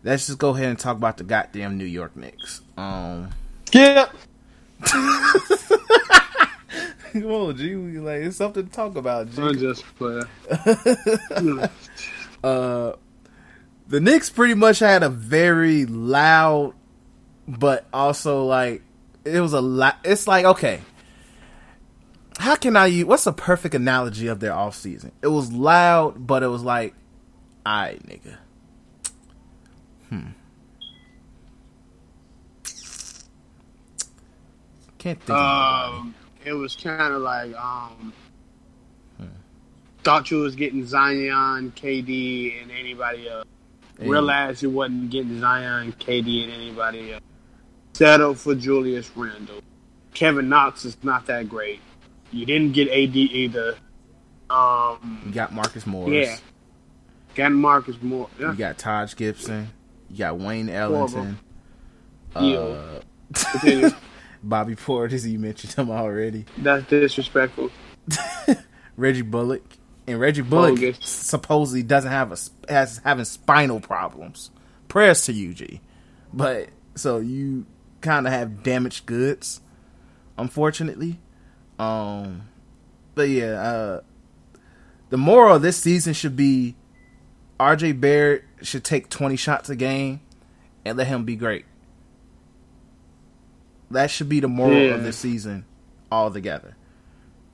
Let's 0.04 0.26
just 0.26 0.38
go 0.38 0.50
ahead 0.50 0.66
and 0.66 0.78
talk 0.78 0.96
about 0.96 1.16
the 1.16 1.24
goddamn 1.24 1.78
New 1.78 1.84
York 1.84 2.16
Knicks. 2.16 2.60
Um, 2.76 3.30
yeah. 3.72 4.08
Come 7.12 7.26
on, 7.26 7.56
G. 7.56 7.74
Like 7.74 8.22
it's 8.22 8.36
something 8.36 8.66
to 8.66 8.72
talk 8.72 8.96
about. 8.96 9.30
G. 9.30 9.42
I'm 9.42 9.58
just 9.58 9.84
playing. 9.96 10.24
uh, 12.42 12.92
the 13.88 14.00
Knicks 14.00 14.30
pretty 14.30 14.54
much 14.54 14.78
had 14.78 15.02
a 15.02 15.08
very 15.08 15.84
loud, 15.86 16.74
but 17.46 17.86
also 17.92 18.44
like 18.44 18.82
it 19.24 19.40
was 19.40 19.52
a 19.52 19.60
lot. 19.60 19.98
It's 20.04 20.26
like 20.26 20.44
okay, 20.46 20.80
how 22.38 22.56
can 22.56 22.76
I 22.76 22.86
use? 22.86 23.04
What's 23.04 23.26
a 23.26 23.32
perfect 23.32 23.74
analogy 23.74 24.26
of 24.26 24.40
their 24.40 24.54
off 24.54 24.74
season? 24.74 25.12
It 25.22 25.28
was 25.28 25.52
loud, 25.52 26.26
but 26.26 26.42
it 26.42 26.48
was 26.48 26.62
like 26.62 26.94
Alright, 27.66 28.04
nigga. 28.06 28.36
Hmm. 30.08 30.28
Can't 34.98 35.20
think. 35.20 35.30
Um, 35.30 36.14
it 36.44 36.52
was 36.52 36.76
kind 36.76 37.14
of 37.14 37.22
like 37.22 37.54
um, 37.56 38.12
hmm. 39.16 39.26
thought 40.04 40.30
you 40.30 40.38
was 40.38 40.54
getting 40.54 40.86
Zion, 40.86 41.72
KD, 41.74 42.62
and 42.62 42.70
anybody 42.70 43.28
else. 43.28 43.46
Hey. 43.98 44.08
Realized 44.08 44.62
you 44.62 44.70
wasn't 44.70 45.10
getting 45.10 45.40
Zion, 45.40 45.92
KD, 45.92 46.44
and 46.44 46.52
anybody 46.52 47.12
else. 47.14 47.22
Settled 47.94 48.38
for 48.38 48.54
Julius 48.54 49.10
Randle. 49.16 49.60
Kevin 50.14 50.48
Knox 50.48 50.84
is 50.84 50.96
not 51.02 51.26
that 51.26 51.48
great. 51.48 51.80
You 52.30 52.46
didn't 52.46 52.72
get 52.72 52.88
AD 52.88 53.16
either. 53.16 53.76
Um, 54.50 55.22
you 55.26 55.32
got 55.32 55.52
Marcus 55.52 55.86
Morris. 55.86 56.28
Yeah. 56.28 56.36
Got 57.34 57.52
Marcus 57.52 57.96
Morris. 58.02 58.30
Yeah. 58.38 58.52
You 58.52 58.58
got 58.58 58.78
Taj 58.78 59.14
Gibson. 59.14 59.70
You 60.10 60.18
got 60.18 60.38
Wayne 60.38 60.68
Ellington. 60.68 61.38
Uh, 62.34 63.00
Bobby 64.42 64.74
Portis, 64.74 65.28
you 65.28 65.38
mentioned 65.38 65.72
him 65.72 65.90
already. 65.90 66.44
That's 66.58 66.86
disrespectful. 66.86 67.70
Reggie 68.96 69.22
Bullock. 69.22 69.62
And 70.06 70.18
Reggie 70.18 70.42
Bullock 70.42 70.74
Bogus. 70.76 70.98
supposedly 71.00 71.82
doesn't 71.84 72.10
have 72.10 72.32
a 72.32 72.72
has 72.72 72.98
having 73.04 73.24
spinal 73.24 73.80
problems. 73.80 74.50
Prayers 74.88 75.24
to 75.26 75.32
you, 75.32 75.54
G. 75.54 75.80
But 76.32 76.70
so 76.96 77.18
you 77.18 77.66
kind 78.00 78.26
of 78.26 78.32
have 78.32 78.62
damaged 78.64 79.06
goods, 79.06 79.60
unfortunately. 80.36 81.20
Um, 81.78 82.48
but 83.14 83.28
yeah, 83.28 83.52
uh, 83.62 84.00
the 85.10 85.16
moral 85.18 85.56
of 85.56 85.62
this 85.62 85.76
season 85.76 86.14
should 86.14 86.36
be 86.36 86.74
RJ 87.58 88.00
Barrett 88.00 88.44
should 88.62 88.84
take 88.84 89.08
20 89.08 89.36
shots 89.36 89.68
a 89.68 89.76
game 89.76 90.20
and 90.84 90.98
let 90.98 91.06
him 91.06 91.24
be 91.24 91.36
great. 91.36 91.64
That 93.90 94.10
should 94.10 94.28
be 94.28 94.40
the 94.40 94.48
moral 94.48 94.78
yeah. 94.78 94.94
of 94.94 95.04
the 95.04 95.12
season 95.12 95.64
altogether. 96.10 96.76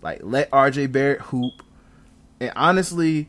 Like 0.03 0.21
let 0.23 0.51
RJ 0.51 0.93
Barrett 0.93 1.21
hoop. 1.23 1.63
And 2.41 2.53
honestly, 2.55 3.29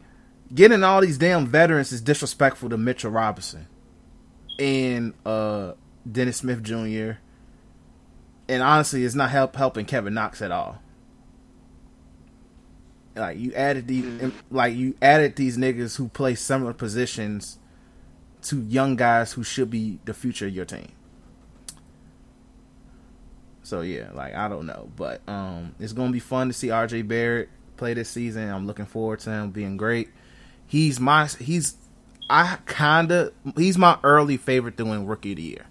getting 0.53 0.83
all 0.83 1.01
these 1.01 1.17
damn 1.17 1.47
veterans 1.47 1.91
is 1.91 2.01
disrespectful 2.01 2.69
to 2.69 2.77
Mitchell 2.77 3.11
Robinson 3.11 3.67
and 4.59 5.13
uh, 5.25 5.73
Dennis 6.09 6.37
Smith 6.37 6.61
Jr. 6.63 7.13
And 8.47 8.63
honestly, 8.63 9.03
it's 9.03 9.15
not 9.15 9.29
help 9.29 9.55
helping 9.55 9.85
Kevin 9.85 10.13
Knox 10.13 10.41
at 10.41 10.51
all. 10.51 10.79
Like 13.19 13.37
you 13.37 13.53
added 13.53 13.87
these, 13.87 14.05
mm. 14.05 14.31
like 14.49 14.75
you 14.75 14.95
added 15.01 15.35
these 15.35 15.57
niggas 15.57 15.97
who 15.97 16.07
play 16.07 16.35
similar 16.35 16.73
positions 16.73 17.59
to 18.43 18.61
young 18.61 18.95
guys 18.95 19.33
who 19.33 19.43
should 19.43 19.69
be 19.69 19.99
the 20.05 20.13
future 20.13 20.47
of 20.47 20.55
your 20.55 20.65
team. 20.65 20.91
So 23.63 23.81
yeah, 23.81 24.09
like 24.13 24.33
I 24.33 24.47
don't 24.47 24.65
know, 24.65 24.89
but 24.95 25.21
um, 25.27 25.75
it's 25.79 25.93
gonna 25.93 26.11
be 26.11 26.19
fun 26.19 26.47
to 26.47 26.53
see 26.53 26.67
RJ 26.67 27.07
Barrett 27.07 27.49
play 27.77 27.93
this 27.93 28.09
season. 28.09 28.49
I'm 28.49 28.65
looking 28.65 28.85
forward 28.85 29.19
to 29.21 29.29
him 29.29 29.51
being 29.51 29.77
great. 29.77 30.09
He's 30.65 30.99
my 30.99 31.27
he's 31.27 31.75
I 32.29 32.57
kinda 32.65 33.31
he's 33.57 33.77
my 33.77 33.99
early 34.03 34.37
favorite 34.37 34.77
to 34.77 34.85
win 34.85 35.05
Rookie 35.05 35.31
of 35.33 35.37
the 35.37 35.43
Year 35.43 35.65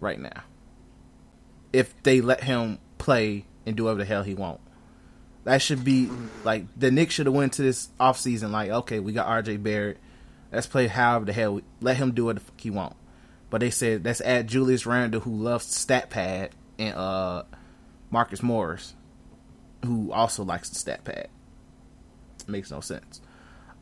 right 0.00 0.20
now. 0.20 0.42
If 1.72 1.94
they 2.02 2.20
let 2.20 2.44
him 2.44 2.78
play 2.98 3.46
and 3.64 3.74
do 3.74 3.84
whatever 3.84 4.00
the 4.00 4.04
hell 4.04 4.22
he 4.22 4.34
wants. 4.34 4.60
That 5.44 5.60
should 5.60 5.84
be 5.84 6.10
like 6.42 6.66
the 6.76 6.90
Knicks 6.90 7.14
should 7.14 7.26
have 7.26 7.34
went 7.34 7.54
to 7.54 7.62
this 7.62 7.90
offseason 8.00 8.50
like, 8.50 8.70
okay, 8.70 8.98
we 8.98 9.12
got 9.12 9.26
RJ 9.26 9.62
Barrett. 9.62 9.98
Let's 10.50 10.66
play 10.66 10.86
however 10.86 11.26
the 11.26 11.32
hell 11.32 11.54
we, 11.54 11.62
let 11.80 11.96
him 11.98 12.12
do 12.12 12.26
what 12.26 12.36
the 12.36 12.40
fuck 12.40 12.60
he 12.60 12.70
want. 12.70 12.96
But 13.50 13.60
they 13.60 13.70
said 13.70 14.04
let's 14.04 14.22
add 14.22 14.48
Julius 14.48 14.86
Randle 14.86 15.20
who 15.20 15.34
loves 15.34 15.66
stat 15.66 16.10
pad 16.10 16.50
and 16.78 16.96
uh 16.96 17.42
Marcus 18.10 18.42
Morris 18.42 18.94
who 19.84 20.12
also 20.12 20.44
likes 20.44 20.70
the 20.70 20.76
stat 20.76 21.04
pad. 21.04 21.28
Makes 22.46 22.70
no 22.70 22.80
sense. 22.80 23.20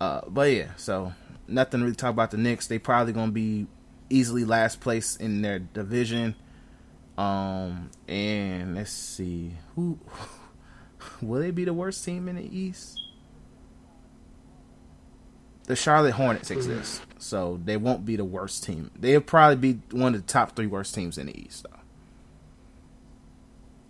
Uh 0.01 0.23
but 0.27 0.51
yeah, 0.51 0.75
so 0.77 1.13
nothing 1.47 1.83
really 1.83 1.95
talk 1.95 2.11
about 2.11 2.33
the 2.33 2.39
Knicks. 2.39 2.67
They 2.67 2.79
probably 2.81 3.13
gonna 3.13 3.31
be 3.31 3.69
easily 4.11 4.45
last 4.45 4.81
place 4.81 5.15
in 5.15 5.43
their 5.43 5.61
division. 5.61 6.35
Um 7.17 7.91
and 8.09 8.75
let's 8.75 8.91
see 8.91 9.53
who 9.77 10.01
Will 11.21 11.41
they 11.41 11.51
be 11.51 11.65
the 11.65 11.73
worst 11.73 12.05
team 12.05 12.29
in 12.29 12.37
the 12.37 12.59
East? 12.59 12.99
The 15.65 15.77
Charlotte 15.77 16.13
Hornets 16.13 16.51
exist, 16.51 17.03
so 17.19 17.61
they 17.65 17.77
won't 17.77 18.05
be 18.05 18.17
the 18.17 18.25
worst 18.25 18.65
team. 18.65 18.91
They'll 18.99 19.21
probably 19.21 19.75
be 19.75 19.81
one 19.97 20.15
of 20.15 20.27
the 20.27 20.27
top 20.27 20.57
three 20.57 20.67
worst 20.67 20.95
teams 20.95 21.19
in 21.19 21.27
the 21.27 21.41
East, 21.41 21.65
though. 21.65 21.79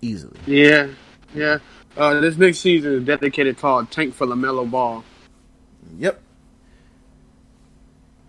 Easily. 0.03 0.39
Yeah, 0.47 0.89
yeah. 1.35 1.59
Uh, 1.97 2.21
this 2.21 2.37
next 2.37 2.59
season 2.59 2.93
is 2.93 3.05
dedicated 3.05 3.57
called 3.57 3.91
Tank 3.91 4.15
for 4.15 4.27
LaMelo 4.27 4.71
Ball. 4.71 5.03
Yep. 5.99 6.21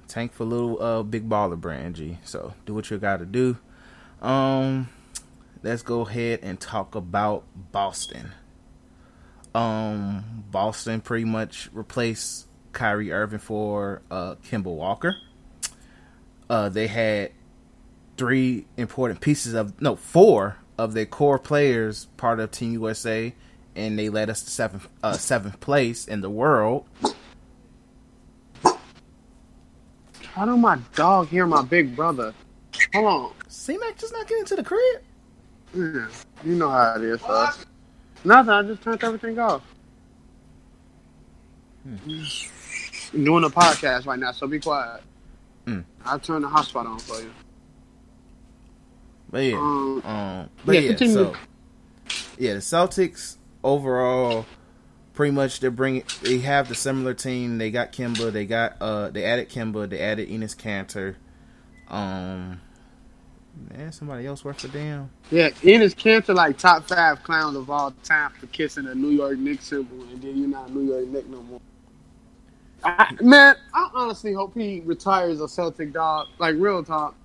Tank 0.08 0.34
for 0.34 0.46
little 0.46 0.82
uh, 0.82 1.04
big 1.04 1.28
baller 1.28 1.60
brand 1.60 1.96
G. 1.96 2.20
So 2.24 2.54
do 2.66 2.74
what 2.74 2.90
you 2.90 2.98
got 2.98 3.18
to 3.18 3.26
do. 3.26 3.58
Um, 4.22 4.90
let's 5.64 5.82
go 5.82 6.02
ahead 6.02 6.40
and 6.44 6.60
talk 6.60 6.96
about 6.96 7.44
Boston. 7.72 8.32
Um, 9.56 10.46
Boston 10.52 11.02
pretty 11.02 11.26
much 11.26 11.70
replaced 11.74 12.48
Kyrie 12.72 13.12
Irving 13.12 13.40
for 13.40 14.02
uh, 14.10 14.36
Kemba 14.36 14.66
Walker. 14.66 15.16
Uh, 16.50 16.70
they 16.70 16.88
had 16.88 17.32
three 18.18 18.66
important 18.78 19.22
pieces 19.22 19.54
of 19.54 19.80
no 19.82 19.96
four 19.96 20.58
of 20.78 20.94
their 20.94 21.06
core 21.06 21.40
players 21.40 22.06
part 22.18 22.40
of 22.40 22.52
Team 22.52 22.74
USA, 22.74 23.34
and 23.76 23.98
they 23.98 24.10
led 24.10 24.30
us 24.30 24.44
to 24.44 24.50
seventh 24.50 24.88
uh, 25.04 25.14
seventh 25.14 25.60
place 25.60 26.08
in 26.08 26.22
the 26.22 26.30
world. 26.30 26.86
How 30.34 30.46
do 30.46 30.58
my 30.58 30.80
dog 30.96 31.28
hear 31.28 31.46
my 31.46 31.62
big 31.62 31.96
brother? 31.96 32.34
Hold 32.94 33.06
on. 33.06 33.34
C-Mac 33.48 33.98
just 33.98 34.14
not 34.14 34.28
getting 34.28 34.46
to 34.46 34.56
the 34.56 34.64
crib. 34.64 35.04
Yeah, 35.76 36.08
you 36.44 36.56
know 36.56 36.70
how 36.70 36.96
it 36.96 37.04
is 37.04 37.22
us. 37.24 37.66
Nothing. 38.24 38.50
I 38.52 38.64
just 38.64 38.82
turned 38.82 39.04
everything 39.04 39.40
off. 39.40 39.62
Hmm. 41.84 41.96
I'm 43.14 43.24
doing 43.24 43.44
a 43.44 43.50
podcast 43.50 44.06
right 44.06 44.18
now, 44.18 44.32
so 44.32 44.48
be 44.48 44.60
quiet. 44.60 45.02
Hmm. 45.68 45.82
I'll 46.06 46.20
turn 46.20 46.42
the 46.42 46.48
hotspot 46.48 46.86
on 46.86 47.00
for 47.00 47.22
you. 47.22 47.32
But 49.30 49.44
yeah, 49.44 49.56
um, 49.56 50.02
um 50.06 50.50
but 50.66 50.76
yeah, 50.76 50.92
yeah 50.92 51.08
so 51.08 51.34
yeah, 52.38 52.54
the 52.54 52.60
Celtics 52.60 53.38
overall, 53.64 54.46
pretty 55.14 55.32
much 55.32 55.60
they're 55.60 55.72
bringing. 55.72 56.04
They 56.22 56.40
have 56.40 56.70
the 56.70 56.76
similar 56.76 57.14
team. 57.14 57.58
They 57.58 57.72
got 57.72 57.92
Kemba. 57.92 58.32
They 58.32 58.46
got 58.46 58.78
uh. 58.80 59.10
They 59.10 59.26
added 59.26 59.50
Kemba. 59.50 59.90
They 59.90 60.00
added 60.00 60.30
Enes 60.30 60.56
Kanter. 60.56 61.16
Um, 61.88 62.62
Man, 63.70 63.92
somebody 63.92 64.26
else 64.26 64.44
worth 64.44 64.64
a 64.64 64.68
damn. 64.68 65.10
Yeah, 65.30 65.50
Enes 65.50 65.96
Kanter 65.96 66.34
like 66.34 66.58
top 66.58 66.88
five 66.88 67.22
clowns 67.24 67.56
of 67.56 67.70
all 67.70 67.92
time 68.04 68.32
for 68.32 68.48
kissing 68.48 68.88
a 68.88 68.96
New 68.96 69.10
York 69.10 69.38
Knicks 69.38 69.68
symbol, 69.68 70.02
and 70.04 70.22
then 70.22 70.38
you're 70.38 70.48
not 70.48 70.70
a 70.70 70.72
New 70.72 70.92
York 70.92 71.08
Knick 71.08 71.28
no 71.28 71.42
more. 71.44 71.62
I, 72.84 73.16
man, 73.22 73.56
I 73.74 73.90
honestly 73.94 74.34
hope 74.34 74.56
he 74.56 74.82
retires 74.82 75.40
a 75.40 75.48
Celtic 75.48 75.94
dog, 75.94 76.28
like 76.40 76.56
real 76.58 76.84
talk. 76.84 77.16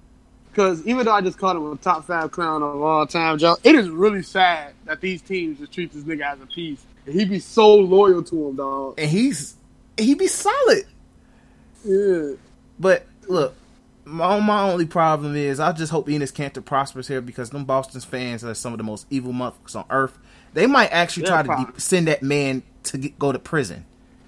Because 0.51 0.85
even 0.87 1.05
though 1.05 1.13
I 1.13 1.21
just 1.21 1.39
called 1.39 1.57
him 1.57 1.71
a 1.71 1.77
top 1.77 2.05
five 2.05 2.31
clown 2.31 2.63
of 2.63 2.81
all 2.81 3.07
time, 3.07 3.39
Joe, 3.39 3.57
it 3.63 3.75
is 3.75 3.89
really 3.89 4.23
sad 4.23 4.75
that 4.87 5.01
these 5.01 5.23
teams 5.23 5.59
just 5.59 5.73
treat 5.73 5.93
this 5.93 6.05
nigga 6.05 6.33
as 6.33 6.41
a 6.41 6.47
piece. 6.47 6.85
And 7.07 7.15
he 7.15 7.25
be 7.25 7.39
so 7.39 7.75
loyal 7.75 8.23
to 8.25 8.49
him, 8.49 8.57
dog. 8.57 8.95
And 8.99 9.11
he's 9.11 9.57
he 9.97 10.15
be 10.15 10.27
solid. 10.27 10.85
Yeah. 11.85 12.33
But 12.79 13.07
look, 13.29 13.55
my, 14.09 14.40
my 14.40 14.62
only 14.62 14.86
problem 14.86 15.36
is 15.36 15.60
I 15.60 15.72
just 15.72 15.93
hope 15.93 16.09
Enes 16.09 16.32
Kanter 16.32 16.64
prospers 16.64 17.06
here 17.06 17.20
because 17.20 17.51
them 17.51 17.64
Boston's 17.64 18.05
fans 18.05 18.44
are 18.44 18.55
some 18.55 18.72
of 18.72 18.78
the 18.78 18.85
most 18.85 19.06
evil 19.10 19.32
motherfuckers 19.32 19.76
on 19.76 19.85
earth. 19.90 20.18
They 20.55 20.66
might 20.66 20.89
actually 20.89 21.26
try 21.26 21.43
to 21.43 21.80
send 21.80 22.09
that 22.09 22.22
man 22.22 22.62
to 22.85 22.98
get, 22.98 23.18
go 23.18 23.32
to 23.32 23.39
prison. 23.39 23.85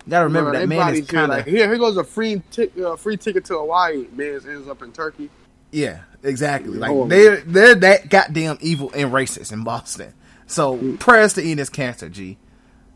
You 0.06 0.10
gotta 0.10 0.24
remember 0.26 0.52
that 0.52 0.68
man 0.68 0.94
is 0.94 1.06
kind 1.06 1.30
of 1.32 1.38
like, 1.38 1.46
here. 1.46 1.66
Here 1.66 1.78
goes 1.78 1.96
a 1.96 2.04
free 2.04 2.42
t- 2.50 2.70
uh, 2.84 2.96
free 2.96 3.16
ticket 3.16 3.44
to 3.46 3.54
Hawaii. 3.54 4.06
Man 4.12 4.40
ends 4.48 4.68
up 4.68 4.82
in 4.82 4.92
Turkey. 4.92 5.30
Yeah, 5.70 6.00
exactly. 6.22 6.76
Like 6.76 6.90
oh, 6.90 7.06
they're 7.06 7.40
they're 7.40 7.74
that 7.76 8.08
goddamn 8.08 8.58
evil 8.60 8.90
and 8.94 9.12
racist 9.12 9.52
in 9.52 9.64
Boston. 9.64 10.12
So 10.46 10.76
mm. 10.76 10.98
prayers 10.98 11.34
to 11.34 11.42
Enes 11.42 11.70
Kanter, 11.70 12.10
G. 12.10 12.38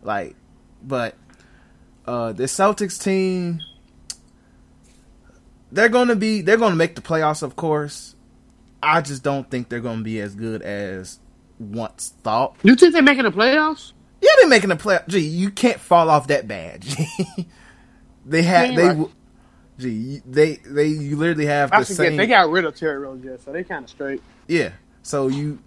Like, 0.02 0.34
but 0.82 1.16
uh 2.06 2.32
the 2.32 2.44
Celtics 2.44 3.02
team 3.02 3.60
they're 5.74 5.88
going 5.88 6.08
to 6.08 6.16
be 6.16 6.40
they're 6.40 6.56
going 6.56 6.72
to 6.72 6.76
make 6.76 6.94
the 6.94 7.02
playoffs, 7.02 7.42
of 7.42 7.56
course. 7.56 8.14
I 8.82 9.00
just 9.00 9.22
don't 9.22 9.50
think 9.50 9.68
they're 9.68 9.80
going 9.80 9.98
to 9.98 10.04
be 10.04 10.20
as 10.20 10.34
good 10.34 10.62
as 10.62 11.18
once 11.58 12.14
thought. 12.22 12.56
You 12.62 12.74
think 12.74 12.92
they're 12.92 13.02
making 13.02 13.24
the 13.24 13.30
playoffs? 13.30 13.92
Yeah, 14.20 14.30
they're 14.38 14.48
making 14.48 14.70
the 14.70 14.76
play. 14.76 14.98
Gee, 15.08 15.20
you 15.20 15.50
can't 15.50 15.80
fall 15.80 16.08
off 16.10 16.28
that 16.28 16.48
bad. 16.48 16.84
They 18.26 18.42
had 18.42 18.76
they. 18.76 18.88
Right. 18.88 19.08
Gee, 19.78 20.22
they 20.24 20.56
they 20.56 20.86
you 20.86 21.16
literally 21.16 21.46
have 21.46 21.72
I 21.72 21.80
the 21.80 21.84
same. 21.84 22.16
They 22.16 22.26
got 22.26 22.48
rid 22.48 22.64
of 22.64 22.76
Terry 22.76 22.98
Rozier, 22.98 23.38
so 23.44 23.52
they 23.52 23.64
kind 23.64 23.84
of 23.84 23.90
straight. 23.90 24.22
Yeah, 24.46 24.70
so 25.02 25.28
you 25.28 25.58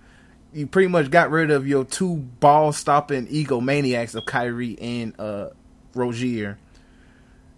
you 0.54 0.66
pretty 0.66 0.88
much 0.88 1.12
got 1.12 1.30
rid 1.30 1.52
of 1.52 1.68
your 1.68 1.84
two 1.84 2.16
ball 2.16 2.72
stopping 2.72 3.28
egomaniacs 3.28 4.16
of 4.16 4.26
Kyrie 4.26 4.78
and 4.80 5.20
uh 5.20 5.50
Rozier. 5.94 6.58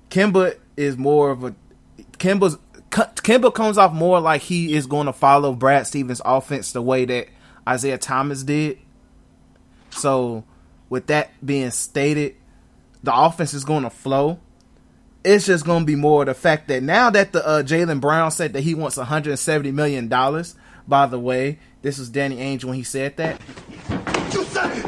Kemba 0.10 0.58
is 0.76 0.98
more 0.98 1.30
of 1.30 1.44
a 1.44 1.54
Kemba's 2.20 2.58
Kemba 2.92 3.54
comes 3.54 3.78
off 3.78 3.94
more 3.94 4.20
like 4.20 4.42
he 4.42 4.74
is 4.74 4.88
going 4.88 5.06
to 5.06 5.14
follow 5.14 5.54
Brad 5.54 5.86
Stevens' 5.86 6.22
offense 6.26 6.72
the 6.72 6.82
way 6.82 7.06
that 7.06 7.28
Isaiah 7.68 7.98
Thomas 7.98 8.44
did. 8.44 8.80
So, 9.92 10.44
with 10.90 11.08
that 11.08 11.30
being 11.46 11.72
stated, 11.72 12.36
the 13.04 13.16
offense 13.16 13.54
is 13.54 13.64
going 13.64 13.84
to 13.84 13.90
flow. 13.90 14.40
It's 15.24 15.46
just 15.46 15.66
going 15.66 15.82
to 15.82 15.86
be 15.86 15.96
more 15.96 16.26
the 16.26 16.34
fact 16.34 16.68
that 16.70 16.82
now 16.82 17.10
that 17.10 17.32
the 17.32 17.46
uh, 17.46 17.64
Jaylen 17.64 18.00
Brown 18.00 18.32
said 18.32 18.54
that 18.54 18.62
he 18.62 18.74
wants 18.74 18.98
170 18.98 19.72
million 19.72 20.08
dollars. 20.08 20.56
By 20.88 21.06
the 21.06 21.20
way, 21.20 21.60
this 21.84 22.00
was 22.00 22.10
Danny 22.10 22.38
Ainge 22.38 22.64
when 22.64 22.74
he 22.74 22.82
said 22.82 23.18
that. 23.18 23.40
You 24.34 24.44
say 24.44 24.80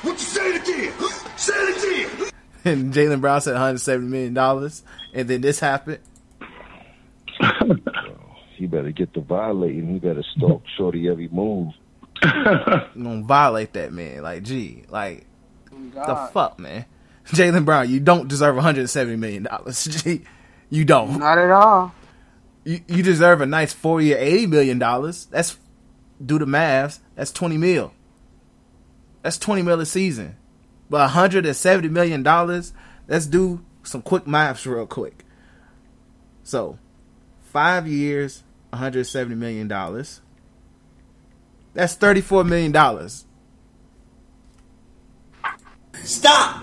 What 0.00 0.12
you 0.12 0.18
say 0.18 0.54
it 0.54 0.62
again? 0.62 0.92
Say 1.36 1.52
it 1.54 1.76
again. 1.76 2.30
And 2.64 2.92
Jaylen 2.92 3.20
Brown 3.22 3.40
said 3.40 3.52
170 3.52 4.06
million 4.06 4.34
dollars, 4.34 4.82
and 5.14 5.28
then 5.28 5.40
this 5.40 5.60
happened. 5.60 5.98
he 8.56 8.66
better 8.66 8.90
get 8.90 9.14
to 9.14 9.20
violating. 9.20 9.92
He 9.92 9.98
better 9.98 10.24
stalk 10.36 10.62
Shorty 10.76 11.08
every 11.08 11.28
move. 11.28 11.72
gonna 12.22 13.22
violate 13.22 13.72
that 13.72 13.92
man. 13.92 14.22
Like, 14.22 14.42
gee, 14.42 14.84
like 14.88 15.26
God. 15.94 16.06
the 16.06 16.32
fuck, 16.32 16.58
man. 16.58 16.84
Jaylen 17.28 17.64
Brown, 17.64 17.88
you 17.88 18.00
don't 18.00 18.28
deserve 18.28 18.56
170 18.56 19.16
million 19.16 19.44
dollars. 19.44 19.84
Gee, 19.84 20.22
you 20.68 20.84
don't. 20.84 21.18
Not 21.18 21.38
at 21.38 21.50
all. 21.50 21.94
You 22.64 22.80
you 22.86 23.02
deserve 23.02 23.40
a 23.40 23.46
nice 23.46 23.72
four 23.72 24.00
year, 24.00 24.18
80 24.18 24.46
million 24.46 24.78
dollars. 24.78 25.26
That's 25.26 25.56
do 26.24 26.38
the 26.38 26.46
maths. 26.46 27.00
That's 27.14 27.32
20 27.32 27.56
mil. 27.56 27.92
That's 29.22 29.38
20 29.38 29.62
mil 29.62 29.80
a 29.80 29.86
season. 29.86 30.36
But 30.88 31.00
170 31.00 31.88
million 31.88 32.22
dollars. 32.22 32.72
Let's 33.08 33.26
do 33.26 33.64
some 33.82 34.02
quick 34.02 34.26
maths 34.26 34.66
real 34.66 34.86
quick. 34.86 35.24
So, 36.42 36.78
five 37.50 37.86
years, 37.86 38.42
170 38.70 39.34
million 39.34 39.68
dollars. 39.68 40.20
That's 41.74 41.94
34 41.94 42.44
million 42.44 42.72
dollars. 42.72 43.26
Stop! 46.02 46.62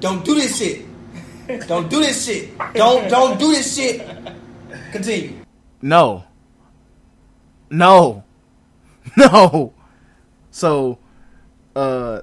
Don't 0.00 0.24
do 0.24 0.34
this 0.34 0.58
shit. 0.58 0.86
Don't 1.66 1.88
do 1.88 2.00
this 2.00 2.26
shit. 2.26 2.56
Don't 2.74 3.08
don't 3.08 3.38
do 3.38 3.50
this 3.50 3.76
shit. 3.76 4.06
Continue. 4.92 5.40
No. 5.82 6.24
No. 7.70 8.22
No. 9.16 9.72
So, 10.50 10.98
uh, 11.76 12.22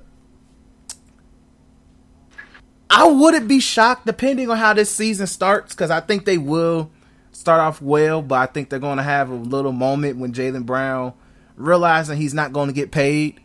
I 2.90 3.08
wouldn't 3.08 3.48
be 3.48 3.60
shocked 3.60 4.06
depending 4.06 4.50
on 4.50 4.58
how 4.58 4.74
this 4.74 4.94
season 4.94 5.26
starts 5.26 5.74
because 5.74 5.90
I 5.90 6.02
think 6.02 6.26
they 6.26 6.38
will 6.38 6.92
start 7.34 7.60
off 7.60 7.82
well, 7.82 8.22
but 8.22 8.36
I 8.36 8.46
think 8.46 8.70
they're 8.70 8.80
going 8.80 8.98
to 8.98 9.04
have 9.04 9.30
a 9.30 9.36
little 9.36 9.72
moment 9.72 10.18
when 10.18 10.34
Jaylen 10.34 10.66
Brown 10.66 11.14
realizing 11.56 12.18
he's 12.18 12.34
not 12.34 12.54
going 12.54 12.68
to 12.68 12.74
get 12.74 12.92
paid. 12.92 13.40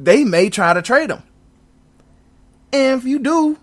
They 0.00 0.24
may 0.24 0.50
try 0.50 0.74
to 0.74 0.82
trade 0.82 1.10
him. 1.10 1.22
And 2.72 3.00
if 3.00 3.06
you 3.06 3.18
do, 3.18 3.58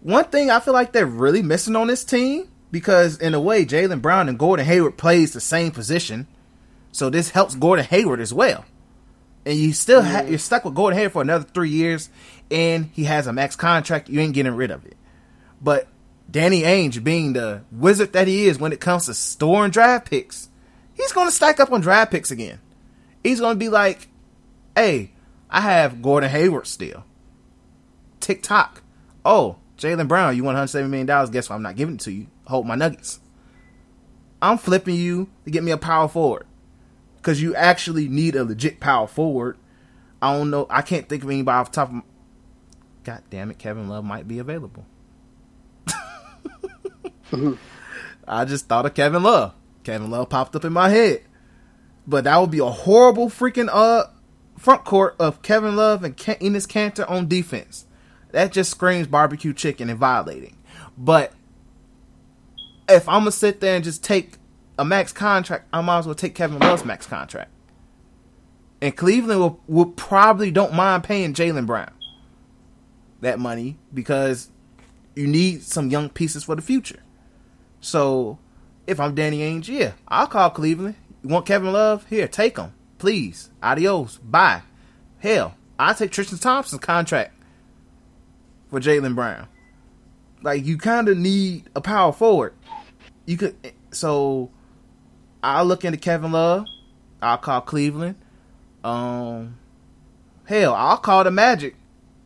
one 0.00 0.26
thing 0.26 0.50
I 0.50 0.60
feel 0.60 0.74
like 0.74 0.92
they're 0.92 1.06
really 1.06 1.42
missing 1.42 1.76
on 1.76 1.86
this 1.86 2.04
team, 2.04 2.48
because 2.70 3.18
in 3.18 3.34
a 3.34 3.40
way, 3.40 3.64
Jaylen 3.64 4.02
Brown 4.02 4.28
and 4.28 4.38
Gordon 4.38 4.66
Hayward 4.66 4.96
plays 4.96 5.32
the 5.32 5.40
same 5.40 5.70
position. 5.70 6.26
So 6.92 7.10
this 7.10 7.30
helps 7.30 7.54
Gordon 7.54 7.84
Hayward 7.86 8.20
as 8.20 8.32
well. 8.32 8.64
And 9.46 9.58
you 9.58 9.72
still 9.72 10.02
ha- 10.02 10.24
you're 10.26 10.38
stuck 10.38 10.64
with 10.64 10.74
Gordon 10.74 10.98
Hayward 10.98 11.12
for 11.12 11.22
another 11.22 11.44
three 11.44 11.70
years, 11.70 12.08
and 12.50 12.90
he 12.92 13.04
has 13.04 13.26
a 13.26 13.32
max 13.32 13.56
contract. 13.56 14.08
You 14.08 14.20
ain't 14.20 14.34
getting 14.34 14.54
rid 14.54 14.70
of 14.70 14.86
it. 14.86 14.96
But 15.60 15.88
Danny 16.30 16.62
Ainge, 16.62 17.02
being 17.04 17.32
the 17.32 17.62
wizard 17.70 18.12
that 18.12 18.28
he 18.28 18.46
is 18.46 18.58
when 18.58 18.72
it 18.72 18.80
comes 18.80 19.06
to 19.06 19.14
storing 19.14 19.70
draft 19.70 20.10
picks, 20.10 20.48
he's 20.94 21.12
going 21.12 21.28
to 21.28 21.34
stack 21.34 21.60
up 21.60 21.70
on 21.70 21.80
draft 21.80 22.10
picks 22.10 22.30
again. 22.30 22.60
He's 23.22 23.40
going 23.40 23.54
to 23.54 23.58
be 23.58 23.68
like, 23.68 24.08
"Hey, 24.74 25.12
I 25.54 25.60
have 25.60 26.02
Gordon 26.02 26.30
Hayward 26.30 26.66
still. 26.66 27.04
TikTok. 28.18 28.82
Oh, 29.24 29.56
Jaylen 29.78 30.08
Brown, 30.08 30.36
you 30.36 30.42
want 30.42 30.56
170 30.56 30.90
million 30.90 31.06
dollars? 31.06 31.30
Guess 31.30 31.48
what? 31.48 31.56
I'm 31.56 31.62
not 31.62 31.76
giving 31.76 31.94
it 31.94 32.00
to 32.02 32.12
you. 32.12 32.26
Hold 32.46 32.66
my 32.66 32.74
nuggets. 32.74 33.20
I'm 34.42 34.58
flipping 34.58 34.96
you 34.96 35.30
to 35.44 35.50
get 35.50 35.62
me 35.62 35.70
a 35.70 35.78
power 35.78 36.08
forward 36.08 36.46
because 37.16 37.40
you 37.40 37.54
actually 37.54 38.08
need 38.08 38.34
a 38.34 38.44
legit 38.44 38.80
power 38.80 39.06
forward. 39.06 39.56
I 40.20 40.36
don't 40.36 40.50
know. 40.50 40.66
I 40.68 40.82
can't 40.82 41.08
think 41.08 41.22
of 41.22 41.30
anybody 41.30 41.54
off 41.54 41.70
the 41.70 41.76
top 41.76 41.88
of. 41.88 41.94
My... 41.94 42.02
God 43.04 43.22
damn 43.30 43.50
it, 43.50 43.58
Kevin 43.58 43.88
Love 43.88 44.04
might 44.04 44.26
be 44.26 44.38
available. 44.38 44.84
I 48.28 48.44
just 48.44 48.66
thought 48.66 48.86
of 48.86 48.94
Kevin 48.94 49.22
Love. 49.22 49.54
Kevin 49.82 50.10
Love 50.10 50.28
popped 50.28 50.56
up 50.56 50.64
in 50.64 50.72
my 50.72 50.88
head, 50.88 51.22
but 52.06 52.24
that 52.24 52.38
would 52.38 52.50
be 52.50 52.58
a 52.58 52.64
horrible 52.66 53.28
freaking 53.28 53.68
uh 53.70 54.04
front 54.58 54.84
court 54.84 55.16
of 55.18 55.42
Kevin 55.42 55.76
Love 55.76 56.04
and 56.04 56.16
Enes 56.16 56.66
Kanter 56.66 57.08
on 57.10 57.28
defense. 57.28 57.86
That 58.30 58.52
just 58.52 58.70
screams 58.70 59.06
barbecue 59.06 59.52
chicken 59.52 59.90
and 59.90 59.98
violating. 59.98 60.56
But 60.96 61.32
if 62.88 63.08
I'm 63.08 63.20
gonna 63.20 63.32
sit 63.32 63.60
there 63.60 63.76
and 63.76 63.84
just 63.84 64.02
take 64.02 64.38
a 64.78 64.84
max 64.84 65.12
contract, 65.12 65.68
I 65.72 65.80
might 65.80 65.98
as 65.98 66.06
well 66.06 66.14
take 66.14 66.34
Kevin 66.34 66.58
Love's 66.58 66.84
max 66.84 67.06
contract. 67.06 67.50
And 68.80 68.96
Cleveland 68.96 69.40
will, 69.40 69.60
will 69.66 69.86
probably 69.86 70.50
don't 70.50 70.74
mind 70.74 71.04
paying 71.04 71.32
Jaylen 71.32 71.66
Brown 71.66 71.92
that 73.20 73.38
money 73.38 73.78
because 73.92 74.50
you 75.14 75.26
need 75.26 75.62
some 75.62 75.90
young 75.90 76.08
pieces 76.08 76.44
for 76.44 76.54
the 76.54 76.62
future. 76.62 77.00
So 77.84 78.38
if 78.86 78.98
I'm 78.98 79.14
Danny 79.14 79.40
Ainge, 79.40 79.68
yeah, 79.68 79.92
I'll 80.08 80.26
call 80.26 80.48
Cleveland. 80.48 80.94
You 81.22 81.28
want 81.28 81.44
Kevin 81.44 81.70
Love? 81.70 82.06
Here, 82.08 82.26
take 82.26 82.56
him. 82.56 82.72
Please. 82.96 83.50
Adios. 83.62 84.16
Bye. 84.18 84.62
Hell, 85.18 85.54
I'll 85.78 85.94
take 85.94 86.10
Tristan 86.10 86.38
Thompson's 86.38 86.80
contract 86.80 87.34
for 88.70 88.80
Jaylen 88.80 89.14
Brown. 89.14 89.48
Like 90.42 90.64
you 90.64 90.78
kind 90.78 91.08
of 91.08 91.18
need 91.18 91.68
a 91.76 91.82
power 91.82 92.12
forward. 92.12 92.54
You 93.26 93.36
could 93.36 93.54
so 93.90 94.50
I'll 95.42 95.66
look 95.66 95.84
into 95.84 95.98
Kevin 95.98 96.32
Love. 96.32 96.64
I'll 97.20 97.36
call 97.36 97.60
Cleveland. 97.60 98.16
Um, 98.82 99.58
hell, 100.46 100.74
I'll 100.74 100.96
call 100.96 101.22
the 101.24 101.30
Magic. 101.30 101.76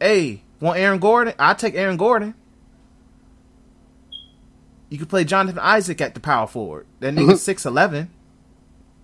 Hey, 0.00 0.42
want 0.60 0.78
Aaron 0.78 1.00
Gordon? 1.00 1.34
I'll 1.36 1.56
take 1.56 1.74
Aaron 1.74 1.96
Gordon. 1.96 2.34
You 4.88 4.98
could 4.98 5.08
play 5.08 5.24
Jonathan 5.24 5.58
Isaac 5.60 6.00
at 6.00 6.14
the 6.14 6.20
power 6.20 6.46
forward. 6.46 6.86
That 7.00 7.14
nigga 7.14 7.36
six 7.36 7.66
eleven. 7.66 8.10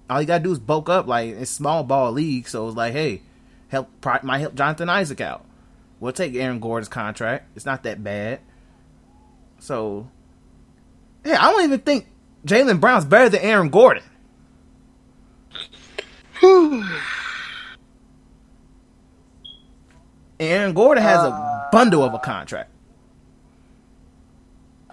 All 0.09 0.21
you 0.21 0.27
gotta 0.27 0.45
do 0.45 0.53
is 0.53 0.59
bulk 0.59 0.89
up. 0.89 1.07
Like 1.07 1.31
it's 1.31 1.51
small 1.51 1.85
ball 1.85 2.13
league, 2.13 2.49
so 2.49 2.69
it's 2.69 2.77
like, 2.77 2.93
hey, 2.93 3.23
help 3.69 3.91
might 4.23 4.39
help 4.39 4.55
Jonathan 4.55 4.89
Isaac 4.89 5.21
out. 5.21 5.45
We'll 6.01 6.13
take 6.13 6.35
Aaron 6.35 6.61
Gordon's 6.61 6.89
contract. 6.89 7.49
It's 7.57 7.67
not 7.67 7.83
that 7.85 8.03
bad. 8.05 8.41
So, 9.59 10.09
yeah, 11.25 11.43
I 11.43 11.51
don't 11.51 11.65
even 11.65 11.81
think 11.81 12.07
Jaylen 12.45 12.81
Brown's 12.81 13.07
better 13.07 13.31
than 13.31 13.41
Aaron 13.41 13.71
Gordon. 13.71 14.03
Aaron 20.41 20.75
Gordon 20.75 21.03
has 21.03 21.17
a 21.19 21.29
uh, 21.29 21.71
bundle 21.71 22.03
of 22.03 22.13
a 22.13 22.19
contract. 22.19 22.71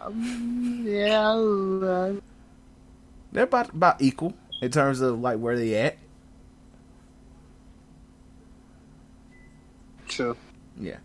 Um, 0.03 0.83
yeah, 0.85 1.29
uh, 1.29 2.13
they're 3.31 3.43
about 3.43 3.69
about 3.69 4.01
equal 4.01 4.33
in 4.61 4.71
terms 4.71 5.01
of 5.01 5.19
like 5.19 5.39
where 5.39 5.55
they 5.55 5.75
at. 5.75 5.97
Sure. 10.09 10.35
Yeah. 10.79 10.97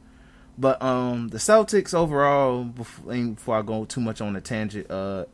But 0.58 0.82
um 0.82 1.28
the 1.28 1.38
Celtics 1.38 1.94
overall 1.94 2.64
before, 2.64 3.14
before 3.14 3.58
I 3.58 3.62
go 3.62 3.84
too 3.84 4.00
much 4.00 4.20
on 4.20 4.34
a 4.36 4.40
tangent, 4.40 4.90
uh 4.90 5.26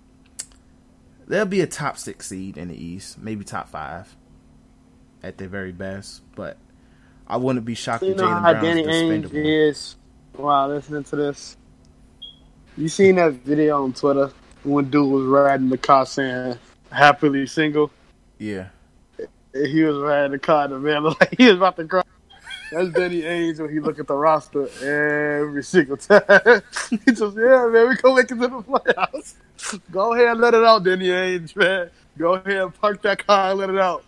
they'll 1.27 1.47
be 1.47 1.61
a 1.61 1.67
top 1.67 1.97
six 1.97 2.29
seed 2.29 2.59
in 2.59 2.69
the 2.69 2.77
East, 2.77 3.19
maybe 3.19 3.45
top 3.45 3.69
five 3.69 4.15
at 5.23 5.39
their 5.39 5.49
very 5.49 5.73
best. 5.73 6.23
But 6.35 6.59
I 7.27 7.37
wouldn't 7.37 7.65
be 7.65 7.75
shocked 7.75 8.03
you 8.03 8.11
if 8.11 8.19
Jaylen 8.19 8.43
Brown's 8.43 8.63
Danny 8.63 8.83
Ainge 8.85 9.31
is 9.33 9.97
wow, 10.37 10.69
listening 10.69 11.05
to 11.05 11.17
this. 11.17 11.57
You 12.77 12.89
seen 12.89 13.17
that 13.17 13.33
video 13.35 13.85
on 13.85 13.93
Twitter 13.93 14.33
when 14.65 14.89
dude 14.89 15.11
was 15.11 15.27
riding 15.27 15.69
the 15.69 15.77
car 15.77 16.07
saying 16.07 16.59
happily 16.91 17.47
single? 17.47 17.91
Yeah. 18.39 18.69
He 19.53 19.83
was 19.83 19.99
riding 19.99 20.33
the 20.33 20.39
car 20.39 20.65
and 20.65 20.73
the 20.73 20.79
man 20.79 21.03
looked 21.03 21.21
like 21.21 21.35
he 21.37 21.47
was 21.47 21.57
about 21.57 21.77
to 21.77 21.85
cry. 21.85 22.03
That's 22.71 22.89
Danny 22.89 23.21
Ainge 23.21 23.61
when 23.61 23.71
he 23.71 23.81
look 23.81 23.99
at 23.99 24.07
the 24.07 24.15
roster 24.15 24.67
every 24.81 25.63
single 25.63 25.99
time. 25.99 26.23
he 26.91 27.13
just, 27.13 27.37
yeah, 27.37 27.69
man, 27.71 27.89
we 27.91 27.97
gonna 27.97 28.17
make 28.17 28.25
it 28.25 28.29
to 28.29 28.35
the 28.37 28.49
playoffs. 28.49 29.35
Go 29.93 30.15
ahead 30.15 30.29
and 30.29 30.41
let 30.41 30.55
it 30.55 30.65
out, 30.65 30.83
Danny 30.83 31.09
Ainge, 31.09 31.55
man. 31.55 31.91
Go 32.17 32.35
ahead 32.35 32.57
and 32.57 32.81
park 32.81 33.03
that 33.03 33.27
car 33.27 33.51
and 33.51 33.59
let 33.59 33.69
it 33.69 33.79
out. 33.79 34.05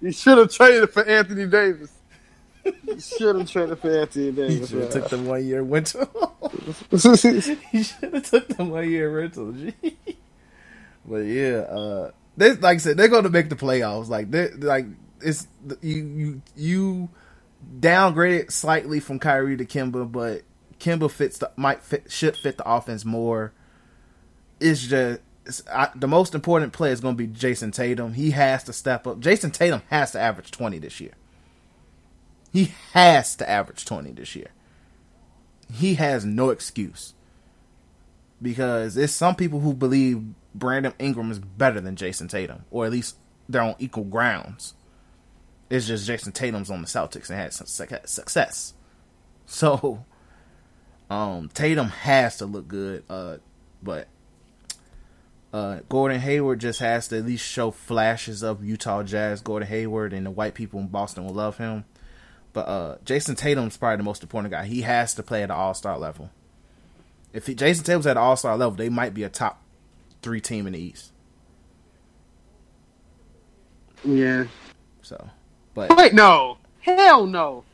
You 0.00 0.10
should 0.10 0.38
have 0.38 0.50
traded 0.50 0.90
for 0.90 1.04
Anthony 1.04 1.46
Davis. 1.46 1.92
Should 2.98 3.36
have 3.36 3.50
traded 3.50 3.78
for 3.78 4.00
Anthony 4.00 4.32
Davis. 4.32 4.70
You 4.70 4.88
took 4.88 5.08
the 5.08 5.18
one 5.18 5.44
year 5.46 5.62
winter. 5.62 6.06
he 7.70 7.82
should 7.82 8.14
have 8.14 8.22
took 8.24 8.48
the 8.48 8.64
one 8.64 8.90
year 8.90 9.10
rental. 9.10 9.54
but 11.04 11.18
yeah, 11.18 11.58
uh, 11.58 12.10
they 12.36 12.52
like 12.54 12.76
I 12.76 12.78
said, 12.78 12.96
they're 12.96 13.08
going 13.08 13.24
to 13.24 13.30
make 13.30 13.48
the 13.48 13.56
playoffs. 13.56 14.08
Like 14.08 14.30
they 14.30 14.50
like 14.50 14.86
it's 15.20 15.46
you 15.82 16.04
you 16.04 16.42
you 16.56 17.08
downgraded 17.80 18.52
slightly 18.52 19.00
from 19.00 19.18
Kyrie 19.18 19.56
to 19.56 19.64
Kemba, 19.64 20.10
but 20.10 20.42
Kemba 20.78 21.10
fits 21.10 21.38
the 21.38 21.50
might 21.56 21.82
fit 21.82 22.10
should 22.10 22.36
fit 22.36 22.56
the 22.56 22.68
offense 22.68 23.04
more. 23.04 23.52
It's 24.60 24.86
just 24.86 25.20
it's, 25.46 25.62
I, 25.68 25.90
the 25.94 26.08
most 26.08 26.34
important 26.34 26.72
player 26.72 26.92
is 26.92 27.00
going 27.00 27.16
to 27.16 27.26
be 27.26 27.26
Jayson 27.26 27.72
Tatum. 27.72 28.14
He 28.14 28.32
has 28.32 28.64
to 28.64 28.72
step 28.72 29.06
up. 29.06 29.20
Jayson 29.20 29.52
Tatum 29.52 29.82
has 29.88 30.12
to 30.12 30.20
average 30.20 30.50
twenty 30.50 30.78
this 30.78 31.00
year. 31.00 31.12
He 32.58 32.72
has 32.92 33.36
to 33.36 33.48
average 33.48 33.84
twenty 33.84 34.10
this 34.10 34.34
year. 34.34 34.48
He 35.72 35.94
has 35.94 36.24
no 36.24 36.50
excuse 36.50 37.14
because 38.42 38.96
there's 38.96 39.14
some 39.14 39.36
people 39.36 39.60
who 39.60 39.72
believe 39.72 40.24
Brandon 40.56 40.92
Ingram 40.98 41.30
is 41.30 41.38
better 41.38 41.80
than 41.80 41.94
Jayson 41.94 42.26
Tatum, 42.26 42.64
or 42.72 42.84
at 42.84 42.90
least 42.90 43.16
they're 43.48 43.62
on 43.62 43.76
equal 43.78 44.02
grounds. 44.02 44.74
It's 45.70 45.86
just 45.86 46.04
Jayson 46.04 46.32
Tatum's 46.32 46.68
on 46.68 46.82
the 46.82 46.88
Celtics 46.88 47.30
and 47.30 47.38
had 47.38 47.52
some 47.52 47.68
success. 47.68 48.74
So, 49.46 50.04
um, 51.08 51.50
Tatum 51.54 51.90
has 51.90 52.38
to 52.38 52.46
look 52.46 52.66
good, 52.66 53.04
uh, 53.08 53.36
but 53.80 54.08
uh, 55.52 55.78
Gordon 55.88 56.18
Hayward 56.18 56.58
just 56.58 56.80
has 56.80 57.06
to 57.08 57.18
at 57.18 57.24
least 57.24 57.46
show 57.46 57.70
flashes 57.70 58.42
of 58.42 58.64
Utah 58.64 59.04
Jazz. 59.04 59.42
Gordon 59.42 59.68
Hayward 59.68 60.12
and 60.12 60.26
the 60.26 60.32
white 60.32 60.54
people 60.54 60.80
in 60.80 60.88
Boston 60.88 61.24
will 61.24 61.34
love 61.34 61.58
him. 61.58 61.84
But 62.52 62.68
uh, 62.68 62.96
Jayson 63.04 63.36
Tatum's 63.36 63.76
probably 63.76 63.98
the 63.98 64.02
most 64.02 64.22
important 64.22 64.52
guy. 64.52 64.64
He 64.64 64.82
has 64.82 65.14
to 65.14 65.22
play 65.22 65.42
at 65.42 65.48
the 65.48 65.54
All 65.54 65.74
Star 65.74 65.98
level. 65.98 66.30
If 67.32 67.46
he, 67.46 67.54
Jayson 67.54 67.84
Tatum's 67.84 68.06
at 68.06 68.14
the 68.14 68.20
All 68.20 68.36
Star 68.36 68.56
level, 68.56 68.76
they 68.76 68.88
might 68.88 69.14
be 69.14 69.22
a 69.22 69.28
top 69.28 69.62
three 70.22 70.40
team 70.40 70.66
in 70.66 70.72
the 70.72 70.78
East. 70.78 71.12
Yeah. 74.04 74.44
So, 75.02 75.30
but 75.74 75.96
wait, 75.96 76.14
no, 76.14 76.58
hell 76.80 77.26
no. 77.26 77.64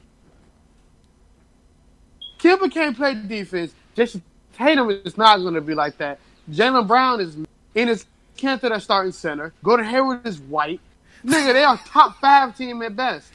Kemba 2.39 2.71
can't 2.71 2.97
play 2.97 3.15
defense. 3.15 3.75
Jayson 3.97 4.23
Tatum 4.57 4.91
is 4.91 5.17
not 5.17 5.39
going 5.39 5.55
to 5.55 5.61
be 5.61 5.75
like 5.75 5.97
that. 5.99 6.19
Jaylen 6.51 6.87
Brown 6.87 7.21
is 7.21 7.37
in 7.75 7.89
his 7.89 8.07
Kanter 8.37 8.69
that 8.69 8.83
starting 8.83 9.13
center. 9.13 9.53
Gordon 9.63 9.87
Hayward 9.87 10.27
is 10.27 10.41
white. 10.41 10.81
Nigga, 11.25 11.53
they 11.53 11.65
are 11.65 11.79
top 11.87 12.21
five 12.21 12.57
team 12.57 12.83
at 12.83 12.95
best. 12.95 13.31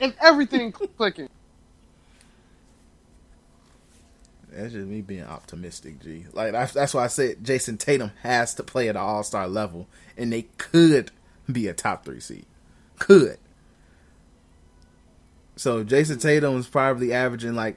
If 0.00 0.14
everything 0.20 0.72
clicking. 0.96 1.28
That's 4.50 4.72
just 4.72 4.86
me 4.86 5.02
being 5.02 5.24
optimistic, 5.24 6.00
G. 6.00 6.24
Like 6.32 6.52
that's, 6.52 6.72
that's 6.72 6.94
why 6.94 7.04
I 7.04 7.08
said 7.08 7.44
Jayson 7.44 7.76
Tatum 7.76 8.12
has 8.22 8.54
to 8.54 8.62
play 8.62 8.88
at 8.88 8.96
an 8.96 9.02
All 9.02 9.22
Star 9.22 9.48
level, 9.48 9.86
and 10.16 10.32
they 10.32 10.42
could 10.56 11.10
be 11.50 11.68
a 11.68 11.74
top 11.74 12.04
three 12.04 12.20
seed. 12.20 12.46
Could. 12.98 13.38
So 15.56 15.84
Jayson 15.84 16.18
Tatum 16.20 16.56
is 16.56 16.66
probably 16.66 17.12
averaging 17.12 17.54
like 17.54 17.76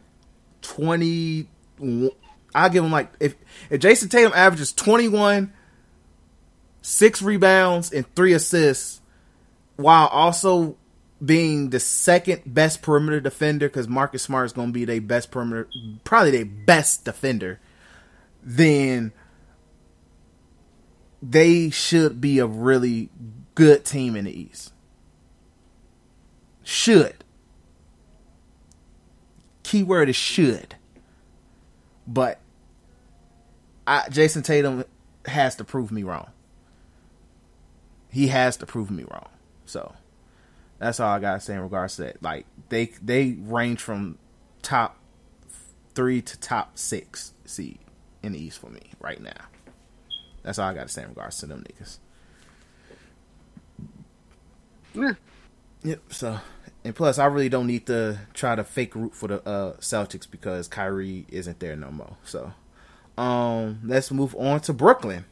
twenty. 0.61 1.49
I'll 2.55 2.69
give 2.69 2.83
him 2.83 2.91
like 2.91 3.11
if 3.19 3.35
if 3.69 3.81
Jayson 3.81 4.09
Tatum 4.09 4.31
averages 4.33 4.71
twenty 4.71 5.09
one, 5.09 5.51
six 6.81 7.21
rebounds 7.21 7.91
and 7.91 8.05
three 8.15 8.31
assists, 8.31 9.01
while 9.75 10.07
also 10.07 10.77
being 11.23 11.69
the 11.69 11.79
second 11.79 12.41
best 12.45 12.81
perimeter 12.81 13.19
defender 13.19 13.67
because 13.67 13.87
Marcus 13.87 14.23
Smart 14.23 14.45
is 14.45 14.53
going 14.53 14.69
to 14.69 14.73
be 14.73 14.85
their 14.85 15.01
best 15.01 15.31
perimeter, 15.31 15.67
probably 16.03 16.31
their 16.31 16.45
best 16.45 17.05
defender, 17.05 17.59
then 18.41 19.11
they 21.21 21.69
should 21.69 22.21
be 22.21 22.39
a 22.39 22.45
really 22.45 23.09
good 23.55 23.83
team 23.83 24.15
in 24.15 24.25
the 24.25 24.39
East. 24.39 24.71
Should. 26.63 27.23
Keyword 29.63 30.09
is 30.09 30.15
should. 30.15 30.75
But 32.07 32.39
I, 33.85 34.07
Jayson 34.09 34.43
Tatum 34.43 34.85
has 35.25 35.55
to 35.57 35.63
prove 35.63 35.91
me 35.91 36.03
wrong. 36.03 36.29
He 38.11 38.27
has 38.27 38.57
to 38.57 38.65
prove 38.65 38.89
me 38.89 39.03
wrong. 39.03 39.27
So 39.65 39.93
that's 40.79 40.99
all 40.99 41.09
I 41.09 41.19
gotta 41.19 41.39
say 41.39 41.53
in 41.53 41.61
regards 41.61 41.97
to 41.97 42.03
that. 42.03 42.23
Like 42.23 42.45
they 42.69 42.85
they 43.01 43.37
range 43.39 43.81
from 43.81 44.17
top 44.61 44.97
three 45.93 46.21
to 46.21 46.39
top 46.39 46.77
six 46.77 47.33
seed 47.45 47.79
in 48.23 48.31
the 48.31 48.39
East 48.39 48.59
for 48.59 48.69
me 48.69 48.91
right 48.99 49.21
now. 49.21 49.45
That's 50.43 50.57
all 50.57 50.69
I 50.69 50.73
gotta 50.73 50.89
say 50.89 51.03
in 51.03 51.09
regards 51.09 51.37
to 51.39 51.45
them 51.45 51.63
niggas. 51.63 51.99
Yeah. 54.93 55.13
Yep. 55.83 56.01
So, 56.09 56.39
and 56.83 56.95
plus, 56.95 57.19
I 57.19 57.25
really 57.25 57.49
don't 57.49 57.67
need 57.67 57.85
to 57.87 58.19
try 58.33 58.55
to 58.55 58.63
fake 58.63 58.95
root 58.95 59.13
for 59.13 59.27
the 59.27 59.47
uh, 59.47 59.77
Celtics 59.77 60.29
because 60.29 60.67
Kyrie 60.67 61.25
isn't 61.29 61.59
there 61.59 61.75
no 61.75 61.91
more. 61.91 62.17
So, 62.23 62.53
um, 63.17 63.79
let's 63.83 64.11
move 64.11 64.35
on 64.35 64.61
to 64.61 64.73
Brooklyn. 64.73 65.25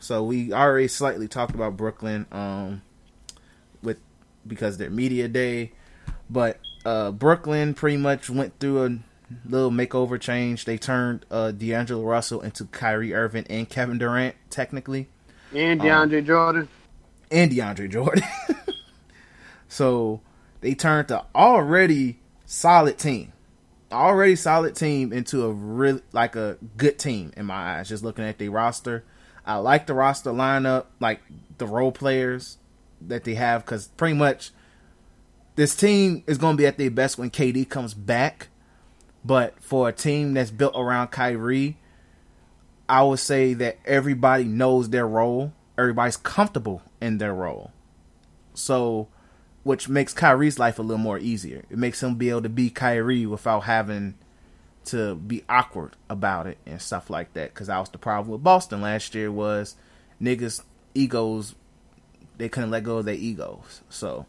So 0.00 0.22
we 0.22 0.52
already 0.52 0.88
slightly 0.88 1.26
talked 1.26 1.54
about 1.54 1.76
Brooklyn. 1.76 2.26
Um, 2.30 2.82
because 4.46 4.78
their 4.78 4.90
media 4.90 5.28
day. 5.28 5.72
But 6.30 6.58
uh, 6.84 7.10
Brooklyn 7.10 7.74
pretty 7.74 7.96
much 7.96 8.30
went 8.30 8.58
through 8.58 8.84
a 8.84 8.98
little 9.48 9.70
makeover 9.70 10.20
change. 10.20 10.64
They 10.64 10.78
turned 10.78 11.26
uh, 11.30 11.52
D'Angelo 11.52 12.02
Russell 12.02 12.40
into 12.40 12.64
Kyrie 12.66 13.14
Irving 13.14 13.46
and 13.48 13.68
Kevin 13.68 13.98
Durant, 13.98 14.36
technically, 14.50 15.08
and 15.54 15.80
DeAndre 15.80 16.20
um, 16.20 16.24
Jordan, 16.24 16.68
and 17.30 17.50
DeAndre 17.50 17.90
Jordan. 17.90 18.24
so 19.68 20.20
they 20.60 20.74
turned 20.74 21.08
the 21.08 21.24
already 21.34 22.18
solid 22.46 22.98
team, 22.98 23.32
already 23.92 24.36
solid 24.36 24.74
team 24.74 25.12
into 25.12 25.44
a 25.44 25.52
really 25.52 26.02
like 26.12 26.36
a 26.36 26.58
good 26.76 26.98
team 26.98 27.32
in 27.36 27.46
my 27.46 27.78
eyes. 27.78 27.88
Just 27.88 28.04
looking 28.04 28.24
at 28.24 28.38
the 28.38 28.48
roster, 28.48 29.04
I 29.44 29.56
like 29.56 29.86
the 29.86 29.94
roster 29.94 30.30
lineup, 30.30 30.86
like 31.00 31.20
the 31.58 31.66
role 31.66 31.92
players 31.92 32.58
that 33.00 33.24
they 33.24 33.34
have 33.34 33.64
because 33.64 33.88
pretty 33.88 34.14
much 34.14 34.50
this 35.56 35.74
team 35.74 36.22
is 36.26 36.38
going 36.38 36.56
to 36.56 36.60
be 36.60 36.66
at 36.66 36.78
their 36.78 36.90
best 36.90 37.18
when 37.18 37.30
KD 37.30 37.68
comes 37.68 37.94
back. 37.94 38.48
But 39.24 39.60
for 39.60 39.88
a 39.88 39.92
team 39.92 40.34
that's 40.34 40.50
built 40.50 40.74
around 40.76 41.08
Kyrie, 41.08 41.76
I 42.88 43.02
would 43.02 43.18
say 43.18 43.54
that 43.54 43.78
everybody 43.84 44.44
knows 44.44 44.90
their 44.90 45.06
role. 45.06 45.52
Everybody's 45.76 46.16
comfortable 46.16 46.82
in 47.00 47.18
their 47.18 47.34
role. 47.34 47.72
So, 48.54 49.08
which 49.64 49.88
makes 49.88 50.14
Kyrie's 50.14 50.58
life 50.58 50.78
a 50.78 50.82
little 50.82 50.98
more 50.98 51.18
easier. 51.18 51.64
It 51.70 51.76
makes 51.76 52.02
him 52.02 52.14
be 52.14 52.30
able 52.30 52.42
to 52.42 52.48
be 52.48 52.70
Kyrie 52.70 53.26
without 53.26 53.64
having 53.64 54.14
to 54.86 55.16
be 55.16 55.44
awkward 55.48 55.96
about 56.08 56.46
it 56.46 56.58
and 56.64 56.80
stuff 56.80 57.10
like 57.10 57.34
that. 57.34 57.52
Because 57.52 57.66
that 57.66 57.78
was 57.78 57.90
the 57.90 57.98
problem 57.98 58.30
with 58.30 58.42
Boston 58.42 58.80
last 58.80 59.14
year 59.14 59.30
was 59.30 59.76
niggas' 60.22 60.62
egos 60.94 61.54
they 62.38 62.48
couldn't 62.48 62.70
let 62.70 62.84
go 62.84 62.98
of 62.98 63.04
their 63.04 63.14
egos. 63.14 63.82
So, 63.88 64.26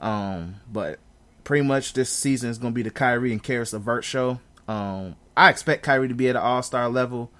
um, 0.00 0.56
but 0.70 0.98
pretty 1.44 1.66
much 1.66 1.92
this 1.92 2.10
season 2.10 2.50
is 2.50 2.58
gonna 2.58 2.72
be 2.72 2.82
the 2.82 2.90
Kyrie 2.90 3.32
and 3.32 3.42
Caris 3.42 3.72
LeVert 3.72 4.04
show. 4.04 4.40
Um, 4.66 5.16
I 5.36 5.50
expect 5.50 5.82
Kyrie 5.82 6.08
to 6.08 6.14
be 6.14 6.28
at 6.28 6.36
an 6.36 6.42
All 6.42 6.62
Star 6.62 6.88
level. 6.88 7.30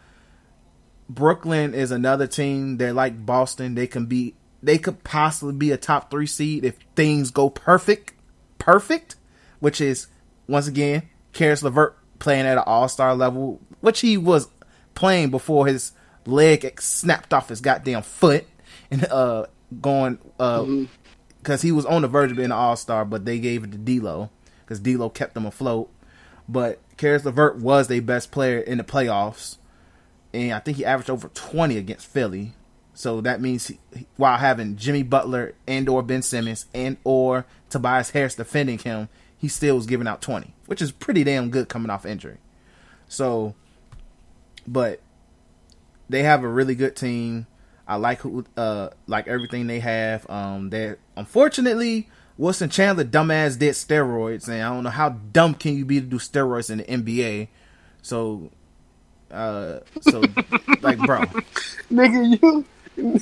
Brooklyn 1.09 1.75
is 1.75 1.91
another 1.91 2.27
team 2.27 2.77
that, 2.77 2.95
like 2.95 3.25
Boston, 3.25 3.75
they 3.75 3.87
can 3.87 4.07
be, 4.07 4.35
they 4.63 4.77
could 4.77 5.03
possibly 5.05 5.55
be 5.55 5.73
a 5.73 5.79
top 5.79 6.11
three 6.11 6.27
seed 6.27 6.65
if 6.65 6.77
things 6.95 7.31
go 7.31 7.49
perfect, 7.49 8.13
perfect, 8.59 9.17
which 9.59 9.81
is 9.81 10.09
once 10.47 10.69
again 10.69 11.09
Caris 11.33 11.63
LeVert 11.63 11.97
playing 12.19 12.47
at 12.47 12.59
an 12.59 12.65
All 12.67 12.89
Star 12.89 13.15
level, 13.15 13.61
which 13.81 14.01
he 14.01 14.17
was 14.17 14.49
playing 14.95 15.31
before 15.31 15.67
his 15.67 15.93
leg 16.27 16.81
snapped 16.81 17.33
off 17.33 17.49
his 17.49 17.61
goddamn 17.61 18.03
foot 18.03 18.45
and 18.91 19.05
uh 19.07 19.47
going 19.81 20.15
because 20.17 20.31
uh, 20.39 20.65
mm-hmm. 20.65 21.55
he 21.67 21.73
was 21.73 21.87
on 21.87 22.03
the 22.03 22.09
verge 22.09 22.31
of 22.31 22.37
being 22.37 22.47
an 22.47 22.53
all 22.53 22.77
star, 22.77 23.05
but 23.05 23.25
they 23.25 23.39
gave 23.39 23.65
it 23.65 23.73
to 23.73 23.79
D'Lo 23.79 24.31
because 24.61 24.81
D'Lo 24.81 25.09
kept 25.11 25.35
them 25.35 25.47
afloat. 25.47 25.91
But 26.49 26.81
Caris 26.97 27.25
LeVert 27.25 27.59
was 27.59 27.89
their 27.89 28.03
best 28.03 28.31
player 28.31 28.59
in 28.59 28.79
the 28.79 28.85
playoffs, 28.85 29.59
and 30.33 30.53
I 30.53 30.59
think 30.61 30.79
he 30.79 30.85
averaged 30.85 31.11
over 31.11 31.29
twenty 31.29 31.77
against 31.77 32.07
Philly. 32.07 32.55
So 32.95 33.21
that 33.21 33.41
means 33.41 33.69
he, 33.69 33.79
while 34.17 34.39
having 34.39 34.77
Jimmy 34.77 35.03
Butler 35.03 35.55
and 35.69 35.89
or 35.89 36.03
Ben 36.03 36.23
Simmons 36.23 36.67
and 36.75 36.97
or 37.05 37.47
Tobias 37.71 38.11
Harris 38.11 38.35
defending 38.35 38.79
him, 38.79 39.09
he 39.37 39.47
still 39.47 39.77
was 39.77 39.87
giving 39.87 40.09
out 40.09 40.23
twenty, 40.23 40.55
which 40.67 40.83
is 40.83 40.91
pretty 40.91 41.23
damn 41.23 41.51
good 41.51 41.69
coming 41.69 41.91
off 41.91 42.07
injury. 42.07 42.39
So, 43.07 43.55
but 44.67 45.01
they 46.09 46.23
have 46.23 46.43
a 46.43 46.49
really 46.49 46.75
good 46.75 46.97
team. 46.97 47.47
I 47.89 47.97
like 47.97 48.19
who, 48.21 48.45
uh, 48.57 48.91
like 49.07 49.27
everything 49.29 49.67
they 49.67 49.81
have. 49.81 50.29
Um, 50.29 50.69
that 50.71 50.99
unfortunately, 51.17 52.09
Wilson 52.37 52.69
Chandler 52.69 53.05
dumbass 53.05 53.59
did 53.59 53.75
steroids, 53.75 54.47
and 54.47 54.63
I 54.63 54.69
don't 54.69 54.85
know 54.85 54.91
how 54.91 55.09
dumb 55.09 55.55
can 55.55 55.75
you 55.75 55.87
be 55.87 55.99
to 56.01 56.07
do 56.07 56.19
steroids 56.19 56.71
in 56.71 56.79
the 56.79 56.85
NBA. 56.85 57.49
So, 58.03 58.51
uh, 59.31 59.81
so 60.03 60.21
like, 60.83 60.99
bro, 60.99 61.21
nigga, 61.91 62.39
you, 62.41 62.65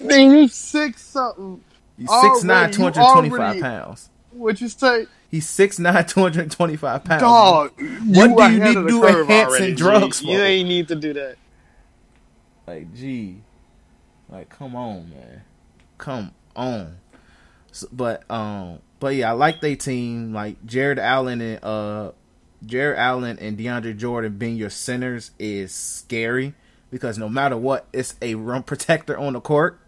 nigga, 0.00 0.40
you 0.42 0.48
six 0.48 1.02
something. 1.02 1.62
He's 1.98 2.08
six 2.08 2.44
nine, 2.44 2.70
two 2.70 2.82
hundred 2.82 3.04
twenty 3.12 3.30
five 3.30 3.60
pounds. 3.60 4.08
What 4.30 4.60
you 4.60 4.68
say? 4.68 5.06
He's 5.32 5.48
six 5.48 5.80
nine, 5.80 6.06
two 6.06 6.20
hundred 6.20 6.48
twenty 6.52 6.76
five 6.76 7.02
pounds. 7.02 7.22
Dog, 7.22 7.72
what 7.76 8.48
do 8.48 8.54
you 8.54 8.60
need 8.60 8.74
to 8.74 8.86
do 8.86 9.04
enhancing 9.04 9.74
drugs? 9.74 10.22
You 10.22 10.38
ain't 10.38 10.68
need 10.68 10.86
to 10.88 10.94
do 10.94 11.12
that. 11.14 11.36
Like, 12.68 12.94
gee, 12.94 13.42
like, 14.30 14.48
come 14.50 14.76
on, 14.76 15.10
man, 15.10 15.42
come 15.96 16.32
on. 16.54 16.98
So, 17.72 17.88
but 17.92 18.28
um, 18.30 18.80
but 19.00 19.14
yeah, 19.14 19.30
I 19.30 19.32
like 19.32 19.60
their 19.60 19.76
team. 19.76 20.32
Like 20.32 20.64
Jarrett 20.66 20.98
Allen 20.98 21.40
and 21.40 21.64
uh, 21.64 22.12
Jarrett 22.64 22.98
Allen 22.98 23.38
and 23.38 23.58
DeAndre 23.58 23.96
Jordan 23.96 24.36
being 24.36 24.56
your 24.56 24.70
centers 24.70 25.30
is 25.38 25.72
scary 25.72 26.54
because 26.90 27.18
no 27.18 27.28
matter 27.28 27.56
what, 27.56 27.86
it's 27.92 28.14
a 28.20 28.34
run 28.34 28.62
protector 28.64 29.16
on 29.16 29.34
the 29.34 29.40
court. 29.40 29.78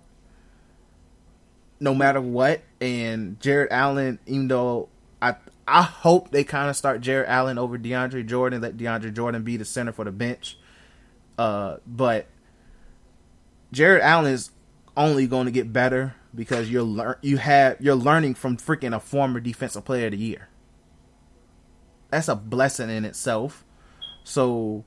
No 1.83 1.95
matter 1.95 2.21
what, 2.21 2.61
and 2.81 3.41
Jarrett 3.41 3.73
Allen, 3.73 4.19
even 4.27 4.49
though 4.49 4.89
I 5.21 5.37
I 5.67 5.83
hope 5.83 6.31
they 6.31 6.45
kind 6.45 6.69
of 6.69 6.77
start 6.77 7.01
Jarrett 7.01 7.29
Allen 7.29 7.59
over 7.59 7.79
DeAndre 7.79 8.27
Jordan, 8.27 8.61
let 8.61 8.77
DeAndre 8.77 9.15
Jordan 9.15 9.43
be 9.43 9.57
the 9.57 9.65
center 9.65 9.93
for 9.93 10.05
the 10.05 10.13
bench. 10.13 10.59
Uh, 11.39 11.79
but 11.87 12.27
Jarrett 13.73 14.03
Allen 14.03 14.33
is 14.33 14.51
only 14.97 15.27
going 15.27 15.47
to 15.47 15.53
get 15.53 15.73
better 15.73 16.15
because 16.35 16.71
you're 16.71 16.83
learn 16.83 17.17
you 17.23 17.39
have 17.39 17.81
you're 17.81 17.95
learning 17.95 18.35
from 18.35 18.57
freaking 18.57 18.95
a 18.95 19.01
former 19.01 19.41
defensive 19.41 19.85
player 19.85 20.07
of 20.07 20.13
the 20.13 20.19
year. 20.19 20.49
That's 22.11 22.29
a 22.29 22.35
blessing 22.35 22.91
in 22.91 23.05
itself. 23.05 23.65
So, 24.25 24.85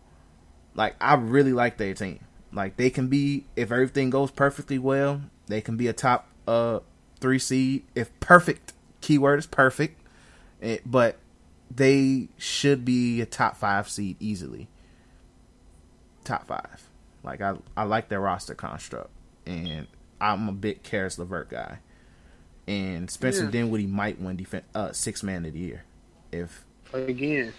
like, 0.75 0.95
I 0.99 1.15
really 1.15 1.53
like 1.53 1.77
their 1.77 1.93
team. 1.93 2.19
Like, 2.51 2.75
they 2.75 2.89
can 2.89 3.07
be 3.07 3.45
if 3.55 3.71
everything 3.71 4.09
goes 4.09 4.29
perfectly 4.31 4.77
well, 4.77 5.21
they 5.47 5.61
can 5.61 5.77
be 5.77 5.87
a 5.87 5.93
top 5.93 6.27
uh 6.47 6.79
three 7.19 7.39
seed. 7.39 7.83
If 7.95 8.17
perfect 8.19 8.73
keyword 9.01 9.39
is 9.39 9.47
perfect, 9.47 10.01
it, 10.59 10.81
but 10.85 11.17
they 11.73 12.27
should 12.37 12.85
be 12.85 13.21
a 13.21 13.25
top 13.25 13.55
five 13.55 13.89
seed 13.89 14.17
easily. 14.19 14.67
Top 16.23 16.47
five. 16.47 16.89
Like 17.23 17.41
I, 17.41 17.55
I 17.75 17.83
like 17.83 18.09
their 18.09 18.19
roster 18.19 18.55
construct, 18.55 19.09
and 19.45 19.87
I'm 20.19 20.49
a 20.49 20.51
big 20.51 20.83
Caris 20.83 21.17
LeVert 21.17 21.49
guy. 21.49 21.79
And 22.67 23.09
Spencer 23.09 23.45
yeah. 23.45 23.51
Dinwiddie 23.51 23.87
might 23.87 24.21
win 24.21 24.37
defense 24.37 24.65
uh, 24.73 24.91
six 24.93 25.21
man 25.21 25.45
of 25.45 25.53
the 25.53 25.59
year 25.59 25.83
if 26.33 26.65
again. 26.91 27.53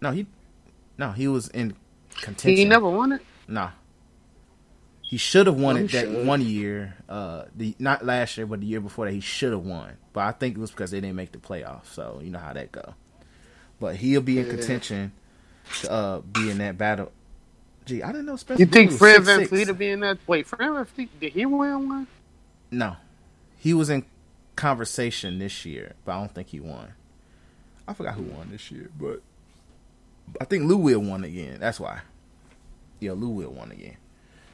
No, 0.00 0.10
he 0.10 0.26
no 0.98 1.12
he 1.12 1.28
was 1.28 1.48
in 1.48 1.74
contention. 2.10 2.56
He 2.56 2.64
never 2.64 2.88
won 2.88 3.12
it. 3.12 3.22
Nah, 3.48 3.70
he 5.02 5.16
should 5.16 5.46
have 5.46 5.60
won 5.60 5.76
it 5.76 5.92
that 5.92 6.10
one 6.10 6.40
year. 6.40 6.96
Uh, 7.08 7.44
the 7.54 7.74
not 7.78 8.04
last 8.04 8.36
year, 8.36 8.46
but 8.46 8.60
the 8.60 8.66
year 8.66 8.80
before 8.80 9.06
that, 9.06 9.12
he 9.12 9.20
should 9.20 9.52
have 9.52 9.64
won. 9.64 9.96
But 10.12 10.20
I 10.22 10.32
think 10.32 10.56
it 10.56 10.60
was 10.60 10.70
because 10.70 10.90
they 10.90 11.00
didn't 11.00 11.16
make 11.16 11.32
the 11.32 11.38
playoffs. 11.38 11.86
So 11.86 12.20
you 12.22 12.30
know 12.30 12.38
how 12.38 12.52
that 12.52 12.72
go. 12.72 12.94
But 13.80 13.96
he'll 13.96 14.20
be 14.20 14.38
in 14.38 14.46
yeah. 14.46 14.52
contention 14.52 15.12
to 15.80 15.90
uh, 15.90 16.20
be 16.20 16.50
in 16.50 16.58
that 16.58 16.78
battle 16.78 17.10
Gee, 17.84 18.02
I 18.02 18.08
didn't 18.12 18.26
know 18.26 18.36
Spencer. 18.36 18.62
You 18.62 18.66
think 18.66 18.92
Fred 18.92 19.22
VanVleet 19.22 19.66
will 19.66 19.74
be 19.74 19.90
in 19.90 20.00
that? 20.00 20.18
Wait, 20.26 20.46
Fred 20.46 20.60
VanVleet 20.60 21.08
did 21.20 21.32
he 21.32 21.46
win 21.46 21.88
one? 21.88 22.06
No, 22.70 22.96
he 23.58 23.74
was 23.74 23.90
in 23.90 24.04
conversation 24.56 25.38
this 25.38 25.64
year, 25.64 25.94
but 26.04 26.12
I 26.12 26.18
don't 26.18 26.34
think 26.34 26.48
he 26.48 26.60
won. 26.60 26.92
I 27.86 27.94
forgot 27.94 28.14
who 28.14 28.22
won 28.22 28.50
this 28.50 28.70
year, 28.70 28.90
but 28.98 29.20
I 30.40 30.44
think 30.44 30.64
Lou 30.64 30.76
Will 30.76 31.00
won 31.00 31.24
again. 31.24 31.58
That's 31.60 31.80
why. 31.80 32.00
Yeah, 33.00 33.12
Lou 33.12 33.28
Will 33.28 33.50
won 33.50 33.72
again. 33.72 33.96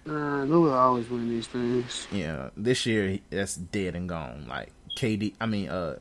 Uh, 0.09 0.44
Lou 0.44 0.62
will 0.62 0.72
always 0.72 1.09
win 1.10 1.28
these 1.28 1.46
things. 1.46 2.06
Yeah, 2.10 2.48
this 2.56 2.86
year 2.86 3.18
that's 3.28 3.56
dead 3.56 3.94
and 3.94 4.09
gone. 4.09 4.46
Like 4.48 4.72
KD, 4.96 5.34
I 5.40 5.46
mean, 5.46 5.68
uh, 5.68 5.98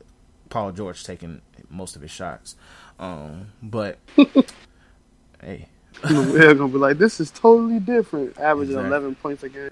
Paul 0.48 0.72
George 0.72 1.04
taking 1.04 1.42
most 1.68 1.94
of 1.94 2.02
his 2.02 2.10
shots. 2.10 2.56
Um, 2.98 3.48
but 3.62 3.98
hey, 5.42 5.68
we're 6.10 6.54
gonna 6.54 6.68
be 6.68 6.78
like, 6.78 6.98
this 6.98 7.20
is 7.20 7.30
totally 7.30 7.80
different. 7.80 8.38
Averaging 8.38 8.74
exactly. 8.74 8.88
eleven 8.88 9.14
points 9.16 9.42
a 9.42 9.48
game. 9.48 9.70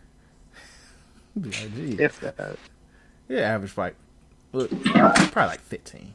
Like, 1.36 2.00
if 2.00 2.20
that. 2.20 2.56
Yeah, 3.28 3.40
average 3.40 3.76
like 3.76 3.94
probably 4.52 5.32
like 5.34 5.60
fifteen. 5.60 6.14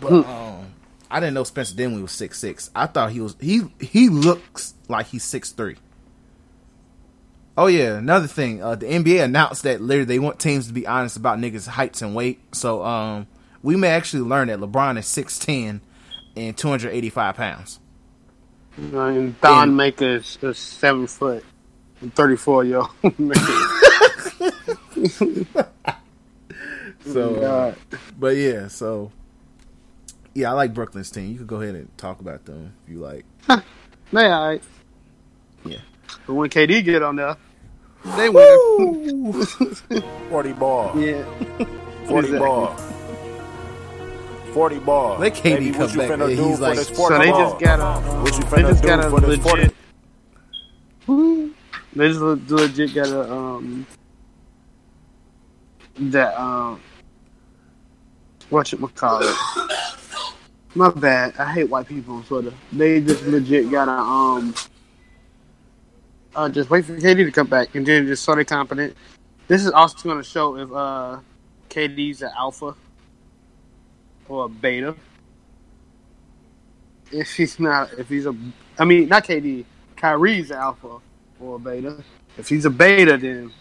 But 0.00 0.08
hmm. 0.08 0.30
um, 0.30 0.66
I 1.10 1.20
didn't 1.20 1.34
know 1.34 1.44
Spencer 1.44 1.74
Dinwiddie 1.74 2.02
was 2.02 2.12
six 2.12 2.38
six. 2.38 2.70
I 2.74 2.86
thought 2.86 3.12
he 3.12 3.20
was 3.20 3.36
he 3.40 3.62
he 3.80 4.08
looks 4.08 4.74
like 4.88 5.06
he's 5.06 5.24
six 5.24 5.52
three. 5.52 5.76
Oh 7.56 7.66
yeah, 7.66 7.96
another 7.96 8.28
thing. 8.28 8.62
Uh, 8.62 8.76
the 8.76 8.86
NBA 8.86 9.24
announced 9.24 9.64
that 9.64 9.80
literally 9.80 10.04
they 10.04 10.18
want 10.18 10.38
teams 10.38 10.68
to 10.68 10.72
be 10.72 10.86
honest 10.86 11.16
about 11.16 11.38
niggas' 11.38 11.66
heights 11.66 12.02
and 12.02 12.14
weight. 12.14 12.40
So 12.54 12.84
um, 12.84 13.26
we 13.62 13.74
may 13.74 13.88
actually 13.88 14.22
learn 14.22 14.48
that 14.48 14.60
LeBron 14.60 14.98
is 14.98 15.06
six 15.06 15.38
ten 15.38 15.80
and 16.36 16.56
two 16.56 16.68
hundred 16.68 16.90
eighty 16.92 17.10
five 17.10 17.34
pounds. 17.34 17.80
And 18.78 19.38
Thon 19.40 19.74
Maker 19.74 20.16
is, 20.16 20.38
is 20.40 20.58
seven 20.58 21.08
foot 21.08 21.44
and 22.00 22.14
thirty 22.14 22.36
four 22.36 22.64
year 22.64 22.78
old 22.78 22.90
so, 27.04 27.34
uh, 27.36 27.74
but 28.18 28.36
yeah, 28.36 28.68
so 28.68 29.10
yeah, 30.34 30.50
I 30.50 30.52
like 30.52 30.74
Brooklyn's 30.74 31.10
team. 31.10 31.32
You 31.32 31.38
could 31.38 31.48
go 31.48 31.60
ahead 31.60 31.74
and 31.74 31.96
talk 31.98 32.20
about 32.20 32.44
them 32.44 32.72
if 32.84 32.92
you 32.92 33.00
like. 33.00 33.24
Huh. 33.46 33.60
They 34.12 34.26
alright. 34.26 34.62
Yeah. 35.64 35.78
But 36.26 36.34
when 36.34 36.48
KD 36.48 36.84
get 36.84 37.02
on 37.02 37.16
there, 37.16 37.36
they 38.16 38.28
win. 38.28 39.32
Forty 40.30 40.52
ball. 40.52 40.96
Yeah. 40.98 41.24
Forty 42.06 42.28
exactly. 42.28 42.38
ball. 42.38 42.76
40 44.58 44.78
ball. 44.80 45.18
Let 45.18 45.34
KD 45.34 45.72
come 45.72 45.96
back. 45.96 46.18
Yeah, 46.18 46.26
he's 46.26 46.58
like, 46.58 46.78
so 46.78 47.16
they 47.16 47.30
ball? 47.30 47.50
just 47.50 47.60
got 47.60 47.78
a, 47.78 48.00
what 48.22 48.36
you 48.36 48.42
finna 48.42 48.68
just 48.70 48.82
got 48.82 49.04
a 49.04 49.08
for 49.08 49.20
this 49.20 49.38
legit, 49.44 49.72
40? 51.06 51.54
They 51.94 52.08
just 52.08 52.20
legit 52.50 52.92
got 52.92 53.06
a, 53.06 53.32
um, 53.32 53.86
that, 56.00 56.36
um, 56.36 56.80
what 58.50 58.72
you 58.72 58.78
call 58.96 59.20
it? 59.22 59.36
My 60.74 60.90
bad. 60.90 61.36
I 61.38 61.52
hate 61.52 61.70
white 61.70 61.86
people 61.86 62.16
on 62.16 62.24
Twitter. 62.24 62.52
They 62.72 63.00
just 63.00 63.22
legit 63.26 63.70
got 63.70 63.86
a, 63.86 63.92
um, 63.92 64.54
uh, 66.34 66.48
just 66.48 66.68
wait 66.68 66.84
for 66.84 66.96
KD 66.96 67.26
to 67.26 67.30
come 67.30 67.46
back 67.46 67.76
and 67.76 67.86
then 67.86 68.08
just 68.08 68.24
so 68.24 68.34
they 68.34 68.44
competent. 68.44 68.96
This 69.46 69.64
is 69.64 69.70
also 69.70 69.96
going 70.02 70.18
to 70.18 70.28
show 70.28 70.56
if, 70.56 70.72
uh, 70.72 71.20
KD's 71.70 72.22
an 72.22 72.32
alpha 72.36 72.74
or 74.28 74.46
a 74.46 74.48
beta. 74.48 74.94
If 77.10 77.34
he's 77.34 77.58
not, 77.58 77.92
if 77.94 78.08
he's 78.08 78.26
a, 78.26 78.34
I 78.78 78.84
mean, 78.84 79.08
not 79.08 79.24
KD, 79.24 79.64
Kyrie's 79.96 80.50
alpha 80.50 80.98
or 81.40 81.56
a 81.56 81.58
beta. 81.58 82.02
If 82.36 82.48
he's 82.48 82.64
a 82.64 82.70
beta, 82.70 83.16
then 83.16 83.52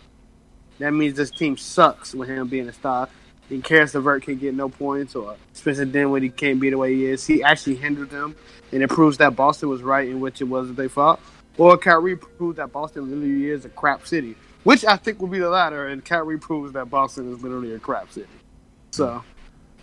that 0.79 0.91
means 0.91 1.15
this 1.17 1.31
team 1.31 1.57
sucks 1.57 2.13
with 2.13 2.29
him 2.29 2.47
being 2.47 2.67
a 2.67 2.73
star. 2.73 3.09
Then 3.49 3.61
Caris 3.61 3.95
LeVert 3.95 4.23
can 4.23 4.37
get 4.37 4.53
no 4.53 4.67
points, 4.67 5.15
or 5.15 5.37
Spencer 5.53 5.85
Dinwiddie 5.85 6.29
can't 6.29 6.59
be 6.59 6.69
the 6.69 6.77
way 6.77 6.93
he 6.93 7.05
is. 7.05 7.25
He 7.25 7.43
actually 7.43 7.75
hindered 7.75 8.09
them, 8.09 8.35
and 8.71 8.83
it 8.83 8.89
proves 8.89 9.17
that 9.17 9.35
Boston 9.35 9.69
was 9.69 9.81
right 9.81 10.07
in 10.07 10.19
which 10.19 10.41
it 10.41 10.45
was 10.45 10.67
that 10.67 10.75
they 10.75 10.89
fought. 10.89 11.19
Or 11.57 11.77
Kyrie 11.77 12.17
proves 12.17 12.57
that 12.57 12.71
Boston 12.71 13.09
literally 13.09 13.49
is 13.49 13.65
a 13.65 13.69
crap 13.69 14.05
city, 14.05 14.35
which 14.63 14.85
I 14.85 14.97
think 14.97 15.21
will 15.21 15.29
be 15.29 15.39
the 15.39 15.49
latter, 15.49 15.87
and 15.87 16.03
Kyrie 16.03 16.37
proves 16.37 16.73
that 16.73 16.89
Boston 16.89 17.33
is 17.33 17.41
literally 17.41 17.73
a 17.73 17.79
crap 17.79 18.11
city. 18.11 18.27
So, 18.91 19.23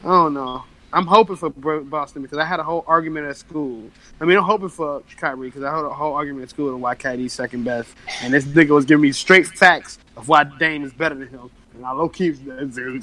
I 0.03 0.07
don't 0.07 0.35
know. 0.35 0.65
I'm 0.95 1.07
hoping 1.07 1.35
for 1.35 1.51
Boston 1.51 2.23
because 2.23 2.39
I 2.39 2.45
had 2.45 2.61
a 2.61 2.63
whole 2.63 2.85
argument 2.87 3.27
at 3.27 3.37
school. 3.37 3.91
I 4.21 4.25
mean, 4.25 4.39
I'm 4.39 4.45
hoping 4.45 4.69
for 4.69 5.03
Kyrie 5.17 5.49
because 5.49 5.65
I 5.65 5.75
had 5.75 5.85
a 5.85 5.91
whole 5.91 6.15
argument 6.15 6.45
at 6.45 6.51
school 6.51 6.73
on 6.73 6.81
why 6.81 6.95
KD's 6.95 7.33
second 7.33 7.65
best, 7.65 7.93
and 8.23 8.33
this 8.33 8.45
nigga 8.45 8.71
was 8.71 8.85
giving 8.85 9.03
me 9.03 9.11
straight 9.11 9.47
facts 9.47 9.99
of 10.17 10.29
why 10.29 10.45
Dame 10.45 10.85
is 10.85 10.93
better 10.93 11.17
than 11.17 11.29
him. 11.29 11.51
And 11.75 11.85
I 11.85 11.91
low 11.91 12.09
key 12.09 12.33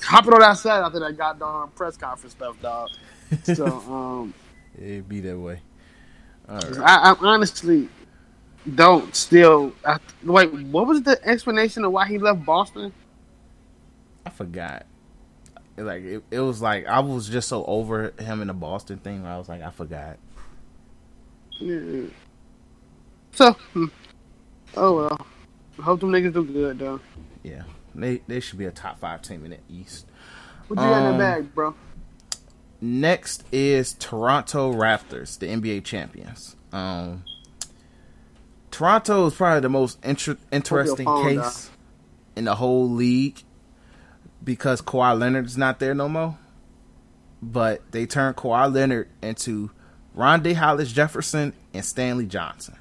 hopping 0.04 0.34
on 0.34 0.40
that 0.40 0.58
side 0.58 0.82
after 0.82 1.00
that 1.00 1.18
goddamn 1.18 1.70
press 1.76 1.98
conference 1.98 2.34
stuff, 2.34 2.62
dog. 2.62 2.90
So, 3.44 3.66
um, 3.90 4.34
it'd 4.78 5.10
be 5.10 5.20
that 5.20 5.38
way. 5.38 5.60
Right. 6.48 6.78
I, 6.80 7.12
I, 7.12 7.16
honestly 7.20 7.90
don't 8.76 9.14
still. 9.14 9.74
I, 9.86 9.98
wait, 10.24 10.54
what 10.54 10.88
was 10.88 11.02
the 11.02 11.20
explanation 11.28 11.84
of 11.84 11.92
why 11.92 12.08
he 12.08 12.18
left 12.18 12.46
Boston? 12.46 12.94
I 14.26 14.30
forgot 14.30 14.86
like 15.78 16.04
it, 16.04 16.24
it 16.32 16.40
was 16.40 16.62
like 16.62 16.86
I 16.88 17.00
was 17.00 17.30
just 17.30 17.48
so 17.50 17.66
over 17.66 18.14
him 18.20 18.42
in 18.42 18.48
the 18.48 18.54
Boston 18.54 18.98
thing. 18.98 19.26
I 19.26 19.38
was 19.38 19.50
like, 19.50 19.62
I 19.62 19.72
forgot. 19.72 20.18
Yeah. 21.60 22.08
So, 23.34 23.56
oh 24.76 24.96
well. 24.96 25.28
Hope 25.80 26.02
them 26.02 26.12
niggas 26.12 26.34
do 26.34 26.44
good 26.44 26.80
though. 26.80 27.00
Yeah, 27.44 27.64
they 27.96 28.22
they 28.28 28.40
should 28.40 28.60
be 28.60 28.66
a 28.66 28.72
top 28.72 29.00
five 29.00 29.22
team 29.22 29.46
in 29.46 29.52
the 29.52 29.60
East. 29.70 30.06
What 30.68 30.80
you 30.80 30.86
um, 30.86 30.92
got 30.92 30.98
in 30.98 31.04
the 31.04 31.12
um, 31.12 31.18
bag, 31.18 31.56
bro? 31.56 31.76
next 32.82 33.46
is 33.52 33.94
Toronto 33.94 34.74
Raptors, 34.74 35.38
the 35.38 35.48
NBA 35.48 35.86
champions. 35.86 36.56
Um, 36.74 37.24
Toronto 38.72 39.28
is 39.28 39.36
probably 39.36 39.62
the 39.62 39.70
most 39.70 40.04
inter- 40.04 40.38
interesting 40.52 41.06
case 41.06 41.70
in 42.36 42.46
the 42.46 42.56
whole 42.56 42.90
league 42.90 43.44
because 44.44 44.82
Kawhi 44.82 45.18
Leonard's 45.18 45.58
not 45.58 45.80
there 45.80 45.94
no 45.94 46.10
more. 46.10 46.38
But 47.42 47.92
they 47.92 48.06
turned 48.06 48.36
Kawhi 48.36 48.72
Leonard 48.72 49.10
into 49.22 49.72
Rondae 50.16 50.56
Hollis 50.56 50.92
Jefferson 50.92 51.54
and 51.74 51.84
Stanley 51.84 52.26
Johnson. 52.26 52.76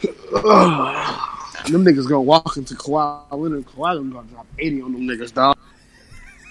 them 0.00 1.84
niggas 1.84 2.08
gonna 2.08 2.20
walk 2.20 2.56
into 2.56 2.74
Kawhi 2.74 3.30
Leonard. 3.30 3.66
Kawhi 3.66 3.94
Leonard 3.96 4.12
gonna 4.12 4.28
drop 4.28 4.46
eighty 4.58 4.82
on 4.82 4.92
them 4.92 5.02
niggas, 5.02 5.32
dog. 5.32 5.56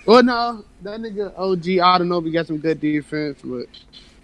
Well, 0.06 0.24
no, 0.24 0.66
that 0.82 1.00
nigga 1.00 1.34
OG 1.38 1.80
I 1.80 1.98
don't 1.98 2.10
know 2.10 2.18
if 2.18 2.26
he 2.26 2.32
got 2.32 2.48
some 2.48 2.58
good 2.58 2.80
defense, 2.80 3.40
but 3.44 3.68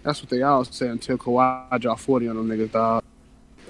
that's 0.02 0.20
what 0.20 0.30
they 0.30 0.42
all 0.42 0.64
say 0.64 0.88
until 0.88 1.18
Kawhi 1.18 1.80
drop 1.80 2.00
forty 2.00 2.28
on 2.28 2.36
them 2.36 2.48
niggas, 2.48 2.72
dog. 2.72 3.04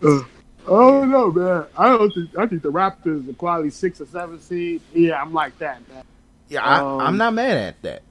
Uh, 0.02 0.20
I 0.66 0.70
don't 0.70 1.34
man. 1.34 1.66
I 1.76 1.88
don't 1.90 2.12
think 2.12 2.38
I 2.38 2.46
think 2.46 2.62
the 2.62 2.72
Raptors 2.72 3.28
are 3.28 3.34
quality 3.34 3.70
six 3.70 4.00
or 4.00 4.06
seven 4.06 4.40
seed. 4.40 4.80
Yeah, 4.92 5.20
I'm 5.20 5.32
like 5.32 5.58
that, 5.58 5.86
man. 5.88 6.04
Yeah, 6.48 6.64
um, 6.64 7.00
I, 7.00 7.08
am 7.08 7.16
not 7.16 7.34
mad 7.34 7.56
at 7.56 7.82
that. 7.82 8.02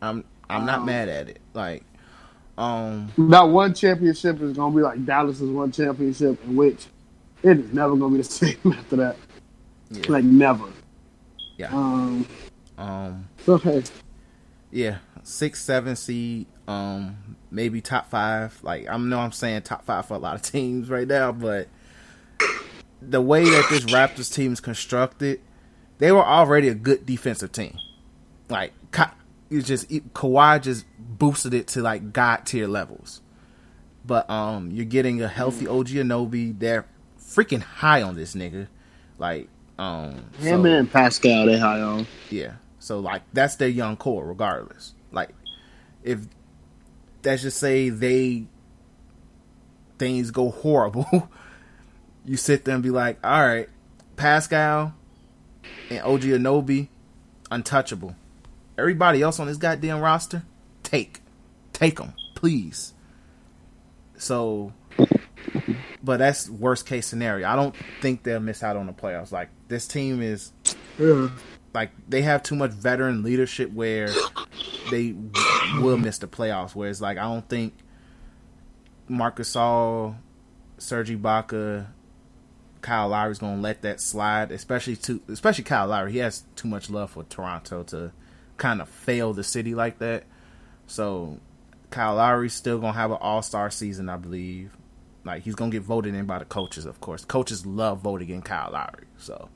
I'm 0.00 0.24
I'm 0.48 0.60
um, 0.60 0.66
not 0.66 0.84
mad 0.86 1.08
at 1.08 1.28
it. 1.28 1.40
Like, 1.54 1.84
um, 2.56 3.12
that 3.18 3.42
one 3.42 3.74
championship 3.74 4.40
is 4.40 4.56
gonna 4.56 4.74
be 4.74 4.82
like 4.82 5.04
Dallas's 5.04 5.50
one 5.50 5.70
championship, 5.70 6.42
in 6.44 6.56
which 6.56 6.86
it 7.42 7.58
is 7.58 7.72
never 7.72 7.96
gonna 7.96 8.12
be 8.12 8.18
the 8.18 8.24
same 8.28 8.56
after 8.66 8.96
that. 8.96 9.16
Yeah. 9.90 10.02
Like 10.08 10.24
never. 10.24 10.68
Yeah. 11.58 11.74
Um. 11.74 12.26
Um. 12.78 13.28
Okay. 13.46 13.82
Yeah, 14.70 14.98
six, 15.22 15.62
seven 15.62 15.96
seed. 15.96 16.46
Um, 16.66 17.36
maybe 17.50 17.82
top 17.82 18.08
five. 18.08 18.58
Like 18.62 18.88
I 18.88 18.96
know 18.96 19.18
I'm 19.18 19.32
saying 19.32 19.62
top 19.62 19.84
five 19.84 20.06
for 20.06 20.14
a 20.14 20.18
lot 20.18 20.36
of 20.36 20.42
teams 20.50 20.88
right 20.88 21.06
now, 21.06 21.32
but 21.32 21.68
the 23.00 23.20
way 23.20 23.44
that 23.44 23.66
this 23.70 23.84
Raptors 23.84 24.32
team 24.32 24.52
is 24.52 24.60
constructed, 24.60 25.40
they 25.98 26.12
were 26.12 26.24
already 26.24 26.68
a 26.68 26.74
good 26.74 27.06
defensive 27.06 27.52
team. 27.52 27.78
Like 28.48 28.72
you 29.52 29.62
just 29.62 29.88
Kawhi 29.90 30.60
just 30.62 30.86
boosted 30.98 31.52
it 31.54 31.68
to 31.68 31.82
like 31.82 32.12
god 32.12 32.46
tier 32.46 32.66
levels. 32.66 33.20
But 34.04 34.28
um, 34.28 34.70
you're 34.72 34.84
getting 34.84 35.22
a 35.22 35.28
healthy 35.28 35.68
OG 35.68 35.88
Anunoby. 35.88 36.58
They're 36.58 36.86
freaking 37.20 37.62
high 37.62 38.02
on 38.02 38.16
this 38.16 38.34
nigga. 38.34 38.66
Like 39.18 39.48
um, 39.78 40.24
him 40.38 40.62
so, 40.62 40.68
and 40.68 40.90
Pascal, 40.90 41.46
they 41.46 41.58
high 41.58 41.80
on. 41.80 42.06
Yeah. 42.30 42.54
So 42.78 42.98
like 42.98 43.22
that's 43.32 43.56
their 43.56 43.68
young 43.68 43.96
core, 43.96 44.24
regardless. 44.26 44.94
Like 45.12 45.30
if 46.02 46.20
let's 47.24 47.42
just 47.42 47.58
say 47.58 47.90
they 47.90 48.46
things 49.98 50.30
go 50.30 50.50
horrible, 50.50 51.06
you 52.24 52.36
sit 52.36 52.64
there 52.64 52.74
and 52.74 52.82
be 52.82 52.90
like, 52.90 53.18
all 53.24 53.46
right, 53.46 53.68
Pascal 54.16 54.94
and 55.90 56.00
OG 56.00 56.22
Anunoby, 56.22 56.88
untouchable. 57.50 58.16
Everybody 58.78 59.22
else 59.22 59.38
on 59.38 59.46
this 59.46 59.56
goddamn 59.56 60.00
roster, 60.00 60.44
take, 60.82 61.20
take 61.72 61.96
them, 61.96 62.14
please. 62.34 62.94
So, 64.16 64.72
but 66.02 66.18
that's 66.18 66.48
worst 66.48 66.86
case 66.86 67.06
scenario. 67.06 67.48
I 67.48 67.56
don't 67.56 67.74
think 68.00 68.22
they'll 68.22 68.40
miss 68.40 68.62
out 68.62 68.76
on 68.76 68.86
the 68.86 68.92
playoffs. 68.92 69.32
Like 69.32 69.48
this 69.68 69.86
team 69.86 70.22
is, 70.22 70.52
yeah. 70.98 71.28
like 71.74 71.90
they 72.08 72.22
have 72.22 72.42
too 72.42 72.54
much 72.54 72.70
veteran 72.70 73.22
leadership 73.22 73.72
where 73.72 74.08
they 74.90 75.14
will 75.78 75.98
miss 75.98 76.18
the 76.18 76.28
playoffs. 76.28 76.74
Whereas, 76.74 77.00
like 77.00 77.18
I 77.18 77.22
don't 77.22 77.48
think 77.48 77.74
Marcus 79.08 79.54
Gasol, 79.54 80.16
Serge 80.78 81.10
Ibaka, 81.10 81.86
Kyle 82.82 83.08
Lowry's 83.08 83.38
gonna 83.38 83.60
let 83.60 83.82
that 83.82 84.00
slide, 84.00 84.50
especially 84.50 84.96
to 84.96 85.20
especially 85.28 85.64
Kyle 85.64 85.86
Lowry. 85.86 86.12
He 86.12 86.18
has 86.18 86.42
too 86.56 86.68
much 86.68 86.90
love 86.90 87.12
for 87.12 87.22
Toronto 87.24 87.84
to 87.84 88.12
kind 88.56 88.82
of 88.82 88.88
fail 88.88 89.32
the 89.32 89.44
city 89.44 89.74
like 89.74 89.98
that. 90.00 90.24
So 90.86 91.38
Kyle 91.90 92.16
Lowry's 92.16 92.52
still 92.52 92.78
gonna 92.78 92.92
have 92.92 93.12
an 93.12 93.18
All 93.20 93.40
Star 93.40 93.70
season, 93.70 94.08
I 94.08 94.16
believe. 94.16 94.76
Like 95.24 95.44
he's 95.44 95.54
gonna 95.54 95.70
get 95.70 95.82
voted 95.82 96.14
in 96.14 96.26
by 96.26 96.40
the 96.40 96.44
coaches, 96.44 96.84
of 96.84 97.00
course. 97.00 97.24
Coaches 97.24 97.64
love 97.64 98.00
voting 98.00 98.30
in 98.30 98.42
Kyle 98.42 98.70
Lowry, 98.72 99.06
so 99.16 99.48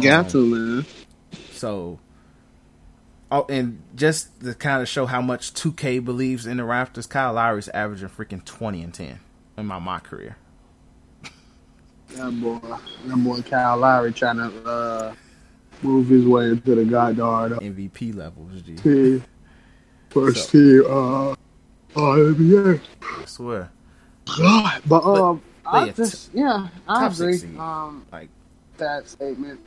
got 0.00 0.24
um, 0.24 0.30
to 0.30 0.46
man. 0.46 0.86
So, 1.52 1.98
oh, 3.30 3.44
and 3.50 3.82
just 3.94 4.40
to 4.40 4.54
kind 4.54 4.80
of 4.80 4.88
show 4.88 5.04
how 5.04 5.20
much 5.20 5.52
2K 5.52 6.02
believes 6.02 6.46
in 6.46 6.56
the 6.56 6.62
Raptors, 6.62 7.06
Kyle 7.06 7.34
Lowry's 7.34 7.68
averaging 7.68 8.08
freaking 8.08 8.42
twenty 8.42 8.82
and 8.82 8.94
ten 8.94 9.20
in 9.58 9.66
my 9.66 9.78
mock 9.78 10.04
career. 10.04 10.38
That 12.10 12.40
boy, 12.40 12.58
that 13.06 13.16
boy 13.16 13.42
Kyle 13.42 13.76
Lowry 13.76 14.12
trying 14.12 14.38
to 14.38 14.68
uh, 14.68 15.14
move 15.82 16.08
his 16.08 16.24
way 16.24 16.46
into 16.46 16.74
the 16.74 16.84
Goddard 16.84 17.58
MVP 17.60 18.14
levels. 18.16 18.62
G. 18.62 18.76
Team, 18.76 19.24
first 20.10 20.50
so. 20.50 20.58
team, 20.58 20.84
uh, 20.90 21.34
NBA. 21.94 22.80
I 23.02 23.24
swear. 23.26 23.70
God, 24.36 24.82
but 24.86 25.04
um, 25.04 25.42
but, 25.64 25.70
I 25.70 25.86
yeah, 25.86 25.92
just 25.92 26.32
t- 26.32 26.38
yeah, 26.38 26.68
I 26.86 27.06
agree. 27.06 27.40
Um, 27.58 28.06
like 28.12 28.28
that 28.78 29.08
statement. 29.08 29.60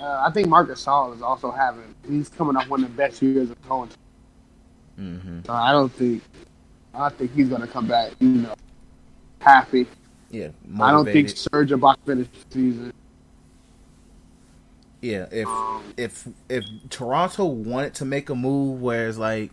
Uh, 0.00 0.24
I 0.26 0.30
think 0.30 0.48
Marcus 0.48 0.84
Gasol 0.84 1.14
is 1.14 1.22
also 1.22 1.50
having. 1.50 1.94
He's 2.08 2.28
coming 2.28 2.56
off 2.56 2.68
one 2.68 2.84
of 2.84 2.90
the 2.90 2.96
best 2.96 3.22
years 3.22 3.50
of 3.50 3.68
going. 3.68 3.90
Mm-hmm. 4.98 5.40
Uh, 5.48 5.52
I 5.52 5.72
don't 5.72 5.92
think. 5.92 6.22
I 6.94 7.08
think 7.10 7.34
he's 7.34 7.48
gonna 7.48 7.66
come 7.66 7.86
back. 7.86 8.12
You 8.20 8.28
know, 8.28 8.54
happy. 9.40 9.86
Yeah, 10.30 10.48
motivated. 10.66 10.80
I 10.80 10.90
don't 10.90 11.06
think 11.06 11.28
Serge 11.30 11.70
Ibaka 11.70 11.96
finished 12.04 12.30
the 12.32 12.54
season. 12.54 12.92
Yeah, 15.00 15.26
if 15.30 15.48
if 15.96 16.28
if 16.48 16.64
Toronto 16.90 17.44
wanted 17.44 17.94
to 17.94 18.04
make 18.04 18.28
a 18.28 18.34
move 18.34 18.80
where 18.80 19.08
it's 19.08 19.18
like, 19.18 19.52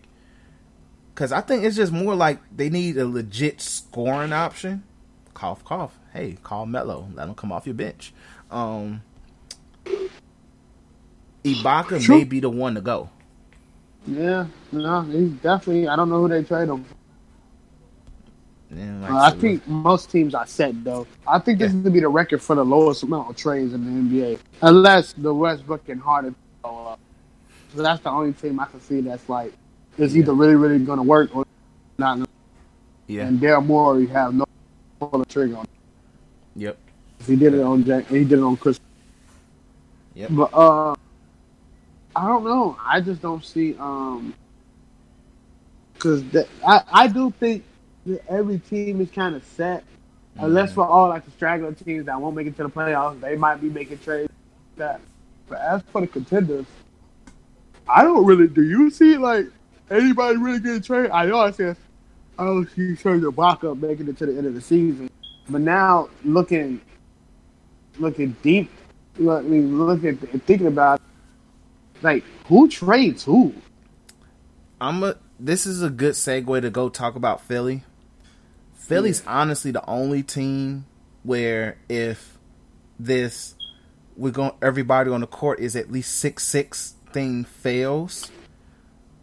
because 1.13 1.31
I 1.31 1.41
think 1.41 1.63
it's 1.63 1.75
just 1.75 1.91
more 1.91 2.15
like 2.15 2.39
they 2.55 2.69
need 2.69 2.97
a 2.97 3.07
legit 3.07 3.61
scoring 3.61 4.33
option. 4.33 4.83
Cough, 5.33 5.63
cough. 5.63 5.99
Hey, 6.11 6.37
call 6.43 6.65
Melo. 6.65 7.09
Let 7.13 7.27
him 7.27 7.35
come 7.35 7.51
off 7.51 7.65
your 7.67 7.75
bench. 7.75 8.13
Um, 8.49 9.03
Ibaka 11.43 12.07
may 12.09 12.23
be 12.23 12.39
the 12.39 12.49
one 12.49 12.75
to 12.75 12.81
go. 12.81 13.09
Yeah, 14.07 14.47
no, 14.71 15.01
he's 15.01 15.31
definitely. 15.31 15.87
I 15.87 15.95
don't 15.95 16.09
know 16.09 16.21
who 16.21 16.29
they 16.29 16.43
trade 16.43 16.69
him. 16.69 16.85
Yeah, 16.85 16.89
like 18.75 19.11
uh, 19.11 19.17
I 19.17 19.31
think 19.31 19.67
most 19.67 20.09
teams 20.09 20.33
are 20.33 20.47
set 20.47 20.83
though. 20.83 21.07
I 21.27 21.39
think 21.39 21.59
this 21.59 21.71
yeah. 21.71 21.77
is 21.77 21.83
going 21.83 21.83
to 21.85 21.91
be 21.91 21.99
the 21.99 22.09
record 22.09 22.41
for 22.41 22.55
the 22.55 22.63
lowest 22.63 23.03
amount 23.03 23.29
of 23.29 23.35
trades 23.35 23.73
in 23.73 24.09
the 24.09 24.15
NBA, 24.15 24.39
unless 24.61 25.13
the 25.13 25.33
Westbrook 25.33 25.89
and 25.89 26.01
Harden 26.01 26.35
go 26.63 26.87
up. 26.87 26.99
So 27.75 27.81
that's 27.81 28.01
the 28.01 28.09
only 28.09 28.33
team 28.33 28.59
I 28.59 28.65
can 28.65 28.79
see 28.81 29.01
that's 29.01 29.27
like 29.29 29.53
is 29.97 30.17
either 30.17 30.33
really 30.33 30.55
really 30.55 30.79
going 30.79 30.97
to 30.97 31.03
work 31.03 31.35
or 31.35 31.45
not. 31.97 32.27
Yeah. 33.07 33.27
And 33.27 33.39
Daryl 33.39 33.65
Morey 33.65 34.07
have 34.07 34.33
no 34.33 34.45
pull 34.99 35.19
the 35.19 35.25
trigger 35.25 35.57
on. 35.57 35.67
Yep. 36.55 36.77
He 37.27 37.35
did 37.35 37.53
it 37.53 37.61
on 37.61 37.83
Jack. 37.83 38.07
He 38.07 38.23
did 38.23 38.39
it 38.39 38.43
on 38.43 38.57
Chris. 38.57 38.79
Yep. 40.15 40.29
But 40.31 40.53
uh, 40.53 40.95
I 42.15 42.27
don't 42.27 42.43
know. 42.43 42.77
I 42.83 43.01
just 43.01 43.21
don't 43.21 43.43
see 43.43 43.75
um, 43.77 44.33
because 45.93 46.23
I 46.65 46.83
I 46.91 47.07
do 47.07 47.31
think 47.31 47.63
every 48.27 48.59
team 48.59 49.01
is 49.01 49.09
kind 49.11 49.35
of 49.35 49.43
set, 49.43 49.81
mm-hmm. 49.81 50.45
unless 50.45 50.73
for 50.73 50.85
all 50.85 51.09
like 51.09 51.25
the 51.25 51.31
straggler 51.31 51.73
teams 51.73 52.05
that 52.05 52.19
won't 52.19 52.35
make 52.35 52.47
it 52.47 52.57
to 52.57 52.63
the 52.63 52.69
playoffs, 52.69 53.19
they 53.21 53.35
might 53.35 53.61
be 53.61 53.69
making 53.69 53.99
trades. 53.99 54.31
That, 54.77 55.01
but 55.47 55.59
as 55.59 55.81
for 55.91 56.01
the 56.01 56.07
contenders, 56.07 56.65
I 57.87 58.03
don't 58.03 58.25
really. 58.25 58.47
Do 58.47 58.63
you 58.63 58.89
see 58.89 59.17
like 59.17 59.47
anybody 59.89 60.37
really 60.37 60.59
getting 60.59 60.81
traded? 60.81 61.11
I 61.11 61.25
know 61.25 61.39
I 61.39 61.51
said 61.51 61.77
I 62.37 62.45
don't 62.45 62.69
see 62.71 62.95
Serge 62.95 63.21
Ibaka 63.21 63.79
making 63.79 64.07
it 64.07 64.17
to 64.17 64.25
the 64.25 64.37
end 64.37 64.47
of 64.47 64.55
the 64.55 64.61
season, 64.61 65.09
but 65.49 65.61
now 65.61 66.09
looking 66.23 66.81
looking 67.99 68.35
deep, 68.41 68.71
I 69.17 69.41
mean, 69.41 69.77
looking 69.77 70.17
and 70.31 70.43
thinking 70.45 70.67
about 70.67 71.01
like 72.01 72.23
who 72.47 72.67
trades 72.67 73.23
who. 73.23 73.53
I'm 74.81 75.03
a. 75.03 75.15
This 75.39 75.65
is 75.65 75.81
a 75.81 75.89
good 75.89 76.13
segue 76.13 76.61
to 76.61 76.69
go 76.69 76.89
talk 76.89 77.15
about 77.15 77.41
Philly 77.41 77.83
Philly's 78.83 79.23
yeah. 79.23 79.31
honestly 79.31 79.71
the 79.71 79.85
only 79.89 80.23
team 80.23 80.85
where 81.23 81.77
if 81.87 82.37
this 82.99 83.55
we're 84.17 84.31
going 84.31 84.51
everybody 84.61 85.09
on 85.09 85.21
the 85.21 85.27
court 85.27 85.59
is 85.59 85.75
at 85.75 85.89
least 85.89 86.17
six 86.17 86.43
six 86.43 86.95
thing 87.13 87.45
fails, 87.45 88.29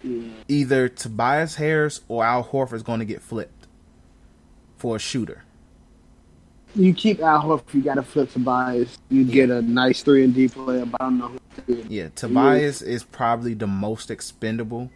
yeah. 0.02 0.30
either 0.48 0.88
Tobias 0.88 1.56
Harris 1.56 2.00
or 2.08 2.24
Al 2.24 2.42
Horford 2.42 2.74
is 2.74 2.82
going 2.82 3.00
to 3.00 3.04
get 3.04 3.20
flipped 3.20 3.66
for 4.78 4.96
a 4.96 4.98
shooter. 4.98 5.44
you 6.74 6.94
keep 6.94 7.20
Al 7.20 7.42
Horford, 7.42 7.74
you 7.74 7.82
got 7.82 7.96
to 7.96 8.02
flip 8.02 8.32
Tobias. 8.32 8.96
You 9.10 9.24
get 9.24 9.50
a 9.50 9.60
nice 9.60 10.02
three 10.02 10.24
and 10.24 10.34
D 10.34 10.48
player, 10.48 10.86
but 10.86 11.02
I 11.02 11.04
don't 11.04 11.18
know 11.18 11.32
who. 11.66 11.84
Yeah, 11.90 12.08
Tobias 12.14 12.80
is 12.80 13.04
probably 13.04 13.52
the 13.52 13.66
most 13.66 14.10
expendable, 14.10 14.90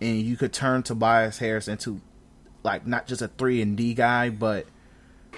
and 0.00 0.20
you 0.20 0.36
could 0.36 0.52
turn 0.52 0.82
Tobias 0.82 1.38
Harris 1.38 1.68
into 1.68 2.00
like 2.62 2.86
not 2.86 3.06
just 3.06 3.22
a 3.22 3.28
three 3.28 3.62
and 3.62 3.76
D 3.76 3.94
guy, 3.94 4.30
but 4.30 4.66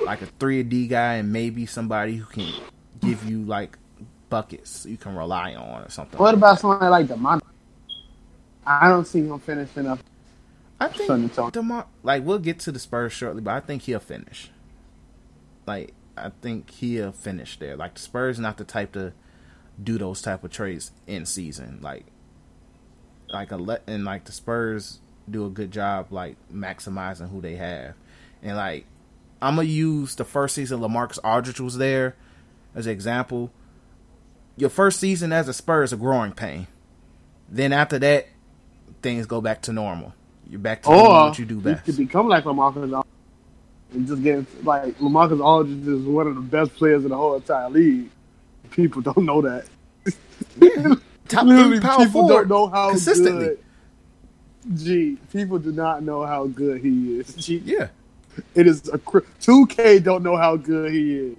like 0.05 0.23
a 0.23 0.27
three 0.27 0.61
and 0.61 0.71
D 0.71 0.87
guy, 0.87 1.15
and 1.15 1.33
maybe 1.33 1.67
somebody 1.67 2.17
who 2.17 2.25
can 2.27 2.53
give 3.01 3.29
you 3.29 3.43
like 3.45 3.79
buckets 4.31 4.87
you 4.87 4.97
can 4.97 5.15
rely 5.15 5.55
on 5.55 5.83
or 5.83 5.91
something. 5.91 6.19
What 6.19 6.35
about 6.35 6.59
somebody 6.59 6.89
like 6.89 7.07
Demar? 7.07 7.41
I 8.67 8.89
don't 8.89 9.07
see 9.07 9.21
him 9.21 9.39
finishing 9.39 9.87
up. 9.87 9.99
I 10.81 10.89
think 10.89 11.35
Demar, 11.53 11.87
like 12.03 12.25
we'll 12.25 12.39
get 12.39 12.59
to 12.61 12.73
the 12.73 12.79
Spurs 12.79 13.13
shortly, 13.13 13.43
but 13.43 13.53
I 13.55 13.61
think 13.61 13.83
he'll 13.83 14.01
finish. 14.01 14.51
Like 15.67 15.93
I 16.17 16.31
think 16.41 16.71
he'll 16.71 17.13
finish 17.13 17.59
there. 17.59 17.77
Like 17.77 17.95
the 17.95 18.01
Spurs 18.01 18.39
not 18.39 18.57
the 18.57 18.65
type 18.65 18.93
to 18.93 19.13
do 19.83 19.99
those 19.99 20.23
type 20.23 20.43
of 20.45 20.51
trades 20.51 20.93
in 21.07 21.27
season. 21.27 21.79
Like 21.83 22.07
like 23.29 23.53
a 23.53 23.57
let 23.57 23.83
and 23.87 24.05
like 24.05 24.25
the 24.25 24.33
Spurs 24.33 25.01
do 25.31 25.47
a 25.47 25.51
good 25.51 25.71
job 25.71 26.09
like 26.11 26.37
maximizing 26.53 27.31
who 27.31 27.41
they 27.41 27.57
have. 27.57 27.95
And 28.43 28.57
like 28.57 28.87
I'm 29.41 29.57
gonna 29.57 29.69
use 29.69 30.15
the 30.15 30.25
first 30.25 30.55
season 30.55 30.81
Lamarcus 30.81 31.19
Aldridge 31.25 31.61
was 31.61 31.79
there 31.79 32.17
as 32.75 32.87
an 32.87 32.93
example. 32.93 33.51
Your 34.57 34.71
first 34.71 35.01
season 35.01 35.33
as 35.33 35.49
a 35.49 35.53
Spurs 35.53 35.91
is 35.91 35.93
a 35.95 35.97
growing 35.97 36.33
pain. 36.33 36.67
Then 37.49 37.73
after 37.73 37.99
that, 37.99 38.29
things 39.03 39.27
go 39.27 39.41
back 39.41 39.63
to 39.63 39.73
normal. 39.73 40.15
You're 40.49 40.61
back 40.61 40.83
to 40.83 40.91
Or 40.91 41.09
what 41.29 41.39
you 41.39 41.45
do 41.45 41.55
you 41.57 41.61
best. 41.61 41.85
could 41.85 41.97
become 41.97 42.29
like 42.29 42.45
Lamarcus 42.45 42.95
Aldridge 42.95 43.05
and 43.95 44.07
just 44.07 44.23
get 44.23 44.65
like 44.65 44.99
Lamarcus 44.99 45.43
Aldridge 45.43 45.87
is 45.87 46.03
one 46.07 46.27
of 46.27 46.35
the 46.35 46.41
best 46.41 46.75
players 46.75 47.05
in 47.05 47.11
the 47.11 47.17
whole 47.17 47.35
entire 47.37 47.71
league. 47.71 48.11
People 48.71 49.03
don't 49.03 49.25
know 49.25 49.41
that. 49.43 49.67
Top 51.29 51.45
Literally, 51.47 51.79
three 51.79 51.81
power 51.81 51.99
people 52.07 52.13
forward 52.29 52.49
don't 52.49 52.49
know 52.49 52.67
how 52.69 52.91
consistently. 52.91 53.47
good. 53.47 53.59
Gee, 54.75 55.19
people 55.33 55.59
do 55.59 55.73
not 55.73 56.03
know 56.03 56.25
how 56.25 56.47
good 56.47 56.81
he 56.83 57.19
is. 57.19 57.35
Gee, 57.35 57.59
Yeah. 57.65 57.89
It 58.55 58.67
is 58.67 58.89
a 58.89 58.99
two 59.41 59.67
K 59.67 59.99
don't 59.99 60.23
know 60.23 60.37
how 60.37 60.57
good 60.57 60.91
he 60.91 61.17
is. 61.17 61.37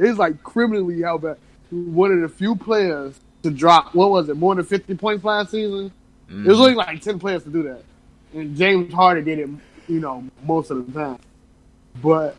It's 0.00 0.18
like 0.18 0.42
criminally 0.42 1.00
how 1.02 1.16
bad. 1.18 1.36
One 1.70 2.10
of 2.10 2.20
the 2.22 2.28
few 2.28 2.56
players 2.56 3.14
to 3.44 3.50
drop 3.52 3.94
what 3.94 4.10
was 4.10 4.28
it 4.28 4.36
more 4.36 4.54
than 4.56 4.64
fifty 4.64 4.96
points 4.96 5.22
last 5.24 5.52
season. 5.52 5.92
It 6.28 6.46
was 6.48 6.58
only 6.58 6.74
like 6.74 7.00
ten 7.02 7.20
players 7.20 7.44
to 7.44 7.50
do 7.50 7.62
that, 7.64 7.84
and 8.32 8.56
James 8.56 8.92
Harden 8.92 9.24
did 9.24 9.38
it. 9.38 9.48
You 9.86 10.00
know, 10.00 10.24
most 10.44 10.70
of 10.72 10.84
the 10.92 10.92
time. 11.00 11.18
But 12.02 12.36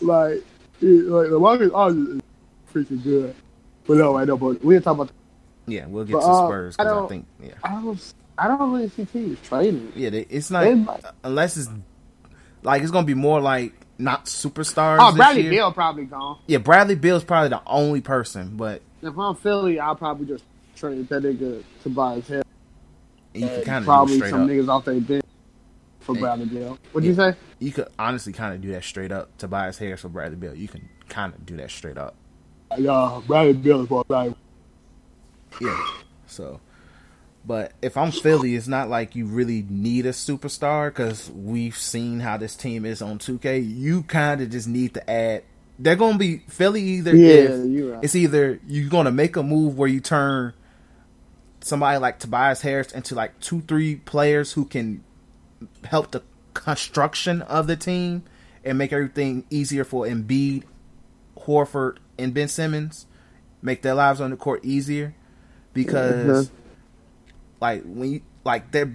like, 0.00 0.42
it, 0.80 0.86
like 1.06 1.28
the 1.28 1.70
Aldridge 1.70 2.16
is 2.16 2.22
freaking 2.74 3.02
good. 3.04 3.34
But 3.86 3.98
no, 3.98 4.16
I 4.16 4.24
know. 4.24 4.36
But 4.36 4.64
we'll 4.64 4.80
talk 4.80 4.94
about. 4.94 5.10
Yeah, 5.68 5.86
we'll 5.86 6.04
get 6.04 6.14
But, 6.14 6.20
to 6.22 6.26
uh, 6.26 6.46
Spurs 6.48 6.76
I 6.78 6.82
because 6.82 6.92
I, 6.92 7.00
don't- 7.00 7.08
think 7.08 7.26
yeah, 7.40 7.52
I 7.62 7.70
don't. 7.80 8.14
I 8.38 8.48
don't 8.48 8.72
really 8.72 8.88
see 8.90 9.04
teams 9.06 9.38
trading. 9.42 9.92
yeah. 9.96 10.10
They, 10.10 10.20
it's 10.28 10.50
not 10.50 10.64
They 10.64 10.84
unless 11.24 11.56
it's 11.56 11.68
like 12.62 12.82
it's 12.82 12.90
gonna 12.90 13.06
be 13.06 13.14
more 13.14 13.40
like 13.40 13.72
not 13.98 14.26
superstars. 14.26 14.98
Oh, 15.00 15.14
Bradley. 15.16 15.48
Beal 15.48 15.72
probably 15.72 16.04
gone. 16.04 16.38
Yeah, 16.46 16.58
Bradley 16.58 16.96
Beal's 16.96 17.24
probably 17.24 17.48
the 17.50 17.62
only 17.66 18.00
person, 18.02 18.56
but 18.56 18.82
If 19.02 19.16
I'm 19.18 19.34
Philly, 19.36 19.80
I'll 19.80 19.96
probably 19.96 20.26
just 20.26 20.44
trade 20.76 21.08
that 21.08 21.22
nigga 21.22 21.62
Tobias 21.82 22.28
Harris. 22.28 22.44
you 23.32 23.46
can 23.48 23.62
kind 23.64 23.78
of 23.78 23.84
Probably 23.84 24.18
some 24.28 24.42
up. 24.42 24.48
niggas 24.50 24.68
off 24.68 24.84
their 24.84 25.00
bench 25.00 25.24
for 26.00 26.14
Hey. 26.14 26.20
Bradley 26.20 26.44
Beal. 26.46 26.78
What'd 26.92 27.08
you 27.08 27.14
say? 27.14 27.34
You 27.58 27.72
could 27.72 27.88
honestly 27.98 28.34
kind 28.34 28.54
of 28.54 28.60
do 28.60 28.70
that 28.72 28.84
straight 28.84 29.12
up. 29.12 29.34
Tobias 29.38 29.78
Harris 29.78 30.04
or 30.04 30.08
Bradley 30.10 30.36
Beal. 30.36 30.54
You 30.54 30.68
can 30.68 30.86
kind 31.08 31.32
of 31.32 31.46
do 31.46 31.56
that 31.56 31.70
straight 31.70 31.96
up. 31.96 32.14
Yeah, 32.76 33.22
Bradley 33.26 33.54
Beal 33.54 33.80
is 33.82 33.88
what 33.88 34.10
I. 34.10 34.34
Yeah. 35.60 35.86
So, 36.26 36.60
but 37.46 37.72
if 37.80 37.96
I'm 37.96 38.10
Philly, 38.10 38.56
it's 38.56 38.66
not 38.66 38.88
like 38.88 39.14
you 39.14 39.26
really 39.26 39.64
need 39.68 40.04
a 40.04 40.10
superstar 40.10 40.88
because 40.88 41.30
we've 41.30 41.76
seen 41.76 42.20
how 42.20 42.36
this 42.36 42.56
team 42.56 42.84
is 42.84 43.00
on 43.00 43.18
2K. 43.18 43.64
You 43.64 44.02
kind 44.02 44.40
of 44.40 44.50
just 44.50 44.66
need 44.66 44.94
to 44.94 45.10
add. 45.10 45.44
They're 45.78 45.94
gonna 45.94 46.18
be 46.18 46.38
Philly 46.48 46.82
either. 46.82 47.14
Yeah, 47.14 47.92
right. 47.92 48.02
It's 48.02 48.16
either 48.16 48.58
you're 48.66 48.90
gonna 48.90 49.12
make 49.12 49.36
a 49.36 49.42
move 49.42 49.78
where 49.78 49.88
you 49.88 50.00
turn 50.00 50.54
somebody 51.60 51.98
like 51.98 52.18
Tobias 52.18 52.62
Harris 52.62 52.92
into 52.92 53.14
like 53.14 53.38
two, 53.40 53.60
three 53.62 53.96
players 53.96 54.52
who 54.52 54.64
can 54.64 55.04
help 55.84 56.10
the 56.10 56.22
construction 56.54 57.42
of 57.42 57.66
the 57.66 57.76
team 57.76 58.24
and 58.64 58.78
make 58.78 58.92
everything 58.92 59.44
easier 59.50 59.84
for 59.84 60.06
Embiid, 60.06 60.64
Horford, 61.38 61.98
and 62.18 62.34
Ben 62.34 62.48
Simmons. 62.48 63.06
Make 63.62 63.82
their 63.82 63.94
lives 63.94 64.20
on 64.20 64.30
the 64.30 64.36
court 64.36 64.64
easier 64.64 65.08
mm-hmm. 65.08 65.14
because, 65.74 66.50
like 67.60 67.82
when 67.84 68.10
you 68.10 68.20
like 68.44 68.70
their 68.72 68.86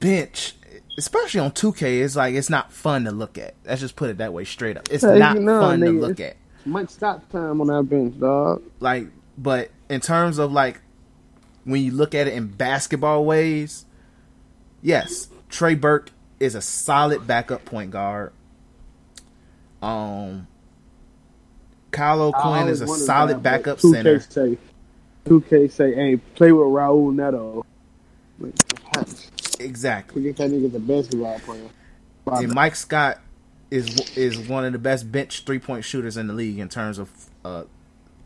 bench, 0.00 0.54
especially 0.98 1.40
on 1.40 1.50
2K, 1.52 2.02
it's 2.02 2.16
like 2.16 2.34
it's 2.34 2.50
not 2.50 2.72
fun 2.72 3.04
to 3.04 3.10
look 3.10 3.38
at. 3.38 3.54
Let's 3.64 3.80
just 3.80 3.96
put 3.96 4.10
it 4.10 4.18
that 4.18 4.32
way, 4.32 4.44
straight 4.44 4.76
up. 4.76 4.88
It's 4.90 5.04
Hey, 5.04 5.18
not 5.18 5.36
you 5.36 5.42
know, 5.42 5.60
fun 5.60 5.80
to 5.80 5.90
look 5.90 6.20
at. 6.20 6.36
Mike 6.66 6.90
Scott 6.90 7.28
time 7.30 7.60
on 7.60 7.68
that 7.68 7.82
bench, 7.88 8.18
dog. 8.20 8.62
Like, 8.80 9.08
but 9.38 9.70
in 9.88 10.00
terms 10.00 10.38
of 10.38 10.52
like 10.52 10.80
when 11.64 11.82
you 11.82 11.90
look 11.92 12.14
at 12.14 12.26
it 12.26 12.34
in 12.34 12.48
basketball 12.48 13.24
ways, 13.24 13.86
yes, 14.82 15.28
Trey 15.48 15.74
Burke 15.74 16.10
is 16.38 16.54
a 16.54 16.60
solid 16.62 17.26
backup 17.26 17.64
point 17.64 17.90
guard. 17.90 18.32
Um, 19.82 20.46
Kyle 21.90 22.20
O'Quinn 22.22 22.68
is 22.68 22.80
a 22.82 22.86
solid 22.86 23.42
backup 23.42 23.78
Two 23.78 23.92
center. 23.92 24.18
K 24.18 24.26
say, 24.28 24.58
two 25.24 25.40
K 25.42 25.68
say, 25.68 25.94
hey, 25.94 26.16
play 26.16 26.52
with 26.52 26.66
Raul 26.66 27.14
Neto. 27.14 27.64
Exactly. 29.58 30.22
Forget 30.22 30.36
that 30.36 30.50
nigga's 30.50 30.74
a 30.74 30.80
basketball 30.80 31.38
player. 31.40 31.68
And 32.26 32.54
Mike 32.54 32.76
Scott 32.76 33.20
is 33.70 34.16
is 34.16 34.38
one 34.48 34.64
of 34.64 34.72
the 34.72 34.78
best 34.78 35.10
bench 35.10 35.44
three 35.44 35.58
point 35.58 35.84
shooters 35.84 36.16
in 36.16 36.26
the 36.26 36.32
league 36.32 36.58
in 36.58 36.68
terms 36.68 36.98
of 36.98 37.10
uh, 37.44 37.64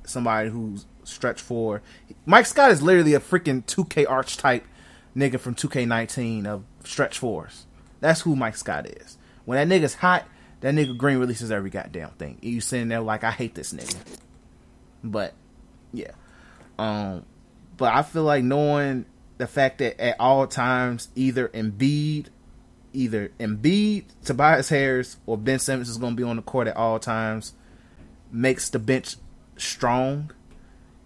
somebody 0.04 0.48
who's 0.50 0.86
stretch 1.04 1.40
four. 1.40 1.82
Mike 2.26 2.46
Scott 2.46 2.70
is 2.70 2.82
literally 2.82 3.14
a 3.14 3.20
freaking 3.20 3.64
two 3.66 3.84
K 3.84 4.06
archetype 4.06 4.64
nigga 5.16 5.38
from 5.38 5.54
two 5.54 5.68
K 5.68 5.84
nineteen 5.84 6.46
of 6.46 6.64
stretch 6.84 7.18
fours. 7.18 7.66
That's 8.00 8.22
who 8.22 8.36
Mike 8.36 8.56
Scott 8.56 8.86
is. 8.86 9.18
When 9.44 9.68
that 9.68 9.74
nigga's 9.74 9.94
hot, 9.94 10.24
that 10.60 10.74
nigga 10.74 10.96
green 10.96 11.18
releases 11.18 11.50
every 11.50 11.70
goddamn 11.70 12.10
thing. 12.10 12.38
You 12.40 12.60
sitting 12.60 12.88
there 12.88 13.00
like 13.00 13.24
I 13.24 13.30
hate 13.30 13.54
this 13.54 13.72
nigga. 13.72 13.96
But 15.02 15.34
yeah. 15.92 16.12
Um 16.78 17.24
but 17.76 17.92
I 17.92 18.02
feel 18.02 18.24
like 18.24 18.44
knowing 18.44 19.06
the 19.38 19.46
fact 19.46 19.78
that 19.78 20.00
at 20.00 20.16
all 20.20 20.46
times 20.46 21.08
either 21.14 21.48
Embiid 21.48 22.28
either 22.94 23.30
Embiid, 23.40 24.04
Tobias 24.24 24.68
Harris, 24.68 25.16
or 25.26 25.36
Ben 25.36 25.58
Simmons 25.58 25.88
is 25.88 25.98
going 25.98 26.12
to 26.12 26.16
be 26.16 26.22
on 26.22 26.36
the 26.36 26.42
court 26.42 26.68
at 26.68 26.76
all 26.76 26.98
times 26.98 27.52
makes 28.30 28.70
the 28.70 28.78
bench 28.78 29.16
strong. 29.56 30.30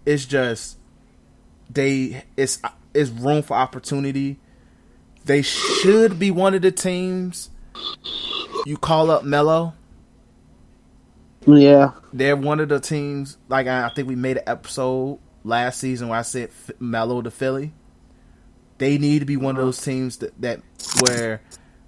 It's 0.05 0.25
just 0.25 0.77
they 1.69 2.23
it's 2.37 2.59
it's 2.93 3.09
room 3.09 3.41
for 3.41 3.55
opportunity. 3.55 4.39
They 5.25 5.41
should 5.41 6.17
be 6.17 6.31
one 6.31 6.53
of 6.53 6.61
the 6.61 6.71
teams 6.71 7.49
you 8.65 8.77
call 8.77 9.11
up 9.11 9.23
Melo. 9.23 9.73
Yeah. 11.45 11.91
They're 12.13 12.35
one 12.35 12.59
of 12.59 12.69
the 12.69 12.79
teams. 12.79 13.37
Like 13.47 13.67
I, 13.67 13.85
I 13.85 13.89
think 13.89 14.07
we 14.07 14.15
made 14.15 14.37
an 14.37 14.43
episode 14.47 15.19
last 15.43 15.79
season 15.79 16.07
where 16.09 16.19
I 16.19 16.23
said 16.23 16.49
F- 16.49 16.79
Melo 16.79 17.21
to 17.21 17.31
Philly. 17.31 17.73
They 18.79 18.97
need 18.97 19.19
to 19.19 19.25
be 19.25 19.37
one 19.37 19.55
of 19.57 19.63
those 19.63 19.79
teams 19.79 20.17
that, 20.17 20.41
that 20.41 20.61
where 21.01 21.41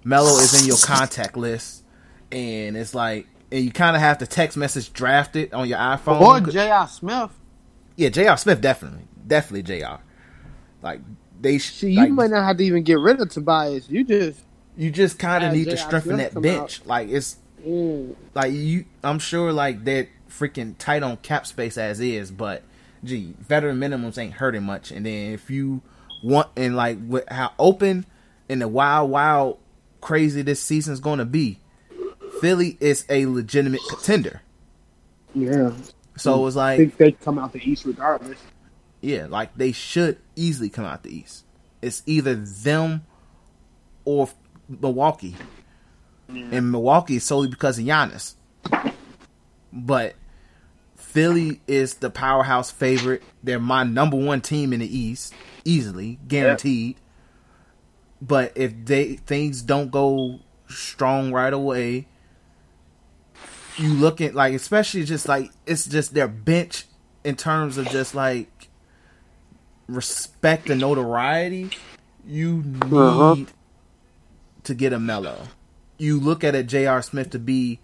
Melo 0.04 0.38
is 0.38 0.60
in 0.60 0.66
your 0.68 0.76
contact 0.78 1.36
list, 1.36 1.84
and 2.30 2.76
it's 2.76 2.94
like, 2.94 3.26
and 3.50 3.64
you 3.64 3.72
kind 3.72 3.96
of 3.96 4.02
have 4.02 4.18
to 4.18 4.26
text 4.26 4.56
message 4.56 4.92
draft 4.92 5.34
it 5.34 5.52
on 5.52 5.68
your 5.68 5.78
iPhone. 5.78 6.20
Or 6.20 6.40
J.R. 6.50 6.86
Smith. 6.88 7.30
yeah, 7.96 8.10
J.R. 8.10 8.36
Smith 8.36 8.60
definitely, 8.60 9.06
definitely 9.26 9.62
J.R. 9.62 10.00
Like 10.82 11.00
they, 11.40 11.58
sh- 11.58 11.72
See, 11.72 11.92
you 11.92 12.00
like, 12.00 12.10
might 12.10 12.30
not 12.30 12.44
have 12.44 12.58
to 12.58 12.64
even 12.64 12.82
get 12.82 12.98
rid 12.98 13.20
of 13.20 13.30
Tobias. 13.30 13.88
You 13.88 14.04
just, 14.04 14.40
you 14.76 14.90
just 14.90 15.18
kind 15.18 15.44
of 15.44 15.52
need 15.52 15.70
to 15.70 15.76
strengthen 15.76 16.18
that 16.18 16.34
come 16.34 16.42
bench. 16.42 16.84
Like 16.84 17.08
it's 17.08 17.36
mm, 17.66 18.14
like 18.34 18.52
you 18.52 18.84
I'm 19.02 19.18
sure 19.18 19.52
like 19.52 19.84
they're 19.84 20.08
freaking 20.28 20.76
tight 20.78 21.02
on 21.02 21.16
cap 21.18 21.46
space 21.46 21.78
as 21.78 22.00
is, 22.00 22.30
but 22.30 22.62
gee, 23.04 23.34
veteran 23.40 23.78
minimums 23.78 24.18
ain't 24.18 24.34
hurting 24.34 24.62
much. 24.62 24.90
And 24.90 25.06
then 25.06 25.32
if 25.32 25.50
you 25.50 25.82
want 26.22 26.48
and 26.56 26.76
like 26.76 26.98
with 27.06 27.28
how 27.28 27.52
open 27.58 28.06
and 28.48 28.60
the 28.62 28.68
wild, 28.68 29.10
wild, 29.10 29.58
crazy 30.00 30.42
this 30.42 30.60
season's 30.60 31.00
gonna 31.00 31.24
be, 31.24 31.58
Philly 32.40 32.76
is 32.80 33.04
a 33.08 33.26
legitimate 33.26 33.80
contender. 33.88 34.42
yeah. 35.34 35.72
So 36.16 36.46
it's 36.46 36.56
I 36.56 36.76
like 36.76 36.78
think 36.78 36.96
they 36.98 37.12
come 37.12 37.38
out 37.38 37.52
the 37.52 37.60
East 37.70 37.84
regardless. 37.86 38.38
yeah, 39.00 39.26
like 39.28 39.54
they 39.56 39.72
should 39.72 40.18
easily 40.36 40.68
come 40.68 40.84
out 40.84 41.02
the 41.02 41.14
East. 41.16 41.44
It's 41.80 42.02
either 42.06 42.34
them 42.34 43.04
or 44.04 44.28
Milwaukee. 44.68 45.36
And 46.28 46.70
Milwaukee 46.72 47.16
is 47.16 47.24
solely 47.24 47.48
because 47.48 47.78
of 47.78 47.84
Giannis. 47.84 48.34
but 49.72 50.14
Philly 50.96 51.60
is 51.66 51.94
the 51.94 52.08
powerhouse 52.10 52.70
favorite. 52.70 53.22
They're 53.42 53.58
my 53.58 53.84
number 53.84 54.16
one 54.16 54.40
team 54.40 54.72
in 54.72 54.80
the 54.80 54.98
East, 54.98 55.34
easily 55.64 56.18
guaranteed. 56.28 56.96
But 58.20 58.52
if 58.56 58.72
they 58.84 59.14
things 59.16 59.62
don't 59.62 59.90
go 59.90 60.40
strong 60.68 61.32
right 61.32 61.52
away, 61.52 62.06
you 63.76 63.92
look 63.94 64.20
at 64.20 64.34
like 64.34 64.54
especially 64.54 65.04
just 65.04 65.26
like 65.28 65.50
it's 65.66 65.86
just 65.86 66.14
their 66.14 66.28
bench 66.28 66.84
in 67.24 67.36
terms 67.36 67.78
of 67.78 67.88
just 67.88 68.14
like 68.14 68.68
respect 69.88 70.70
and 70.70 70.80
notoriety. 70.80 71.70
You 72.26 72.62
need 72.62 72.92
Uh-huh. 72.92 73.36
to 74.64 74.74
get 74.74 74.92
a 74.92 74.98
Melo. 75.00 75.48
You 75.98 76.20
look 76.20 76.44
at 76.44 76.54
a 76.54 76.62
J.R. 76.62 77.02
Smith 77.02 77.30
to 77.30 77.38
be 77.38 77.80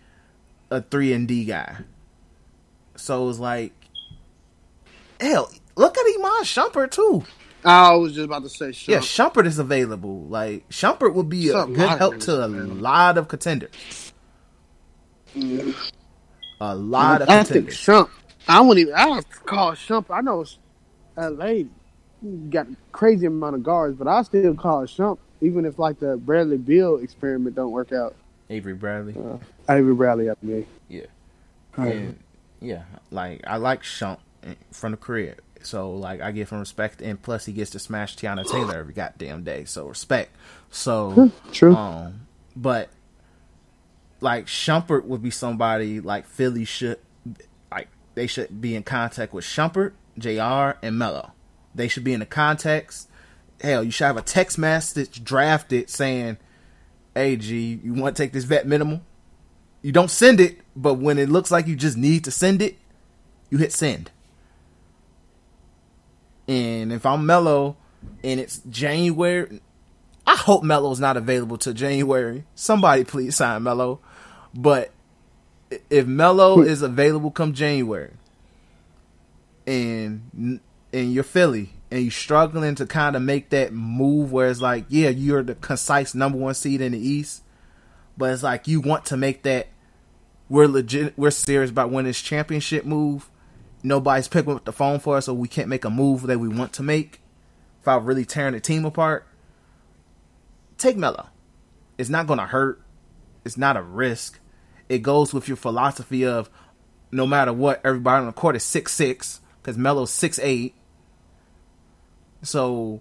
a 0.71 0.81
three 0.83 1.13
and 1.13 1.27
D 1.27 1.45
guy. 1.45 1.79
So 2.97 3.29
it's 3.29 3.39
like, 3.39 3.73
hell, 5.21 5.51
look 5.77 5.97
at 5.99 6.05
Iman 6.07 6.43
Shumpert 6.45 6.91
too. 6.93 7.25
I 7.69 7.95
was 7.97 8.15
just 8.15 8.25
about 8.25 8.43
to 8.45 8.49
say, 8.49 8.67
Shump. 8.71 8.89
Yeah, 8.89 8.99
Shumpert 8.99 9.47
is 9.47 9.59
available. 9.59 10.23
Like 10.25 10.69
Shumpert 10.71 11.15
would 11.15 11.29
be 11.29 11.49
a 11.49 11.53
Something 11.53 11.75
good 11.77 11.99
help 11.99 12.19
to 12.21 12.41
a 12.41 12.45
available. 12.45 12.77
lot 12.77 13.19
of 13.19 13.29
contenders. 13.29 14.13
A 16.61 16.75
lot 16.75 17.23
of 17.23 17.29
I 17.29 17.43
think 17.45 17.69
contenders. 17.69 17.77
Shump. 17.77 18.11
I 18.49 18.61
wouldn't 18.61 18.79
even. 18.89 18.95
I 18.95 19.05
don't 19.07 19.31
call 19.47 19.73
Shump. 19.73 20.07
I 20.11 20.21
know 20.23 20.41
it's 20.41 20.59
L.A. 21.17 21.67
got 22.51 22.67
a 22.69 22.77
crazy 22.93 23.27
amount 23.27 23.57
of 23.57 23.63
guards, 23.63 23.97
but 23.97 24.09
I 24.09 24.23
still 24.23 24.55
call 24.55 24.83
Shump, 24.85 25.19
even 25.41 25.65
if 25.65 25.79
like 25.79 26.01
the 26.01 26.17
Bradley 26.17 26.57
Beal 26.57 26.97
experiment 26.97 27.57
don't 27.57 27.71
work 27.73 27.93
out. 27.93 28.15
Avery 28.51 28.75
Bradley. 28.75 29.15
Uh, 29.15 29.37
Avery 29.73 29.95
Bradley, 29.95 30.31
I 30.31 30.35
mean. 30.41 30.67
Yeah. 30.89 31.03
Right. 31.77 31.95
And, 31.97 32.19
yeah, 32.61 32.85
like 33.11 33.43
I 33.47 33.57
like 33.59 33.83
Shump 33.83 34.19
from 34.73 34.93
the 34.93 34.97
crib. 34.97 35.41
So 35.67 35.93
like 35.93 36.21
I 36.21 36.33
give 36.33 36.51
him 36.51 36.59
respect, 36.59 37.01
and 37.01 37.21
plus 37.21 37.47
he 37.47 37.53
gets 37.53 37.71
to 37.71 37.79
smash 37.79 38.17
Teyana 38.17 38.51
Taylor 38.51 38.79
every 38.79 38.95
goddamn 38.95 39.45
day. 39.45 39.65
So 39.65 39.87
respect. 39.87 40.35
So 40.71 41.31
True. 41.53 41.75
um, 41.75 42.27
but 42.57 42.91
like 44.21 44.47
Shumpert 44.47 45.05
would 45.05 45.23
be 45.23 45.31
somebody 45.31 46.01
like 46.01 46.27
Philly 46.27 46.65
should 46.65 46.99
like 47.71 47.89
they 48.15 48.27
should 48.27 48.61
be 48.61 48.75
in 48.75 48.83
contact 48.83 49.33
with 49.33 49.45
Shumpert, 49.45 49.93
J.R. 50.19 50.79
and 50.83 50.99
Melo. 50.99 51.33
They 51.75 51.89
should 51.89 52.05
be 52.05 52.13
in 52.13 52.21
the 52.21 52.27
context. 52.27 53.09
Hell, 53.61 53.83
you 53.83 53.91
should 53.91 54.05
have 54.05 54.17
a 54.17 54.23
text 54.23 54.59
message 54.59 55.23
drafted 55.23 55.91
saying, 55.91 56.39
"Hey 57.15 57.37
G, 57.37 57.81
you 57.83 57.95
want 57.95 58.17
to 58.17 58.23
take 58.23 58.33
this 58.33 58.45
vet 58.45 58.67
minimal?" 58.67 59.03
You 59.83 59.93
don't 59.93 60.11
send 60.11 60.41
it, 60.41 60.59
but 60.75 60.95
when 60.95 61.19
it 61.19 61.29
looks 61.29 61.51
like 61.51 61.69
you 61.69 61.77
just 61.77 61.97
need 61.97 62.25
to 62.25 62.33
send 62.33 62.61
it, 62.61 62.79
you 63.49 63.59
hit 63.59 63.73
send. 63.73 64.11
And 66.49 66.93
if 66.93 67.05
I'm 67.05 67.27
Melo 67.27 67.77
and 68.25 68.41
it's 68.41 68.59
January, 68.71 69.61
I 70.27 70.35
hope 70.35 70.65
Melo's 70.65 70.99
not 70.99 71.17
available 71.17 71.59
till 71.59 71.75
January. 71.75 72.45
Somebody 72.55 73.05
please 73.05 73.37
sign 73.37 73.63
Melo. 73.63 74.01
But 74.55 74.91
if 75.91 76.07
Melo 76.07 76.57
hmm. 76.57 76.69
is 76.69 76.83
available 76.83 77.31
come 77.31 77.53
January 77.53 78.13
and 79.67 80.61
and 80.93 81.13
you're 81.13 81.25
Philly 81.25 81.71
and 81.91 82.03
you're 82.03 82.11
struggling 82.11 82.75
to 82.77 82.87
kind 82.87 83.17
of 83.17 83.23
make 83.23 83.51
that 83.51 83.73
move 83.73 84.33
where 84.33 84.49
it's 84.49 84.61
like, 84.61 84.87
yeah, 84.89 85.11
you're 85.11 85.43
the 85.43 85.55
concise 85.55 86.15
number 86.15 86.39
one 86.39 86.55
seed 86.55 86.81
in 86.81 86.93
the 86.93 86.99
East, 86.99 87.43
but 88.17 88.33
it's 88.33 88.43
like 88.43 88.67
you 88.67 88.81
want 88.81 89.05
to 89.07 89.17
make 89.17 89.43
that 89.43 89.69
we're 90.49 90.67
legit 90.67 91.17
we're 91.19 91.31
serious 91.31 91.71
about 91.71 91.91
winning 91.91 92.09
this 92.09 92.23
championship 92.23 92.85
move. 92.85 93.29
Nobody's 93.83 94.29
picking 94.29 94.55
up 94.55 94.65
the 94.65 94.73
phone 94.73 94.99
for 94.99 95.17
us, 95.17 95.27
so 95.27 95.35
we 95.35 95.49
can't 95.49 95.69
make 95.69 95.85
a 95.85 95.91
move 95.91 96.23
that 96.23 96.41
we 96.41 96.49
want 96.49 96.73
to 96.75 96.83
make 96.83 97.21
without 97.81 98.05
really 98.05 98.25
tearing 98.25 98.55
the 98.55 98.61
team 98.61 98.85
apart. 98.85 99.27
Take 100.77 100.97
Melo. 100.97 101.29
It's 101.97 102.11
not 102.11 102.27
gonna 102.27 102.47
hurt. 102.47 102.81
It's 103.45 103.57
not 103.57 103.77
a 103.77 103.83
risk. 103.83 104.41
It 104.89 104.99
goes 104.99 105.33
with 105.33 105.49
your 105.49 105.57
philosophy 105.57 106.25
of 106.25 106.51
no 107.11 107.27
matter 107.27 107.53
what, 107.53 107.81
everybody 107.85 108.21
on 108.21 108.27
the 108.27 108.33
court 108.33 108.57
is 108.57 108.65
six 108.65 108.93
six 108.93 109.41
because 109.61 109.79
Melo's 109.79 110.11
six 110.11 110.39
eight. 110.41 110.75
So 112.43 113.01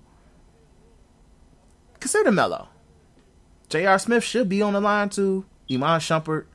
consider 1.99 2.31
Melo. 2.31 2.69
J.R. 3.69 3.99
Smith 3.99 4.23
should 4.23 4.47
be 4.47 4.61
on 4.61 4.73
the 4.73 4.81
line 4.81 5.09
too. 5.09 5.45
Iman 5.69 5.99
Shumpert. 5.99 6.45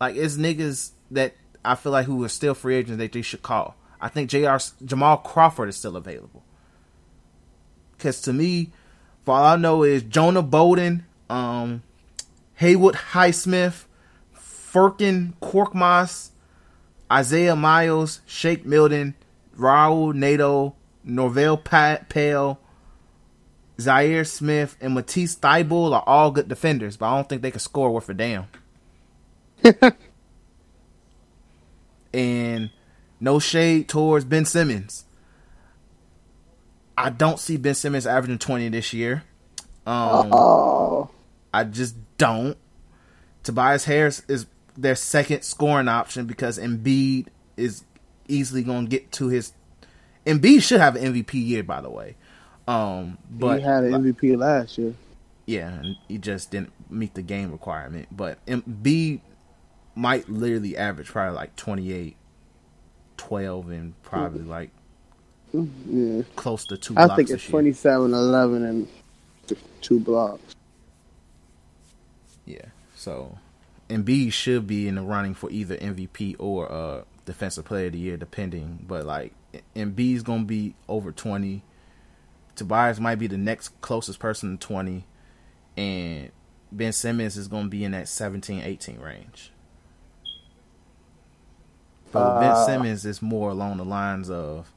Like 0.00 0.16
it's 0.16 0.36
niggas 0.36 0.92
that 1.10 1.34
I 1.66 1.74
feel 1.74 1.92
like 1.92 2.06
who 2.06 2.22
are 2.24 2.28
still 2.28 2.54
free 2.54 2.76
agents 2.76 2.98
that 2.98 3.12
they 3.12 3.22
should 3.22 3.42
call. 3.42 3.76
I 4.00 4.08
think 4.08 4.30
J.R. 4.30 4.60
Jamal 4.84 5.18
Crawford 5.18 5.68
is 5.68 5.76
still 5.76 5.96
available. 5.96 6.42
Cause 7.98 8.20
to 8.22 8.32
me, 8.32 8.72
for 9.24 9.34
all 9.34 9.44
I 9.44 9.56
know 9.56 9.82
is 9.82 10.02
Jonah 10.02 10.42
Bolden, 10.42 11.06
um, 11.30 11.82
Haywood 12.54 12.94
Highsmith, 13.12 13.84
Furkan 14.36 15.34
Korkmaz, 15.40 16.30
Isaiah 17.10 17.56
Miles, 17.56 18.20
Shake 18.26 18.66
Milton, 18.66 19.14
Raul 19.58 20.14
Neto, 20.14 20.74
Norvell 21.02 21.56
Pelle, 21.56 22.60
Zhaire 23.78 24.26
Smith, 24.26 24.76
and 24.80 24.94
Matisse 24.94 25.36
Thybulle 25.36 25.94
are 25.94 26.04
all 26.06 26.30
good 26.30 26.48
defenders, 26.48 26.96
but 26.96 27.06
I 27.06 27.16
don't 27.16 27.28
think 27.28 27.42
they 27.42 27.50
can 27.50 27.60
score 27.60 27.90
worth 27.90 28.08
a 28.08 28.14
damn. 28.14 28.46
and 32.16 32.70
no 33.20 33.38
shade 33.38 33.88
towards 33.88 34.24
Ben 34.24 34.44
Simmons. 34.44 35.04
I 36.98 37.10
don't 37.10 37.38
see 37.38 37.56
Ben 37.56 37.74
Simmons 37.74 38.06
averaging 38.06 38.38
20 38.38 38.70
this 38.70 38.92
year. 38.92 39.22
Um, 39.86 40.32
Oh, 40.32 41.10
I 41.52 41.64
just 41.64 41.94
don't. 42.16 42.56
Tobias 43.42 43.84
Harris 43.84 44.22
is 44.28 44.46
their 44.76 44.94
second 44.94 45.42
scoring 45.42 45.88
option 45.88 46.26
because 46.26 46.58
Embiid 46.58 47.26
is 47.56 47.84
easily 48.28 48.62
going 48.62 48.86
to 48.86 48.90
get 48.90 49.12
to 49.12 49.28
his. 49.28 49.52
Embiid 50.26 50.62
should 50.62 50.80
have 50.80 50.96
an 50.96 51.14
MVP 51.14 51.34
year, 51.34 51.62
by 51.62 51.80
the 51.80 51.90
way. 51.90 52.16
Um, 52.66 53.18
but 53.30 53.58
he 53.58 53.64
had 53.64 53.84
an 53.84 53.92
MVP 53.92 54.36
last 54.36 54.76
year. 54.78 54.94
yeah, 55.46 55.68
and 55.68 55.96
he 56.08 56.18
just 56.18 56.50
didn't 56.50 56.72
meet 56.90 57.14
the 57.14 57.22
game 57.22 57.52
requirement. 57.52 58.08
But 58.10 58.44
Embiid 58.46 59.20
might 59.96 60.28
literally 60.30 60.78
average 60.78 61.08
probably 61.08 61.36
like 61.36 61.56
28, 61.56 62.16
12, 63.18 63.66
and 63.72 64.02
probably 64.02 64.42
like 64.44 64.70
Yeah, 65.86 66.22
close 66.36 66.66
to 66.66 66.78
two. 66.78 66.96
I 66.96 67.08
think 67.08 67.30
it's 67.30 67.46
year. 67.46 67.50
27, 67.50 68.14
11, 68.14 68.64
and 68.64 68.88
two 69.82 70.00
blocks. 70.00 70.54
Yeah. 72.46 72.66
So 72.94 73.38
Embiid 73.90 74.32
should 74.32 74.66
be 74.66 74.88
in 74.88 74.96
the 74.96 75.02
running 75.02 75.34
for 75.34 75.50
either 75.50 75.76
MVP 75.76 76.36
or 76.38 76.70
uh 76.70 77.02
defensive 77.26 77.64
player 77.66 77.86
of 77.86 77.92
the 77.92 77.98
year, 77.98 78.16
depending. 78.16 78.84
But 78.86 79.06
like 79.06 79.34
Embiid's 79.76 80.22
gonna 80.24 80.44
be 80.44 80.74
over 80.88 81.12
twenty. 81.12 81.62
Tobias 82.56 83.00
might 83.00 83.16
be 83.16 83.28
the 83.28 83.38
next 83.38 83.70
closest 83.82 84.18
person 84.20 84.58
to 84.58 84.66
twenty. 84.66 85.06
And 85.76 86.32
Ben 86.72 86.92
Simmons 86.92 87.36
is 87.36 87.48
gonna 87.48 87.68
be 87.68 87.84
in 87.84 87.92
that 87.92 88.08
17, 88.08 88.62
18 88.62 89.00
range. 89.00 89.52
But 92.16 92.26
with 92.26 92.36
Ben 92.36 92.54
Uh, 92.54 92.56
Simmons 92.56 93.06
is 93.06 93.22
more 93.22 93.50
along 93.50 93.78
the 93.78 93.84
lines 93.86 94.30
of 94.30 94.72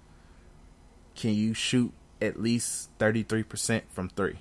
can 1.15 1.33
you 1.33 1.53
shoot 1.53 1.93
at 2.21 2.41
least 2.41 2.89
thirty 2.99 3.23
three 3.23 3.43
percent 3.43 3.85
from 3.91 4.09
three? 4.09 4.37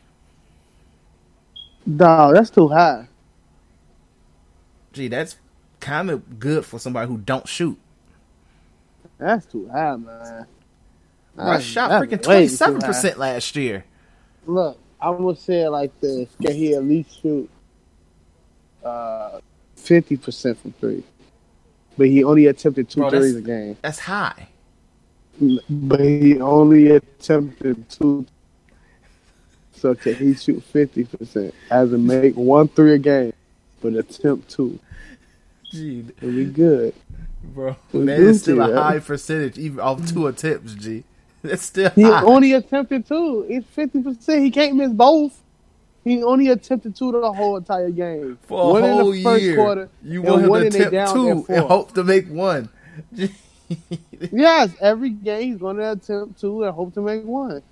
Dog, 1.96 2.34
that's 2.34 2.50
too 2.50 2.68
high. 2.68 3.08
Gee, 4.92 5.08
that's 5.08 5.36
kind 5.80 6.10
of 6.10 6.40
good 6.40 6.66
for 6.66 6.78
somebody 6.78 7.08
who 7.08 7.18
don't 7.18 7.48
shoot. 7.48 7.78
That's 9.18 9.46
too 9.46 9.68
high, 9.68 9.96
man. 9.96 10.46
I 11.38 11.44
That's- 11.44 11.64
shot 11.64 11.92
freaking 11.92 12.20
27% 12.22 13.16
last 13.18 13.56
year. 13.56 13.84
Look, 14.46 14.78
I 15.00 15.10
would 15.10 15.38
say 15.38 15.62
it 15.62 15.70
like 15.70 15.92
this: 16.00 16.28
Can 16.42 16.54
he 16.54 16.74
at 16.74 16.84
least 16.84 17.20
shoot 17.22 17.50
uh, 18.84 19.40
fifty 19.76 20.16
percent 20.16 20.58
from 20.60 20.72
three? 20.74 21.04
But 21.98 22.06
he 22.06 22.24
only 22.24 22.46
attempted 22.46 22.88
two 22.88 23.00
Bro, 23.00 23.10
threes 23.10 23.36
a 23.36 23.42
game. 23.42 23.76
That's 23.82 23.98
high. 23.98 24.48
But 25.68 26.00
he 26.00 26.40
only 26.40 26.92
attempted 26.92 27.88
two. 27.90 28.24
So 29.72 29.94
can 29.94 30.14
he 30.14 30.34
shoot 30.34 30.62
fifty 30.62 31.04
percent? 31.04 31.54
As 31.70 31.92
in 31.92 32.06
make 32.06 32.34
one 32.36 32.68
three 32.68 32.94
a 32.94 32.98
game, 32.98 33.32
but 33.82 33.94
attempt 33.94 34.48
two. 34.50 34.78
Gee, 35.70 36.04
It'll 36.16 36.30
be 36.30 36.46
good. 36.46 36.94
bro, 37.54 37.76
We 37.92 38.06
that 38.06 38.18
is 38.20 38.40
still 38.42 38.60
a 38.62 38.74
high 38.74 38.98
percentage, 39.00 39.58
even 39.58 39.80
off 39.80 40.04
two 40.10 40.26
attempts. 40.26 40.74
G, 40.74 41.04
that's 41.42 41.62
still 41.64 41.90
He 41.90 42.02
high. 42.02 42.22
only 42.24 42.54
attempted 42.54 43.06
two. 43.06 43.44
It's 43.48 43.66
fifty 43.68 44.02
percent. 44.02 44.42
He 44.42 44.50
can't 44.50 44.76
miss 44.76 44.90
both. 44.92 45.38
He 46.04 46.22
only 46.22 46.48
attempted 46.48 46.96
two 46.96 47.12
the 47.12 47.32
whole 47.32 47.56
entire 47.56 47.90
game. 47.90 48.38
For 48.42 48.60
a 48.60 48.68
one 48.72 48.82
whole 48.82 49.12
in 49.12 49.16
the 49.18 49.22
first 49.22 49.42
year, 49.42 49.56
quarter, 49.56 49.90
you 50.02 50.22
want 50.22 50.42
him 50.42 50.48
one 50.50 50.60
to 50.62 50.66
attempt 50.68 51.12
two 51.12 51.46
and 51.48 51.64
hope 51.66 51.94
to 51.94 52.04
make 52.04 52.28
one. 52.28 52.68
Yes, 54.32 54.70
every 54.80 55.10
game 55.10 55.52
he's 55.52 55.58
going 55.60 55.76
to 55.76 55.92
attempt 55.92 56.40
two 56.40 56.64
and 56.64 56.74
hope 56.74 56.94
to 56.94 57.02
make 57.02 57.22
one. 57.24 57.62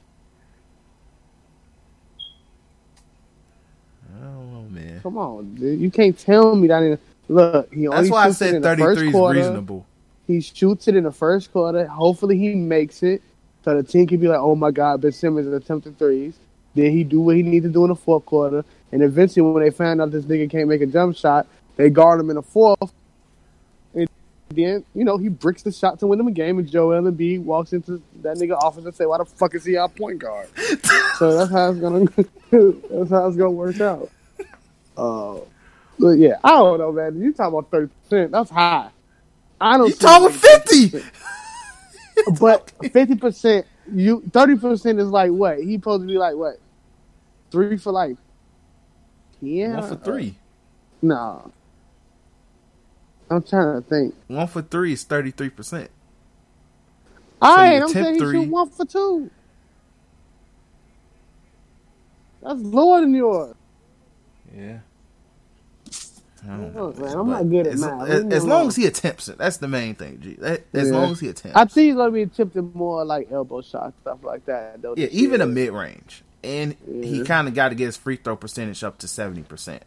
I 4.14 4.20
don't 4.24 4.52
know, 4.52 4.68
man. 4.70 5.00
Come 5.02 5.18
on, 5.18 5.54
dude. 5.54 5.80
you 5.80 5.90
can't 5.90 6.18
tell 6.18 6.54
me 6.54 6.68
that. 6.68 6.82
In, 6.82 6.98
look, 7.28 7.72
he 7.72 7.88
only 7.88 8.02
That's 8.02 8.10
why 8.10 8.26
I 8.26 8.30
said 8.30 8.54
in 8.56 8.62
the 8.62 8.76
first 8.76 9.00
33 9.00 9.08
is 9.08 9.12
quarter. 9.12 9.38
reasonable. 9.38 9.86
He 10.26 10.40
shoots 10.40 10.88
it 10.88 10.96
in 10.96 11.04
the 11.04 11.12
first 11.12 11.52
quarter. 11.52 11.86
Hopefully, 11.86 12.38
he 12.38 12.54
makes 12.54 13.02
it, 13.02 13.22
so 13.64 13.76
the 13.76 13.82
team 13.82 14.06
can 14.06 14.20
be 14.20 14.28
like, 14.28 14.40
"Oh 14.40 14.54
my 14.54 14.70
God, 14.70 15.00
Ben 15.00 15.12
Simmons 15.12 15.46
is 15.46 15.52
attempting 15.52 15.94
threes. 15.94 16.36
Then 16.76 16.92
he 16.92 17.04
do 17.04 17.20
what 17.22 17.36
he 17.36 17.42
needs 17.42 17.64
to 17.64 17.72
do 17.72 17.84
in 17.84 17.88
the 17.88 17.96
fourth 17.96 18.26
quarter, 18.26 18.62
and 18.92 19.02
eventually, 19.02 19.42
when 19.42 19.62
they 19.62 19.70
found 19.70 20.00
out 20.00 20.10
this 20.10 20.26
nigga 20.26 20.50
can't 20.50 20.68
make 20.68 20.82
a 20.82 20.86
jump 20.86 21.16
shot, 21.16 21.46
they 21.76 21.88
guard 21.88 22.20
him 22.20 22.28
in 22.28 22.36
the 22.36 22.42
fourth. 22.42 22.92
And 23.94 24.06
then, 24.50 24.84
you 24.94 25.04
know, 25.04 25.16
he 25.16 25.28
bricks 25.28 25.62
the 25.62 25.72
shot 25.72 25.98
to 26.00 26.06
win 26.06 26.18
them 26.18 26.28
a 26.28 26.32
game, 26.32 26.58
and 26.58 26.70
Joel 26.70 27.02
Embiid 27.02 27.42
walks 27.42 27.72
into 27.72 28.02
that 28.20 28.36
nigga 28.36 28.58
office 28.62 28.84
and 28.84 28.94
say, 28.94 29.06
"Why 29.06 29.16
the 29.16 29.24
fuck 29.24 29.54
is 29.54 29.64
he 29.64 29.76
our 29.78 29.88
point 29.88 30.18
guard?" 30.18 30.48
so 31.18 31.34
that's 31.34 31.50
how 31.50 31.70
it's 31.70 31.80
gonna. 31.80 32.04
that's 32.50 33.10
how 33.10 33.26
it's 33.26 33.36
gonna 33.36 33.50
work 33.50 33.80
out. 33.80 34.10
Uh, 34.98 35.40
but 35.98 36.12
yeah, 36.12 36.36
I 36.44 36.50
don't 36.50 36.78
know, 36.78 36.92
man. 36.92 37.18
You 37.18 37.32
talking 37.32 37.58
about 37.58 37.70
thirty 37.70 37.90
percent? 38.04 38.32
That's 38.32 38.50
high. 38.50 38.90
I 39.58 39.78
don't. 39.78 39.88
You 39.88 39.94
talking 39.94 40.36
50? 40.36 41.02
but 42.40 42.70
fifty 42.92 43.14
percent, 43.14 43.66
you 43.92 44.22
thirty 44.32 44.56
percent 44.56 45.00
is 45.00 45.08
like 45.08 45.30
what? 45.30 45.58
He 45.58 45.74
supposed 45.76 46.02
to 46.02 46.06
be 46.06 46.18
like 46.18 46.36
what? 46.36 46.58
Three 47.50 47.76
for 47.76 47.92
like. 47.92 48.16
Yeah, 49.40 49.80
One 49.80 49.88
for 49.88 49.96
three. 49.96 50.36
No, 51.02 51.52
I'm 53.30 53.42
trying 53.42 53.82
to 53.82 53.88
think. 53.88 54.14
One 54.28 54.46
for 54.46 54.62
three 54.62 54.92
is 54.92 55.04
33%. 55.04 55.88
All 57.42 57.50
you 57.50 57.56
right, 57.56 57.82
I'm 57.82 57.88
saying 57.88 58.18
three. 58.18 58.44
shoot 58.44 58.48
one 58.50 58.70
for 58.70 58.86
two. 58.86 59.30
That's 62.42 62.60
lower 62.60 63.00
than 63.02 63.14
yours. 63.14 63.54
Yeah. 64.56 64.78
Know, 66.46 66.94
man, 66.96 67.16
I'm 67.16 67.28
not 67.28 67.50
good 67.50 67.66
at 67.66 67.72
as, 67.74 67.80
math. 67.80 68.08
As, 68.08 68.24
as 68.26 68.44
long 68.44 68.68
as 68.68 68.76
he 68.76 68.86
attempts 68.86 69.28
it, 69.28 69.36
that's 69.36 69.56
the 69.56 69.66
main 69.66 69.96
thing. 69.96 70.20
G. 70.20 70.34
That- 70.34 70.64
As 70.72 70.88
Yeah. 70.90 70.94
long 70.96 71.10
as 71.12 71.20
he 71.20 71.28
attempts. 71.28 71.56
I 71.56 71.64
think 71.64 71.86
he's 71.86 71.94
gonna 71.96 72.12
be 72.12 72.22
attempting 72.22 72.70
more 72.72 73.04
like 73.04 73.32
elbow 73.32 73.62
shots, 73.62 73.94
stuff 74.02 74.18
like 74.22 74.46
that. 74.46 74.80
Though. 74.80 74.94
yeah, 74.96 75.08
even 75.10 75.40
a 75.40 75.46
mid 75.46 75.72
range, 75.72 76.22
and 76.44 76.76
he 77.02 77.22
kind 77.22 77.48
of 77.48 77.54
got 77.54 77.70
to 77.70 77.74
get 77.74 77.86
his 77.86 77.96
free 77.96 78.16
throw 78.16 78.36
percentage 78.36 78.84
up 78.84 78.98
to 78.98 79.08
seventy 79.08 79.42
percent. 79.42 79.82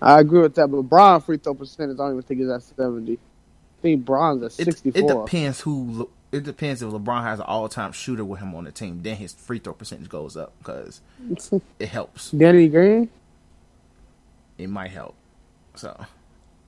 I 0.00 0.20
agree 0.20 0.40
with 0.42 0.54
that, 0.56 0.68
but 0.68 0.82
Bron 0.82 1.20
free 1.20 1.38
throw 1.38 1.54
percentage, 1.54 1.96
I 1.96 2.04
don't 2.04 2.12
even 2.12 2.22
think 2.22 2.40
is 2.40 2.50
at 2.50 2.62
seventy. 2.62 3.14
I 3.14 3.82
think 3.82 4.04
Bron's 4.04 4.42
at 4.42 4.52
It, 4.58 4.68
it 4.84 5.06
depends 5.06 5.60
who. 5.60 6.10
It 6.32 6.44
depends 6.44 6.82
if 6.82 6.90
LeBron 6.90 7.24
has 7.24 7.40
an 7.40 7.46
all 7.46 7.68
time 7.68 7.92
shooter 7.92 8.24
with 8.24 8.40
him 8.40 8.54
on 8.54 8.64
the 8.64 8.72
team. 8.72 9.02
Then 9.02 9.16
his 9.16 9.32
free 9.32 9.58
throw 9.58 9.72
percentage 9.74 10.08
goes 10.08 10.36
up 10.36 10.52
because 10.58 11.00
it 11.78 11.88
helps. 11.88 12.30
Danny 12.30 12.68
Green. 12.68 13.10
It 14.58 14.68
might 14.68 14.90
help. 14.92 15.16
So, 15.74 16.06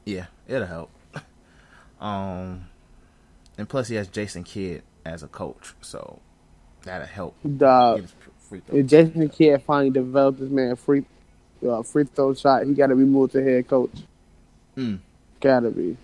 yeah, 0.05 0.27
it'll 0.49 0.67
help. 0.67 0.91
Um, 2.01 2.67
and 3.59 3.69
plus 3.69 3.89
he 3.89 3.97
has 3.97 4.09
Jason 4.09 4.45
Kidd 4.45 4.83
as 5.05 5.23
a 5.23 5.29
coach, 5.29 5.75
so 5.81 6.21
that'll 6.83 7.07
help. 7.07 7.37
Dog. 7.57 8.09
Free 8.53 8.61
throw. 8.61 8.79
If 8.79 8.87
Jason 8.87 9.29
Kidd 9.31 9.63
finally 9.63 9.91
developed 9.91 10.41
this 10.41 10.51
man 10.51 10.77
free 10.77 11.05
uh, 11.67 11.83
free 11.83 12.05
throw 12.05 12.35
shot, 12.35 12.67
he 12.67 12.75
got 12.75 12.89
to 12.89 12.97
be 12.97 13.05
moved 13.05 13.33
to 13.33 13.43
head 13.43 13.67
coach. 13.67 13.91
Mm. 14.77 14.99
Gotta 15.41 15.71
be. 15.71 15.97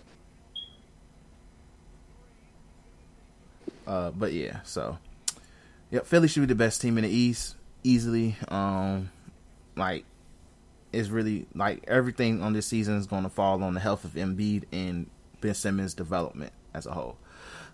Uh, 3.87 4.11
but 4.11 4.33
yeah, 4.33 4.61
so 4.65 4.99
yep, 5.91 6.07
Philly 6.07 6.29
should 6.29 6.41
be 6.41 6.47
the 6.47 6.55
best 6.55 6.81
team 6.81 6.99
in 6.99 7.05
the 7.05 7.11
East 7.11 7.57
easily. 7.85 8.37
Um, 8.49 9.11
like 9.77 10.05
it's 10.93 11.09
really 11.09 11.47
like 11.55 11.85
everything 11.87 12.43
on 12.43 12.53
this 12.53 12.67
season 12.67 12.97
is 12.97 13.07
going 13.07 13.25
to 13.25 13.29
fall 13.29 13.63
on 13.63 13.75
the 13.75 13.81
health 13.81 14.05
of 14.05 14.13
Embiid 14.13 14.65
and 14.73 15.09
Ben 15.41 15.55
Simmons' 15.55 15.95
development 15.95 16.53
as 16.75 16.87
a 16.87 16.93
whole. 16.93 17.17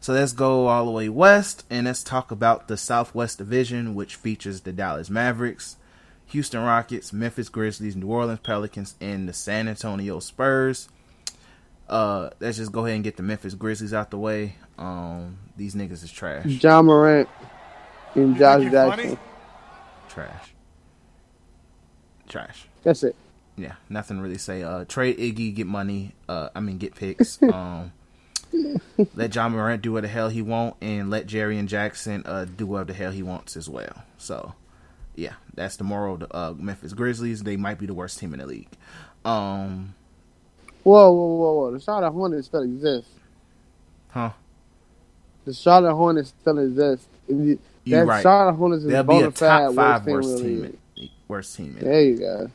So 0.00 0.12
let's 0.12 0.32
go 0.32 0.66
all 0.66 0.84
the 0.84 0.90
way 0.90 1.08
west 1.08 1.64
and 1.70 1.86
let's 1.86 2.02
talk 2.02 2.30
about 2.30 2.68
the 2.68 2.76
Southwest 2.76 3.38
Division, 3.38 3.94
which 3.94 4.16
features 4.16 4.60
the 4.60 4.72
Dallas 4.72 5.08
Mavericks, 5.08 5.76
Houston 6.26 6.62
Rockets, 6.62 7.12
Memphis 7.12 7.48
Grizzlies, 7.48 7.96
New 7.96 8.08
Orleans 8.08 8.40
Pelicans, 8.40 8.94
and 9.00 9.28
the 9.28 9.32
San 9.32 9.66
Antonio 9.68 10.20
Spurs. 10.20 10.88
Uh, 11.88 12.30
let's 12.40 12.56
just 12.58 12.72
go 12.72 12.84
ahead 12.84 12.96
and 12.96 13.04
get 13.04 13.16
the 13.16 13.22
Memphis 13.22 13.54
Grizzlies 13.54 13.94
out 13.94 14.10
the 14.10 14.18
way. 14.18 14.56
Um, 14.78 15.38
these 15.56 15.74
niggas 15.74 16.02
is 16.02 16.10
trash, 16.12 16.44
Ja 16.46 16.82
Morant 16.82 17.28
and 18.14 18.36
Josh 18.36 18.70
Jackson. 18.70 19.18
trash, 20.08 20.54
trash. 22.28 22.66
That's 22.82 23.02
it. 23.04 23.14
Yeah, 23.56 23.74
nothing 23.88 24.16
to 24.16 24.22
really 24.22 24.38
say. 24.38 24.62
Uh, 24.62 24.84
trade 24.84 25.16
Iggy, 25.18 25.54
get 25.54 25.66
money. 25.66 26.12
Uh, 26.28 26.48
I 26.54 26.60
mean, 26.60 26.78
get 26.78 26.94
picks. 26.94 27.38
Um, 27.42 27.92
let 29.14 29.34
Ja 29.34 29.48
Morant 29.48 29.82
do 29.82 29.92
what 29.92 30.02
the 30.02 30.08
hell 30.08 30.28
he 30.28 30.42
want, 30.42 30.76
and 30.80 31.10
let 31.10 31.26
Jaren 31.26 31.66
Jackson 31.66 32.22
uh 32.26 32.44
do 32.46 32.66
whatever 32.66 32.88
the 32.92 32.94
hell 32.94 33.12
he 33.12 33.22
wants 33.22 33.56
as 33.56 33.68
well. 33.68 34.04
So, 34.18 34.54
yeah, 35.16 35.34
that's 35.54 35.76
the 35.76 35.84
moral 35.84 36.14
of 36.14 36.20
the 36.20 36.36
uh, 36.36 36.54
Memphis 36.58 36.92
Grizzlies. 36.94 37.42
They 37.42 37.56
might 37.56 37.78
be 37.78 37.86
the 37.86 37.94
worst 37.94 38.18
team 38.18 38.34
in 38.34 38.40
the 38.40 38.46
league. 38.46 38.68
Um, 39.24 39.94
Whoa, 40.84 41.12
whoa, 41.12 41.26
whoa, 41.36 41.52
whoa! 41.54 41.72
The 41.72 41.80
Charlotte 41.80 42.12
Hornets 42.12 42.46
still 42.48 42.62
exist. 42.62 43.08
huh? 44.08 44.30
The 45.44 45.54
Charlotte 45.54 45.94
Hornets 45.94 46.34
still 46.40 46.58
exist. 46.58 47.08
You 47.28 47.58
That 47.86 48.06
right. 48.06 48.22
Charlotte 48.22 48.54
Hornets 48.54 48.84
is 48.84 48.90
They'll 48.90 49.04
be 49.04 49.20
a 49.20 49.30
top 49.30 49.66
five 49.74 50.06
worst 50.06 50.06
worst 50.06 50.38
team. 50.38 50.46
in 50.46 50.60
team. 50.62 50.78
the. 50.96 51.02
In, 51.02 51.10
worst 51.28 51.56
team. 51.56 51.76
In. 51.78 51.84
There 51.84 52.02
you 52.02 52.18
go. 52.18 52.50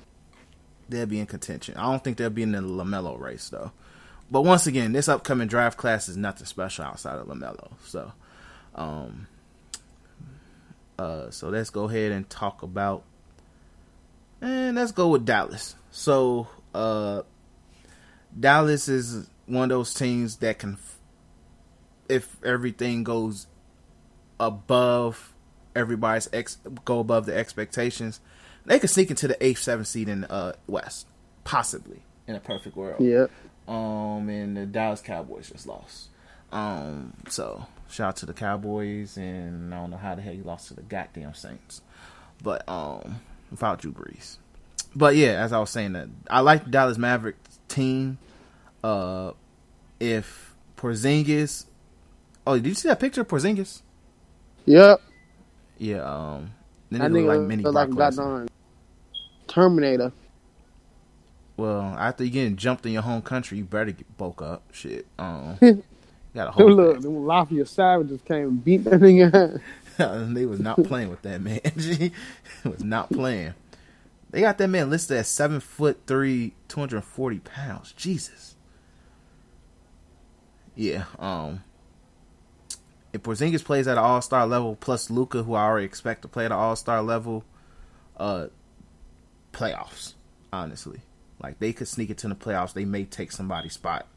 they'll 0.90 1.06
be 1.08 1.20
in 1.20 1.26
contention. 1.28 1.76
I 1.78 1.84
don't 1.92 2.04
think 2.04 2.18
they'll 2.18 2.30
be 2.30 2.44
in 2.44 2.52
the 2.54 2.60
Lamelo 2.62 3.20
race 3.20 3.50
though. 3.50 3.72
But 4.32 4.44
once 4.44 4.68
again, 4.68 4.92
this 4.92 5.08
upcoming 5.08 5.48
draft 5.48 5.78
class 5.78 6.08
is 6.08 6.18
nothing 6.18 6.46
special 6.46 6.86
outside 6.86 7.18
of 7.18 7.28
Lamelo. 7.28 7.72
So, 7.86 8.12
um, 8.76 9.28
uh, 11.00 11.32
so 11.32 11.50
let's 11.50 11.70
go 11.70 11.86
ahead 11.86 12.12
and 12.12 12.30
talk 12.30 12.62
about, 12.62 13.04
and 14.42 14.76
let's 14.76 14.92
go 14.92 15.08
with 15.10 15.26
Dallas. 15.26 15.76
So, 15.92 16.48
uh, 16.76 17.24
Dallas 18.40 18.88
is 18.88 19.28
one 19.48 19.64
of 19.64 19.70
those 19.70 19.94
teams 19.94 20.38
that 20.38 20.60
can, 20.60 20.78
if 22.08 22.36
everything 22.44 23.04
goes 23.04 23.48
above 24.40 25.34
everybody's 25.76 26.30
ex, 26.32 26.58
go 26.86 27.00
above 27.00 27.26
the 27.26 27.36
expectations, 27.36 28.20
they 28.66 28.78
could 28.78 28.90
sneak 28.90 29.10
into 29.10 29.28
the 29.28 29.44
eighth, 29.44 29.60
seventh 29.60 29.88
seed 29.88 30.08
in 30.08 30.26
uh, 30.26 30.54
West, 30.68 31.08
possibly 31.44 32.02
in 32.28 32.36
a 32.36 32.40
perfect 32.40 32.76
world. 32.76 33.02
Yeah. 33.02 33.26
Um, 33.70 34.28
and 34.30 34.58
the 34.58 34.66
Dallas 34.66 35.00
Cowboys 35.00 35.50
just 35.50 35.68
lost. 35.68 36.08
Um, 36.52 37.14
so 37.30 37.68
shout 37.90 38.08
out 38.10 38.16
to 38.18 38.26
the 38.26 38.34
Cowboys, 38.34 39.16
and 39.16 39.72
I 39.74 39.78
don't 39.78 39.92
know 39.92 39.98
how 39.98 40.16
the 40.16 40.24
hell 40.24 40.34
you 40.34 40.44
lost 40.44 40.70
to 40.70 40.74
the 40.74 40.82
goddamn 40.82 41.36
Saints, 41.36 41.82
but 42.44 42.68
um, 42.68 43.22
without 43.52 43.80
Drew 43.80 43.92
Brees. 43.92 44.38
But 44.96 45.16
yeah, 45.16 45.44
as 45.44 45.54
I 45.54 45.60
was 45.60 45.70
saying, 45.70 45.94
that 45.94 46.08
I 46.32 46.40
like 46.40 46.64
the 46.64 46.72
Dallas 46.72 46.98
Mavericks 46.98 47.60
team. 47.68 48.18
Uh, 48.84 49.34
if 50.00 50.56
Porzingis, 50.76 51.66
oh, 52.48 52.56
did 52.56 52.66
you 52.66 52.74
see 52.74 52.88
that 52.88 53.00
picture 53.00 53.22
of 53.22 53.28
Porzingis? 53.28 53.82
Yep. 54.66 55.02
Yeah, 55.78 56.02
um, 56.02 56.52
then 56.90 57.02
I 57.02 57.06
think 57.06 57.28
look 57.28 57.38
like 57.38 57.48
mini 57.48 57.64
look 57.64 57.74
Brock 57.74 57.90
like 57.90 58.14
Lesnar. 58.14 58.18
goddamn 58.18 58.48
Terminator. 59.48 60.12
Well, 61.60 61.82
after 61.82 62.24
you 62.24 62.30
getting 62.30 62.56
jumped 62.56 62.86
in 62.86 62.94
your 62.94 63.02
home 63.02 63.22
country, 63.22 63.58
you 63.58 63.66
better 63.66 63.92
get 63.92 64.08
woke 64.18 64.42
up. 64.42 64.64
Shit, 64.72 65.06
um, 65.18 65.58
got 66.34 66.48
a 66.48 66.52
whole. 66.52 66.72
Look, 66.72 67.02
them 67.02 67.26
Lafayette 67.26 67.68
Savages 67.68 68.22
came 68.22 68.48
and 68.48 68.64
beat 68.64 68.86
that 68.86 69.02
nigga. 69.02 69.60
they 70.34 70.46
was 70.46 70.62
not 70.62 70.82
playing 70.86 71.10
with 71.10 71.22
that 71.24 71.42
man. 71.42 71.60
Was 72.64 72.82
not 72.82 73.10
playing. 73.10 73.56
They 74.30 74.40
got 74.40 74.58
that 74.60 74.70
man 74.70 74.90
listed 74.90 75.18
at 75.18 75.26
seven 75.26 75.60
foot 75.60 76.00
three, 76.08 76.54
two 76.70 76.80
hundred 76.80 76.98
and 76.98 77.06
forty 77.06 77.40
pounds. 77.40 77.92
Jesus. 77.92 78.56
Yeah. 80.76 81.06
Um. 81.20 81.64
If 83.12 83.24
Porzingis 83.24 83.66
plays 83.66 83.86
at 83.90 83.98
an 83.98 84.04
All 84.04 84.22
Star 84.22 84.48
level, 84.48 84.78
plus 84.78 85.10
Luka, 85.10 85.44
who 85.44 85.56
I 85.56 85.66
already 85.66 85.86
expect 85.86 86.22
to 86.22 86.30
play 86.30 86.46
at 86.46 86.54
an 86.54 86.58
All 86.58 86.78
Star 86.78 87.02
level, 87.02 87.44
uh, 88.16 88.48
playoffs. 89.52 90.14
Honestly, 90.54 91.02
like 91.42 91.60
they 91.60 91.74
could 91.74 91.88
sneak 91.88 92.10
it 92.10 92.24
into 92.24 92.36
the 92.36 92.36
playoffs. 92.36 92.74
They 92.74 92.86
may 92.86 93.06
take 93.06 93.32
somebody's 93.32 93.74
spot, 93.74 94.08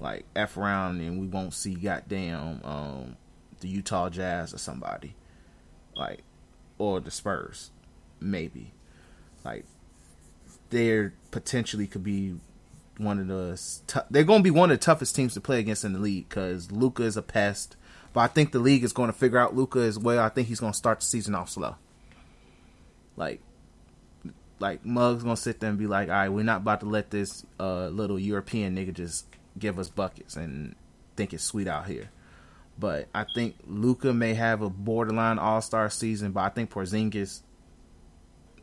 like 0.00 0.24
f 0.34 0.56
round, 0.56 1.00
and 1.00 1.20
we 1.20 1.26
won't 1.26 1.54
see 1.54 1.74
goddamn 1.74 2.60
um 2.64 3.16
the 3.60 3.68
Utah 3.68 4.08
Jazz 4.08 4.54
or 4.54 4.58
somebody, 4.58 5.14
like 5.94 6.22
or 6.78 7.00
the 7.00 7.10
Spurs, 7.10 7.70
maybe. 8.20 8.72
Like 9.44 9.64
they're 10.70 11.14
potentially 11.30 11.86
could 11.86 12.04
be 12.04 12.36
one 12.96 13.18
of 13.18 13.28
the 13.28 13.60
t- 13.86 14.06
they're 14.10 14.24
going 14.24 14.40
to 14.40 14.44
be 14.44 14.50
one 14.50 14.70
of 14.70 14.78
the 14.78 14.84
toughest 14.84 15.16
teams 15.16 15.34
to 15.34 15.40
play 15.40 15.58
against 15.58 15.84
in 15.84 15.92
the 15.92 15.98
league 15.98 16.28
because 16.28 16.70
Luka 16.70 17.02
is 17.02 17.16
a 17.16 17.22
pest. 17.22 17.76
But 18.12 18.20
I 18.20 18.26
think 18.26 18.52
the 18.52 18.58
league 18.58 18.84
is 18.84 18.92
going 18.92 19.10
to 19.10 19.16
figure 19.16 19.38
out 19.38 19.54
Luka 19.54 19.80
as 19.80 19.98
well. 19.98 20.22
I 20.22 20.28
think 20.28 20.48
he's 20.48 20.60
going 20.60 20.72
to 20.72 20.78
start 20.78 21.00
the 21.00 21.06
season 21.06 21.34
off 21.34 21.50
slow. 21.50 21.76
Like, 23.16 23.40
like 24.60 24.84
Mug's 24.84 25.24
to 25.24 25.36
sit 25.36 25.60
there 25.60 25.70
and 25.70 25.78
be 25.78 25.86
like, 25.86 26.08
"All 26.08 26.14
right, 26.14 26.28
we're 26.28 26.44
not 26.44 26.58
about 26.58 26.80
to 26.80 26.86
let 26.86 27.10
this 27.10 27.44
uh, 27.58 27.88
little 27.88 28.18
European 28.18 28.76
nigga 28.76 28.92
just 28.92 29.26
give 29.58 29.78
us 29.78 29.88
buckets 29.88 30.36
and 30.36 30.76
think 31.16 31.32
it's 31.32 31.42
sweet 31.42 31.66
out 31.66 31.86
here." 31.86 32.10
But 32.78 33.08
I 33.14 33.24
think 33.34 33.56
Luka 33.66 34.14
may 34.14 34.34
have 34.34 34.62
a 34.62 34.70
borderline 34.70 35.38
All 35.38 35.60
Star 35.60 35.90
season, 35.90 36.32
but 36.32 36.40
I 36.40 36.48
think 36.50 36.70
Porzingis 36.70 37.40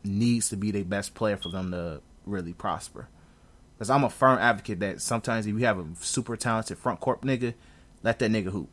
needs 0.04 0.48
to 0.48 0.56
be 0.56 0.70
the 0.70 0.84
best 0.84 1.14
player 1.14 1.36
for 1.36 1.50
them 1.50 1.72
to 1.72 2.00
really 2.24 2.52
prosper. 2.52 3.08
Because 3.76 3.90
I'm 3.90 4.04
a 4.04 4.10
firm 4.10 4.38
advocate 4.38 4.80
that 4.80 5.00
sometimes 5.00 5.46
if 5.46 5.54
you 5.54 5.64
have 5.64 5.78
a 5.78 5.86
super 6.00 6.36
talented 6.36 6.78
front 6.78 7.00
court 7.00 7.22
nigga, 7.22 7.54
let 8.02 8.18
that 8.18 8.30
nigga 8.30 8.50
hoop. 8.50 8.70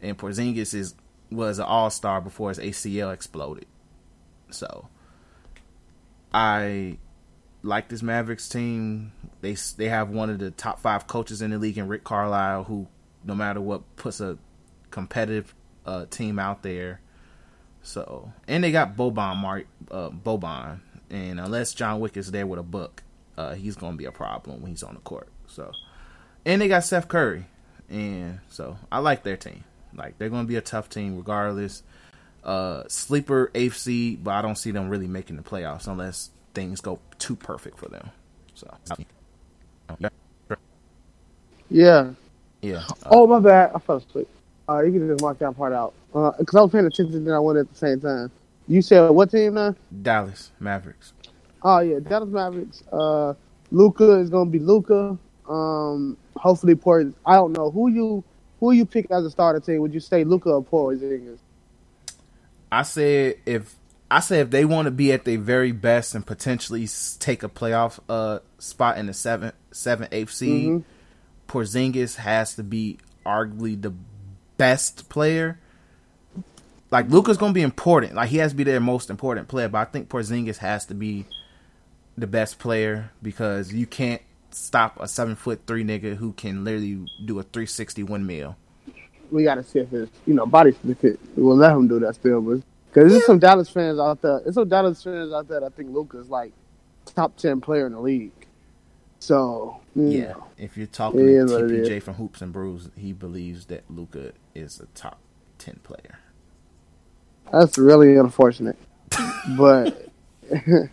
And 0.00 0.18
Porzingis 0.18 0.74
is 0.74 0.94
was 1.30 1.58
an 1.58 1.64
all 1.64 1.90
star 1.90 2.20
before 2.20 2.48
his 2.48 2.58
ACL 2.58 3.12
exploded. 3.12 3.66
So 4.50 4.88
I 6.34 6.98
like 7.62 7.88
this 7.88 8.02
Mavericks 8.02 8.48
team. 8.48 9.12
They 9.40 9.54
they 9.76 9.88
have 9.88 10.10
one 10.10 10.30
of 10.30 10.38
the 10.38 10.50
top 10.50 10.80
five 10.80 11.06
coaches 11.06 11.42
in 11.42 11.50
the 11.50 11.58
league 11.58 11.78
in 11.78 11.88
Rick 11.88 12.04
Carlisle, 12.04 12.64
who 12.64 12.88
no 13.24 13.34
matter 13.34 13.60
what 13.60 13.96
puts 13.96 14.20
a 14.20 14.38
competitive 14.90 15.54
uh, 15.86 16.06
team 16.06 16.38
out 16.38 16.62
there. 16.62 17.00
So 17.82 18.32
and 18.46 18.62
they 18.62 18.72
got 18.72 18.96
Boban 18.96 19.36
Mark 19.36 19.66
uh, 19.90 20.10
Boban, 20.10 20.80
and 21.10 21.40
unless 21.40 21.74
John 21.74 22.00
Wick 22.00 22.16
is 22.16 22.30
there 22.30 22.46
with 22.46 22.58
a 22.58 22.64
book, 22.64 23.02
uh, 23.36 23.54
he's 23.54 23.76
gonna 23.76 23.96
be 23.96 24.04
a 24.04 24.12
problem 24.12 24.62
when 24.62 24.70
he's 24.70 24.82
on 24.82 24.94
the 24.94 25.00
court. 25.00 25.28
So 25.46 25.72
and 26.44 26.60
they 26.60 26.68
got 26.68 26.84
Seth 26.84 27.08
Curry, 27.08 27.46
and 27.88 28.40
so 28.48 28.78
I 28.90 28.98
like 28.98 29.22
their 29.22 29.36
team. 29.36 29.64
Like 29.94 30.18
they're 30.18 30.30
gonna 30.30 30.48
be 30.48 30.56
a 30.56 30.62
tough 30.62 30.88
team 30.88 31.16
regardless. 31.16 31.82
Uh, 32.44 32.84
sleeper 32.88 33.50
AFC, 33.54 34.22
but 34.22 34.32
I 34.32 34.42
don't 34.42 34.56
see 34.58 34.70
them 34.72 34.88
really 34.88 35.06
making 35.06 35.36
the 35.36 35.42
playoffs 35.42 35.86
unless 35.86 36.30
things 36.54 36.80
go 36.80 36.98
too 37.18 37.36
perfect 37.36 37.78
for 37.78 37.88
them. 37.88 38.10
So 38.54 38.68
Yeah. 41.70 42.12
yeah. 42.60 42.84
Uh, 43.04 43.10
Oh 43.10 43.26
my 43.26 43.38
bad, 43.40 43.72
I 43.74 43.78
fell 43.78 43.96
asleep. 43.96 44.28
Uh, 44.68 44.80
you 44.82 44.92
can 44.92 45.08
just 45.08 45.22
mark 45.22 45.38
that 45.38 45.56
part 45.56 45.72
out 45.72 45.94
because 46.12 46.54
I 46.54 46.60
was 46.62 46.70
paying 46.70 46.86
attention 46.86 47.16
and 47.16 47.32
I 47.32 47.38
went 47.38 47.58
at 47.58 47.70
the 47.70 47.76
same 47.76 48.00
time. 48.00 48.30
You 48.68 48.82
said 48.82 49.08
what 49.10 49.30
team 49.30 49.54
now? 49.54 49.74
Dallas 50.02 50.50
Mavericks. 50.60 51.12
Oh 51.62 51.78
yeah, 51.80 51.98
Dallas 52.00 52.28
Mavericks. 52.28 52.82
Uh, 52.92 53.34
Luka 53.70 54.12
is 54.18 54.30
gonna 54.30 54.50
be 54.50 54.58
Luka. 54.58 55.16
Um, 55.48 56.16
hopefully 56.36 56.74
Port. 56.74 57.08
I 57.26 57.34
don't 57.34 57.52
know 57.52 57.70
who 57.70 57.88
you 57.88 58.24
who 58.60 58.72
you 58.72 58.84
pick 58.86 59.10
as 59.10 59.24
a 59.24 59.30
starter 59.30 59.60
team. 59.60 59.80
Would 59.80 59.94
you 59.94 60.00
say 60.00 60.24
Luka 60.24 60.50
or 60.50 60.62
Porzingis? 60.64 61.38
I 62.72 62.82
said 62.82 63.36
if 63.46 63.74
I 64.10 64.20
said 64.20 64.40
if 64.46 64.50
they 64.50 64.64
want 64.64 64.86
to 64.86 64.90
be 64.90 65.12
at 65.12 65.24
their 65.24 65.38
very 65.38 65.72
best 65.72 66.14
and 66.14 66.26
potentially 66.26 66.88
take 67.18 67.42
a 67.42 67.48
playoff 67.48 67.98
uh 68.08 68.40
spot 68.58 68.98
in 68.98 69.06
the 69.06 69.14
seven 69.14 69.52
seven 69.70 70.08
eighth 70.10 70.32
seed, 70.32 70.68
Mhm. 70.70 70.84
Porzingis 71.48 72.16
has 72.16 72.54
to 72.56 72.62
be 72.62 72.98
arguably 73.26 73.80
the 73.80 73.92
best 74.56 75.08
player. 75.08 75.58
Like 76.90 77.08
Luka's 77.10 77.36
gonna 77.36 77.52
be 77.52 77.62
important. 77.62 78.14
Like 78.14 78.30
he 78.30 78.38
has 78.38 78.52
to 78.52 78.56
be 78.56 78.64
their 78.64 78.80
most 78.80 79.10
important 79.10 79.48
player, 79.48 79.68
but 79.68 79.78
I 79.78 79.84
think 79.84 80.08
Porzingis 80.08 80.58
has 80.58 80.86
to 80.86 80.94
be 80.94 81.26
the 82.16 82.26
best 82.26 82.58
player 82.58 83.10
because 83.22 83.72
you 83.72 83.86
can't 83.86 84.20
stop 84.50 84.98
a 85.00 85.08
seven 85.08 85.34
foot 85.36 85.62
three 85.66 85.84
nigga 85.84 86.16
who 86.16 86.32
can 86.32 86.64
literally 86.64 87.06
do 87.24 87.38
a 87.38 87.42
three 87.42 87.66
sixty 87.66 88.02
one 88.02 88.26
windmill. 88.26 88.56
We 89.32 89.44
got 89.44 89.56
to 89.56 89.64
see 89.64 89.80
if 89.80 89.90
his 89.90 90.10
you 90.26 90.34
know 90.34 90.46
body 90.46 90.72
fit. 90.72 91.20
We'll 91.36 91.56
let 91.56 91.72
him 91.72 91.88
do 91.88 92.00
that 92.00 92.16
still, 92.16 92.42
but 92.42 92.62
because 92.92 93.12
there's 93.12 93.26
some 93.26 93.40
Dallas 93.40 93.70
fans 93.70 94.00
out 94.00 94.22
there. 94.22 94.40
There's 94.42 94.56
some 94.56 94.68
Dallas 94.68 95.02
fans 95.02 95.32
out 95.32 95.48
there 95.48 95.60
that 95.60 95.76
think 95.76 95.90
Luka's 95.90 96.30
like 96.30 96.52
top 97.14 97.36
ten 97.36 97.60
player 97.60 97.86
in 97.86 97.92
the 97.92 98.00
league. 98.00 98.32
So 99.20 99.82
Yeah, 100.04 100.34
know, 100.34 100.46
if 100.58 100.76
you're 100.76 100.86
talking 100.88 101.28
to 101.28 101.44
TPJ 101.44 102.02
from 102.02 102.14
Hoops 102.14 102.42
and 102.42 102.52
Brews, 102.52 102.90
he 102.96 103.12
believes 103.12 103.66
that 103.66 103.84
Luka 103.90 104.32
is 104.54 104.80
a 104.80 104.86
top 104.88 105.20
ten 105.58 105.80
player. 105.84 106.18
that's 107.52 107.78
really 107.78 108.16
unfortunate. 108.16 108.78
but 109.44 109.94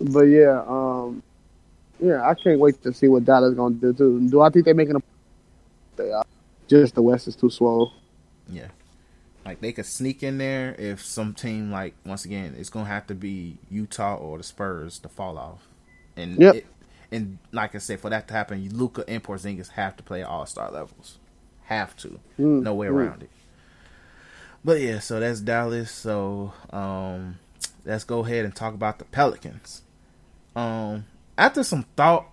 but 0.00 0.22
yeah, 0.24 0.62
um, 0.68 1.22
yeah, 2.00 2.22
I 2.22 2.34
can't 2.34 2.60
wait 2.60 2.82
to 2.84 2.92
see 2.94 3.08
what 3.08 3.24
Dallas 3.24 3.54
gonna 3.54 3.76
do 3.76 3.92
too. 3.94 4.28
Do 4.30 4.40
I 4.42 4.50
think 4.50 4.66
they're 4.66 4.74
making 4.74 4.96
a? 4.96 5.17
They 5.98 6.12
are. 6.12 6.24
Just 6.68 6.96
the 6.96 7.02
West 7.02 7.28
is 7.28 7.36
too 7.36 7.50
slow. 7.50 7.92
Yeah, 8.48 8.68
like 9.46 9.60
they 9.60 9.72
could 9.72 9.86
sneak 9.86 10.22
in 10.22 10.38
there 10.38 10.74
if 10.78 11.04
some 11.04 11.34
team 11.34 11.70
like 11.72 11.94
once 12.06 12.24
again 12.26 12.54
it's 12.58 12.70
gonna 12.70 12.86
have 12.86 13.06
to 13.08 13.14
be 13.16 13.58
Utah 13.70 14.16
or 14.16 14.38
the 14.38 14.44
Spurs 14.44 14.98
to 15.00 15.08
fall 15.10 15.38
off, 15.38 15.68
and 16.16 16.38
Yep. 16.38 16.56
it, 16.56 16.66
and 17.12 17.38
like 17.52 17.74
I 17.74 17.78
said, 17.78 18.00
for 18.00 18.10
that 18.10 18.28
to 18.28 18.34
happen, 18.34 18.68
Luka 18.76 19.04
and 19.08 19.22
Porzingis 19.24 19.70
have 19.70 19.96
to 19.98 20.04
play 20.04 20.22
All 20.22 20.46
Star 20.46 20.70
levels, 20.70 21.18
have 21.64 21.96
to, 21.98 22.20
Mm, 22.38 22.62
no 22.62 22.74
way 22.74 22.88
mm. 22.88 22.92
around 22.92 23.22
it. 23.24 23.30
But 24.64 24.80
yeah, 24.80 25.00
so 25.00 25.20
that's 25.20 25.40
Dallas. 25.40 25.90
So 25.90 26.52
um, 26.70 27.38
let's 27.84 28.04
go 28.04 28.20
ahead 28.24 28.44
and 28.44 28.54
talk 28.54 28.74
about 28.74 28.98
the 28.98 29.04
Pelicans. 29.06 29.82
Um, 30.56 31.06
after 31.38 31.62
some 31.64 31.84
thought, 31.96 32.26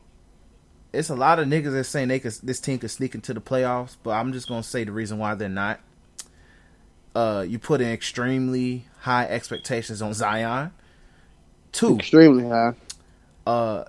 it's 0.95 1.09
a 1.09 1.15
lot 1.15 1.39
of 1.39 1.47
niggas 1.47 1.71
that 1.73 1.83
saying 1.85 2.07
they 2.07 2.19
could 2.19 2.33
this 2.43 2.59
team 2.59 2.79
could 2.79 2.91
sneak 2.91 3.15
into 3.15 3.33
the 3.33 3.41
playoffs, 3.41 3.95
but 4.03 4.11
I'm 4.11 4.33
just 4.33 4.47
gonna 4.47 4.63
say 4.63 4.83
the 4.83 4.91
reason 4.91 5.17
why 5.17 5.35
they're 5.35 5.49
not. 5.49 5.79
Uh, 7.13 7.45
you 7.47 7.57
put 7.59 7.79
in 7.81 7.87
extremely 7.89 8.85
high 9.01 9.25
expectations 9.25 10.01
on 10.01 10.13
Zion. 10.13 10.71
Two, 11.71 11.95
Extremely 11.97 12.47
high. 12.47 12.73
uh, 13.47 13.83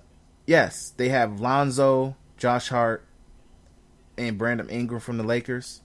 yes, 0.47 0.93
they 0.97 1.09
have 1.09 1.41
Lonzo, 1.41 2.17
Josh 2.37 2.69
Hart, 2.69 3.05
and 4.19 4.37
Brandon 4.39 4.69
Ingram 4.69 5.01
from 5.01 5.17
the 5.19 5.23
Lakers. 5.25 5.81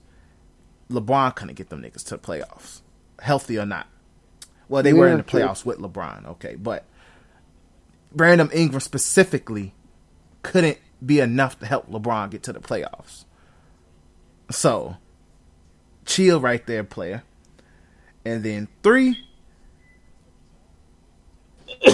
LeBron 0.90 1.34
couldn't 1.34 1.54
get 1.54 1.68
them 1.70 1.82
niggas 1.82 2.04
to 2.04 2.10
the 2.16 2.18
playoffs, 2.18 2.80
healthy 3.20 3.58
or 3.58 3.66
not. 3.66 3.86
Well, 4.68 4.82
they 4.82 4.92
were 4.92 5.08
in 5.08 5.18
the 5.18 5.22
true. 5.22 5.40
playoffs 5.40 5.64
with 5.64 5.78
LeBron, 5.78 6.26
okay, 6.26 6.54
but 6.56 6.84
Brandon 8.14 8.50
Ingram 8.52 8.80
specifically 8.80 9.74
couldn't 10.42 10.78
be 11.04 11.20
enough 11.20 11.58
to 11.60 11.66
help 11.66 11.90
LeBron 11.90 12.30
get 12.30 12.42
to 12.44 12.52
the 12.52 12.60
playoffs. 12.60 13.24
So, 14.50 14.96
chill 16.04 16.40
right 16.40 16.64
there, 16.66 16.84
player. 16.84 17.22
And 18.24 18.42
then 18.44 18.68
three, 18.82 19.16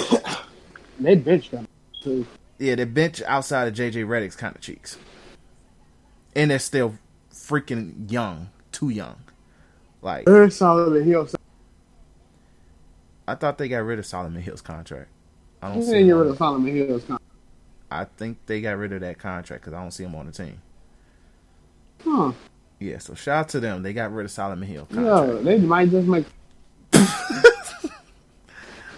They 1.01 1.15
benched 1.15 1.53
them 1.53 1.67
too. 2.03 2.27
yeah, 2.59 2.75
the 2.75 2.87
bench 2.87 3.23
outside 3.23 3.69
of 3.69 3.75
JJ 3.75 4.05
Redick's 4.07 4.37
kind 4.37 4.55
of 4.55 4.61
cheeks, 4.61 4.99
and 6.35 6.51
they're 6.51 6.59
still 6.59 6.99
freaking 7.33 8.11
young, 8.11 8.51
too 8.73 8.89
young. 8.89 9.17
Like 10.03 10.29
Eric 10.29 10.53
Solomon, 10.53 11.15
also 11.15 11.39
I 13.27 13.35
thought 13.35 13.59
they 13.59 13.69
got 13.69 13.79
rid 13.79 13.99
of 13.99 14.07
Solomon 14.07 14.43
Hill's 14.43 14.61
contract. 14.61 15.09
I 15.63 15.73
don't 15.73 15.83
see. 15.83 15.93
didn't 15.93 16.07
get 16.09 16.13
rid 16.13 16.27
of 16.29 16.37
Solomon 16.37 16.75
Hill's 16.75 17.03
contract. 17.03 17.25
I 17.91 18.05
think 18.05 18.39
they 18.47 18.61
got 18.61 18.77
rid 18.77 18.93
of 18.93 19.01
that 19.01 19.19
contract 19.19 19.63
because 19.63 19.73
I 19.75 19.81
don't 19.81 19.91
see 19.93 20.05
him 20.05 20.15
on 20.15 20.27
the 20.27 20.33
team. 20.33 20.61
Huh. 22.05 22.33
Yeah, 22.81 22.99
so 22.99 23.15
shout 23.15 23.37
out 23.39 23.49
to 23.51 23.61
them. 23.61 23.83
They 23.83 23.93
got 23.93 24.13
rid 24.13 24.25
of 24.25 24.31
Solomon 24.31 24.69
Hill 24.69 24.87
contract. 24.87 25.07
No, 25.07 25.43
they 25.43 25.59
might 25.59 25.91
just 25.91 26.07
make. 26.07 26.27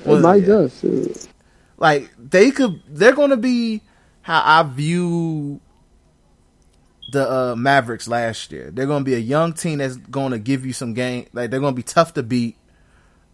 They 0.03 0.12
Well, 0.12 0.21
might 0.21 0.41
yeah. 0.43 0.47
just. 0.47 0.81
shoot. 0.81 1.29
like 1.77 2.11
they 2.19 2.51
could 2.51 2.81
they're 2.89 3.15
gonna 3.15 3.37
be 3.37 3.83
how 4.23 4.43
I 4.45 4.62
view 4.62 5.61
the 7.12 7.31
uh, 7.31 7.55
Mavericks 7.57 8.09
last 8.09 8.51
year. 8.51 8.71
They're 8.71 8.87
gonna 8.87 9.05
be 9.05 9.15
a 9.15 9.19
young 9.19 9.53
team 9.53 9.79
that's 9.79 9.97
gonna 9.97 10.39
give 10.39 10.65
you 10.65 10.73
some 10.73 10.95
game 10.95 11.27
like 11.35 11.51
they're 11.51 11.61
gonna 11.61 11.77
be 11.77 11.83
tough 11.83 12.15
to 12.15 12.23
beat. 12.23 12.57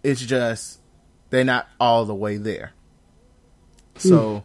It's 0.03 0.20
just 0.20 0.81
they're 1.31 1.45
not 1.45 1.69
all 1.78 2.05
the 2.05 2.15
way 2.16 2.37
there. 2.37 2.73
So 3.97 4.43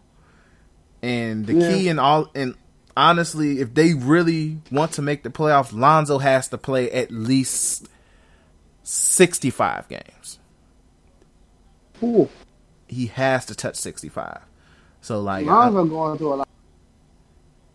and 1.02 1.46
the 1.46 1.54
key 1.54 1.88
in 1.90 1.98
all 2.00 2.30
and 2.36 2.56
honestly, 2.96 3.60
if 3.62 3.74
they 3.74 3.94
really 3.94 4.60
want 4.72 4.94
to 4.94 5.02
make 5.02 5.24
the 5.24 5.30
playoffs, 5.30 5.74
Lonzo 5.74 6.18
has 6.20 6.48
to 6.50 6.58
play 6.58 6.92
at 6.92 7.12
least 7.12 7.88
sixty 8.84 9.50
five 9.50 9.88
games 9.88 10.40
Ooh, 12.04 12.28
he 12.88 13.06
has 13.08 13.46
to 13.46 13.56
touch 13.56 13.76
65. 13.76 14.40
So 15.02 15.22
like 15.22 15.46
I- 15.48 15.68
Lonzo 15.68 15.86
going 15.86 16.18
through 16.18 16.34
a 16.34 16.36
lot. 16.38 16.48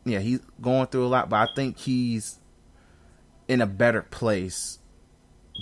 yeah, 0.05 0.19
he's 0.19 0.41
going 0.61 0.89
through 0.89 1.07
a 1.07 1.09
lot, 1.09 1.29
but 1.31 1.49
I 1.49 1.55
think 1.55 1.79
he's 1.79 2.39
in 3.49 3.61
a 3.61 3.67
better 3.67 4.03
place 4.03 4.79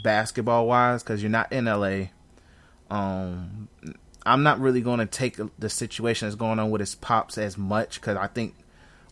basketball 0.02 0.66
wise 0.66 1.02
cuz 1.02 1.22
you're 1.22 1.30
not 1.30 1.52
in 1.52 1.66
LA. 1.66 2.06
Um, 2.90 3.68
I'm 4.26 4.42
not 4.42 4.60
really 4.60 4.80
going 4.80 5.00
to 5.00 5.06
take 5.06 5.38
the 5.58 5.68
situation 5.68 6.26
that's 6.26 6.36
going 6.36 6.58
on 6.58 6.70
with 6.70 6.80
his 6.80 6.94
pops 6.94 7.36
as 7.36 7.58
much 7.58 8.00
because 8.00 8.16
I 8.16 8.26
think 8.26 8.54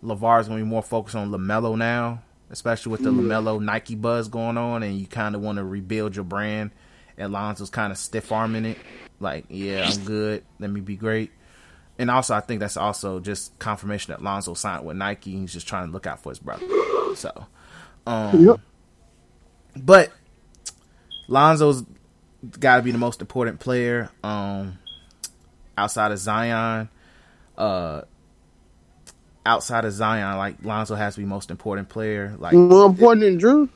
LaVar 0.03 0.41
is 0.41 0.49
going 0.49 0.61
to 0.61 0.65
be 0.65 0.71
more 0.71 0.83
focused 0.83 1.17
on 1.17 1.31
LaMelo 1.31 1.77
now, 1.77 2.23
especially 2.51 2.93
with 2.93 3.03
the. 3.03 3.11
LaMelo 3.11 3.63
Nike 3.63 3.95
buzz 3.95 4.29
going 4.29 4.57
on, 4.57 4.83
and 4.83 4.99
you 4.99 5.07
kind 5.07 5.35
of 5.35 5.43
want 5.43 5.59
to 5.59 5.65
rebuild 5.65 6.17
your 6.17 6.25
brand. 6.25 6.71
And 7.19 7.31
Lonzo's 7.31 7.71
kind 7.71 7.93
of 7.93 7.99
stiff 7.99 8.33
arming 8.33 8.65
it, 8.65 8.79
like, 9.21 9.45
yeah, 9.51 9.89
I'm 9.89 10.05
good. 10.05 10.45
Let 10.59 10.71
me 10.71 10.81
be 10.81 10.97
great. 10.97 11.31
And 11.99 12.11
also, 12.11 12.35
I 12.35 12.41
think 12.41 12.61
that's 12.61 12.79
also 12.79 13.21
just 13.21 13.57
confirmation 13.59 14.13
that 14.13 14.23
Lonzo 14.23 14.55
signed 14.55 14.85
with 14.87 14.97
Nike. 14.97 15.33
He's 15.33 15.53
just 15.53 15.69
trying 15.69 15.87
to 15.87 15.93
look 15.93 16.07
out 16.07 16.23
for 16.23 16.31
his 16.31 16.39
brother. 16.39 16.67
So, 17.15 17.47
um, 18.07 18.47
yep. 18.47 18.61
but 19.77 20.11
Lonzo's 21.29 21.85
got 22.59 22.77
to 22.77 22.83
be 22.83 22.91
the 22.91 22.99
most 22.99 23.21
important 23.21 23.61
player 23.61 24.11
um, 24.25 24.79
outside 25.77 26.13
of 26.13 26.19
Zion. 26.19 26.89
Uh, 27.57 28.03
outside 29.45 29.85
of 29.85 29.93
Zion, 29.93 30.37
like 30.39 30.57
Lonzo 30.65 30.95
has 30.95 31.15
to 31.15 31.21
be 31.21 31.27
most 31.27 31.51
important 31.51 31.89
player. 31.89 32.35
Like 32.39 32.55
more 32.55 32.87
important 32.87 33.23
than 33.23 33.39
Jrue. 33.41 33.69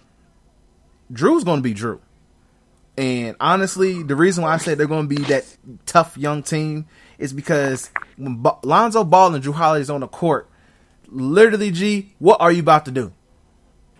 Jrue's 1.13 1.45
going 1.45 1.59
to 1.59 1.63
be 1.63 1.75
Jrue, 1.75 2.01
And 2.97 3.37
honestly, 3.41 4.03
the 4.03 4.17
reason 4.17 4.43
why 4.45 4.55
I 4.55 4.57
said 4.59 4.79
they're 4.79 4.87
going 4.87 5.09
to 5.09 5.15
be 5.15 5.23
that 5.25 5.45
tough 5.87 6.17
young 6.19 6.43
team 6.43 6.87
is 7.19 7.33
because 7.33 7.91
when 8.17 8.43
ba- 8.43 8.59
Lonzo 8.63 9.05
Ball 9.05 9.35
and 9.35 9.45
Jrue 9.45 9.55
Holiday's 9.55 9.91
on 9.91 10.01
the 10.01 10.09
court, 10.09 10.49
literally, 11.09 11.71
G, 11.71 12.15
what 12.19 12.41
are 12.41 12.53
you 12.53 12.61
about 12.61 12.85
to 12.87 12.91
do? 12.91 13.13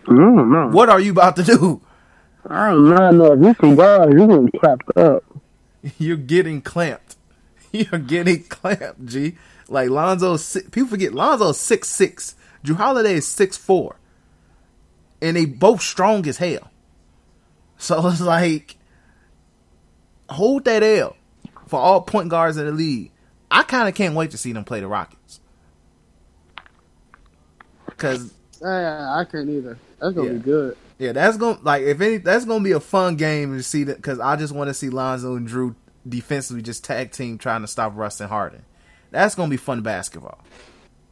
I 0.07 0.13
don't 0.15 0.51
know. 0.51 0.69
What 0.69 0.89
are 0.89 0.99
you 0.99 1.11
about 1.11 1.35
to 1.37 1.43
do? 1.43 1.81
I 2.49 2.71
don't 2.71 3.17
know. 3.17 3.33
If 3.33 3.41
you 3.45 3.53
can 3.55 3.75
guard, 3.75 4.13
you're 4.13 4.27
getting 4.27 4.51
clapped 4.51 4.97
up. 4.97 5.23
You're 5.99 6.17
getting 6.17 6.61
clamped. 6.61 7.06
You're 7.71 7.99
getting 7.99 8.43
clamped, 8.43 9.05
G. 9.05 9.37
Like 9.69 9.89
Lonzo, 9.89 10.37
people 10.71 10.87
forget 10.87 11.13
Lonzo's 11.13 11.59
six 11.59 11.89
six. 11.89 12.35
Jrue 12.63 12.75
Holiday 12.75 13.15
is 13.15 13.27
six 13.27 13.57
four, 13.57 13.97
and 15.21 15.35
they 15.35 15.45
both 15.45 15.81
strong 15.81 16.25
as 16.27 16.37
hell. 16.37 16.71
So 17.77 18.07
it's 18.09 18.21
like, 18.21 18.77
hold 20.29 20.65
that 20.65 20.83
L 20.83 21.15
for 21.67 21.79
all 21.79 22.01
point 22.01 22.29
guards 22.29 22.57
in 22.57 22.65
the 22.65 22.71
league. 22.71 23.11
I 23.49 23.63
kind 23.63 23.87
of 23.87 23.95
can't 23.95 24.15
wait 24.15 24.31
to 24.31 24.37
see 24.37 24.51
them 24.51 24.63
play 24.63 24.79
the 24.79 24.87
Rockets. 24.87 25.39
Cause 27.97 28.33
yeah, 28.61 29.15
I 29.15 29.25
can't 29.25 29.49
either. 29.49 29.77
That's 29.99 30.13
gonna 30.13 30.27
yeah. 30.27 30.33
be 30.33 30.39
good. 30.39 30.77
Yeah, 30.99 31.11
that's 31.11 31.37
gonna 31.37 31.59
like 31.61 31.83
if 31.83 31.99
any 32.01 32.17
that's 32.17 32.45
gonna 32.45 32.63
be 32.63 32.71
a 32.71 32.79
fun 32.79 33.15
game 33.15 33.55
to 33.55 33.63
see 33.63 33.83
that 33.85 33.97
because 33.97 34.19
I 34.19 34.35
just 34.35 34.53
want 34.53 34.69
to 34.69 34.73
see 34.73 34.89
Lonzo 34.89 35.35
and 35.35 35.47
Jrue 35.47 35.75
defensively 36.09 36.61
just 36.61 36.83
tag 36.83 37.11
team 37.11 37.37
trying 37.37 37.61
to 37.61 37.67
stop 37.67 37.93
Russ 37.95 38.19
and 38.19 38.29
Harden. 38.29 38.63
That's 39.11 39.35
gonna 39.35 39.49
be 39.49 39.57
fun 39.57 39.81
basketball. 39.81 40.39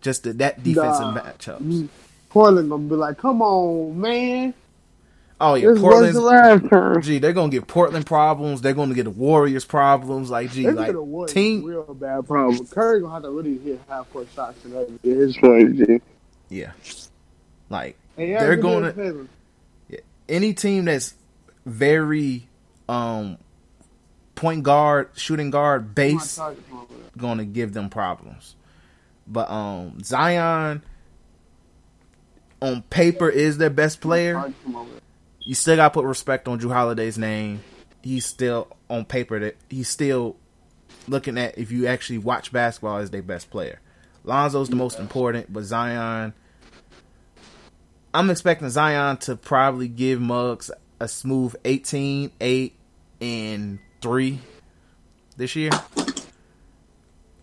Just 0.01 0.23
the, 0.23 0.33
that 0.33 0.63
defensive 0.63 1.15
nah, 1.15 1.21
matchups. 1.21 1.87
Portland 2.29 2.69
gonna 2.69 2.83
be 2.87 2.95
like, 2.95 3.17
come 3.17 3.41
on, 3.41 3.99
man. 3.99 4.53
Oh 5.39 5.55
yeah, 5.55 5.73
Portland's 5.77 6.15
the 6.15 6.21
last 6.21 6.69
time. 6.69 7.01
Gee, 7.01 7.19
they're 7.19 7.33
gonna 7.33 7.51
get 7.51 7.67
Portland 7.67 8.05
problems. 8.05 8.61
They're 8.61 8.73
gonna 8.73 8.93
get 8.93 9.03
the 9.03 9.09
Warriors 9.09 9.65
problems. 9.65 10.29
Like, 10.29 10.51
gee, 10.51 10.63
they're 10.63 10.73
like 10.73 11.27
team 11.27 11.65
real 11.65 11.93
bad 11.93 12.25
problem. 12.25 12.65
Curry 12.67 13.01
gonna 13.01 13.13
have 13.13 13.23
to 13.23 13.31
really 13.31 13.57
hit 13.57 13.81
half 13.89 14.11
court 14.11 14.27
shots 14.33 14.63
and 14.63 14.73
everything. 14.75 14.99
His 15.03 15.37
point, 15.37 16.03
Yeah, 16.49 16.71
like 17.69 17.97
hey, 18.15 18.31
yeah, 18.31 18.39
they're 18.39 18.55
going 18.55 18.93
to 18.93 19.29
yeah, 19.89 19.99
any 20.29 20.53
team 20.53 20.85
that's 20.85 21.15
very 21.65 22.47
um 22.87 23.37
point 24.35 24.63
guard, 24.63 25.09
shooting 25.15 25.49
guard 25.49 25.95
base, 25.95 26.39
going 27.17 27.37
to 27.39 27.45
give 27.45 27.73
them 27.73 27.89
problems. 27.89 28.55
But 29.27 29.49
um 29.49 30.03
Zion 30.03 30.83
on 32.61 32.81
paper 32.83 33.29
is 33.29 33.57
their 33.57 33.69
best 33.69 34.01
player 34.01 34.53
you 35.45 35.53
still 35.53 35.75
got 35.75 35.89
to 35.89 35.93
put 35.93 36.05
respect 36.05 36.47
on 36.47 36.59
Jrue 36.59 36.73
Holiday's 36.73 37.17
name. 37.17 37.61
He's 38.01 38.25
still 38.25 38.67
on 38.89 39.05
paper 39.05 39.39
that 39.39 39.55
he's 39.69 39.87
still 39.87 40.35
looking 41.07 41.37
at 41.37 41.57
if 41.57 41.71
you 41.71 41.87
actually 41.87 42.17
watch 42.17 42.51
basketball 42.51 42.97
as 42.97 43.11
their 43.11 43.21
best 43.21 43.49
player. 43.49 43.79
Lonzo's 44.23 44.69
the 44.69 44.75
most 44.75 44.99
important, 44.99 45.53
but 45.53 45.63
Zion. 45.63 46.33
I'm 48.13 48.29
expecting 48.29 48.69
Zion 48.69 49.17
to 49.17 49.35
probably 49.35 49.87
give 49.87 50.19
Muggs 50.19 50.71
a 50.99 51.07
smooth 51.07 51.55
18, 51.63 52.31
8, 52.39 52.75
and 53.21 53.79
3 54.05 54.39
this 55.35 55.55
year. 55.55 55.71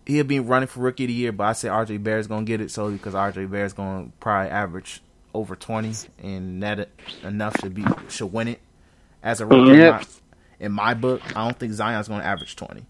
He'll 0.06 0.22
be 0.22 0.38
running 0.38 0.68
for 0.68 0.78
rookie 0.78 1.04
of 1.04 1.08
the 1.08 1.14
year, 1.14 1.32
but 1.32 1.44
I 1.44 1.52
say 1.54 1.66
RJ 1.66 2.04
Barrett's 2.04 2.28
gonna 2.28 2.44
get 2.44 2.60
it 2.60 2.70
solely 2.70 2.92
because 2.92 3.14
RJ 3.14 3.50
Barrett's 3.50 3.72
gonna 3.72 4.12
probably 4.20 4.48
average 4.48 5.02
over 5.34 5.56
20, 5.56 5.92
and 6.22 6.62
that 6.62 6.88
enough 7.24 7.56
should 7.60 7.74
be 7.74 7.84
should 8.08 8.32
win 8.32 8.46
it 8.46 8.60
as 9.24 9.40
a 9.40 9.46
rookie. 9.46 9.76
Yep. 9.76 9.78
In, 9.80 9.90
my, 9.90 10.04
in 10.60 10.72
my 10.72 10.94
book, 10.94 11.20
I 11.36 11.44
don't 11.44 11.58
think 11.58 11.72
Zion's 11.72 12.06
going 12.06 12.20
to 12.20 12.26
average 12.26 12.54
20. 12.54 12.86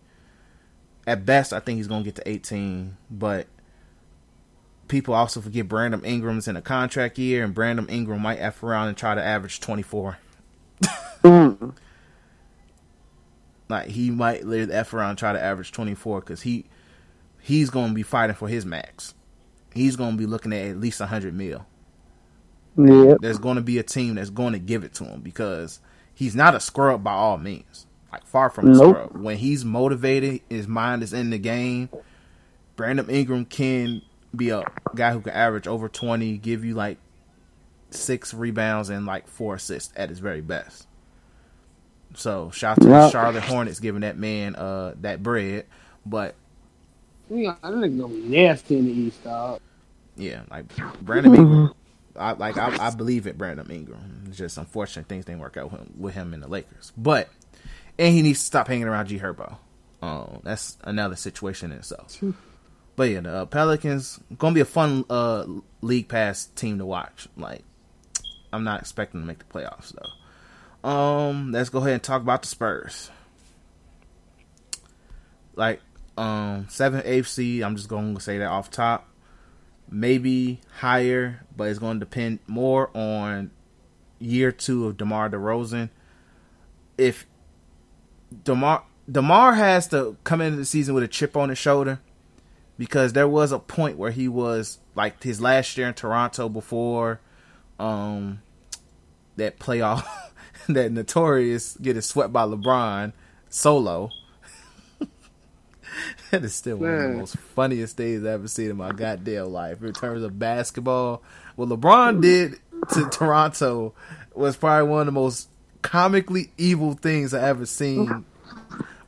At 1.07 1.25
best, 1.25 1.55
I 1.55 1.61
think 1.61 1.79
he's 1.79 1.87
going 1.87 2.03
to 2.03 2.05
get 2.05 2.17
to 2.17 2.29
18, 2.29 2.99
but 3.11 3.47
people 4.89 5.15
also 5.15 5.41
forget 5.41 5.67
Brandon 5.67 6.05
Ingram's 6.05 6.47
in 6.47 6.57
a 6.57 6.63
contract 6.63 7.17
year, 7.19 7.43
and 7.43 7.55
Brandon 7.55 7.89
Ingram 7.89 8.21
might 8.21 8.37
F 8.37 8.63
around 8.63 8.89
and 8.89 8.97
try 8.99 9.15
to 9.15 9.23
average 9.23 9.61
24. 9.61 10.19
mm. 11.23 11.75
Like, 13.73 13.89
he 13.89 14.11
might 14.11 14.43
F 14.45 14.93
around 14.93 15.17
try 15.17 15.33
to 15.33 15.43
average 15.43 15.73
24 15.73 16.21
because 16.21 16.43
he 16.43 16.67
he's 17.41 17.71
going 17.71 17.89
to 17.89 17.95
be 17.95 18.03
fighting 18.03 18.37
for 18.37 18.47
his 18.47 18.67
max. 18.67 19.15
He's 19.75 19.97
going 19.97 20.13
to 20.13 20.17
be 20.19 20.27
looking 20.27 20.53
at 20.53 20.67
at 20.67 20.79
least 20.79 21.01
100 21.01 21.35
mil. 21.35 21.65
Yeah. 22.77 23.15
There's 23.21 23.39
going 23.39 23.57
to 23.57 23.63
be 23.63 23.79
a 23.79 23.83
team 23.83 24.17
that's 24.17 24.29
going 24.29 24.53
to 24.53 24.59
give 24.59 24.85
it 24.85 24.93
to 24.95 25.05
him 25.05 25.21
because 25.23 25.81
he's 26.15 26.37
not 26.37 26.55
a 26.55 26.61
scrub 26.61 27.03
by 27.03 27.13
all 27.13 27.39
means. 27.39 27.87
Like 28.13 28.27
far 28.27 28.51
from 28.51 28.69
a 28.69 28.73
nope. 28.73 28.95
scrub. 28.95 29.17
When 29.17 29.39
he's 29.39 29.65
motivated, 29.65 30.43
his 30.51 30.69
mind 30.69 31.03
is 31.03 31.15
in 31.15 31.31
the 31.31 31.39
game. 31.39 31.89
Brandon 32.77 33.09
Ingram 33.09 33.47
can 33.47 34.03
be 34.37 34.51
a 34.51 34.65
guy 34.95 35.13
who 35.13 35.23
can 35.23 35.33
average 35.33 35.67
over 35.67 35.89
20, 35.89 36.37
give 36.37 36.63
you 36.63 36.75
like 36.75 36.99
six 37.91 38.35
rebounds 38.35 38.91
and 38.91 39.07
like 39.07 39.29
four 39.29 39.55
assists 39.55 39.93
at 39.97 40.11
his 40.11 40.19
very 40.19 40.43
best. 40.43 40.87
So 42.15 42.51
shout 42.51 42.79
out 42.79 42.83
to 42.83 42.89
yep. 42.89 43.01
the 43.03 43.11
Charlotte 43.11 43.43
Hornets 43.45 43.81
giving 43.81 44.03
that 44.03 44.19
man 44.19 44.55
uh 44.57 44.95
that 45.01 45.23
bread, 45.23 45.67
but 46.05 46.35
yeah, 47.31 47.57
I 47.63 47.71
think 47.71 47.99
gonna 47.99 48.13
be 48.13 48.21
nasty 48.21 48.79
in 48.79 48.87
the 48.87 48.93
East, 48.93 49.25
dog. 49.25 49.61
Yeah, 50.17 50.43
like 50.51 50.67
Brandon 51.01 51.35
Ingram 51.35 51.75
I 52.17 52.33
like 52.33 52.59
I, 52.59 52.89
I 52.89 52.91
believe 52.91 53.27
it, 53.27 53.39
Brandon 53.39 53.71
Ingram. 53.71 54.25
It's 54.29 54.37
just 54.37 54.59
unfortunate 54.59 55.09
things 55.09 55.25
didn't 55.25 55.41
work 55.41 55.57
out 55.57 55.73
with 55.73 55.81
him, 55.81 55.95
with 55.99 56.15
him 56.15 56.35
in 56.35 56.41
the 56.41 56.49
Lakers. 56.49 56.93
But 56.97 57.29
and 57.99 58.15
he 58.15 58.23
needs 58.23 58.41
to 58.41 58.45
stop 58.45 58.69
hanging 58.69 58.85
around 58.85 59.07
G 59.07 59.19
Herbo. 59.19 59.57
Um, 60.01 60.41
that's 60.43 60.77
another 60.83 61.17
situation 61.17 61.73
in 61.73 61.79
itself. 61.79 62.23
But 62.97 63.05
yeah, 63.05 63.21
the 63.21 63.35
uh, 63.35 63.47
Pelicans 63.47 64.21
gonna 64.39 64.55
be 64.55 64.61
a 64.61 64.67
fun 64.67 65.05
uh, 65.09 65.47
league 65.81 66.09
pass 66.09 66.47
team 66.47 66.79
to 66.79 66.87
watch. 66.87 67.29
Like, 67.37 67.63
I'm 68.53 68.65
not 68.65 68.81
expecting 68.81 69.21
to 69.21 69.27
make 69.27 69.39
the 69.39 69.45
playoffs 69.45 69.95
though. 69.95 70.09
Um, 70.85 71.53
let's 71.53 71.69
go 71.69 71.79
ahead 71.79 71.93
and 71.93 72.03
talk 72.03 72.23
about 72.23 72.43
the 72.43 72.49
Spurs. 72.49 73.11
Like, 75.55 75.81
um, 76.17 76.67
seven 76.69 77.25
seed. 77.25 77.63
I'm 77.63 77.77
just 77.77 77.89
going 77.89 78.15
to 78.15 78.21
say 78.21 78.39
that 78.39 78.49
off 78.49 78.71
top 78.71 79.09
maybe 79.93 80.59
higher, 80.79 81.45
but 81.55 81.69
it's 81.69 81.79
going 81.79 82.01
to 82.01 82.05
depend 82.05 82.39
more 82.47 82.91
on 82.97 83.51
year 84.19 84.51
two 84.51 84.87
of 84.87 84.97
DeMar 84.97 85.31
DeRozan. 85.31 85.91
If 86.97 87.27
DeMar 88.45 88.85
DeMar 89.11 89.55
has 89.55 89.89
to 89.89 90.17
come 90.25 90.41
into 90.41 90.57
the 90.57 90.65
season 90.65 90.95
with 90.95 91.05
a 91.05 91.09
chip 91.09 91.37
on 91.37 91.51
his 91.51 91.59
shoulder 91.59 92.01
because 92.79 93.13
there 93.13 93.29
was 93.29 93.53
a 93.53 93.59
point 93.59 93.99
where 93.99 94.11
he 94.11 94.29
was 94.29 94.79
like 94.95 95.23
his 95.23 95.41
last 95.41 95.77
year 95.77 95.89
in 95.89 95.95
Toronto 95.95 96.49
before 96.49 97.21
um 97.79 98.41
that 99.37 99.59
playoff 99.59 100.07
that 100.69 100.93
notorious 100.93 101.77
getting 101.81 102.03
swept 102.03 102.33
by 102.33 102.45
LeBron 102.45 103.13
solo 103.49 104.11
that 106.31 106.43
is 106.45 106.55
still 106.55 106.79
Man. 106.79 106.91
one 106.91 107.05
of 107.05 107.11
the 107.13 107.19
most 107.19 107.37
funniest 107.37 107.97
things 107.97 108.21
I've 108.21 108.27
ever 108.27 108.49
seen 108.49 108.71
in 108.71 108.77
my 108.77 108.93
goddamn 108.93 109.53
life 109.53 109.83
in 109.83 109.93
terms 109.93 110.23
of 110.23 110.39
basketball. 110.39 111.23
What 111.57 111.69
LeBron 111.69 112.23
did 112.23 112.55
to 112.95 113.09
Toronto 113.11 113.95
was 114.35 114.57
probably 114.57 114.89
one 114.89 115.01
of 115.01 115.07
the 115.07 115.13
most 115.13 115.49
comically 115.83 116.51
evil 116.57 116.95
things 116.95 117.35
I've 117.35 117.43
ever 117.43 117.67
seen 117.67 118.25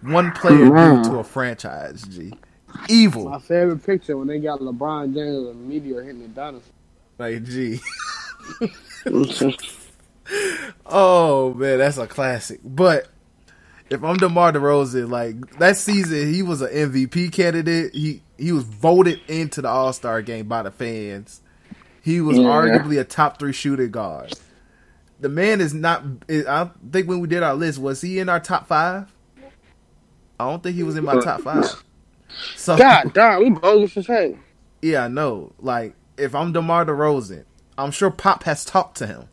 one 0.05 0.33
player 0.33 0.67
do 0.67 1.05
to 1.05 1.19
a 1.19 1.25
franchise. 1.25 2.03
G, 2.03 2.33
evil. 2.89 3.29
My 3.31 3.39
favorite 3.39 3.85
picture 3.85 4.17
when 4.17 4.29
they 4.29 4.39
got 4.39 4.61
LeBron 4.61 5.15
James 5.15 5.49
and 5.49 5.69
meteor 5.69 6.03
hitting 6.03 6.23
the 6.23 6.29
dinosaur. 6.29 6.73
Like, 7.19 7.45
G. 7.45 7.81
oh 10.87 11.55
man, 11.55 11.79
that's 11.79 11.99
a 11.99 12.07
classic. 12.07 12.61
But 12.65 13.09
if 13.91 14.03
I'm 14.03 14.17
DeMar 14.17 14.53
DeRozan, 14.53 15.11
like 15.11 15.59
that 15.59 15.77
season, 15.77 16.33
he 16.33 16.43
was 16.43 16.61
an 16.61 16.71
MVP 16.71 17.33
candidate. 17.33 17.95
He 17.95 18.23
he 18.39 18.53
was 18.53 18.65
voted 18.65 19.21
into 19.29 19.63
the 19.63 19.69
All 19.69 19.93
Star 19.93 20.23
game 20.23 20.47
by 20.49 20.63
the 20.63 20.71
fans. 20.71 21.41
He 22.03 22.21
was 22.21 22.37
Yeah. 22.39 22.45
arguably 22.45 23.01
a 23.01 23.05
top 23.05 23.39
three 23.39 23.53
shooting 23.53 23.91
guard. 23.91 24.33
The 25.21 25.29
man 25.29 25.61
is 25.61 25.73
not. 25.73 26.03
I 26.29 26.71
think 26.91 27.09
when 27.09 27.21
we 27.21 27.29
did 27.29 27.43
our 27.43 27.55
list, 27.55 27.79
was 27.79 28.01
he 28.01 28.19
in 28.19 28.29
our 28.29 28.41
top 28.41 28.67
five? 28.67 29.11
I 30.39 30.51
don't 30.51 30.63
think 30.63 30.75
he 30.77 30.83
was 30.83 30.97
in 30.97 31.05
my 31.05 31.21
top 31.21 31.43
five. 31.43 31.83
So 32.57 32.77
God 32.77 33.13
damn, 33.15 33.39
we 33.41 33.51
bogus 33.51 33.97
as 33.97 34.07
heck. 34.09 34.33
yeah, 34.83 35.05
I 35.05 35.09
know. 35.09 35.53
Like, 35.61 35.95
if 36.19 36.35
I'm 36.35 36.53
DeMar 36.53 36.85
DeRozan, 36.87 37.45
I'm 37.79 37.93
sure 37.93 38.11
Pop 38.11 38.43
has 38.43 38.65
talked 38.65 38.97
to 38.99 39.07
him. 39.07 39.29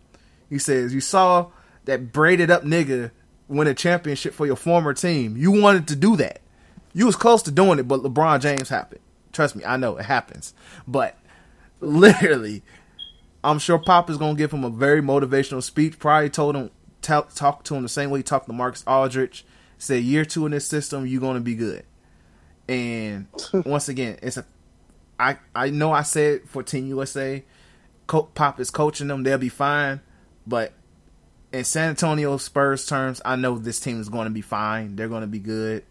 He 0.51 0.59
says, 0.59 0.93
You 0.93 1.01
saw 1.01 1.47
that 1.85 2.11
braided 2.11 2.51
up 2.51 2.63
nigga 2.63 3.09
win 3.47 3.67
a 3.67 3.73
championship 3.73 4.35
for 4.35 4.45
your 4.45 4.55
former 4.55 4.93
team. 4.93 5.35
You 5.35 5.51
wanted 5.51 5.87
to 5.87 5.95
do 5.95 6.15
that. 6.17 6.41
You 6.93 7.07
was 7.07 7.15
close 7.15 7.41
to 7.43 7.51
doing 7.51 7.79
it, 7.79 7.87
but 7.87 8.01
LeBron 8.01 8.41
James 8.41 8.69
happened. 8.69 9.01
Trust 9.31 9.55
me, 9.55 9.63
I 9.65 9.77
know 9.77 9.97
it 9.97 10.05
happens. 10.05 10.53
But 10.85 11.17
literally, 11.79 12.63
I'm 13.43 13.57
sure 13.57 13.79
Pop 13.79 14.09
is 14.09 14.17
going 14.17 14.35
to 14.35 14.37
give 14.37 14.51
him 14.51 14.65
a 14.65 14.69
very 14.69 15.01
motivational 15.01 15.63
speech. 15.63 15.97
Probably 15.97 16.29
told 16.29 16.55
him, 16.55 16.69
tell, 17.01 17.23
talk 17.23 17.63
to 17.63 17.75
him 17.75 17.83
the 17.83 17.89
same 17.89 18.09
way 18.09 18.19
he 18.19 18.23
talked 18.23 18.47
to 18.47 18.53
Marcus 18.53 18.83
Aldridge. 18.85 19.45
Said, 19.77 20.03
Year 20.03 20.25
two 20.25 20.45
in 20.45 20.51
this 20.51 20.67
system, 20.67 21.07
you're 21.07 21.21
going 21.21 21.35
to 21.35 21.41
be 21.41 21.55
good. 21.55 21.85
And 22.67 23.27
once 23.65 23.87
again, 23.87 24.19
it's 24.21 24.37
a 24.37 24.45
I 25.17 25.37
I 25.55 25.69
know 25.69 25.91
I 25.93 26.01
said 26.01 26.49
for 26.49 26.63
Team 26.63 26.87
USA, 26.87 27.43
Pop 28.07 28.59
is 28.59 28.71
coaching 28.71 29.07
them; 29.07 29.23
they'll 29.23 29.37
be 29.37 29.49
fine. 29.49 30.01
But 30.51 30.73
in 31.53 31.63
San 31.63 31.91
Antonio 31.91 32.35
Spurs 32.35 32.85
terms, 32.85 33.21
I 33.23 33.37
know 33.37 33.57
this 33.57 33.79
team 33.79 34.01
is 34.01 34.09
going 34.09 34.25
to 34.25 34.31
be 34.31 34.41
fine. 34.41 34.97
They're 34.97 35.07
going 35.07 35.21
to 35.21 35.27
be 35.27 35.39
good. 35.39 35.85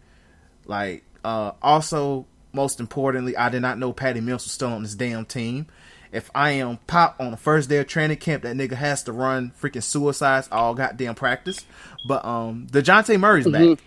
Like 0.67 1.03
uh 1.25 1.53
also, 1.63 2.27
most 2.53 2.79
importantly, 2.79 3.35
I 3.35 3.49
did 3.49 3.63
not 3.63 3.79
know 3.79 3.91
Patty 3.91 4.21
Mills 4.21 4.45
was 4.45 4.51
still 4.51 4.69
on 4.69 4.83
this 4.83 4.93
damn 4.93 5.25
team. 5.25 5.65
If 6.11 6.29
I 6.35 6.51
am 6.51 6.77
Pop 6.85 7.15
on 7.19 7.31
the 7.31 7.37
first 7.37 7.69
day 7.69 7.77
of 7.77 7.87
training 7.87 8.17
camp, 8.17 8.43
that 8.43 8.55
nigga 8.55 8.73
has 8.73 9.01
to 9.03 9.11
run 9.11 9.51
freaking 9.59 9.81
suicides 9.81 10.47
all 10.51 10.75
goddamn 10.75 11.15
practice. 11.15 11.65
But 12.07 12.23
um, 12.23 12.67
Dejounte 12.69 13.19
Murray's 13.19 13.47
back, 13.47 13.79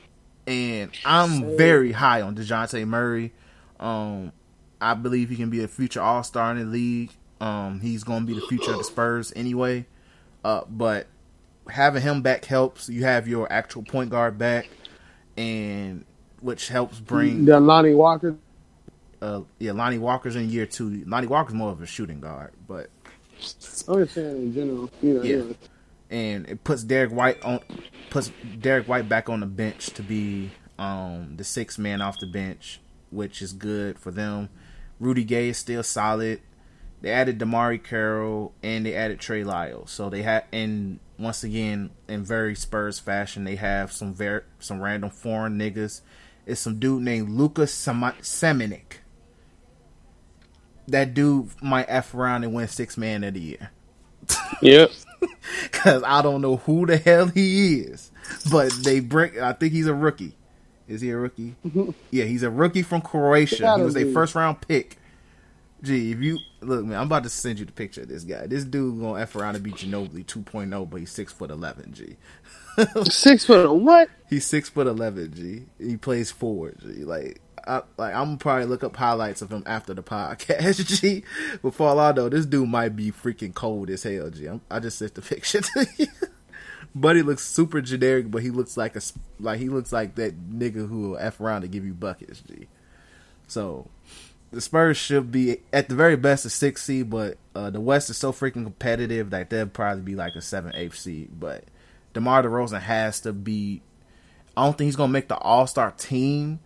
and 0.49 0.91
I'm 1.05 1.57
very 1.57 1.93
high 1.93 2.23
on 2.23 2.35
Dejounte 2.35 2.85
Murray. 2.89 3.33
Um, 3.79 4.33
I 4.81 4.95
believe 4.95 5.29
he 5.29 5.37
can 5.37 5.51
be 5.51 5.63
a 5.63 5.69
future 5.69 6.01
All 6.01 6.25
Star 6.25 6.51
in 6.51 6.59
the 6.59 6.65
league. 6.65 7.13
Um, 7.41 7.81
he's 7.81 8.03
going 8.03 8.27
to 8.27 8.27
be 8.27 8.35
the 8.35 8.47
future 8.49 8.73
of 8.73 8.79
the 8.79 8.85
Spurs 8.85 9.33
anyway. 9.37 9.87
Uh, 10.45 10.63
but 10.69 11.07
having 11.69 12.03
him 12.03 12.23
back 12.23 12.45
helps. 12.45 12.89
You 12.89 13.05
have 13.05 13.27
your 13.27 13.51
actual 13.53 13.83
point 13.83 14.11
guard 14.11 14.39
back, 14.39 14.69
and 15.37 16.05
which 16.41 16.69
helps 16.69 17.01
bring 17.01 17.45
The 17.47 17.59
Lonnie 17.59 17.95
Walker. 17.95 18.37
uh, 19.23 19.41
yeah 19.59 19.73
Lonnie 19.73 19.99
Walker's 19.99 20.37
in 20.37 20.51
year 20.51 20.67
two. 20.67 21.03
Lonnie 21.07 21.27
Walker's 21.27 21.55
more 21.55 21.71
of 21.71 21.81
a 21.83 21.87
shooting 21.87 22.21
guard, 22.21 22.53
but 22.69 22.91
I'm 23.89 23.97
just 24.05 24.15
saying 24.15 24.37
in 24.37 24.55
general. 24.55 24.91
You 25.03 25.15
know, 25.15 25.23
Yeah. 25.23 25.37
know. 25.39 25.55
and 26.11 26.49
it 26.49 26.63
puts 26.65 26.85
Derrick 26.85 27.11
White 27.13 27.43
on 27.43 27.61
puts 28.11 28.31
Derrick 28.61 28.87
White 28.87 29.09
back 29.09 29.29
on 29.31 29.41
the 29.41 29.47
bench 29.47 29.87
to 29.95 30.03
be 30.03 30.51
um 30.79 31.37
the 31.37 31.45
sixth 31.45 31.79
man 31.79 32.03
off 32.03 32.19
the 32.19 32.27
bench, 32.27 32.81
which 33.11 33.41
is 33.41 33.53
good 33.55 33.99
for 33.99 34.11
them. 34.11 34.51
Rudy 35.01 35.25
Gay 35.25 35.49
is 35.49 35.57
still 35.59 35.83
solid. 35.83 36.41
They 37.05 37.11
added 37.11 37.39
DeMarre 37.39 37.85
Carroll 37.85 38.55
and 38.63 38.87
they 38.87 38.95
added 38.95 39.21
Trey 39.21 39.45
Lyles. 39.45 39.91
So 39.91 40.09
they 40.09 40.23
had 40.23 40.45
and 40.55 41.01
once 41.19 41.45
again 41.45 41.91
in 42.09 42.25
very 42.25 42.55
Spurs 42.55 42.99
fashion, 42.99 43.45
they 43.45 43.57
have 43.57 43.93
some 43.93 44.15
very 44.15 44.41
some 44.59 44.81
random 44.81 45.11
foreign 45.11 45.59
niggas. 45.59 46.01
It's 46.47 46.63
some 46.63 46.79
dude 46.79 47.03
named 47.03 47.29
Luka 47.29 47.65
Samanic. 47.65 49.01
That 50.89 51.13
dude 51.13 51.51
might 51.61 51.85
f 51.91 52.15
around 52.15 52.45
and 52.45 52.55
win 52.55 52.69
six 52.69 52.97
man 52.97 53.23
of 53.23 53.35
the 53.35 53.41
year. 53.41 53.71
Yep. 54.63 54.91
Cause 55.73 56.03
I 56.07 56.23
don't 56.23 56.41
know 56.41 56.57
who 56.57 56.87
the 56.87 56.97
hell 56.97 57.27
he 57.27 57.81
is, 57.81 58.13
but 58.51 58.73
they 58.83 59.01
bring. 59.01 59.39
I 59.39 59.53
think 59.53 59.75
he's 59.75 59.89
a 59.89 59.95
rookie. 59.95 60.39
Is 60.89 61.03
he 61.03 61.11
a 61.11 61.19
rookie? 61.19 61.55
Mm-hmm. 61.67 61.91
yeah, 62.11 62.25
he's 62.25 62.43
a 62.43 62.51
rookie 62.51 62.83
from 62.83 63.03
Croatia. 63.03 63.57
He 63.57 63.61
Gotta 63.61 63.85
was 63.85 63.95
a 63.95 64.11
first 64.11 64.35
round 64.35 64.63
pick. 64.67 64.97
Gee, 65.85 66.13
if 66.13 66.21
you 66.21 66.39
look, 66.63 66.85
man, 66.85 66.99
I'm 66.99 67.07
about 67.07 67.25
to 67.25 67.29
send 67.29 67.59
you 67.59 67.67
the 67.67 67.73
picture 67.73 68.03
of 68.03 68.09
this 68.09 68.25
guy. 68.25 68.47
This 68.47 68.65
dude 68.65 69.01
gonna 69.01 69.21
f 69.21 69.37
around 69.37 69.57
and 69.57 69.63
beat 69.63 69.75
Ginobili 69.75 70.25
2.0, 70.25 70.91
but 70.91 71.01
he's 71.01 71.13
six 71.13 71.31
foot 71.31 71.51
eleven. 71.51 71.93
G, 71.93 72.17
Six 73.11 73.45
foot 73.45 73.71
what? 73.73 74.09
he's 74.29 74.47
six 74.47 74.71
foot 74.71 74.87
eleven. 74.87 75.33
G, 75.35 75.67
he 75.79 75.97
plays 75.97 76.31
forward. 76.31 76.79
G, 76.81 77.05
like. 77.05 77.41
I, 77.67 77.81
like 77.97 78.15
I'm 78.15 78.37
probably 78.37 78.67
look 78.67 78.85
up 78.85 78.95
highlights 78.95 79.41
of 79.41 79.51
him 79.51 79.63
after 79.65 79.95
the 79.95 80.03
podcast. 80.03 80.85
G, 81.01 81.25
but 81.63 81.73
for 81.73 81.89
all 81.89 81.99
I 81.99 82.13
know, 82.13 82.29
this 82.29 82.45
dude 82.45 82.69
might 82.69 82.95
be 82.95 83.11
freaking 83.11 83.55
cold 83.55 83.89
as 83.89 84.03
hell. 84.03 84.29
G, 84.29 84.45
I'm, 84.45 84.61
I 84.71 84.81
just 84.81 84.99
sent 84.99 85.15
the 85.15 85.23
picture 85.23 85.63
to 85.63 85.87
you. 85.97 86.07
Buddy 86.95 87.23
looks 87.23 87.43
super 87.43 87.81
generic, 87.81 88.31
but 88.31 88.43
he 88.43 88.51
looks 88.51 88.77
like 88.77 88.97
a 88.97 89.01
like 89.41 89.61
he 89.61 89.71
looks 89.71 89.95
like 89.95 90.17
that 90.17 90.39
nigga 90.51 90.87
who 90.87 91.11
will 91.11 91.17
f 91.17 91.41
around 91.41 91.63
to 91.63 91.69
give 91.69 91.87
you 91.87 91.95
buckets. 91.95 92.41
G. 92.41 92.69
So 93.47 93.89
the 94.55 94.61
Spurs 94.61 94.97
should 94.97 95.31
be 95.31 95.59
at 95.73 95.89
the 95.89 95.95
very 95.95 96.17
best 96.17 96.45
a 96.45 96.51
six 96.51 96.83
seed, 96.83 97.11
but 97.11 97.39
uh, 97.55 97.71
the 97.71 97.81
West 97.81 98.11
is 98.11 98.17
so 98.17 98.33
freaking 98.33 98.65
competitive 98.65 99.31
that 99.31 99.51
they'll 99.51 99.67
probably 99.67 100.03
be 100.03 100.15
like 100.15 100.35
a 100.35 100.41
seven, 100.41 100.73
eighth 100.75 100.97
seed. 100.97 101.31
But 101.39 101.65
DeMar 102.15 102.43
DeRozan 102.43 102.81
has 102.81 103.21
to 103.21 103.33
be. 103.33 103.83
I 104.57 104.65
don't 104.65 104.79
think 104.79 104.87
he's 104.87 104.97
gonna 104.97 105.13
make 105.13 105.29
the 105.29 105.37
All 105.37 105.67
Star 105.67 105.91
team, 105.91 106.61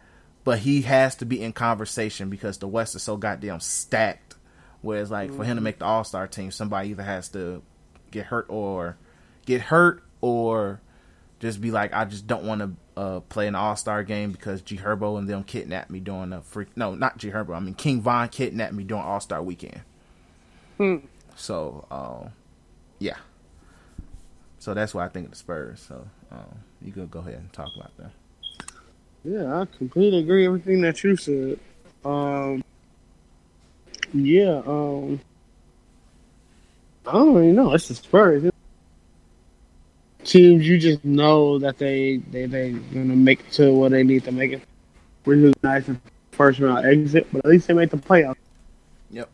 but 0.45 0.61
he 0.61 0.83
has 0.83 1.17
to 1.17 1.25
be 1.25 1.43
in 1.43 1.53
conversation 1.53 2.31
because 2.31 2.59
the 2.59 2.69
West 2.69 2.95
is 2.95 3.03
so 3.03 3.17
goddamn 3.17 3.61
stacked. 3.61 4.37
Whereas, 4.81 5.11
like 5.11 5.33
for 5.33 5.45
him 5.45 5.57
to 5.57 5.63
make 5.63 5.79
the 5.79 5.87
All 5.87 6.05
Star 6.05 6.27
team, 6.27 6.51
somebody 6.51 6.91
either 6.91 7.03
has 7.03 7.29
to 7.31 7.63
get 8.11 8.27
hurt 8.27 8.47
or 8.49 8.97
get 9.47 9.63
hurt 9.63 10.03
or 10.21 10.81
just 11.41 11.61
be 11.61 11.71
like, 11.71 11.93
I 11.93 12.05
just 12.05 12.27
don't 12.27 12.45
want 12.45 12.61
to 12.61 13.01
uh, 13.01 13.21
play 13.21 13.47
an 13.47 13.55
All 13.55 13.77
Star 13.77 14.03
game 14.03 14.33
because 14.33 14.61
G 14.63 14.77
Herbo 14.77 15.19
and 15.19 15.29
them 15.29 15.45
kidnapped 15.45 15.91
me 15.91 16.01
during 16.01 16.33
a 16.33 16.43
freak. 16.43 16.77
No, 16.77 16.95
not 16.95 17.19
G 17.19 17.31
Herbo. 17.31 17.55
I 17.55 17.61
mean 17.61 17.75
King 17.75 18.01
Von 18.01 18.29
kidnapped 18.29 18.75
me 18.75 18.85
during 18.85 19.05
All 19.05 19.21
Star 19.21 19.43
weekend. 19.43 19.81
Hmm. 20.77 20.97
So, 21.37 21.87
um, 21.91 22.33
yeah. 22.99 23.17
So 24.59 24.75
that's 24.75 24.93
why 24.93 25.05
I 25.05 25.09
think 25.09 25.27
of 25.27 25.31
the 25.31 25.37
Spurs. 25.37 25.81
So 25.81 26.07
um, 26.33 26.59
you 26.83 26.93
could 26.93 27.11
go 27.11 27.21
ahead 27.21 27.35
and 27.35 27.53
talk 27.53 27.69
about 27.77 27.97
that. 27.99 28.11
Yeah, 29.25 29.61
I 29.61 29.65
completely 29.77 30.21
agree 30.21 30.49
with 30.49 30.63
everything 30.63 30.83
that 30.83 31.03
you 31.05 31.17
said. 31.17 31.59
Um, 32.05 32.65
yeah, 34.13 34.63
um, 34.67 35.21
I 37.07 37.13
don't 37.13 37.35
really 37.35 37.53
know. 37.53 37.75
It's 37.75 37.89
the 37.89 37.95
Spurs. 37.95 38.51
Teams, 40.29 40.69
you 40.69 40.79
just 40.79 41.03
know 41.07 41.59
that 41.59 41.79
they 41.79 42.19
they 42.31 42.45
they 42.45 42.73
gonna 42.73 43.17
make 43.17 43.41
it 43.41 43.51
to 43.53 43.73
where 43.73 43.89
they 43.89 44.03
need 44.03 44.25
to 44.25 44.33
make 44.33 44.53
it. 44.53 44.63
Which 45.25 45.39
is 45.39 45.55
nice 45.63 45.89
in 45.89 45.99
first 46.33 46.61
round 46.61 46.85
exit, 46.87 47.27
but 47.33 47.39
at 47.39 47.51
least 47.51 47.67
they 47.67 47.73
made 47.73 47.89
the 47.89 47.97
playoffs. 47.97 48.37
Yep. 49.11 49.29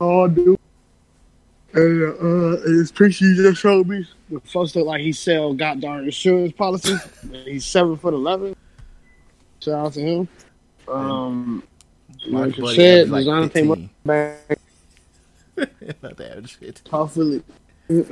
Oh, 0.00 0.26
dude. 0.26 0.58
And 1.74 2.02
uh, 2.18 2.56
this 2.64 2.90
picture 2.90 3.26
you 3.26 3.34
just 3.34 3.60
showed 3.60 3.86
me, 3.88 4.06
the 4.30 4.40
folks 4.40 4.74
look 4.74 4.86
like 4.86 5.02
he 5.02 5.12
sell 5.12 5.52
goddamn 5.52 6.04
insurance 6.04 6.52
policies. 6.52 7.00
He's 7.44 7.66
seven 7.66 7.98
foot 7.98 8.14
eleven. 8.14 8.56
Shout 9.60 9.74
out 9.74 9.92
to 9.92 10.00
him. 10.00 10.28
Um, 10.88 11.62
My 12.26 12.46
like 12.46 12.56
you 12.56 12.62
buddy 12.64 12.76
said, 12.76 13.08
averaged 13.08 13.26
like 13.26 13.50
Dejounte 13.50 13.52
15. 13.52 13.90
back. 14.06 14.58
Not 16.02 16.16
the 16.16 16.30
average 16.30 16.58
shit. 16.58 16.82
Hopefully, 16.90 17.42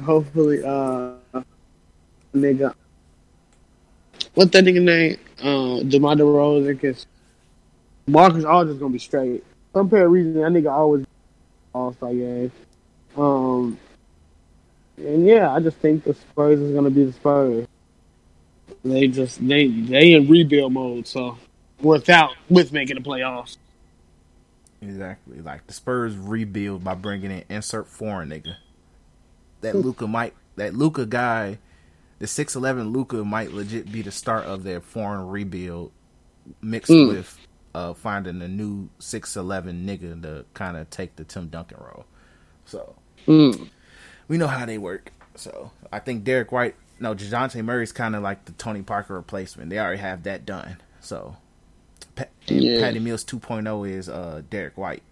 hopefully, 0.03 0.63
uh, 0.65 1.13
nigga, 2.35 2.75
what 4.35 4.53
that 4.53 4.65
nigga 4.65 4.83
name? 4.83 5.19
Uh, 5.39 5.83
DeMar 5.83 6.17
DeRozan, 6.17 6.81
cause 6.81 7.07
Marcus 8.07 8.45
Aldridge 8.45 8.79
gonna 8.79 8.93
be 8.93 8.99
straight. 8.99 9.45
Some 9.73 9.91
pair 9.91 10.07
of 10.07 10.13
reason 10.13 10.35
that 10.35 10.53
nigga 10.53 10.71
always 10.71 11.05
All 11.75 11.93
Star 11.95 12.13
game. 12.13 12.53
Um, 13.17 13.79
and 14.99 15.27
yeah, 15.27 15.53
I 15.53 15.61
just 15.61 15.77
think 15.79 16.05
the 16.05 16.15
Spurs 16.15 16.61
is 16.61 16.75
gonna 16.75 16.91
be 16.91 17.05
the 17.05 17.13
Spurs. 17.13 17.67
They 18.85 19.09
just 19.09 19.47
they 19.47 19.69
they 19.69 20.13
in 20.13 20.29
rebuild 20.29 20.73
mode, 20.73 21.07
so 21.07 21.39
without 21.81 22.33
with 22.49 22.73
making 22.73 22.97
the 22.97 23.03
playoffs. 23.03 23.57
Exactly. 24.81 25.41
Like 25.41 25.67
the 25.67 25.73
Spurs 25.73 26.17
rebuild 26.17 26.85
by 26.85 26.95
bringing 26.95 27.31
in 27.31 27.45
insert 27.49 27.87
foreign 27.87 28.31
nigga. 28.31 28.57
That 29.63 29.75
Luka 29.77 30.07
might 30.07 30.35
that 30.57 30.75
Luka 30.75 31.07
guy, 31.07 31.59
the 32.19 32.27
six 32.27 32.55
eleven 32.57 32.91
Luka 32.93 33.25
might 33.25 33.53
legit 33.53 33.91
be 33.91 34.03
the 34.03 34.11
start 34.13 34.45
of 34.45 34.63
their 34.65 34.81
foreign 34.81 35.27
rebuild, 35.29 35.93
mixed 36.63 36.91
Mm. 36.91 37.09
with 37.09 37.39
uh 37.75 37.95
finding 37.95 38.41
a 38.43 38.49
new 38.49 38.89
six 38.99 39.37
eleven 39.37 39.87
nigga 39.87 40.23
to 40.23 40.45
kind 40.55 40.77
of 40.77 40.89
take 40.91 41.17
the 41.17 41.25
Tim 41.25 41.49
Duncan 41.49 41.79
role. 41.81 42.05
So 42.65 42.95
Mm. 43.27 43.69
we 44.29 44.39
know 44.39 44.47
how 44.47 44.65
they 44.67 44.79
work. 44.79 45.13
So 45.35 45.71
I 45.93 45.99
think 45.99 46.25
Derrick 46.25 46.53
White 46.53 46.77
no, 46.99 47.15
Dejounte 47.15 47.63
Murray's 47.63 47.93
kind 47.93 48.17
of 48.17 48.23
like 48.23 48.47
the 48.47 48.53
Tony 48.53 48.81
Parker 48.81 49.13
replacement. 49.15 49.69
They 49.69 49.79
already 49.79 50.01
have 50.01 50.23
that 50.23 50.47
done. 50.47 50.79
So, 51.01 51.37
Pat, 52.15 52.31
yeah. 52.47 52.81
Patty 52.81 53.01
Mills 53.01 53.23
2.0 53.23 53.87
is 53.91 54.09
uh, 54.09 54.41
Derrick 54.49 54.79
White. 54.79 55.03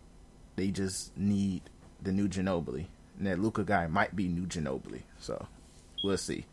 They 0.57 0.69
just 0.69 1.15
need 1.15 1.61
the 2.03 2.11
new 2.11 2.27
Ginobili. 2.27 2.87
And 3.19 3.27
that 3.27 3.39
Luka 3.39 3.65
guy 3.65 3.86
might 3.86 4.16
be 4.16 4.28
new 4.28 4.47
Ginobili. 4.47 5.03
So, 5.19 5.47
we'll 6.03 6.16
see. 6.16 6.47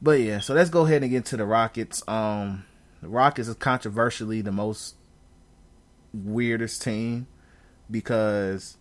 But 0.00 0.20
yeah, 0.20 0.40
so 0.40 0.54
let's 0.54 0.70
go 0.70 0.84
ahead 0.84 1.02
and 1.02 1.10
get 1.10 1.24
to 1.26 1.36
the 1.36 1.46
Rockets. 1.46 2.02
Um, 2.08 2.64
the 3.00 3.08
Rockets 3.08 3.48
is 3.48 3.54
controversially 3.56 4.40
the 4.40 4.52
most 4.52 4.96
weirdest 6.12 6.82
team 6.82 7.26
because 7.90 8.76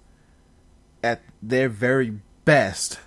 at 1.03 1.21
their 1.41 1.69
very 1.69 2.19
best, 2.45 2.99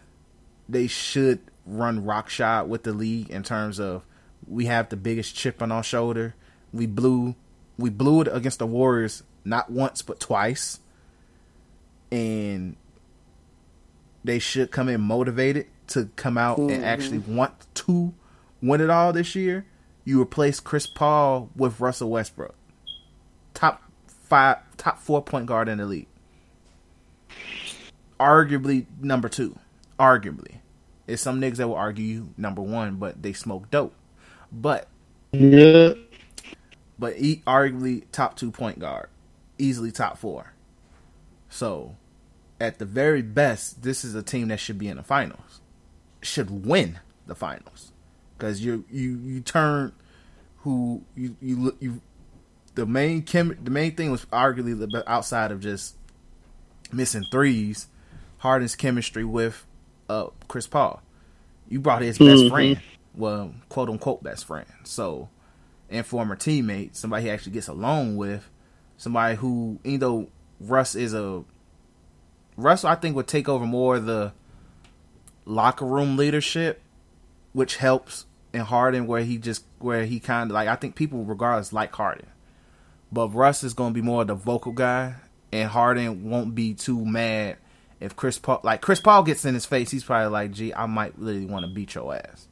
they 0.69 0.87
should 0.87 1.41
run 1.65 2.05
rock 2.05 2.29
shot 2.29 2.69
with 2.69 2.85
the 2.85 2.93
league 2.93 3.29
in 3.31 3.43
terms 3.43 3.81
of 3.81 4.05
we 4.47 4.67
have 4.67 4.89
the 4.89 4.97
biggest 4.97 5.35
chip 5.35 5.61
on 5.61 5.73
our 5.73 5.83
shoulder. 5.83 6.35
We 6.73 6.87
blew 6.87 7.35
we 7.79 7.91
blew 7.91 8.23
it 8.23 8.29
against 8.31 8.59
the 8.59 8.67
Warriors 8.67 9.23
not 9.45 9.71
once 9.71 10.03
but 10.03 10.21
twice. 10.21 10.81
And 12.11 12.77
they 14.27 14.39
should 14.39 14.71
come 14.71 14.89
in 14.89 15.01
motivated 15.01 15.67
to 15.89 16.11
come 16.17 16.37
out 16.37 16.59
mm-hmm. 16.59 16.71
and 16.71 16.85
actually 16.85 17.19
want 17.19 17.53
to 17.75 18.13
win 18.61 18.81
it 18.81 18.91
all 18.91 19.13
this 19.13 19.35
year. 19.35 19.65
You 20.05 20.21
replace 20.21 20.61
Chris 20.61 20.87
Paul 20.87 21.51
with 21.57 21.81
Russell 21.81 22.11
Westbrook. 22.11 22.55
Top 23.55 23.83
five 24.07 24.59
top 24.77 24.99
four 24.99 25.23
point 25.23 25.47
guard 25.47 25.69
in 25.69 25.79
the 25.79 25.87
league. 25.87 26.09
Arguably 28.19 28.87
number 29.01 29.29
two. 29.29 29.59
Arguably. 29.99 30.57
it's 31.07 31.23
some 31.23 31.41
niggas 31.41 31.57
that 31.57 31.69
will 31.69 31.75
argue 31.75 32.05
you 32.05 32.35
number 32.37 32.61
one, 32.63 32.97
but 32.97 33.23
they 33.23 33.33
smoke 33.33 33.71
dope. 33.71 33.95
But 34.53 34.89
yeah, 35.33 35.95
but 36.99 37.17
he 37.17 37.43
arguably 37.47 38.05
top 38.13 38.37
two 38.37 38.51
point 38.51 38.79
guard, 38.79 39.09
easily 39.59 39.91
top 39.91 40.19
four. 40.19 40.53
So, 41.49 41.97
at 42.61 42.79
the 42.79 42.85
very 42.85 43.23
best, 43.23 43.83
this 43.83 44.05
is 44.05 44.15
a 44.15 44.23
team 44.23 44.49
that 44.49 44.59
should 44.59 44.79
be 44.79 44.89
in 44.89 44.97
the 44.97 45.03
finals, 45.03 45.61
should 46.23 46.65
win 46.67 47.01
the 47.27 47.35
finals, 47.35 47.93
because 48.37 48.65
you 48.65 48.85
you 48.91 49.19
you 49.19 49.41
turn 49.41 49.93
who 50.59 51.03
you 51.15 51.37
you 51.41 51.77
you 51.81 52.01
the 52.75 52.87
main 52.87 53.23
chem 53.23 53.57
the 53.63 53.71
main 53.71 53.95
thing 53.95 54.11
was 54.11 54.25
arguably 54.27 54.79
the 54.79 55.11
outside 55.11 55.53
of 55.53 55.61
just 55.61 55.97
missing 56.93 57.25
threes, 57.31 57.89
Harden's 58.39 58.77
chemistry 58.77 59.25
with 59.25 59.67
uh, 60.09 60.29
Chris 60.49 60.67
Paul. 60.67 61.03
You 61.69 61.81
brought 61.81 62.03
his 62.03 62.19
best 62.19 62.43
mm-hmm. 62.43 62.49
friend, 62.49 62.81
well, 63.15 63.55
quote 63.69 63.89
unquote 63.89 64.23
best 64.23 64.45
friend. 64.45 64.69
So, 64.85 65.29
and 65.91 66.07
former 66.07 66.37
teammate, 66.37 66.95
somebody 66.95 67.25
he 67.25 67.31
actually 67.31 67.53
gets 67.53 67.69
along 67.69 68.17
with, 68.17 68.49
somebody 68.97 69.37
who, 69.37 69.79
even 69.85 70.01
though 70.01 70.29
Russ 70.61 70.95
is 70.95 71.13
a 71.13 71.45
Russ, 72.57 72.85
I 72.85 72.95
think 72.95 73.17
would 73.17 73.27
take 73.27 73.49
over 73.49 73.67
more 73.67 73.97
of 73.97 74.07
the 74.07 74.33
locker 75.45 75.85
room 75.85 76.17
leadership, 76.17 76.83
which 77.53 77.77
helps 77.77 78.27
in 78.53 78.63
Harden, 78.63 79.07
where 79.07 79.23
he 79.23 79.39
just 79.39 79.65
where 79.79 80.05
he 80.07 80.21
kind 80.21 80.51
of 80.51 80.55
like 80.55 80.69
I 80.69 80.77
think 80.77 80.95
people 80.95 81.25
regardless 81.25 81.73
like 81.73 81.95
Harden, 81.95 82.27
but 83.13 83.29
Russ 83.29 83.63
is 83.63 83.75
going 83.75 83.93
to 83.93 83.95
be 83.95 84.05
more 84.05 84.25
the 84.25 84.35
vocal 84.35 84.73
guy, 84.73 85.17
and 85.53 85.69
Harden 85.69 86.29
won't 86.31 86.55
be 86.55 86.75
too 86.75 87.05
mad 87.05 87.59
if 88.01 88.17
Chris 88.17 88.39
Paul 88.39 88.61
like 88.63 88.81
Chris 88.81 89.01
Paul 89.01 89.23
gets 89.23 89.45
in 89.45 89.55
his 89.55 89.67
face, 89.67 89.91
he's 89.91 90.05
probably 90.05 90.29
like, 90.29 90.53
"Gee, 90.53 90.75
I 90.75 90.87
might 90.87 91.19
really 91.19 91.47
want 91.47 91.65
to 91.67 91.73
beat 91.73 91.95
your 91.95 92.15
ass." 92.15 92.47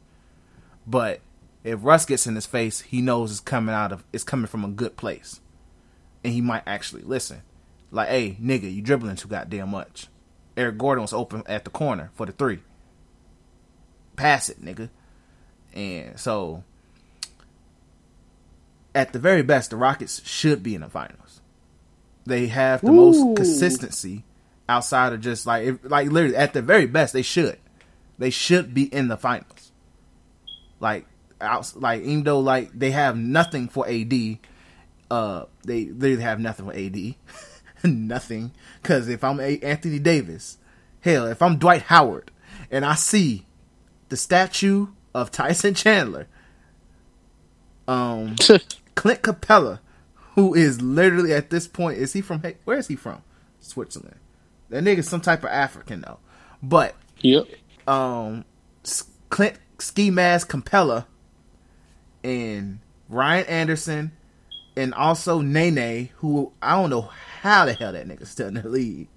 But 0.87 1.21
if 1.63 1.81
Russ 1.83 2.07
gets 2.07 2.27
in 2.27 2.35
his 2.35 2.47
face, 2.47 2.81
he 2.81 3.01
knows 3.01 3.31
it's 3.31 3.41
coming 3.41 3.75
out 3.75 3.93
of 3.93 4.05
it's 4.13 4.25
coming 4.25 4.47
from 4.47 4.65
a 4.65 4.69
good 4.69 4.97
place, 4.97 5.41
and 6.23 6.33
he 6.33 6.41
might 6.41 6.63
actually 6.67 7.03
listen. 7.03 7.43
Like, 7.95 8.09
"Hey, 8.09 8.37
nigga, 8.43 8.73
you 8.73 8.83
dribbling 8.83 9.17
too 9.17 9.29
goddamn 9.29 9.71
much." 9.71 10.09
Eric 10.57 10.79
Gordon 10.79 11.03
was 11.03 11.13
open 11.13 11.43
at 11.47 11.65
the 11.65 11.71
corner 11.71 12.11
for 12.15 12.27
the 12.27 12.33
three. 12.33 12.61
Pass 14.17 14.49
it, 14.49 14.65
nigga. 14.65 14.91
And 15.73 16.19
so, 16.19 16.63
at 18.95 19.13
the 19.13 19.19
very 19.19 19.43
best, 19.43 19.71
the 19.71 19.77
Rockets 19.77 20.27
should 20.27 20.63
be 20.63 20.75
in 20.75 20.83
the 20.83 20.89
finals. 20.89 21.41
They 22.27 22.47
have 22.49 22.81
the 22.81 22.91
Ooh. 22.91 22.93
most 22.93 23.37
consistency 23.37 24.25
outside 24.69 25.13
of 25.13 25.21
just 25.21 25.47
like 25.47 25.67
if, 25.67 25.79
like 25.85 26.11
literally 26.11 26.37
at 26.37 26.53
the 26.53 26.63
very 26.63 26.87
best 26.87 27.13
they 27.13 27.23
should 27.23 27.59
they 28.19 28.31
should 28.31 28.73
be 28.73 28.85
in 28.85 29.09
the 29.09 29.17
finals 29.17 29.73
like 30.81 31.07
out 31.41 31.71
like 31.77 32.03
even 32.03 32.25
though 32.25 32.41
like 32.41 32.71
they 32.73 32.91
have 32.91 33.17
nothing 33.17 33.69
for 33.69 33.87
AD 33.87 34.39
uh 35.11 35.45
they 35.65 35.85
they 35.85 36.17
have 36.17 36.41
nothing 36.41 36.67
for 36.67 36.73
AD 36.73 37.15
nothing 37.89 38.53
cuz 38.83 39.09
if 39.09 39.23
I'm 39.23 39.41
a- 39.41 39.61
Anthony 39.61 39.99
Davis 39.99 40.59
hell 41.01 41.27
if 41.27 41.43
I'm 41.43 41.59
Dwight 41.59 41.83
Howard 41.83 42.31
and 42.71 42.85
I 42.85 42.95
see 42.95 43.47
the 44.09 44.17
statue 44.17 44.89
of 45.15 45.31
Tyson 45.31 45.75
Chandler 45.75 46.27
um 47.87 48.37
Clint 48.95 49.23
Capela, 49.23 49.81
who 50.35 50.55
is 50.55 50.81
literally 50.81 51.33
at 51.33 51.51
this 51.51 51.67
point 51.67 51.99
is 51.99 52.13
he 52.13 52.21
from 52.21 52.41
hey, 52.43 52.57
where 52.65 52.79
is 52.79 52.89
he 52.89 52.97
from 52.97 53.23
Switzerland 53.61 54.17
that 54.71 54.83
nigga's 54.83 55.09
some 55.09 55.21
type 55.21 55.45
of 55.45 55.51
African 55.51 56.01
though. 56.03 56.19
But 56.63 56.95
yep. 57.21 57.47
Um, 57.87 58.45
Clint 59.29 59.57
Ski 59.79 60.11
Mask 60.11 60.51
Capela 60.51 61.07
and 62.23 62.81
Ryan 63.09 63.47
Anderson 63.47 64.13
and 64.77 64.95
also 64.95 65.41
Nene, 65.41 66.09
who 66.17 66.53
I 66.63 66.81
don't 66.81 66.91
know 66.91 67.11
how 67.45 67.67
the 67.67 67.75
hell 67.75 67.93
that 67.93 68.09
nigga's 68.09 68.31
still 68.31 68.49
in 68.49 68.55
the 68.55 68.67
league. 68.67 69.09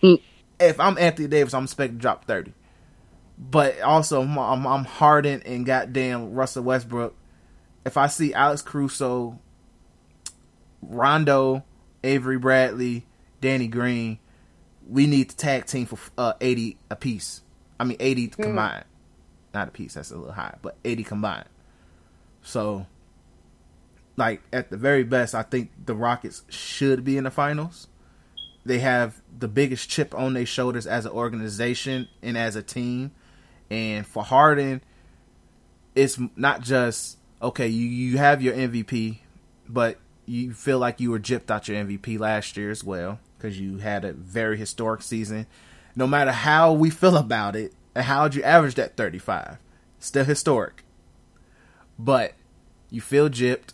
Mm. 0.00 0.22
If 0.60 0.78
I'm 0.78 0.96
Anthony 0.96 1.26
Davis, 1.26 1.54
I'm 1.54 1.64
expecting 1.64 1.98
to 1.98 2.00
drop 2.00 2.24
thirty. 2.24 2.54
But 3.36 3.80
also, 3.80 4.22
I'm, 4.22 4.38
I'm, 4.38 4.64
I'm 4.64 4.84
Harden 4.84 5.42
and 5.44 5.66
goddamn 5.66 6.32
Russell 6.32 6.62
Westbrook. 6.62 7.14
If 7.84 7.96
I 7.96 8.06
see 8.06 8.32
Alex 8.32 8.62
Caruso, 8.62 9.40
Rondo, 10.80 11.64
Avery 12.04 12.38
Bradley, 12.38 13.04
Danny 13.40 13.66
Green, 13.66 14.20
we 14.88 15.06
need 15.06 15.30
the 15.30 15.34
tag 15.34 15.66
team 15.66 15.86
for 15.86 15.98
uh, 16.16 16.34
80 16.40 16.78
a 16.90 16.96
piece. 16.96 17.42
I 17.78 17.84
mean 17.84 17.96
80 17.98 18.26
hmm. 18.26 18.42
combined. 18.42 18.84
Not 19.52 19.68
a 19.68 19.72
piece, 19.72 19.94
that's 19.94 20.12
a 20.12 20.16
little 20.16 20.32
high, 20.32 20.54
but 20.62 20.76
80 20.84 21.02
combined. 21.02 21.48
So 22.42 22.86
like 24.16 24.42
at 24.52 24.70
the 24.70 24.76
very 24.76 25.04
best, 25.04 25.34
I 25.34 25.42
think 25.42 25.70
the 25.84 25.94
Rockets 25.94 26.42
should 26.48 27.04
be 27.04 27.16
in 27.16 27.24
the 27.24 27.30
finals. 27.30 27.88
They 28.64 28.78
have 28.80 29.20
the 29.38 29.48
biggest 29.48 29.88
chip 29.88 30.14
on 30.14 30.34
their 30.34 30.46
shoulders 30.46 30.86
as 30.86 31.04
an 31.06 31.12
organization 31.12 32.08
and 32.22 32.36
as 32.36 32.56
a 32.56 32.62
team. 32.62 33.12
And 33.70 34.06
for 34.06 34.24
Harden, 34.24 34.82
it's 35.94 36.18
not 36.36 36.62
just 36.62 37.18
okay, 37.40 37.68
you, 37.68 37.86
you 37.86 38.18
have 38.18 38.42
your 38.42 38.54
MVP, 38.54 39.18
but 39.68 39.98
you 40.24 40.52
feel 40.52 40.78
like 40.78 41.00
you 41.00 41.10
were 41.10 41.18
gypped 41.18 41.50
out 41.50 41.68
your 41.68 41.82
MVP 41.84 42.18
last 42.18 42.56
year 42.56 42.70
as 42.70 42.82
well 42.82 43.20
because 43.36 43.60
you 43.60 43.78
had 43.78 44.04
a 44.04 44.12
very 44.12 44.56
historic 44.56 45.02
season. 45.02 45.46
No 45.94 46.06
matter 46.06 46.32
how 46.32 46.72
we 46.72 46.90
feel 46.90 47.16
about 47.16 47.56
it, 47.56 47.72
how'd 47.94 48.34
you 48.34 48.42
average 48.42 48.74
that 48.74 48.96
35? 48.96 49.58
Still 49.98 50.24
historic. 50.24 50.82
But 51.98 52.34
you 52.90 53.00
feel 53.00 53.28
gypped. 53.28 53.72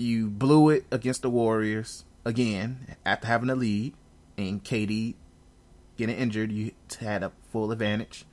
You 0.00 0.28
blew 0.28 0.70
it 0.70 0.86
against 0.90 1.20
the 1.20 1.28
Warriors 1.28 2.04
again 2.24 2.96
after 3.04 3.26
having 3.26 3.50
a 3.50 3.54
lead, 3.54 3.92
and 4.38 4.64
KD 4.64 5.14
getting 5.98 6.16
injured. 6.16 6.50
You 6.50 6.72
had 6.98 7.22
a 7.22 7.32
full 7.52 7.70
advantage. 7.70 8.24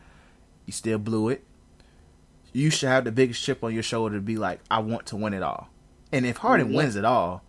You 0.65 0.71
still 0.71 0.97
blew 0.97 1.27
it. 1.27 1.43
You 2.53 2.69
should 2.69 2.87
have 2.87 3.03
the 3.03 3.11
biggest 3.11 3.43
chip 3.43 3.65
on 3.65 3.73
your 3.73 3.83
shoulder 3.83 4.15
to 4.15 4.21
be 4.21 4.37
like, 4.37 4.61
I 4.71 4.79
want 4.79 5.07
to 5.07 5.17
win 5.17 5.33
it 5.33 5.43
all. 5.43 5.67
And 6.13 6.25
if 6.25 6.37
Harden 6.37 6.71
wins 6.71 6.95
it 6.95 7.03
all, 7.03 7.43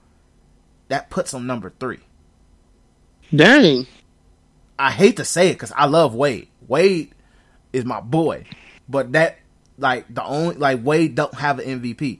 that 0.88 1.10
puts 1.10 1.32
him 1.32 1.46
number 1.46 1.72
three. 1.78 2.00
Dang. 3.32 3.86
I 4.80 4.90
hate 4.90 5.16
to 5.18 5.24
say 5.24 5.50
it 5.50 5.54
because 5.54 5.72
I 5.76 5.86
love 5.86 6.12
Wade. 6.12 6.48
Wade 6.66 7.14
is 7.72 7.84
my 7.84 8.00
boy, 8.00 8.46
but 8.88 9.12
that 9.12 9.38
like 9.78 10.12
the 10.12 10.24
only 10.24 10.56
like 10.56 10.80
Wade 10.82 11.14
don't 11.14 11.34
have 11.34 11.60
an 11.60 11.80
MVP. 11.80 12.18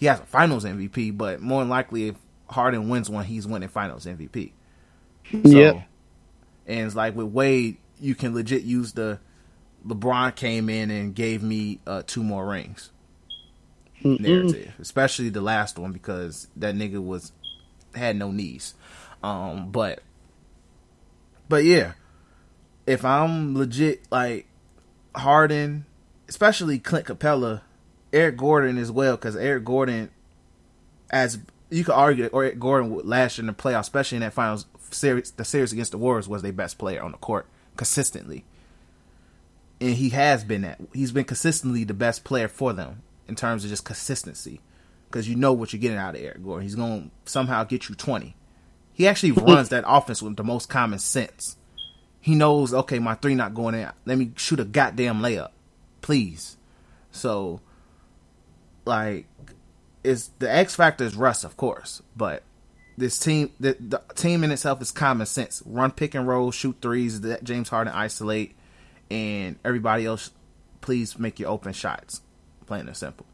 He 0.00 0.06
has 0.06 0.18
a 0.18 0.24
Finals 0.24 0.64
MVP, 0.64 1.16
but 1.16 1.42
more 1.42 1.60
than 1.60 1.68
likely, 1.68 2.08
if 2.08 2.16
Harden 2.48 2.88
wins 2.88 3.10
one, 3.10 3.26
he's 3.26 3.46
winning 3.46 3.68
Finals 3.68 4.06
MVP. 4.06 4.52
So, 5.30 5.38
yep. 5.44 5.88
And 6.66 6.86
it's 6.86 6.96
like 6.96 7.14
with 7.14 7.26
Wade, 7.26 7.76
you 8.00 8.14
can 8.14 8.34
legit 8.34 8.62
use 8.62 8.92
the 8.92 9.20
LeBron 9.86 10.34
came 10.34 10.70
in 10.70 10.90
and 10.90 11.14
gave 11.14 11.42
me 11.42 11.80
uh, 11.86 12.02
two 12.06 12.22
more 12.22 12.46
rings 12.48 12.90
Mm-mm. 14.02 14.20
narrative, 14.20 14.72
especially 14.80 15.28
the 15.28 15.42
last 15.42 15.78
one 15.78 15.92
because 15.92 16.48
that 16.56 16.74
nigga 16.74 17.04
was 17.04 17.32
had 17.94 18.16
no 18.16 18.30
knees. 18.30 18.74
Um, 19.22 19.70
but 19.70 20.00
but 21.46 21.64
yeah, 21.64 21.92
if 22.86 23.04
I'm 23.04 23.54
legit 23.54 24.02
like 24.10 24.46
Harden, 25.14 25.84
especially 26.26 26.78
Clint 26.78 27.06
Capela, 27.06 27.60
Eric 28.12 28.36
Gordon 28.36 28.78
as 28.78 28.90
well, 28.90 29.16
because 29.16 29.36
Eric 29.36 29.64
Gordon, 29.64 30.10
as 31.10 31.38
you 31.70 31.84
could 31.84 31.94
argue, 31.94 32.28
Eric 32.32 32.58
Gordon 32.58 33.00
last 33.04 33.38
year 33.38 33.42
in 33.42 33.46
the 33.46 33.52
playoffs, 33.52 33.80
especially 33.80 34.16
in 34.16 34.22
that 34.22 34.32
finals 34.32 34.66
series, 34.90 35.30
the 35.32 35.44
series 35.44 35.72
against 35.72 35.92
the 35.92 35.98
Warriors, 35.98 36.28
was 36.28 36.42
their 36.42 36.52
best 36.52 36.78
player 36.78 37.02
on 37.02 37.12
the 37.12 37.18
court 37.18 37.46
consistently, 37.76 38.44
and 39.80 39.94
he 39.94 40.08
has 40.10 40.44
been 40.44 40.62
that. 40.62 40.80
He's 40.92 41.12
been 41.12 41.24
consistently 41.24 41.84
the 41.84 41.94
best 41.94 42.24
player 42.24 42.48
for 42.48 42.72
them 42.72 43.02
in 43.28 43.36
terms 43.36 43.64
of 43.64 43.70
just 43.70 43.84
consistency, 43.84 44.60
because 45.08 45.28
you 45.28 45.36
know 45.36 45.52
what 45.52 45.72
you're 45.72 45.80
getting 45.80 45.96
out 45.96 46.16
of 46.16 46.20
Eric 46.20 46.42
Gordon. 46.42 46.64
He's 46.64 46.74
going 46.74 47.10
to 47.24 47.30
somehow 47.30 47.62
get 47.64 47.88
you 47.88 47.94
twenty. 47.94 48.34
He 48.92 49.06
actually 49.06 49.32
runs 49.32 49.70
that 49.70 49.84
offense 49.86 50.20
with 50.20 50.36
the 50.36 50.44
most 50.44 50.68
common 50.68 50.98
sense. 50.98 51.56
He 52.20 52.34
knows, 52.34 52.74
okay, 52.74 52.98
my 52.98 53.14
three 53.14 53.34
not 53.34 53.54
going 53.54 53.74
in. 53.74 53.88
Let 54.04 54.18
me 54.18 54.32
shoot 54.36 54.60
a 54.60 54.64
goddamn 54.64 55.20
layup, 55.20 55.52
please. 56.02 56.58
So, 57.10 57.60
like, 58.84 59.26
is 60.02 60.30
the 60.38 60.52
X 60.52 60.74
factor 60.74 61.04
is 61.04 61.16
Russ, 61.16 61.44
of 61.44 61.56
course, 61.56 62.02
but 62.16 62.42
this 62.96 63.18
team, 63.18 63.52
the, 63.60 63.76
the 63.78 64.02
team 64.14 64.44
in 64.44 64.50
itself 64.50 64.80
is 64.82 64.90
common 64.90 65.26
sense. 65.26 65.62
Run 65.66 65.90
pick 65.90 66.14
and 66.14 66.26
roll, 66.26 66.50
shoot 66.50 66.76
threes, 66.80 67.20
that 67.22 67.44
James 67.44 67.68
Harden 67.68 67.92
isolate, 67.92 68.56
and 69.10 69.58
everybody 69.64 70.06
else, 70.06 70.30
please 70.80 71.18
make 71.18 71.38
your 71.38 71.50
open 71.50 71.72
shots. 71.72 72.22
Plain 72.66 72.86
and 72.86 72.96
simple. 72.96 73.26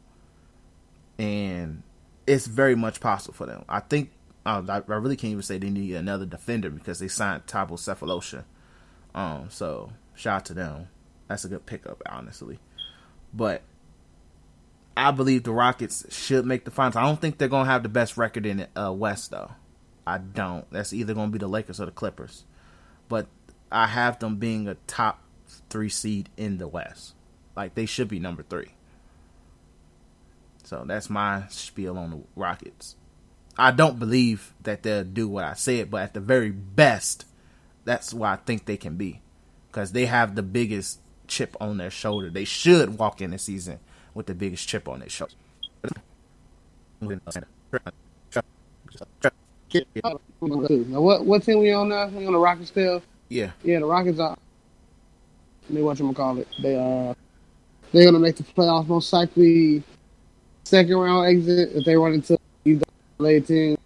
And 1.18 1.82
it's 2.26 2.46
very 2.46 2.74
much 2.74 3.00
possible 3.00 3.34
for 3.34 3.46
them. 3.46 3.64
I 3.68 3.80
think 3.80 4.10
I, 4.44 4.58
I, 4.58 4.78
really 4.78 5.16
can't 5.16 5.32
even 5.32 5.42
say 5.42 5.58
they 5.58 5.70
need 5.70 5.94
another 5.94 6.26
defender 6.26 6.70
because 6.70 6.98
they 6.98 7.08
signed 7.08 7.46
Thabo 7.46 7.72
Sefolosha 7.72 8.44
um, 9.16 9.48
so 9.48 9.90
shout 10.14 10.36
out 10.36 10.44
to 10.44 10.54
them. 10.54 10.88
That's 11.26 11.44
a 11.44 11.48
good 11.48 11.66
pickup, 11.66 12.02
honestly. 12.06 12.60
But 13.32 13.62
I 14.96 15.10
believe 15.10 15.44
the 15.44 15.52
Rockets 15.52 16.06
should 16.14 16.46
make 16.46 16.64
the 16.64 16.70
finals. 16.70 16.96
I 16.96 17.02
don't 17.02 17.20
think 17.20 17.36
they're 17.36 17.48
gonna 17.48 17.70
have 17.70 17.82
the 17.82 17.88
best 17.88 18.16
record 18.16 18.46
in 18.46 18.56
the 18.58 18.80
uh, 18.80 18.92
West 18.92 19.30
though. 19.30 19.52
I 20.06 20.18
don't. 20.18 20.64
That's 20.70 20.92
either 20.92 21.12
gonna 21.12 21.30
be 21.30 21.38
the 21.38 21.48
Lakers 21.48 21.80
or 21.80 21.86
the 21.86 21.92
Clippers. 21.92 22.44
But 23.08 23.26
I 23.70 23.88
have 23.88 24.18
them 24.18 24.36
being 24.36 24.68
a 24.68 24.76
top 24.86 25.22
three 25.68 25.90
seed 25.90 26.30
in 26.36 26.58
the 26.58 26.66
West. 26.66 27.14
Like 27.54 27.74
they 27.74 27.86
should 27.86 28.08
be 28.08 28.18
number 28.18 28.42
three. 28.42 28.72
So 30.64 30.84
that's 30.86 31.10
my 31.10 31.44
spiel 31.48 31.98
on 31.98 32.10
the 32.10 32.22
Rockets. 32.34 32.96
I 33.58 33.70
don't 33.70 33.98
believe 33.98 34.54
that 34.62 34.82
they'll 34.82 35.04
do 35.04 35.28
what 35.28 35.44
I 35.44 35.54
said, 35.54 35.90
but 35.90 36.02
at 36.02 36.14
the 36.14 36.20
very 36.20 36.50
best, 36.50 37.24
that's 37.84 38.12
what 38.12 38.28
I 38.28 38.36
think 38.36 38.64
they 38.64 38.76
can 38.76 38.96
be 38.96 39.22
because 39.68 39.92
they 39.92 40.06
have 40.06 40.34
the 40.34 40.42
biggest 40.42 41.00
chip 41.26 41.56
on 41.60 41.76
their 41.76 41.90
shoulder. 41.90 42.30
They 42.30 42.44
should 42.44 42.98
walk 42.98 43.20
in 43.20 43.30
the 43.30 43.38
season 43.38 43.78
with 44.16 44.26
the 44.26 44.34
biggest 44.34 44.66
chip 44.66 44.88
on 44.88 45.00
their 45.00 45.08
shoulder. 45.10 45.34
Now, 47.02 47.10
what 51.00 51.24
what 51.26 51.42
team 51.42 51.58
we 51.58 51.72
on 51.72 51.90
now? 51.90 52.08
We 52.08 52.26
on 52.26 52.32
the 52.32 52.38
Rockets 52.38 52.70
still? 52.70 53.02
Yeah. 53.28 53.50
Yeah, 53.62 53.80
the 53.80 53.86
Rockets 53.86 54.18
are. 54.18 54.36
They 55.68 55.82
what 55.82 55.98
you 55.98 56.12
call 56.14 56.38
it? 56.38 56.48
They 56.62 56.76
are. 56.76 57.14
They're 57.92 58.06
gonna 58.06 58.18
make 58.18 58.36
the 58.36 58.42
playoffs 58.42 58.88
most 58.88 59.12
likely 59.12 59.82
second 60.64 60.96
round 60.96 61.28
exit 61.28 61.70
if 61.74 61.84
they 61.84 61.96
run 61.96 62.14
into 62.14 62.38
either 62.64 62.86
late 63.18 63.46
team. 63.46 63.76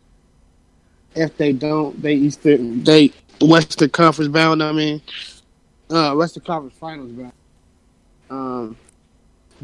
If 1.17 1.37
they 1.37 1.53
don't, 1.53 2.01
they 2.01 2.15
Eastern 2.15 2.85
they 2.85 3.13
Western 3.41 3.91
Conference 3.91 4.31
bound. 4.31 4.63
I 4.63 4.71
mean, 4.71 5.03
uh, 5.91 6.15
Western 6.15 6.45
Conference 6.45 6.77
Finals 6.79 7.11
bound. 7.11 7.33
Um, 8.31 8.77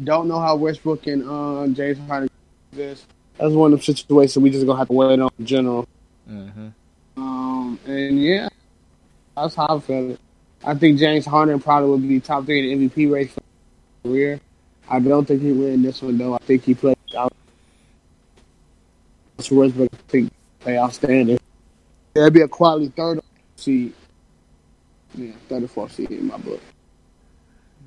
don't 0.03 0.27
know 0.27 0.39
how 0.39 0.55
Westbrook 0.55 1.07
and 1.07 1.27
uh, 1.27 1.67
James 1.67 1.97
Harden 2.07 2.29
this. 2.71 3.05
That's 3.37 3.53
one 3.53 3.73
of 3.73 3.79
the 3.79 3.85
situations 3.85 4.37
we 4.37 4.49
just 4.49 4.65
gonna 4.65 4.77
have 4.77 4.87
to 4.87 4.93
wait 4.93 5.19
on 5.19 5.29
in 5.37 5.45
general. 5.45 5.87
Mm-hmm. 6.29 6.67
Um, 7.17 7.79
and 7.85 8.21
yeah, 8.21 8.49
that's 9.35 9.55
how 9.55 9.77
I 9.77 9.79
feel 9.79 10.11
it. 10.11 10.19
I 10.63 10.73
think 10.75 10.99
James 10.99 11.25
Harden 11.25 11.59
probably 11.59 11.89
would 11.89 12.07
be 12.07 12.19
top 12.19 12.45
three 12.45 12.71
in 12.71 12.79
the 12.79 12.89
MVP 12.89 13.11
race 13.11 13.31
for 13.31 13.41
his 13.41 14.11
career. 14.11 14.39
I 14.89 14.99
don't 14.99 15.25
think 15.25 15.41
he 15.41 15.51
win 15.51 15.81
this 15.81 16.01
one 16.01 16.17
though. 16.17 16.33
I 16.33 16.39
think 16.39 16.63
he 16.63 16.73
played 16.73 16.97
out. 17.17 17.33
Westbrook 19.37 19.89
I 19.93 19.97
think 20.07 20.31
play 20.59 20.77
outstanding. 20.77 21.39
That'd 22.13 22.33
be 22.33 22.41
a 22.41 22.47
quality 22.47 22.87
third 22.89 23.19
seed. 23.55 23.93
Yeah, 25.15 25.31
34th 25.49 25.91
seed 25.91 26.11
in 26.11 26.27
my 26.27 26.37
book. 26.37 26.61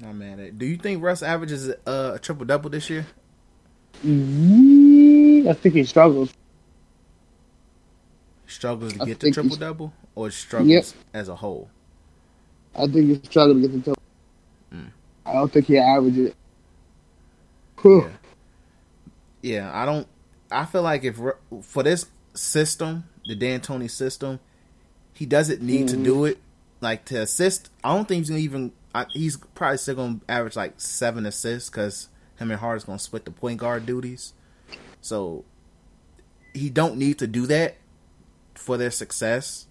Not 0.00 0.14
mad 0.14 0.40
at. 0.40 0.58
Do 0.58 0.64
you 0.64 0.78
think 0.78 1.02
Russ 1.02 1.22
averages 1.22 1.68
uh, 1.86 2.12
a 2.14 2.18
triple 2.18 2.46
double 2.46 2.70
this 2.70 2.88
year? 2.88 3.06
Mm, 4.04 5.46
I 5.46 5.52
think 5.52 5.74
he 5.74 5.84
struggles. 5.84 6.32
Struggles 8.46 8.94
to 8.94 9.02
I 9.02 9.06
get 9.06 9.20
the 9.20 9.30
triple 9.30 9.56
double, 9.56 9.92
or 10.14 10.30
struggles 10.30 10.70
yep. 10.70 10.84
as 11.12 11.28
a 11.28 11.36
whole. 11.36 11.68
I 12.74 12.86
think 12.86 13.06
he 13.08 13.20
struggles 13.28 13.62
to 13.62 13.68
get 13.68 13.72
the 13.76 13.82
triple. 13.82 14.02
Mm. 14.72 14.90
I 15.26 15.32
don't 15.34 15.52
think 15.52 15.66
he 15.66 15.78
averages 15.78 16.30
it. 16.30 16.36
Yeah. 17.84 18.08
yeah, 19.42 19.70
I 19.72 19.84
don't. 19.84 20.06
I 20.50 20.64
feel 20.64 20.82
like 20.82 21.04
if 21.04 21.20
for 21.62 21.82
this 21.82 22.06
system, 22.34 23.04
the 23.26 23.36
D'Antoni 23.36 23.90
system, 23.90 24.40
he 25.12 25.26
doesn't 25.26 25.60
need 25.62 25.88
mm-hmm. 25.88 25.98
to 25.98 26.04
do 26.04 26.24
it. 26.24 26.38
Like 26.80 27.04
to 27.06 27.20
assist, 27.20 27.70
I 27.84 27.94
don't 27.94 28.08
think 28.08 28.20
he's 28.20 28.30
gonna 28.30 28.40
even. 28.40 28.72
I, 28.94 29.06
he's 29.10 29.36
probably 29.36 29.78
still 29.78 29.94
gonna 29.96 30.20
average 30.28 30.56
like 30.56 30.80
seven 30.80 31.26
assists 31.26 31.70
because 31.70 32.08
him 32.38 32.50
and 32.50 32.60
Harden's 32.60 32.84
gonna 32.84 32.98
split 32.98 33.24
the 33.24 33.30
point 33.30 33.58
guard 33.58 33.86
duties. 33.86 34.32
So 35.00 35.44
he 36.52 36.70
don't 36.70 36.96
need 36.96 37.18
to 37.18 37.26
do 37.26 37.46
that 37.46 37.76
for 38.54 38.76
their 38.76 38.90
success. 38.90 39.66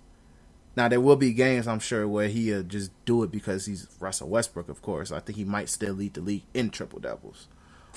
Now 0.75 0.87
there 0.87 1.01
will 1.01 1.15
be 1.15 1.33
games 1.33 1.67
I'm 1.67 1.79
sure 1.79 2.07
where 2.07 2.29
he'll 2.29 2.63
just 2.63 2.91
do 3.05 3.23
it 3.23 3.31
because 3.31 3.65
he's 3.65 3.87
Russell 3.99 4.29
Westbrook, 4.29 4.69
of 4.69 4.81
course. 4.81 5.11
I 5.11 5.19
think 5.19 5.37
he 5.37 5.43
might 5.43 5.69
still 5.69 5.93
lead 5.93 6.13
the 6.13 6.21
league 6.21 6.43
in 6.53 6.69
triple 6.69 6.99
doubles. 6.99 7.47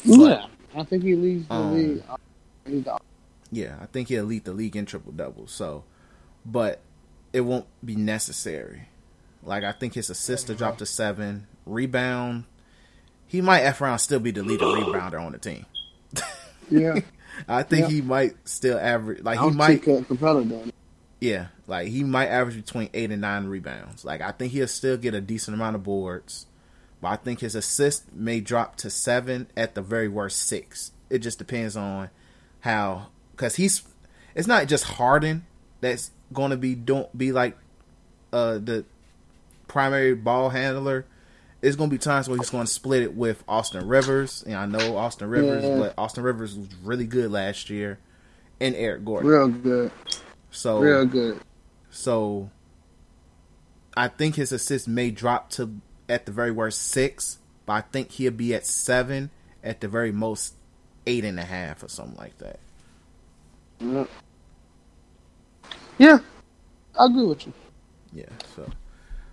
Yeah, 0.04 0.46
I 0.74 0.82
think 0.84 1.04
he 1.04 1.14
leads 1.14 1.46
the 1.46 1.54
um, 1.54 1.74
league. 2.66 2.88
Yeah, 3.52 3.76
I 3.80 3.86
think 3.86 4.08
he'll 4.08 4.24
lead 4.24 4.44
the 4.44 4.52
league 4.52 4.74
in 4.74 4.86
triple 4.86 5.12
doubles. 5.12 5.52
So, 5.52 5.84
but 6.44 6.80
it 7.32 7.42
won't 7.42 7.66
be 7.84 7.94
necessary. 7.94 8.88
Like 9.42 9.64
I 9.64 9.72
think 9.72 9.94
his 9.94 10.10
assist 10.10 10.46
to 10.46 10.54
drop 10.54 10.78
to 10.78 10.86
seven, 10.86 11.46
rebound. 11.66 12.44
He 13.26 13.40
might 13.40 13.62
f 13.62 13.80
around 13.80 13.98
still 13.98 14.20
be 14.20 14.30
the 14.30 14.42
leader 14.42 14.64
rebounder 14.66 15.20
on 15.20 15.32
the 15.32 15.38
team. 15.38 15.66
Yeah, 16.70 17.00
I 17.48 17.62
think 17.62 17.88
yeah. 17.88 17.94
he 17.94 18.02
might 18.02 18.36
still 18.48 18.78
average. 18.78 19.22
Like 19.22 19.40
he 19.40 19.50
might. 19.50 19.82
Capela 19.82 20.48
done. 20.48 20.72
Yeah, 21.20 21.48
like 21.66 21.88
he 21.88 22.02
might 22.04 22.28
average 22.28 22.56
between 22.56 22.88
eight 22.94 23.10
and 23.10 23.20
nine 23.20 23.46
rebounds. 23.46 24.04
Like 24.04 24.20
I 24.20 24.32
think 24.32 24.52
he'll 24.52 24.68
still 24.68 24.96
get 24.96 25.14
a 25.14 25.20
decent 25.20 25.54
amount 25.54 25.76
of 25.76 25.82
boards, 25.82 26.46
but 27.00 27.08
I 27.08 27.16
think 27.16 27.40
his 27.40 27.54
assist 27.54 28.12
may 28.12 28.40
drop 28.40 28.76
to 28.76 28.90
seven 28.90 29.48
at 29.56 29.74
the 29.74 29.82
very 29.82 30.08
worst 30.08 30.40
six. 30.40 30.92
It 31.10 31.18
just 31.18 31.38
depends 31.38 31.76
on 31.76 32.10
how 32.60 33.08
because 33.32 33.56
he's. 33.56 33.82
It's 34.34 34.48
not 34.48 34.66
just 34.66 34.84
Harden 34.84 35.44
that's 35.82 36.10
going 36.32 36.52
to 36.52 36.56
be 36.56 36.74
don't 36.74 37.16
be 37.16 37.32
like 37.32 37.58
uh, 38.32 38.54
the 38.54 38.84
primary 39.72 40.14
ball 40.14 40.50
handler. 40.50 41.06
It's 41.62 41.76
going 41.76 41.90
to 41.90 41.94
be 41.94 41.98
times 41.98 42.28
where 42.28 42.36
he's 42.36 42.50
going 42.50 42.66
to 42.66 42.72
split 42.72 43.02
it 43.02 43.14
with 43.14 43.42
Austin 43.48 43.86
Rivers, 43.86 44.42
and 44.44 44.56
I 44.56 44.66
know 44.66 44.96
Austin 44.96 45.28
Rivers, 45.28 45.64
yeah. 45.64 45.78
but 45.78 45.94
Austin 45.96 46.24
Rivers 46.24 46.56
was 46.56 46.68
really 46.82 47.06
good 47.06 47.30
last 47.30 47.70
year, 47.70 47.98
and 48.60 48.74
Eric 48.74 49.04
Gordon, 49.04 49.30
real 49.30 49.48
good. 49.48 49.92
So 50.50 50.80
real 50.80 51.06
good. 51.06 51.40
So 51.90 52.50
I 53.96 54.08
think 54.08 54.34
his 54.34 54.52
assist 54.52 54.88
may 54.88 55.10
drop 55.10 55.50
to 55.50 55.80
at 56.08 56.26
the 56.26 56.32
very 56.32 56.50
worst 56.50 56.82
six, 56.82 57.38
but 57.64 57.72
I 57.74 57.80
think 57.80 58.10
he'll 58.10 58.32
be 58.32 58.54
at 58.54 58.66
seven 58.66 59.30
at 59.62 59.80
the 59.80 59.88
very 59.88 60.12
most 60.12 60.54
eight 61.06 61.24
and 61.24 61.38
a 61.38 61.44
half 61.44 61.82
or 61.82 61.88
something 61.88 62.18
like 62.18 62.36
that. 62.38 62.58
Yeah. 63.80 64.04
Yeah, 65.98 66.18
I 66.98 67.06
agree 67.06 67.26
with 67.26 67.46
you. 67.46 67.52
Yeah. 68.12 68.24
So, 68.56 68.68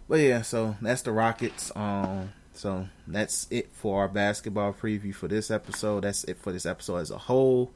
but 0.10 0.20
yeah, 0.20 0.42
so 0.42 0.76
that's 0.82 1.04
the 1.04 1.14
Rockets. 1.14 1.72
Um, 1.76 2.34
so 2.54 2.90
that's 3.08 3.48
it 3.50 3.70
for 3.72 4.02
our 4.02 4.10
basketball 4.10 4.74
preview 4.74 5.16
for 5.16 5.30
this 5.30 5.50
episode. 5.50 6.04
That's 6.04 6.26
it 6.26 6.38
for 6.38 6.52
this 6.52 6.66
episode 6.66 6.98
as 6.98 7.12
a 7.12 7.18
whole. 7.18 7.72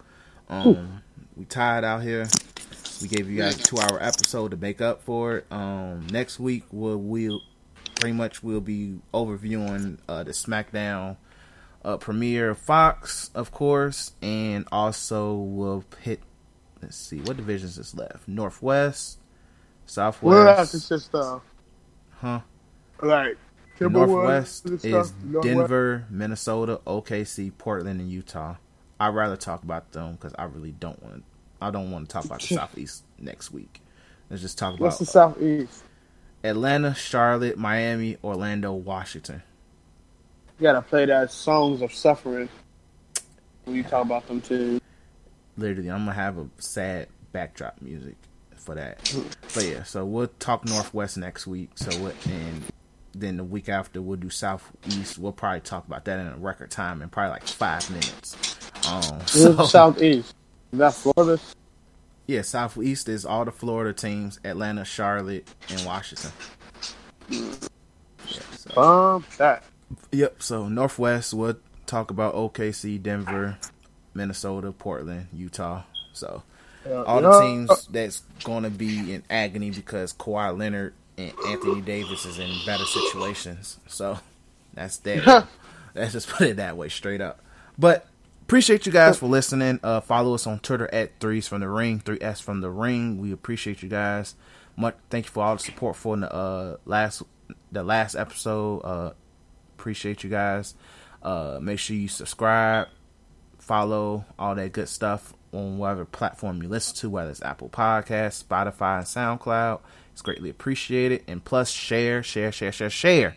Um, 0.50 1.02
we 1.38 1.46
tied 1.46 1.86
out 1.86 2.02
here. 2.02 2.28
We 3.02 3.08
gave 3.08 3.30
you 3.30 3.38
guys 3.38 3.58
a 3.58 3.64
two 3.64 3.80
hour 3.80 3.98
episode 4.02 4.52
to 4.52 4.58
make 4.58 4.82
up 4.82 5.04
for 5.04 5.38
it. 5.38 5.46
Um, 5.52 6.08
next 6.12 6.40
week 6.40 6.66
we'll, 6.72 6.98
we'll 6.98 7.42
pretty 7.96 8.14
much 8.14 8.44
we'll 8.44 8.60
be 8.60 9.00
overviewing 9.14 10.00
uh, 10.10 10.24
the 10.24 10.32
SmackDown 10.32 11.16
uh, 11.86 11.98
premiere 11.98 12.56
Fox, 12.56 13.30
of 13.34 13.52
course, 13.52 14.12
and 14.22 14.68
also 14.72 15.36
we'll 15.36 15.86
hit 16.02 16.20
Let's 16.84 16.98
see 16.98 17.22
what 17.22 17.38
divisions 17.38 17.78
is 17.78 17.96
left. 17.96 18.28
Northwest, 18.28 19.18
Southwest. 19.86 20.22
What 20.22 20.60
else 20.60 20.74
is 20.74 20.90
just 20.90 21.16
uh, 21.16 21.40
huh? 22.24 22.40
Like 23.02 23.38
Northwest 23.80 24.66
is 24.66 25.12
Denver, 25.42 26.06
Minnesota, 26.10 26.80
OKC, 26.88 27.52
Portland, 27.58 28.00
and 28.00 28.10
Utah. 28.10 28.56
I'd 29.00 29.14
rather 29.14 29.36
talk 29.36 29.64
about 29.64 29.92
them 29.92 30.14
because 30.14 30.34
I 30.38 30.46
really 30.46 30.72
don't 30.72 31.02
want. 31.04 31.26
I 31.62 31.70
don't 31.70 31.92
want 31.92 32.08
to 32.08 32.14
talk 32.14 32.26
about 32.26 32.42
the 32.42 32.48
Southeast 32.56 33.04
next 33.20 33.52
week. 33.52 33.82
Let's 34.30 34.42
just 34.42 34.58
talk 34.58 34.76
about 34.76 34.86
what's 34.86 35.00
the 35.00 35.06
Southeast. 35.06 35.84
Atlanta, 36.44 36.94
Charlotte, 36.94 37.58
Miami, 37.58 38.18
Orlando, 38.24 38.74
Washington. 38.74 39.44
You 40.60 40.64
gotta 40.64 40.82
play 40.82 41.06
that 41.06 41.32
songs 41.32 41.82
of 41.82 41.94
suffering 41.94 42.48
when 43.66 43.76
you 43.76 43.84
talk 43.84 44.06
about 44.06 44.28
them 44.28 44.40
too. 44.40 44.80
Literally, 45.58 45.90
I'm 45.90 46.06
gonna 46.06 46.14
have 46.14 46.38
a 46.38 46.48
sad 46.60 47.08
backdrop 47.32 47.82
music 47.82 48.16
for 48.64 48.76
that. 48.76 49.14
But 49.54 49.66
yeah, 49.66 49.84
so 49.84 50.06
we'll 50.06 50.28
talk 50.40 50.66
Northwest 50.66 51.18
next 51.18 51.46
week. 51.46 51.72
So 51.76 51.92
what 52.02 52.16
and 52.26 52.64
then 53.14 53.38
the 53.38 53.44
week 53.44 53.70
after 53.70 54.02
we'll 54.02 54.18
do 54.18 54.30
Southeast. 54.30 55.20
We'll 55.20 55.32
probably 55.32 55.62
talk 55.62 55.88
about 55.88 56.06
that 56.06 56.20
in 56.20 56.28
a 56.28 56.38
record 56.38 56.72
time 56.72 57.02
in 57.02 57.10
probably 57.10 57.32
like 57.32 57.48
five 57.48 57.90
minutes. 57.90 58.58
Um, 58.88 59.26
so, 59.28 59.66
Southeast. 59.66 60.34
Is 60.72 60.80
that 60.80 60.94
Florida? 60.94 61.42
Yeah, 62.26 62.42
Southeast 62.42 63.10
is 63.10 63.26
all 63.26 63.46
the 63.46 63.52
Florida 63.52 63.94
teams: 63.94 64.40
Atlanta, 64.44 64.86
Charlotte, 64.86 65.48
and 65.70 65.86
Washington. 65.86 66.32
Yeah, 67.30 67.50
so. 68.56 68.82
Um, 68.82 69.26
that. 69.38 69.64
Yep. 70.12 70.42
So 70.42 70.68
Northwest, 70.68 71.34
we'll 71.34 71.58
talk 71.86 72.10
about 72.10 72.34
OKC, 72.34 73.02
Denver, 73.02 73.58
Minnesota, 74.14 74.72
Portland, 74.72 75.28
Utah. 75.34 75.84
So 76.14 76.44
all 76.92 77.22
the 77.22 77.42
teams 77.42 77.88
that's 77.88 78.24
going 78.44 78.64
to 78.64 78.70
be 78.70 79.14
in 79.14 79.24
agony 79.30 79.72
because 79.72 80.14
Kawhi 80.14 80.58
Leonard 80.58 80.94
and 81.18 81.34
Anthony 81.48 81.82
Davis 81.82 82.26
is 82.26 82.40
in 82.40 82.52
better 82.66 82.86
situations. 82.86 83.80
So 83.88 84.20
that's 84.74 84.98
that. 84.98 85.48
Let's 85.96 86.14
just 86.14 86.28
put 86.30 86.48
it 86.48 86.58
that 86.58 86.76
way, 86.76 86.90
straight 86.90 87.22
up. 87.22 87.40
But 87.78 88.08
appreciate 88.42 88.86
you 88.86 88.92
guys 88.92 89.18
for 89.18 89.28
listening. 89.28 89.80
Uh, 89.84 90.02
follow 90.02 90.34
us 90.34 90.48
on 90.48 90.60
Twitter 90.60 90.92
at 90.94 91.20
Threes 91.20 91.48
from 91.48 91.62
the 91.62 91.70
Ring, 91.70 92.00
Three 92.00 92.18
S 92.20 92.40
from 92.40 92.62
the 92.62 92.70
Ring. 92.70 93.20
We 93.20 93.32
appreciate 93.32 93.84
you 93.84 93.90
guys. 93.90 94.36
Much 94.76 94.96
thank 95.10 95.26
you 95.26 95.32
for 95.32 95.44
all 95.44 95.56
the 95.56 95.64
support 95.64 95.96
for 95.96 96.18
the 96.18 96.34
uh, 96.34 96.78
last 96.86 97.22
the 97.72 97.84
last 97.84 98.16
episode. 98.16 98.80
Uh, 98.80 99.12
appreciate 99.78 100.24
you 100.24 100.30
guys. 100.32 100.74
Uh, 101.22 101.60
make 101.62 101.80
sure 101.80 101.96
you 101.96 102.08
subscribe, 102.08 102.88
follow 103.60 104.26
all 104.38 104.56
that 104.56 104.74
good 104.74 104.90
stuff 104.90 105.34
on 105.54 105.78
whatever 105.78 106.06
platform 106.06 106.62
you 106.62 106.70
listen 106.70 106.96
to, 106.98 107.10
whether 107.10 107.30
it's 107.30 107.42
Apple 107.42 107.70
Podcasts, 107.70 108.44
Spotify, 108.44 108.98
and 108.98 109.40
SoundCloud. 109.40 109.80
It's 110.12 110.22
greatly 110.22 110.50
appreciated. 110.50 111.24
And 111.28 111.44
plus, 111.44 111.70
share, 111.70 112.24
share, 112.24 112.52
share, 112.52 112.72
share, 112.72 112.90
share 112.90 113.36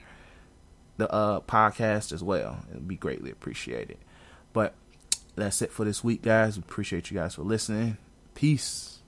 the 0.96 1.10
uh, 1.12 1.40
podcast 1.40 2.12
as 2.12 2.22
well. 2.22 2.64
It'll 2.70 2.82
be 2.82 2.96
greatly 2.96 3.30
appreciated. 3.30 3.98
But 4.52 4.74
that's 5.34 5.62
it 5.62 5.72
for 5.72 5.84
this 5.84 6.02
week, 6.02 6.22
guys. 6.22 6.56
We 6.56 6.62
appreciate 6.62 7.10
you 7.10 7.18
guys 7.18 7.34
for 7.34 7.42
listening. 7.42 7.98
Peace. 8.34 8.98